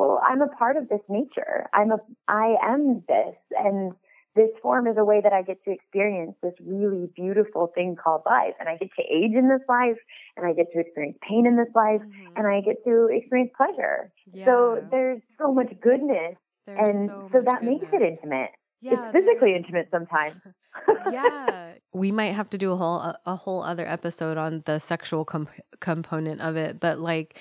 well, 0.00 0.18
I'm 0.26 0.40
a 0.40 0.48
part 0.48 0.78
of 0.78 0.88
this 0.88 1.02
nature. 1.10 1.68
I'm 1.74 1.92
a, 1.92 1.98
I 2.26 2.56
am 2.62 3.04
this. 3.06 3.36
And 3.54 3.92
this 4.36 4.50
form 4.62 4.86
is 4.86 4.96
a 4.96 5.04
way 5.04 5.20
that 5.22 5.32
I 5.32 5.42
get 5.42 5.62
to 5.64 5.72
experience 5.72 6.34
this 6.42 6.54
really 6.64 7.08
beautiful 7.16 7.72
thing 7.74 7.96
called 7.96 8.22
life. 8.26 8.54
And 8.60 8.68
I 8.68 8.76
get 8.76 8.90
to 8.96 9.02
age 9.02 9.32
in 9.34 9.48
this 9.48 9.66
life 9.68 9.98
and 10.36 10.46
I 10.46 10.52
get 10.52 10.72
to 10.72 10.80
experience 10.80 11.18
pain 11.26 11.46
in 11.46 11.56
this 11.56 11.72
life 11.74 12.00
mm-hmm. 12.00 12.36
and 12.36 12.46
I 12.46 12.60
get 12.60 12.84
to 12.84 13.08
experience 13.12 13.50
pleasure. 13.56 14.12
Yeah. 14.32 14.44
So 14.44 14.84
there's 14.90 15.20
so 15.38 15.52
much 15.52 15.72
goodness. 15.82 16.36
There's 16.66 16.78
and 16.78 17.08
so, 17.08 17.28
so 17.32 17.42
that 17.44 17.60
goodness. 17.60 17.82
makes 17.82 17.92
it 17.92 18.02
intimate. 18.02 18.50
Yeah, 18.82 18.92
it's 18.92 19.12
physically 19.12 19.54
intimate 19.54 19.88
sometimes. 19.90 20.40
yeah, 21.12 21.72
we 21.92 22.12
might 22.12 22.32
have 22.32 22.48
to 22.50 22.58
do 22.58 22.72
a 22.72 22.76
whole 22.76 23.00
a, 23.00 23.18
a 23.26 23.36
whole 23.36 23.62
other 23.62 23.86
episode 23.86 24.38
on 24.38 24.62
the 24.66 24.78
sexual 24.78 25.24
comp- 25.24 25.50
component 25.80 26.40
of 26.40 26.56
it, 26.56 26.78
but 26.78 27.00
like 27.00 27.38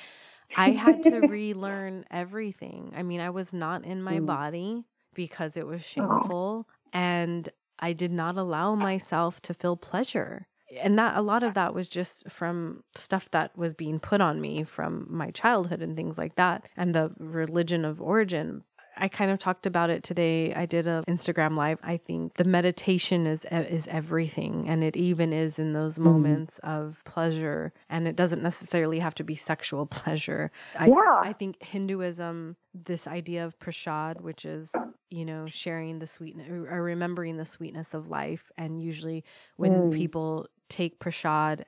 I 0.58 0.72
had 0.72 1.04
to 1.04 1.20
relearn 1.28 2.06
everything. 2.12 2.94
I 2.96 3.04
mean, 3.04 3.22
I 3.22 3.30
was 3.30 3.54
not 3.54 3.86
in 3.86 4.02
my 4.02 4.20
mm. 4.20 4.26
body 4.26 4.86
because 5.14 5.58
it 5.58 5.68
was 5.68 5.84
shameful 5.84 6.68
and 6.94 7.50
I 7.80 7.94
did 7.94 8.12
not 8.12 8.38
allow 8.38 8.76
myself 8.76 9.42
to 9.44 9.54
feel 9.54 9.78
pleasure. 9.78 10.48
And 10.82 11.00
that 11.00 11.18
a 11.18 11.22
lot 11.22 11.42
of 11.42 11.56
that 11.56 11.74
was 11.74 11.88
just 11.88 12.30
from 12.30 12.84
stuff 12.96 13.28
that 13.32 13.58
was 13.58 13.74
being 13.74 14.00
put 14.00 14.22
on 14.22 14.40
me 14.40 14.64
from 14.64 15.08
my 15.10 15.32
childhood 15.32 15.82
and 15.82 15.96
things 15.96 16.18
like 16.18 16.36
that 16.36 16.68
and 16.78 16.94
the 16.94 17.12
religion 17.18 17.86
of 17.86 18.00
origin. 18.02 18.64
I 19.00 19.08
kind 19.08 19.32
of 19.32 19.40
talked 19.40 19.66
about 19.66 19.90
it 19.90 20.04
today. 20.04 20.54
I 20.54 20.66
did 20.66 20.86
a 20.86 21.04
Instagram 21.08 21.56
live. 21.56 21.80
I 21.84 21.98
think 21.98 22.36
the 22.36 22.44
meditation 22.44 23.26
is 23.26 23.46
is 23.50 23.88
everything 23.88 24.68
and 24.68 24.84
it 24.84 24.96
even 24.96 25.34
is 25.34 25.58
in 25.58 25.74
those 25.74 25.96
mm-hmm. 25.96 26.04
moments 26.06 26.60
mm. 26.64 26.70
of 26.70 27.02
pleasure 27.06 27.74
and 27.90 28.08
it 28.08 28.16
doesn't 28.16 28.44
necessarily 28.44 29.00
have 29.00 29.16
to 29.16 29.24
be 29.24 29.36
sexual 29.36 29.86
pleasure. 30.00 30.52
I, 30.78 30.88
yeah. 30.88 31.20
I 31.22 31.34
think 31.34 31.64
Hinduism 31.64 32.58
this 32.74 33.08
idea 33.08 33.46
of 33.46 33.58
prasad 33.60 34.22
which 34.22 34.46
is, 34.46 34.72
you 35.10 35.26
know, 35.26 35.48
sharing 35.48 36.00
the 36.00 36.08
sweetness 36.08 36.50
or 36.50 36.84
remembering 36.84 37.38
the 37.38 37.46
sweetness 37.46 37.94
of 37.94 38.10
life 38.10 38.52
and 38.58 38.82
usually 38.82 39.24
when 39.56 39.74
mm. 39.74 39.94
people 39.94 40.48
take 40.70 41.00
prasad 41.00 41.66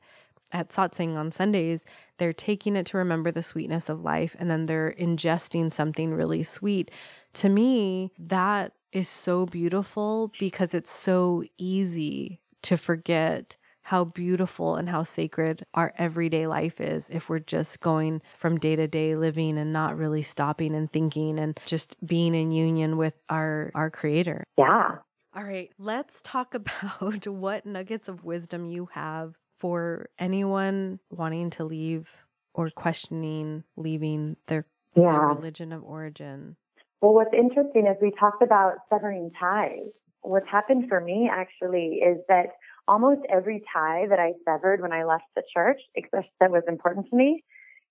at 0.51 0.69
satsang 0.69 1.15
on 1.15 1.31
Sundays, 1.31 1.85
they're 2.17 2.33
taking 2.33 2.75
it 2.75 2.85
to 2.87 2.97
remember 2.97 3.31
the 3.31 3.43
sweetness 3.43 3.89
of 3.89 4.01
life 4.01 4.35
and 4.39 4.49
then 4.49 4.65
they're 4.65 4.95
ingesting 4.99 5.73
something 5.73 6.13
really 6.13 6.43
sweet. 6.43 6.91
To 7.33 7.49
me, 7.49 8.11
that 8.19 8.73
is 8.91 9.07
so 9.07 9.45
beautiful 9.45 10.31
because 10.39 10.73
it's 10.73 10.91
so 10.91 11.43
easy 11.57 12.41
to 12.63 12.77
forget 12.77 13.57
how 13.83 14.03
beautiful 14.03 14.75
and 14.75 14.89
how 14.89 15.03
sacred 15.03 15.65
our 15.73 15.93
everyday 15.97 16.45
life 16.45 16.79
is 16.79 17.09
if 17.09 17.29
we're 17.29 17.39
just 17.39 17.79
going 17.79 18.21
from 18.37 18.59
day 18.59 18.75
to 18.75 18.87
day 18.87 19.15
living 19.15 19.57
and 19.57 19.73
not 19.73 19.97
really 19.97 20.21
stopping 20.21 20.75
and 20.75 20.91
thinking 20.91 21.39
and 21.39 21.59
just 21.65 21.97
being 22.05 22.35
in 22.35 22.51
union 22.51 22.97
with 22.97 23.21
our 23.29 23.71
our 23.73 23.89
creator. 23.89 24.43
Yeah. 24.57 24.97
All 25.33 25.43
right, 25.43 25.71
let's 25.79 26.21
talk 26.23 26.53
about 26.53 27.25
what 27.27 27.65
nuggets 27.65 28.07
of 28.07 28.23
wisdom 28.23 28.65
you 28.65 28.89
have 28.93 29.35
for 29.61 30.09
anyone 30.17 30.99
wanting 31.11 31.51
to 31.51 31.63
leave 31.63 32.09
or 32.55 32.71
questioning 32.71 33.63
leaving 33.77 34.35
their, 34.47 34.65
yeah. 34.95 35.11
their 35.11 35.27
religion 35.27 35.71
of 35.71 35.83
origin? 35.83 36.57
Well, 36.99 37.13
what's 37.13 37.33
interesting 37.33 37.85
is 37.85 37.95
we 38.01 38.11
talked 38.19 38.41
about 38.41 38.73
severing 38.89 39.29
ties. 39.39 39.93
What's 40.21 40.49
happened 40.49 40.89
for 40.89 40.99
me 40.99 41.29
actually 41.31 42.01
is 42.03 42.17
that 42.27 42.47
almost 42.87 43.21
every 43.31 43.63
tie 43.73 44.07
that 44.09 44.19
I 44.19 44.33
severed 44.45 44.81
when 44.81 44.91
I 44.91 45.03
left 45.03 45.25
the 45.35 45.43
church, 45.55 45.79
especially 45.95 46.33
that 46.39 46.51
was 46.51 46.63
important 46.67 47.07
to 47.11 47.15
me, 47.15 47.43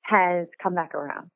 has 0.03 0.47
come 0.61 0.75
back 0.75 0.95
around. 0.95 1.31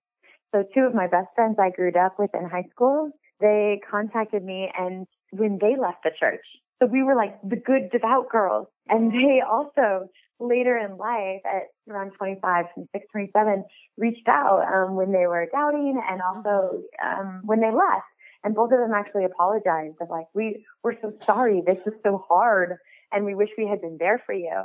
So 0.53 0.65
two 0.75 0.81
of 0.83 0.95
my 0.95 1.07
best 1.07 1.29
friends 1.37 1.57
I 1.61 1.71
grew 1.71 1.93
up 1.93 2.19
with 2.19 2.31
in 2.35 2.49
high 2.49 2.67
school, 2.71 3.11
they 3.41 3.81
contacted 3.89 4.45
me 4.45 4.69
and 4.77 5.07
when 5.31 5.59
they 5.61 5.75
left 5.81 6.03
the 6.05 6.11
church, 6.19 6.45
so 6.81 6.87
we 6.87 7.03
were 7.03 7.15
like 7.15 7.41
the 7.43 7.57
good 7.57 7.91
devout 7.91 8.29
girls. 8.31 8.67
And 8.89 9.13
they 9.13 9.41
also 9.41 10.09
later 10.49 10.77
in 10.79 10.97
life 10.97 11.43
at 11.45 11.69
around 11.89 12.13
25, 12.13 12.67
26, 12.75 13.07
27 13.11 13.65
reached 13.97 14.29
out 14.29 14.63
um, 14.63 14.97
when 14.97 15.13
they 15.13 15.27
were 15.27 15.49
doubting 15.53 16.01
and 16.09 16.21
also 16.23 16.83
um, 17.05 17.43
when 17.45 17.61
they 17.61 17.71
left. 17.71 18.07
And 18.43 18.55
both 18.55 18.73
of 18.73 18.79
them 18.79 18.93
actually 18.95 19.25
apologized 19.25 19.97
of 20.01 20.11
like, 20.11 20.27
we, 20.35 20.65
we're 20.83 21.01
so 21.01 21.13
sorry. 21.25 21.63
This 21.67 21.79
is 21.87 21.95
so 22.03 22.25
hard. 22.29 22.77
And 23.11 23.25
we 23.25 23.35
wish 23.35 23.49
we 23.57 23.67
had 23.67 23.81
been 23.81 23.97
there 23.99 24.23
for 24.25 24.35
you. 24.35 24.65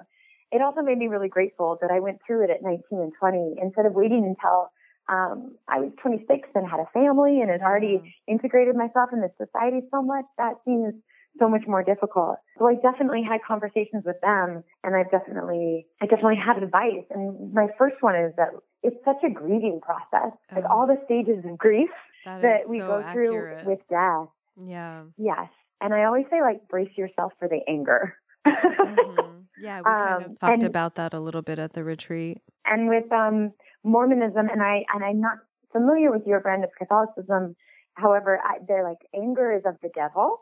It 0.52 0.62
also 0.62 0.82
made 0.82 0.98
me 0.98 1.08
really 1.08 1.30
grateful 1.30 1.78
that 1.82 1.92
I 1.92 2.00
went 2.00 2.20
through 2.26 2.44
it 2.44 2.50
at 2.50 2.62
19 2.62 2.82
and 2.92 3.14
20 3.18 3.56
instead 3.62 3.86
of 3.86 3.94
waiting 3.94 4.26
until 4.26 4.72
um, 5.08 5.56
I 5.68 5.80
was 5.80 5.92
26 6.02 6.50
and 6.56 6.70
had 6.70 6.80
a 6.80 6.90
family 6.94 7.42
and 7.42 7.50
had 7.50 7.62
already 7.62 8.16
integrated 8.28 8.76
myself 8.76 9.10
in 9.14 9.22
the 9.22 9.32
society 9.38 9.82
so 9.92 10.02
much. 10.02 10.26
That 10.38 10.56
seems 10.66 10.94
so 11.40 11.50
much 11.50 11.64
more 11.68 11.84
difficult. 11.84 12.38
So 12.58 12.68
I 12.68 12.76
definitely 12.76 13.24
had 13.24 13.40
conversations 13.48 14.04
with 14.06 14.20
them 14.22 14.64
and 14.84 14.96
I've 14.96 15.12
definitely, 15.12 15.88
I 16.02 16.06
definitely 16.06 16.38
had 16.38 16.62
advice. 16.62 17.06
And 17.10 17.54
my 17.54 17.68
first 17.78 17.96
one 18.02 18.16
is 18.16 18.34
that 18.38 18.50
it's 18.84 18.98
such 19.04 19.24
a 19.26 19.30
grieving 19.30 19.80
process. 19.82 20.38
Oh. 20.52 20.56
Like 20.56 20.66
all 20.70 20.88
the 20.88 20.98
stages 21.06 21.44
of 21.46 21.58
grief 21.58 21.90
that, 22.26 22.42
that 22.42 22.70
we 22.70 22.80
so 22.80 22.88
go 22.88 23.00
accurate. 23.00 23.64
through 23.64 23.72
with 23.72 23.80
death. 23.90 24.28
Yeah. 24.62 25.04
Yes. 25.18 25.50
And 25.82 25.94
I 25.94 26.04
always 26.04 26.26
say 26.30 26.42
like 26.42 26.68
brace 26.68 26.96
yourself 26.98 27.34
for 27.40 27.48
the 27.48 27.60
anger. 27.68 28.16
mm-hmm. 28.46 29.40
Yeah, 29.62 29.80
we 29.80 29.84
kind 29.84 30.24
um, 30.26 30.32
of 30.32 30.40
talked 30.40 30.54
and, 30.54 30.64
about 30.64 30.96
that 30.96 31.14
a 31.14 31.20
little 31.20 31.42
bit 31.42 31.60
at 31.60 31.74
the 31.74 31.84
retreat. 31.84 32.40
And 32.66 32.88
with 32.90 33.12
um, 33.12 33.52
Mormonism, 33.84 34.48
and 34.50 34.62
I 34.62 34.86
and 34.94 35.04
I'm 35.04 35.22
not 35.22 35.38
familiar 35.72 36.12
with 36.12 36.26
your 36.26 36.40
brand 36.40 36.64
of 36.64 36.70
Catholicism. 36.78 37.56
However, 37.94 38.40
I, 38.44 38.60
they're 38.68 38.84
like 38.84 39.00
anger 39.14 39.52
is 39.54 39.64
of 39.66 39.76
the 39.82 39.90
devil, 39.94 40.40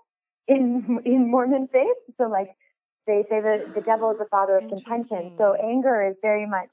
in 0.47 0.99
in 1.05 1.29
Mormon 1.31 1.67
faith. 1.71 1.97
So 2.17 2.27
like 2.27 2.49
they 3.05 3.23
say 3.29 3.41
that 3.41 3.73
the 3.73 3.81
devil 3.81 4.11
is 4.11 4.17
the 4.17 4.25
father 4.25 4.57
of 4.57 4.69
contention. 4.69 5.35
So 5.37 5.55
anger 5.55 6.07
is 6.09 6.15
very 6.21 6.45
much 6.45 6.69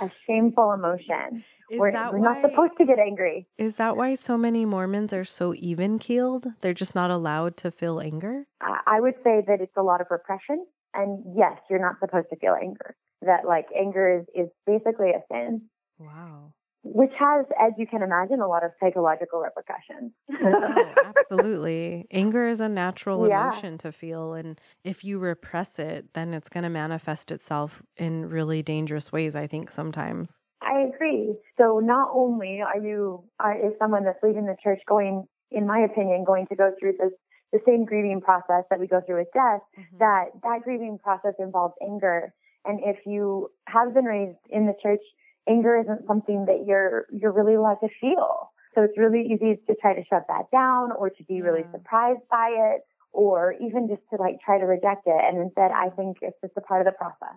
a 0.00 0.10
shameful 0.26 0.72
emotion. 0.72 1.44
Is 1.70 1.78
we're, 1.78 1.92
we're 1.92 2.18
why, 2.18 2.34
not 2.34 2.50
supposed 2.50 2.72
to 2.78 2.84
get 2.84 2.98
angry. 2.98 3.46
Is 3.56 3.76
that 3.76 3.96
why 3.96 4.14
so 4.14 4.36
many 4.36 4.64
Mormons 4.64 5.12
are 5.12 5.24
so 5.24 5.54
even 5.54 5.98
keeled? 5.98 6.48
They're 6.60 6.74
just 6.74 6.94
not 6.94 7.10
allowed 7.10 7.56
to 7.58 7.70
feel 7.70 8.00
anger? 8.00 8.46
I 8.60 9.00
would 9.00 9.14
say 9.24 9.42
that 9.46 9.60
it's 9.60 9.76
a 9.76 9.82
lot 9.82 10.00
of 10.00 10.08
repression. 10.10 10.66
And 10.94 11.24
yes, 11.36 11.58
you're 11.70 11.80
not 11.80 12.00
supposed 12.00 12.28
to 12.30 12.36
feel 12.36 12.56
anger. 12.60 12.96
That 13.22 13.46
like 13.46 13.66
anger 13.78 14.20
is, 14.20 14.44
is 14.44 14.50
basically 14.66 15.10
a 15.10 15.22
sin. 15.30 15.62
Wow 15.98 16.52
which 16.82 17.12
has, 17.18 17.44
as 17.60 17.72
you 17.76 17.86
can 17.86 18.02
imagine, 18.02 18.40
a 18.40 18.48
lot 18.48 18.64
of 18.64 18.70
psychological 18.80 19.40
repercussions. 19.40 20.12
oh, 20.42 21.12
absolutely. 21.30 22.06
Anger 22.10 22.48
is 22.48 22.60
a 22.60 22.68
natural 22.68 23.28
yeah. 23.28 23.48
emotion 23.48 23.78
to 23.78 23.92
feel. 23.92 24.34
And 24.34 24.58
if 24.82 25.04
you 25.04 25.18
repress 25.18 25.78
it, 25.78 26.14
then 26.14 26.32
it's 26.32 26.48
going 26.48 26.64
to 26.64 26.70
manifest 26.70 27.30
itself 27.30 27.82
in 27.96 28.28
really 28.28 28.62
dangerous 28.62 29.12
ways, 29.12 29.36
I 29.36 29.46
think, 29.46 29.70
sometimes. 29.70 30.40
I 30.62 30.88
agree. 30.94 31.34
So 31.58 31.80
not 31.80 32.10
only 32.14 32.60
are 32.62 32.80
you, 32.80 33.24
are, 33.38 33.56
is 33.56 33.72
someone 33.78 34.04
that's 34.04 34.22
leaving 34.22 34.46
the 34.46 34.56
church 34.62 34.80
going, 34.88 35.26
in 35.50 35.66
my 35.66 35.80
opinion, 35.80 36.24
going 36.24 36.46
to 36.48 36.56
go 36.56 36.72
through 36.80 36.94
this 36.98 37.12
the 37.52 37.58
same 37.66 37.84
grieving 37.84 38.20
process 38.20 38.62
that 38.70 38.78
we 38.78 38.86
go 38.86 39.00
through 39.04 39.18
with 39.18 39.28
death, 39.34 39.60
mm-hmm. 39.76 39.98
that 39.98 40.26
that 40.44 40.60
grieving 40.62 40.98
process 41.02 41.34
involves 41.40 41.74
anger. 41.82 42.32
And 42.64 42.78
if 42.84 42.98
you 43.06 43.50
have 43.66 43.92
been 43.92 44.04
raised 44.04 44.38
in 44.50 44.66
the 44.66 44.74
church 44.80 45.00
anger 45.48 45.80
isn't 45.80 46.06
something 46.06 46.46
that 46.46 46.64
you're 46.66 47.06
you're 47.12 47.32
really 47.32 47.54
allowed 47.54 47.80
to 47.80 47.88
feel. 48.00 48.52
So 48.74 48.82
it's 48.82 48.96
really 48.96 49.22
easy 49.22 49.60
to 49.66 49.74
try 49.80 49.94
to 49.94 50.04
shut 50.08 50.26
that 50.28 50.50
down 50.52 50.92
or 50.92 51.10
to 51.10 51.24
be 51.24 51.42
really 51.42 51.64
surprised 51.72 52.22
by 52.30 52.50
it 52.74 52.82
or 53.12 53.54
even 53.54 53.88
just 53.88 54.02
to 54.10 54.20
like 54.20 54.40
try 54.44 54.58
to 54.58 54.64
reject 54.64 55.02
it. 55.06 55.20
And 55.24 55.38
instead, 55.38 55.72
I 55.72 55.90
think 55.90 56.18
it's 56.22 56.36
just 56.40 56.52
a 56.56 56.60
part 56.60 56.86
of 56.86 56.92
the 56.92 56.96
process. 56.96 57.36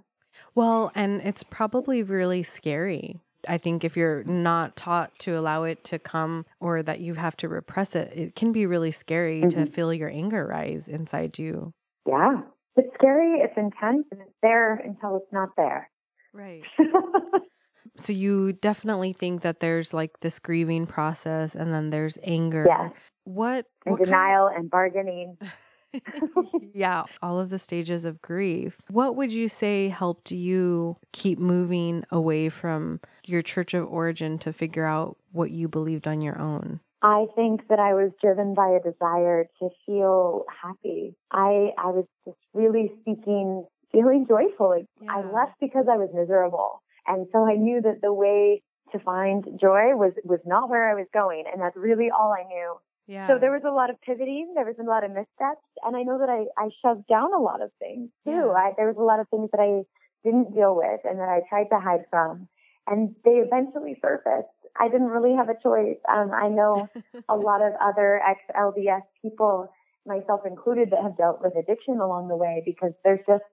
Well, 0.54 0.92
and 0.94 1.22
it's 1.22 1.44
probably 1.44 2.04
really 2.04 2.44
scary 2.44 3.20
I 3.48 3.58
think 3.58 3.84
if 3.84 3.98
you're 3.98 4.24
not 4.24 4.76
taught 4.76 5.18
to 5.20 5.38
allow 5.38 5.64
it 5.64 5.84
to 5.86 6.00
come 6.00 6.46
or 6.60 6.84
that 6.84 7.00
you 7.00 7.16
have 7.16 7.36
to 7.38 7.50
repress 7.50 7.96
it, 7.96 8.12
it 8.16 8.36
can 8.36 8.52
be 8.52 8.66
really 8.66 8.92
scary 8.92 9.42
mm-hmm. 9.42 9.66
to 9.66 9.70
feel 9.70 9.94
your 9.94 10.10
anger 10.10 10.46
rise 10.48 10.88
inside 10.88 11.38
you. 11.38 11.74
Yeah. 12.08 12.42
It's 12.76 12.94
scary, 12.96 13.40
it's 13.40 13.54
intense, 13.56 14.06
and 14.12 14.22
it's 14.22 14.36
there 14.42 14.76
until 14.76 15.18
it's 15.18 15.32
not 15.32 15.50
there. 15.56 15.90
Right. 16.34 16.64
so 17.98 18.14
you 18.14 18.54
definitely 18.54 19.14
think 19.14 19.42
that 19.42 19.60
there's 19.60 19.94
like 19.94 20.20
this 20.22 20.40
grieving 20.40 20.88
process 20.88 21.56
and 21.56 21.74
then 21.74 21.90
there's 21.90 22.18
anger. 22.24 22.66
Yeah. 22.68 22.90
What, 23.26 23.66
and 23.86 23.94
what 23.94 24.04
denial 24.04 24.48
kind 24.48 24.56
of... 24.56 24.62
and 24.62 24.72
bargaining. 24.72 25.38
yeah, 26.74 27.04
all 27.22 27.40
of 27.40 27.50
the 27.50 27.60
stages 27.60 28.06
of 28.06 28.22
grief. 28.22 28.78
What 28.90 29.16
would 29.16 29.32
you 29.32 29.48
say 29.48 29.90
helped 29.90 30.32
you 30.32 30.98
keep 31.12 31.40
moving 31.40 32.04
away 32.10 32.50
from 32.50 33.00
your 33.26 33.42
church 33.42 33.74
of 33.74 33.88
origin 33.88 34.38
to 34.40 34.54
figure 34.54 34.86
out 34.86 35.18
what 35.32 35.52
you 35.52 35.68
believed 35.68 36.08
on 36.08 36.22
your 36.22 36.40
own? 36.40 36.80
I 37.02 37.28
think 37.36 37.68
that 37.68 37.80
I 37.80 37.94
was 37.94 38.12
driven 38.22 38.54
by 38.54 38.70
a 38.70 38.80
desire 38.80 39.46
to 39.60 39.70
feel 39.86 40.46
happy. 40.62 41.16
I 41.32 41.74
I 41.78 41.88
was 41.88 42.06
just 42.26 42.38
really 42.54 42.94
seeking 43.04 43.66
feeling 43.92 44.26
joyful. 44.28 44.82
Yeah. 45.02 45.12
I 45.12 45.18
left 45.18 45.60
because 45.60 45.86
I 45.92 45.98
was 45.98 46.10
miserable. 46.14 46.82
And 47.08 47.28
so 47.32 47.46
I 47.46 47.56
knew 47.56 47.82
that 47.82 48.02
the 48.02 48.14
way 48.14 48.64
to 48.92 49.00
find 49.00 49.44
joy 49.60 49.96
was 49.96 50.14
was 50.24 50.40
not 50.46 50.70
where 50.70 50.90
I 50.90 50.94
was 50.94 51.08
going 51.14 51.46
and 51.52 51.62
that's 51.62 51.76
really 51.76 52.10
all 52.10 52.32
I 52.32 52.48
knew. 52.48 52.76
Yeah. 53.08 53.28
So 53.28 53.38
there 53.40 53.52
was 53.52 53.64
a 53.66 53.72
lot 53.72 53.90
of 53.90 54.00
pivoting, 54.02 54.54
there 54.56 54.66
was 54.66 54.80
a 54.80 54.84
lot 54.84 55.04
of 55.04 55.12
missteps, 55.12 55.66
and 55.84 55.96
I 55.96 56.04
know 56.04 56.20
that 56.20 56.30
I, 56.30 56.46
I 56.58 56.70
shoved 56.82 57.08
down 57.08 57.34
a 57.34 57.40
lot 57.40 57.62
of 57.62 57.70
things 57.80 58.10
too. 58.24 58.32
Yeah. 58.32 58.56
I, 58.56 58.72
there 58.78 58.88
was 58.88 58.96
a 58.98 59.04
lot 59.04 59.20
of 59.20 59.28
things 59.28 59.50
that 59.52 59.60
I 59.60 59.84
didn't 60.24 60.56
deal 60.56 60.76
with 60.76 61.02
and 61.04 61.20
that 61.20 61.28
I 61.28 61.42
tried 61.50 61.68
to 61.76 61.80
hide 61.80 62.06
from, 62.10 62.48
and 62.88 63.14
they 63.26 63.44
eventually 63.44 63.98
surfaced. 64.02 64.48
I 64.80 64.88
didn't 64.88 65.10
really 65.10 65.36
have 65.36 65.50
a 65.50 65.60
choice. 65.62 66.00
Um, 66.08 66.32
I 66.32 66.48
know 66.48 66.88
a 67.30 67.36
lot 67.36 67.62
of 67.62 67.74
other 67.82 68.22
ex-LDS 68.24 69.04
people, 69.22 69.70
myself 70.06 70.42
included, 70.46 70.92
that 70.92 71.04
have 71.04 71.18
dealt 71.18 71.44
with 71.44 71.56
addiction 71.58 72.00
along 72.00 72.30
the 72.30 72.38
way 72.38 72.64
because 72.66 72.94
there's 73.04 73.20
just 73.28 73.44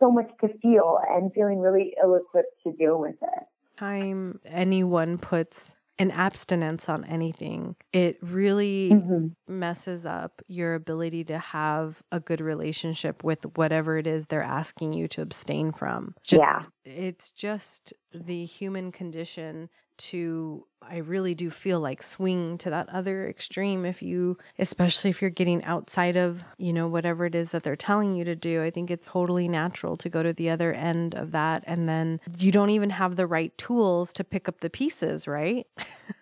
so 0.00 0.10
much 0.10 0.30
to 0.40 0.48
feel 0.58 0.98
and 1.08 1.32
feeling 1.32 1.58
really 1.58 1.94
ill-equipped 2.02 2.62
to 2.64 2.72
deal 2.72 2.98
with 2.98 3.16
it. 3.22 3.44
Time 3.78 4.40
anyone 4.44 5.18
puts 5.18 5.76
an 5.98 6.10
abstinence 6.12 6.88
on 6.88 7.04
anything, 7.04 7.74
it 7.92 8.18
really 8.22 8.90
mm-hmm. 8.92 9.26
messes 9.48 10.06
up 10.06 10.40
your 10.46 10.74
ability 10.74 11.24
to 11.24 11.38
have 11.38 12.02
a 12.12 12.20
good 12.20 12.40
relationship 12.40 13.24
with 13.24 13.44
whatever 13.56 13.98
it 13.98 14.06
is 14.06 14.26
they're 14.26 14.42
asking 14.42 14.92
you 14.92 15.08
to 15.08 15.20
abstain 15.22 15.72
from. 15.72 16.14
Just, 16.22 16.40
yeah. 16.40 16.62
It's 16.84 17.32
just 17.32 17.92
the 18.14 18.44
human 18.44 18.92
condition 18.92 19.70
to 19.98 20.64
I 20.80 20.98
really 20.98 21.34
do 21.34 21.50
feel 21.50 21.80
like 21.80 22.02
swing 22.02 22.56
to 22.58 22.70
that 22.70 22.88
other 22.88 23.28
extreme 23.28 23.84
if 23.84 24.00
you 24.00 24.38
especially 24.58 25.10
if 25.10 25.20
you're 25.20 25.30
getting 25.30 25.62
outside 25.64 26.16
of, 26.16 26.42
you 26.56 26.72
know, 26.72 26.88
whatever 26.88 27.26
it 27.26 27.34
is 27.34 27.50
that 27.50 27.62
they're 27.62 27.76
telling 27.76 28.14
you 28.14 28.24
to 28.24 28.34
do. 28.34 28.62
I 28.62 28.70
think 28.70 28.90
it's 28.90 29.08
totally 29.08 29.48
natural 29.48 29.96
to 29.98 30.08
go 30.08 30.22
to 30.22 30.32
the 30.32 30.48
other 30.50 30.72
end 30.72 31.14
of 31.14 31.32
that 31.32 31.64
and 31.66 31.88
then 31.88 32.20
you 32.38 32.50
don't 32.52 32.70
even 32.70 32.90
have 32.90 33.16
the 33.16 33.26
right 33.26 33.56
tools 33.58 34.12
to 34.14 34.24
pick 34.24 34.48
up 34.48 34.60
the 34.60 34.70
pieces, 34.70 35.28
right? 35.28 35.66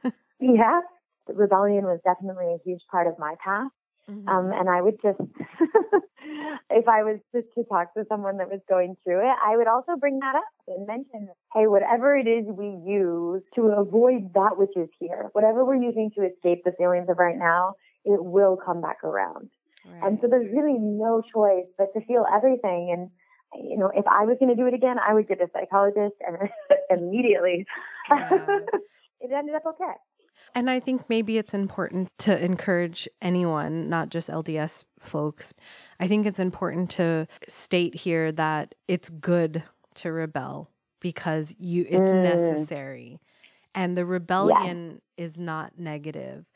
yeah. 0.40 0.80
Rebellion 1.28 1.84
was 1.84 2.00
definitely 2.04 2.46
a 2.46 2.58
huge 2.64 2.82
part 2.90 3.06
of 3.06 3.18
my 3.18 3.34
path. 3.42 3.70
Mm-hmm. 4.10 4.28
Um, 4.28 4.52
and 4.54 4.68
I 4.68 4.80
would 4.80 5.02
just, 5.02 5.18
if 6.70 6.86
I 6.86 7.02
was 7.02 7.18
just 7.34 7.48
to 7.56 7.64
talk 7.64 7.92
to 7.94 8.04
someone 8.08 8.38
that 8.38 8.48
was 8.48 8.60
going 8.68 8.96
through 9.02 9.20
it, 9.20 9.36
I 9.44 9.56
would 9.56 9.66
also 9.66 9.96
bring 9.98 10.20
that 10.20 10.36
up 10.36 10.44
and 10.68 10.86
mention, 10.86 11.28
hey, 11.52 11.66
whatever 11.66 12.16
it 12.16 12.28
is 12.28 12.46
we 12.46 12.78
use 12.86 13.42
to 13.56 13.62
avoid 13.76 14.32
that 14.34 14.56
which 14.56 14.76
is 14.76 14.88
here, 15.00 15.30
whatever 15.32 15.64
we're 15.64 15.82
using 15.82 16.10
to 16.16 16.24
escape 16.24 16.62
the 16.64 16.72
feelings 16.78 17.08
of 17.08 17.18
right 17.18 17.36
now, 17.36 17.74
it 18.04 18.22
will 18.22 18.56
come 18.56 18.80
back 18.80 19.02
around. 19.02 19.50
Right. 19.84 20.02
And 20.04 20.18
so 20.22 20.28
there's 20.28 20.54
really 20.54 20.78
no 20.78 21.22
choice 21.34 21.66
but 21.76 21.92
to 21.94 22.04
feel 22.06 22.24
everything. 22.32 22.94
And, 22.94 23.10
you 23.68 23.76
know, 23.76 23.90
if 23.92 24.06
I 24.06 24.24
was 24.24 24.36
going 24.38 24.54
to 24.54 24.60
do 24.60 24.68
it 24.68 24.74
again, 24.74 24.96
I 24.98 25.14
would 25.14 25.26
get 25.26 25.40
a 25.40 25.48
psychologist 25.52 26.14
and 26.20 26.48
immediately. 26.90 27.66
Yeah. 28.08 28.30
it 29.20 29.32
ended 29.32 29.56
up 29.56 29.66
okay. 29.66 29.94
And 30.54 30.70
I 30.70 30.80
think 30.80 31.08
maybe 31.08 31.38
it's 31.38 31.54
important 31.54 32.10
to 32.18 32.42
encourage 32.42 33.08
anyone, 33.20 33.88
not 33.88 34.08
just 34.08 34.28
LDS 34.28 34.84
folks. 35.00 35.52
I 36.00 36.08
think 36.08 36.26
it's 36.26 36.38
important 36.38 36.90
to 36.92 37.28
state 37.48 37.94
here 37.94 38.32
that 38.32 38.74
it's 38.88 39.10
good 39.10 39.62
to 39.94 40.12
rebel 40.12 40.70
because 41.00 41.54
you 41.58 41.82
it's 41.88 42.00
mm. 42.00 42.22
necessary. 42.22 43.20
And 43.74 43.96
the 43.96 44.06
rebellion 44.06 45.02
yeah. 45.16 45.24
is 45.24 45.36
not 45.36 45.78
negative. 45.78 46.46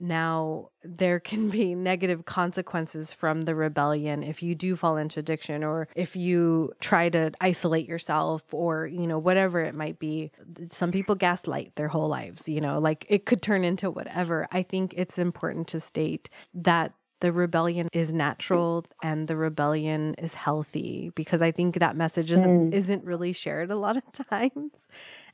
Now, 0.00 0.70
there 0.82 1.20
can 1.20 1.50
be 1.50 1.74
negative 1.74 2.24
consequences 2.24 3.12
from 3.12 3.42
the 3.42 3.54
rebellion 3.54 4.22
if 4.22 4.42
you 4.42 4.54
do 4.54 4.74
fall 4.74 4.96
into 4.96 5.20
addiction 5.20 5.62
or 5.62 5.88
if 5.94 6.16
you 6.16 6.72
try 6.80 7.10
to 7.10 7.32
isolate 7.40 7.86
yourself 7.86 8.42
or, 8.52 8.86
you 8.86 9.06
know, 9.06 9.18
whatever 9.18 9.60
it 9.60 9.74
might 9.74 9.98
be. 9.98 10.32
Some 10.72 10.90
people 10.90 11.14
gaslight 11.14 11.76
their 11.76 11.88
whole 11.88 12.08
lives, 12.08 12.48
you 12.48 12.62
know, 12.62 12.78
like 12.78 13.04
it 13.08 13.26
could 13.26 13.42
turn 13.42 13.62
into 13.62 13.90
whatever. 13.90 14.48
I 14.50 14.62
think 14.62 14.94
it's 14.96 15.18
important 15.18 15.68
to 15.68 15.80
state 15.80 16.30
that 16.54 16.94
the 17.20 17.32
rebellion 17.32 17.88
is 17.92 18.12
natural 18.12 18.86
and 19.02 19.28
the 19.28 19.36
rebellion 19.36 20.14
is 20.14 20.34
healthy 20.34 21.12
because 21.14 21.42
I 21.42 21.52
think 21.52 21.78
that 21.78 21.94
message 21.94 22.32
isn't, 22.32 22.70
mm. 22.70 22.74
isn't 22.74 23.04
really 23.04 23.32
shared 23.32 23.70
a 23.70 23.76
lot 23.76 23.98
of 23.98 24.02
times 24.30 24.88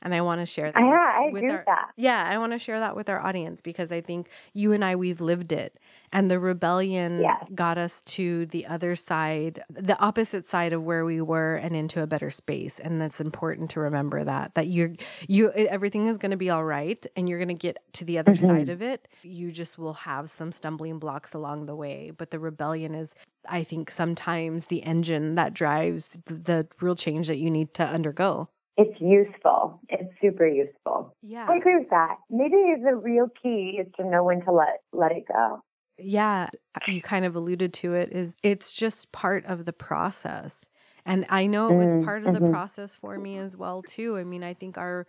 and 0.07 0.15
I 0.15 0.21
want 0.21 0.39
to 0.39 0.45
share 0.45 0.71
that. 0.71 0.79
Yeah, 0.79 1.13
I 1.17 1.29
with 1.33 1.43
agree 1.43 1.51
our, 1.51 1.57
with 1.57 1.65
that. 1.65 1.89
Yeah, 1.97 2.25
I 2.25 2.37
want 2.37 2.53
to 2.53 2.59
share 2.59 2.79
that 2.79 2.95
with 2.95 3.09
our 3.09 3.19
audience 3.19 3.59
because 3.59 3.91
I 3.91 3.99
think 3.99 4.29
you 4.53 4.71
and 4.71 4.85
I 4.85 4.95
we've 4.95 5.19
lived 5.19 5.51
it, 5.51 5.77
and 6.13 6.31
the 6.31 6.39
rebellion 6.39 7.19
yes. 7.19 7.43
got 7.53 7.77
us 7.77 8.03
to 8.03 8.45
the 8.45 8.65
other 8.67 8.95
side, 8.95 9.61
the 9.69 9.99
opposite 9.99 10.45
side 10.45 10.71
of 10.71 10.81
where 10.81 11.03
we 11.03 11.19
were, 11.19 11.55
and 11.55 11.75
into 11.75 12.01
a 12.01 12.07
better 12.07 12.29
space. 12.29 12.79
And 12.79 13.01
it's 13.01 13.19
important 13.19 13.69
to 13.71 13.81
remember 13.81 14.23
that 14.23 14.55
that 14.55 14.67
you're 14.67 14.93
you 15.27 15.51
everything 15.51 16.07
is 16.07 16.17
going 16.17 16.31
to 16.31 16.37
be 16.37 16.49
all 16.49 16.63
right, 16.63 17.05
and 17.17 17.27
you're 17.27 17.39
going 17.39 17.49
to 17.49 17.53
get 17.53 17.77
to 17.95 18.05
the 18.05 18.17
other 18.17 18.31
mm-hmm. 18.31 18.47
side 18.47 18.69
of 18.69 18.81
it. 18.81 19.09
You 19.23 19.51
just 19.51 19.77
will 19.77 19.93
have 19.93 20.31
some 20.31 20.53
stumbling 20.53 20.99
blocks 20.99 21.33
along 21.33 21.65
the 21.65 21.75
way, 21.75 22.13
but 22.17 22.31
the 22.31 22.39
rebellion 22.39 22.95
is 22.95 23.13
I 23.49 23.65
think 23.65 23.91
sometimes 23.91 24.67
the 24.67 24.83
engine 24.83 25.35
that 25.35 25.53
drives 25.53 26.17
the 26.27 26.65
real 26.79 26.95
change 26.95 27.27
that 27.27 27.39
you 27.39 27.51
need 27.51 27.73
to 27.73 27.83
undergo 27.83 28.47
it's 28.77 29.01
useful. 29.01 29.79
It's 29.89 30.09
super 30.21 30.47
useful. 30.47 31.15
Yeah. 31.21 31.47
I 31.49 31.57
agree 31.57 31.77
with 31.77 31.89
that. 31.89 32.17
Maybe 32.29 32.75
the 32.81 32.95
real 32.95 33.27
key 33.41 33.79
is 33.81 33.87
to 33.97 34.07
know 34.07 34.23
when 34.23 34.43
to 34.45 34.51
let 34.51 34.81
let 34.93 35.11
it 35.11 35.23
go. 35.27 35.63
Yeah, 35.97 36.49
you 36.87 37.01
kind 37.01 37.25
of 37.25 37.35
alluded 37.35 37.73
to 37.73 37.95
it 37.95 38.11
is 38.11 38.35
it's 38.43 38.73
just 38.73 39.11
part 39.11 39.45
of 39.45 39.65
the 39.65 39.73
process. 39.73 40.69
And 41.05 41.25
I 41.29 41.47
know 41.47 41.69
it 41.69 41.75
was 41.75 41.93
mm, 41.93 42.05
part 42.05 42.23
of 42.23 42.33
mm-hmm. 42.33 42.45
the 42.45 42.51
process 42.51 42.95
for 42.95 43.17
me 43.17 43.37
as 43.37 43.57
well 43.57 43.81
too. 43.81 44.17
I 44.17 44.23
mean, 44.23 44.43
I 44.43 44.53
think 44.53 44.77
our 44.77 45.07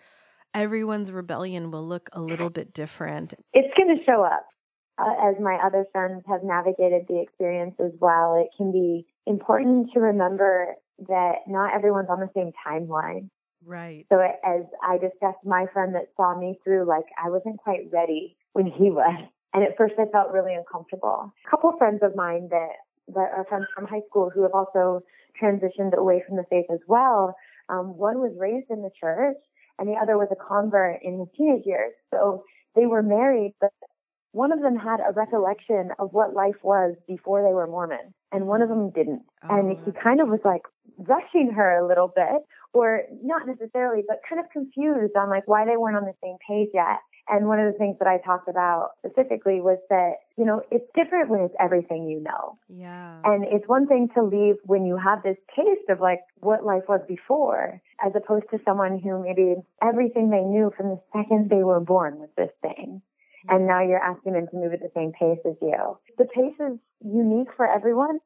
everyone's 0.55 1.13
rebellion 1.13 1.71
will 1.71 1.87
look 1.87 2.09
a 2.13 2.23
little 2.23 2.49
bit 2.49 2.73
different. 2.73 3.35
It's 3.53 3.75
going 3.77 3.97
to 3.97 4.03
show 4.05 4.23
up. 4.23 4.47
Uh, 4.97 5.31
as 5.31 5.37
my 5.41 5.59
other 5.65 5.85
friends 5.93 6.25
have 6.27 6.43
navigated 6.43 7.03
the 7.07 7.21
experience 7.21 7.75
as 7.79 7.93
well, 8.01 8.35
it 8.43 8.49
can 8.57 8.73
be 8.73 9.07
important 9.27 9.91
to 9.93 10.01
remember 10.01 10.75
that 11.07 11.35
not 11.47 11.73
everyone's 11.75 12.09
on 12.11 12.19
the 12.19 12.31
same 12.35 12.51
timeline. 12.67 13.29
Right. 13.69 14.07
So 14.11 14.19
as 14.19 14.63
I 14.83 14.97
discussed, 14.97 15.45
my 15.45 15.67
friend 15.75 15.95
that 15.95 16.09
saw 16.17 16.37
me 16.39 16.59
through, 16.65 16.89
like 16.89 17.05
I 17.23 17.29
wasn't 17.29 17.59
quite 17.59 17.91
ready 17.93 18.35
when 18.55 18.65
he 18.65 18.91
was. 18.91 19.29
And 19.53 19.63
at 19.63 19.77
first 19.77 19.95
I 19.99 20.07
felt 20.11 20.33
really 20.33 20.55
uncomfortable. 20.55 21.33
A 21.47 21.51
couple 21.51 21.77
friends 21.77 22.01
of 22.03 22.17
mine 22.17 22.49
that, 22.51 22.73
that 23.09 23.31
are 23.37 23.45
friends 23.47 23.67
from 23.75 23.87
high 23.87 24.03
school 24.09 24.31
who 24.35 24.43
have 24.43 24.53
also 24.55 25.03
transitioned 25.41 25.95
away 25.95 26.23
from 26.27 26.37
the 26.37 26.45
faith 26.49 26.67
as 26.73 26.81
well. 26.89 27.35
Um, 27.69 27.99
one 27.99 28.21
was 28.21 28.33
raised 28.39 28.71
in 28.71 28.83
the 28.83 28.91
church 28.99 29.37
and 29.79 29.87
the 29.87 29.95
other 30.01 30.17
was 30.17 30.29
a 30.33 30.37
convert 30.37 31.03
in 31.03 31.19
his 31.19 31.29
teenage 31.37 31.67
years. 31.67 31.93
So 32.11 32.45
they 32.75 32.87
were 32.87 33.03
married, 33.03 33.55
but 33.61 33.73
one 34.33 34.51
of 34.51 34.61
them 34.61 34.77
had 34.77 35.01
a 35.01 35.13
recollection 35.13 35.91
of 35.99 36.13
what 36.13 36.33
life 36.33 36.63
was 36.63 36.97
before 37.07 37.43
they 37.43 37.53
were 37.53 37.67
Mormon 37.67 38.15
and 38.33 38.47
one 38.47 38.63
of 38.63 38.71
them 38.71 38.91
didn't. 38.91 39.23
Oh, 39.45 39.55
and 39.55 39.77
he 39.85 39.93
kind 39.93 40.21
of 40.21 40.29
was 40.29 40.45
like 40.45 40.63
rushing 40.97 41.51
her 41.53 41.79
a 41.79 41.87
little 41.87 42.09
bit 42.09 42.43
or 42.73 43.03
not 43.23 43.47
necessarily, 43.47 44.03
but 44.07 44.21
kind 44.29 44.41
of 44.41 44.51
confused 44.51 45.17
on 45.17 45.31
like 45.31 45.47
why 45.47 45.65
they 45.65 45.77
weren't 45.77 45.97
on 45.97 46.05
the 46.05 46.15
same 46.23 46.37
page 46.47 46.69
yet. 46.75 47.01
And 47.31 47.47
one 47.47 47.61
of 47.61 47.71
the 47.71 47.79
things 47.79 47.97
that 47.99 48.09
I 48.09 48.19
talked 48.25 48.49
about 48.49 48.93
specifically 49.05 49.61
was 49.61 49.79
that, 49.91 50.25
you 50.39 50.47
know, 50.47 50.63
it's 50.71 50.87
different 50.95 51.29
when 51.29 51.41
it's 51.41 51.55
everything 51.61 52.09
you 52.09 52.23
know. 52.23 52.59
Yeah. 52.69 53.21
And 53.23 53.45
it's 53.45 53.69
one 53.69 53.87
thing 53.87 54.09
to 54.15 54.23
leave 54.23 54.57
when 54.65 54.87
you 54.87 54.97
have 54.97 55.23
this 55.23 55.37
taste 55.55 55.91
of 55.91 56.01
like 56.01 56.21
what 56.41 56.65
life 56.65 56.85
was 56.89 57.01
before, 57.07 57.83
as 58.05 58.13
opposed 58.17 58.47
to 58.51 58.59
someone 58.65 58.99
who 58.99 59.23
maybe 59.23 59.57
everything 59.83 60.31
they 60.31 60.41
knew 60.41 60.73
from 60.75 60.89
the 60.89 61.01
second 61.13 61.51
they 61.51 61.63
were 61.63 61.81
born 61.81 62.19
was 62.19 62.31
this 62.37 62.53
thing. 62.63 63.03
And 63.49 63.67
now 63.67 63.83
you're 63.83 64.03
asking 64.03 64.33
them 64.33 64.47
to 64.51 64.57
move 64.57 64.73
at 64.73 64.81
the 64.81 64.91
same 64.95 65.13
pace 65.13 65.39
as 65.47 65.57
you. 65.63 65.99
The 66.19 66.25
pace 66.25 66.59
is 66.61 66.79
unique 67.05 67.49
for 67.57 67.67
everyone. 67.67 68.19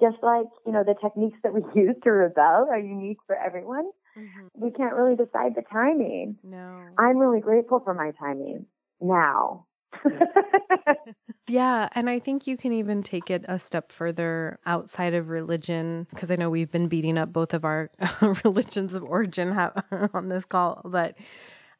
Just 0.00 0.16
like, 0.22 0.46
you 0.66 0.72
know, 0.72 0.84
the 0.84 0.94
techniques 1.00 1.38
that 1.42 1.52
we 1.52 1.62
use 1.80 1.96
to 2.04 2.10
rebel 2.10 2.68
are 2.70 2.78
unique 2.78 3.18
for 3.26 3.36
everyone. 3.36 3.90
Mm-hmm. 4.18 4.46
We 4.54 4.70
can't 4.70 4.94
really 4.94 5.16
decide 5.16 5.54
the 5.54 5.62
timing. 5.70 6.36
No. 6.42 6.80
I'm 6.98 7.18
really 7.18 7.40
grateful 7.40 7.80
for 7.80 7.94
my 7.94 8.12
timing 8.18 8.66
now. 9.00 9.66
yeah, 11.48 11.88
and 11.92 12.08
I 12.08 12.18
think 12.18 12.46
you 12.46 12.56
can 12.56 12.72
even 12.72 13.02
take 13.02 13.30
it 13.30 13.44
a 13.48 13.58
step 13.58 13.92
further 13.92 14.58
outside 14.66 15.14
of 15.14 15.28
religion 15.28 16.06
because 16.10 16.30
I 16.30 16.36
know 16.36 16.50
we've 16.50 16.70
been 16.70 16.88
beating 16.88 17.18
up 17.18 17.32
both 17.32 17.54
of 17.54 17.64
our 17.64 17.90
religions 18.44 18.94
of 18.94 19.02
origin 19.02 19.52
on 20.12 20.28
this 20.28 20.44
call, 20.44 20.82
but 20.84 21.16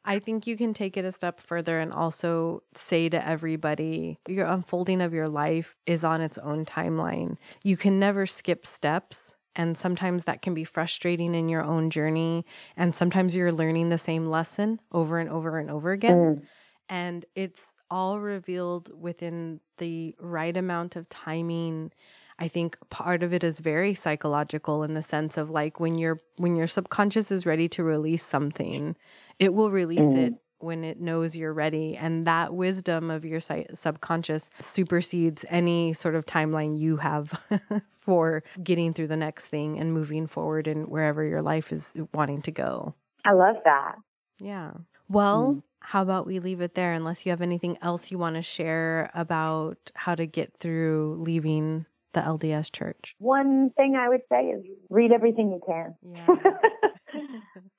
I 0.07 0.19
think 0.19 0.47
you 0.47 0.55
can 0.55 0.73
take 0.73 0.95
it 0.95 1.03
a 1.03 1.11
step 1.11 1.41
further 1.41 1.81
and 1.81 1.91
also 1.91 2.63
say 2.73 3.09
to 3.09 3.27
everybody, 3.27 4.19
your 4.25 4.45
unfolding 4.45 5.01
of 5.01 5.13
your 5.13 5.27
life 5.27 5.75
is 5.85 6.05
on 6.05 6.21
its 6.21 6.37
own 6.37 6.63
timeline. 6.63 7.35
You 7.61 7.75
can 7.75 7.99
never 7.99 8.25
skip 8.25 8.65
steps. 8.65 9.35
And 9.53 9.77
sometimes 9.77 10.23
that 10.23 10.41
can 10.41 10.53
be 10.53 10.63
frustrating 10.63 11.35
in 11.35 11.49
your 11.49 11.61
own 11.61 11.89
journey. 11.89 12.45
And 12.77 12.95
sometimes 12.95 13.35
you're 13.35 13.51
learning 13.51 13.89
the 13.89 13.97
same 13.97 14.29
lesson 14.29 14.79
over 14.93 15.19
and 15.19 15.29
over 15.29 15.59
and 15.59 15.69
over 15.69 15.91
again. 15.91 16.17
Mm. 16.17 16.41
And 16.87 17.25
it's 17.35 17.75
all 17.91 18.21
revealed 18.21 18.89
within 18.97 19.59
the 19.77 20.15
right 20.21 20.55
amount 20.55 20.95
of 20.95 21.09
timing. 21.09 21.91
I 22.39 22.47
think 22.47 22.77
part 22.89 23.23
of 23.23 23.33
it 23.33 23.43
is 23.43 23.59
very 23.59 23.93
psychological 23.93 24.83
in 24.83 24.93
the 24.93 25.01
sense 25.01 25.35
of 25.35 25.49
like 25.49 25.81
when 25.81 25.97
your 25.97 26.21
when 26.37 26.55
your 26.55 26.67
subconscious 26.67 27.29
is 27.29 27.45
ready 27.45 27.67
to 27.69 27.83
release 27.83 28.23
something, 28.23 28.95
it 29.39 29.53
will 29.53 29.71
release 29.71 30.05
mm. 30.05 30.27
it 30.27 30.33
when 30.59 30.83
it 30.83 30.99
knows 30.99 31.35
you're 31.35 31.53
ready. 31.53 31.95
And 31.95 32.25
that 32.25 32.53
wisdom 32.53 33.11
of 33.11 33.25
your 33.25 33.39
subconscious 33.39 34.49
supersedes 34.59 35.45
any 35.49 35.93
sort 35.93 36.15
of 36.15 36.25
timeline 36.25 36.77
you 36.77 36.97
have 36.97 37.39
for 37.91 38.43
getting 38.63 38.93
through 38.93 39.07
the 39.07 39.17
next 39.17 39.45
thing 39.45 39.79
and 39.79 39.93
moving 39.93 40.27
forward 40.27 40.67
and 40.67 40.89
wherever 40.89 41.23
your 41.23 41.41
life 41.41 41.71
is 41.71 41.93
wanting 42.13 42.41
to 42.43 42.51
go. 42.51 42.95
I 43.25 43.33
love 43.33 43.57
that. 43.65 43.95
Yeah. 44.39 44.71
Well, 45.09 45.55
mm. 45.55 45.63
how 45.79 46.01
about 46.01 46.25
we 46.25 46.39
leave 46.39 46.61
it 46.61 46.73
there 46.73 46.93
unless 46.93 47.25
you 47.25 47.31
have 47.31 47.41
anything 47.41 47.77
else 47.81 48.11
you 48.11 48.17
want 48.17 48.35
to 48.35 48.41
share 48.41 49.11
about 49.13 49.77
how 49.95 50.15
to 50.15 50.25
get 50.25 50.53
through 50.59 51.17
leaving 51.19 51.85
the 52.13 52.21
LDS 52.21 52.71
church? 52.71 53.15
One 53.19 53.71
thing 53.77 53.95
I 53.95 54.09
would 54.09 54.21
say 54.29 54.45
is 54.45 54.63
read 54.89 55.11
everything 55.11 55.51
you 55.51 55.61
can. 55.65 55.95
Yeah. 56.01 56.25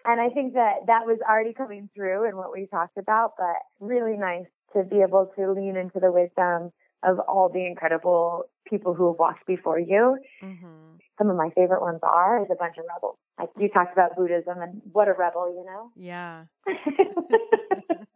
and 0.04 0.20
I 0.20 0.28
think 0.30 0.54
that 0.54 0.86
that 0.86 1.06
was 1.06 1.18
already 1.28 1.52
coming 1.52 1.88
through 1.94 2.28
in 2.28 2.36
what 2.36 2.52
we 2.52 2.66
talked 2.66 2.98
about, 2.98 3.32
but 3.38 3.56
really 3.80 4.16
nice 4.16 4.46
to 4.74 4.84
be 4.84 5.00
able 5.00 5.30
to 5.36 5.52
lean 5.52 5.76
into 5.76 6.00
the 6.00 6.12
wisdom 6.12 6.72
of 7.02 7.18
all 7.20 7.48
the 7.48 7.64
incredible 7.64 8.44
people 8.68 8.94
who 8.94 9.08
have 9.08 9.18
walked 9.18 9.46
before 9.46 9.78
you. 9.78 10.18
Mm-hmm. 10.42 10.96
Some 11.18 11.30
of 11.30 11.36
my 11.36 11.50
favorite 11.54 11.80
ones 11.80 12.00
are 12.02 12.42
is 12.42 12.48
a 12.50 12.56
bunch 12.56 12.76
of 12.78 12.84
rebels. 12.88 13.16
Like 13.38 13.50
you 13.58 13.68
talked 13.68 13.92
about 13.92 14.16
Buddhism 14.16 14.60
and 14.60 14.82
what 14.92 15.08
a 15.08 15.12
rebel, 15.12 15.48
you 15.48 15.64
know? 15.64 15.90
Yeah. 15.96 16.44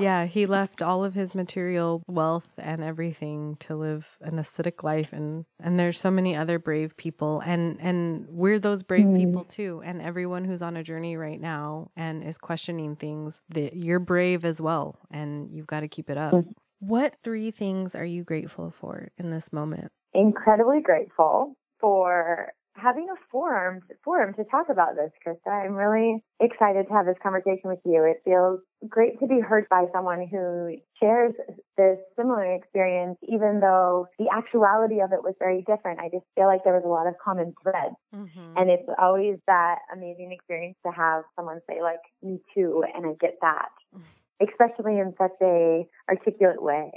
yeah, 0.00 0.26
he 0.26 0.46
left 0.46 0.82
all 0.82 1.04
of 1.04 1.14
his 1.14 1.34
material 1.34 2.02
wealth 2.06 2.48
and 2.58 2.82
everything 2.82 3.56
to 3.60 3.76
live 3.76 4.06
an 4.20 4.38
ascetic 4.38 4.82
life 4.82 5.12
and 5.12 5.44
and 5.62 5.78
there's 5.78 5.98
so 5.98 6.10
many 6.10 6.36
other 6.36 6.58
brave 6.58 6.96
people 6.96 7.42
and 7.44 7.78
and 7.80 8.26
we're 8.28 8.58
those 8.58 8.82
brave 8.82 9.06
mm. 9.06 9.16
people 9.16 9.44
too 9.44 9.82
and 9.84 10.00
everyone 10.02 10.44
who's 10.44 10.62
on 10.62 10.76
a 10.76 10.82
journey 10.82 11.16
right 11.16 11.40
now 11.40 11.90
and 11.96 12.22
is 12.22 12.38
questioning 12.38 12.96
things 12.96 13.40
that 13.48 13.74
you're 13.76 13.98
brave 13.98 14.44
as 14.44 14.60
well 14.60 14.98
and 15.10 15.50
you've 15.52 15.66
got 15.66 15.80
to 15.80 15.88
keep 15.88 16.10
it 16.10 16.16
up. 16.16 16.32
Mm. 16.32 16.52
What 16.80 17.16
three 17.22 17.50
things 17.50 17.94
are 17.94 18.04
you 18.04 18.24
grateful 18.24 18.72
for 18.78 19.10
in 19.18 19.30
this 19.30 19.52
moment? 19.52 19.92
Incredibly 20.14 20.80
grateful 20.80 21.56
for 21.78 22.52
having 22.80 23.06
a 23.10 23.18
forum 23.30 23.80
forum 24.04 24.34
to 24.34 24.44
talk 24.44 24.66
about 24.70 24.96
this, 24.96 25.10
Krista. 25.24 25.50
I'm 25.50 25.74
really 25.74 26.22
excited 26.40 26.88
to 26.88 26.92
have 26.92 27.06
this 27.06 27.16
conversation 27.22 27.68
with 27.68 27.80
you. 27.84 28.04
It 28.04 28.22
feels 28.24 28.60
great 28.88 29.20
to 29.20 29.26
be 29.26 29.40
heard 29.40 29.66
by 29.68 29.84
someone 29.92 30.26
who 30.30 30.76
shares 31.00 31.34
this 31.76 31.98
similar 32.16 32.54
experience, 32.54 33.18
even 33.28 33.60
though 33.60 34.06
the 34.18 34.26
actuality 34.32 35.00
of 35.00 35.12
it 35.12 35.22
was 35.22 35.34
very 35.38 35.64
different. 35.66 36.00
I 36.00 36.08
just 36.08 36.24
feel 36.34 36.46
like 36.46 36.64
there 36.64 36.74
was 36.74 36.84
a 36.84 36.88
lot 36.88 37.06
of 37.06 37.14
common 37.22 37.54
thread. 37.62 37.92
Mm-hmm. 38.14 38.56
And 38.56 38.70
it's 38.70 38.88
always 38.98 39.36
that 39.46 39.78
amazing 39.92 40.32
experience 40.32 40.76
to 40.86 40.92
have 40.92 41.24
someone 41.36 41.60
say, 41.68 41.82
like, 41.82 42.00
me 42.22 42.40
too, 42.54 42.84
and 42.94 43.06
I 43.06 43.12
get 43.20 43.36
that. 43.42 43.70
Especially 44.40 44.98
in 44.98 45.12
such 45.18 45.36
a 45.42 45.86
articulate 46.08 46.62
way. 46.62 46.90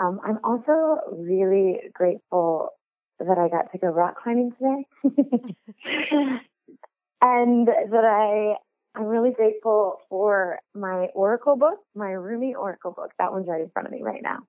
Um, 0.00 0.20
I'm 0.24 0.38
also 0.42 0.98
really 1.12 1.78
grateful 1.92 2.70
that 3.18 3.38
I 3.38 3.48
got 3.48 3.72
to 3.72 3.78
go 3.78 3.88
rock 3.88 4.22
climbing 4.22 4.52
today. 4.52 4.86
and 7.20 7.66
that 7.66 8.04
I 8.04 8.54
I'm 8.98 9.06
really 9.06 9.30
grateful 9.30 10.00
for 10.08 10.58
my 10.74 11.06
Oracle 11.14 11.56
book, 11.56 11.78
my 11.94 12.10
Rumi 12.10 12.54
Oracle 12.54 12.92
book. 12.92 13.12
That 13.18 13.32
one's 13.32 13.46
right 13.46 13.60
in 13.60 13.68
front 13.70 13.86
of 13.86 13.92
me 13.92 14.02
right 14.02 14.22
now, 14.22 14.40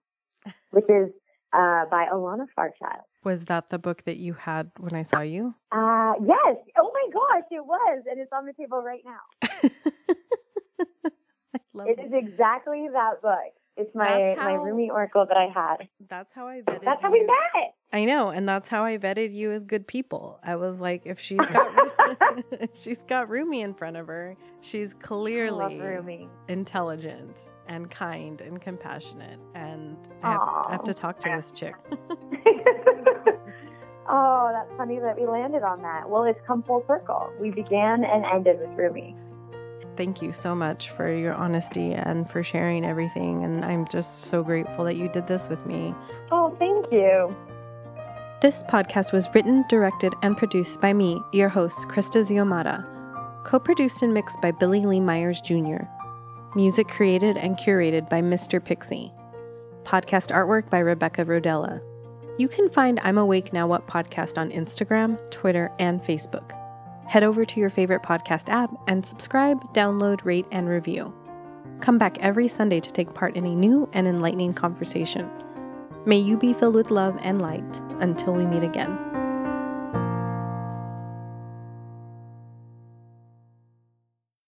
which 0.72 0.90
is 0.90 1.12
uh, 1.54 1.86
by 1.91 2.08
Alana 2.12 2.48
Fairchild. 2.56 3.04
Was 3.24 3.46
that 3.46 3.70
the 3.70 3.78
book 3.78 4.06
that 4.06 4.18
you 4.18 4.34
had 4.34 4.72
when 4.78 4.96
I 4.96 5.04
saw 5.04 5.22
you? 5.22 5.54
Uh, 5.72 6.14
yes. 6.26 6.58
Oh 6.78 6.91
my 6.94 7.10
gosh, 7.14 7.44
it 7.52 7.66
was. 7.66 8.04
And 8.10 8.20
it's 8.20 8.32
on 8.32 8.46
the 8.46 8.54
table 8.54 8.82
right 8.82 9.04
now. 9.04 9.20
it 11.86 12.00
is 12.00 12.14
exactly 12.14 12.88
that 12.94 13.22
book. 13.22 13.54
It's 13.80 13.95
my 13.95 14.35
how, 14.38 14.43
my 14.43 14.53
Rumi 14.56 14.89
Oracle 14.89 15.26
that 15.26 15.38
I 15.38 15.47
had. 15.47 15.88
That's 16.10 16.34
how 16.34 16.47
I 16.47 16.61
vetted. 16.61 16.84
That's 16.84 17.01
how 17.01 17.10
we 17.10 17.22
met. 17.22 17.76
I 17.93 18.03
know, 18.03 18.30
and 18.30 18.47
that's 18.47 18.68
how 18.68 18.84
I 18.84 18.97
vetted 18.97 19.34
you 19.34 19.51
as 19.51 19.64
good 19.64 19.88
people. 19.88 20.38
I 20.43 20.57
was 20.57 20.80
like, 20.81 21.03
if 21.06 21.18
she's 21.19 21.38
got 21.53 21.72
she's 22.80 22.99
got 22.99 23.30
Rumi 23.30 23.61
in 23.61 23.73
front 23.73 23.95
of 23.95 24.07
her, 24.07 24.35
she's 24.60 24.93
clearly 24.93 26.27
intelligent 26.49 27.53
and 27.68 27.89
kind 27.89 28.41
and 28.41 28.61
compassionate. 28.61 29.39
And 29.56 29.97
I 30.23 30.31
have, 30.31 30.41
I 30.41 30.72
have 30.72 30.84
to 30.84 30.93
talk 30.93 31.19
to 31.22 31.30
this 31.30 31.51
chick. 31.51 31.76
oh, 34.10 34.51
that's 34.53 34.77
funny 34.77 34.99
that 34.99 35.18
we 35.18 35.26
landed 35.26 35.64
on 35.64 35.81
that. 35.84 36.10
Well, 36.10 36.23
it's 36.23 36.41
come 36.45 36.64
full 36.64 36.84
circle. 36.85 37.31
We 37.39 37.51
began 37.51 38.03
and 38.03 38.26
ended 38.26 38.60
with 38.60 38.77
Rumi 38.77 39.15
thank 39.99 40.21
you 40.21 40.31
so 40.31 40.55
much 40.55 40.91
for 40.91 41.13
your 41.13 41.34
honesty 41.34 41.91
and 41.91 42.30
for 42.30 42.41
sharing 42.41 42.85
everything. 42.85 43.43
And 43.43 43.65
I'm 43.65 43.85
just 43.89 44.21
so 44.21 44.41
grateful 44.41 44.85
that 44.85 44.95
you 44.95 45.09
did 45.09 45.27
this 45.27 45.49
with 45.49 45.65
me. 45.65 45.93
Oh, 46.31 46.55
thank 46.57 46.89
you. 46.89 47.35
This 48.41 48.63
podcast 48.63 49.11
was 49.11 49.27
written, 49.35 49.65
directed, 49.67 50.13
and 50.21 50.38
produced 50.38 50.80
by 50.80 50.93
me, 50.93 51.21
your 51.34 51.49
host, 51.49 51.89
Krista 51.89 52.21
Ziomata. 52.23 52.85
Co 53.43 53.59
produced 53.59 54.01
and 54.01 54.13
mixed 54.13 54.39
by 54.39 54.51
Billy 54.51 54.85
Lee 54.85 55.01
Myers 55.01 55.41
Jr. 55.41 55.84
Music 56.55 56.88
created 56.88 57.35
and 57.35 57.57
curated 57.57 58.09
by 58.09 58.21
Mr. 58.21 58.63
Pixie. 58.63 59.11
Podcast 59.84 60.31
artwork 60.31 60.69
by 60.69 60.80
Rebecca 60.80 61.26
Rodella. 61.26 61.81
You 62.38 62.47
can 62.47 62.69
find 62.69 63.01
I'm 63.03 63.17
Awake 63.17 63.51
Now 63.51 63.67
What 63.67 63.85
podcast 63.85 64.38
on 64.38 64.49
Instagram, 64.51 65.19
Twitter, 65.30 65.73
and 65.77 66.01
Facebook. 66.01 66.55
Head 67.10 67.23
over 67.23 67.44
to 67.44 67.60
your 67.60 67.72
favorite 67.72 68.03
podcast 68.03 68.49
app 68.49 68.69
and 68.86 69.03
subscribe, 69.03 69.73
download, 69.73 70.23
rate, 70.26 70.45
and 70.52 70.69
review. 70.69 71.11
Come 71.81 71.98
back 71.98 72.19
every 72.19 72.48
Sunday 72.48 72.80
to 72.80 72.91
take 72.91 73.15
part 73.15 73.36
in 73.36 73.48
a 73.48 73.56
new 73.56 73.90
and 73.94 74.07
enlightening 74.07 74.53
conversation. 74.53 75.27
May 76.06 76.19
you 76.19 76.38
be 76.38 76.53
filled 76.53 76.76
with 76.76 76.91
love 76.91 77.18
and 77.23 77.41
light 77.41 77.81
until 77.99 78.34
we 78.34 78.45
meet 78.45 78.61
again. 78.61 79.09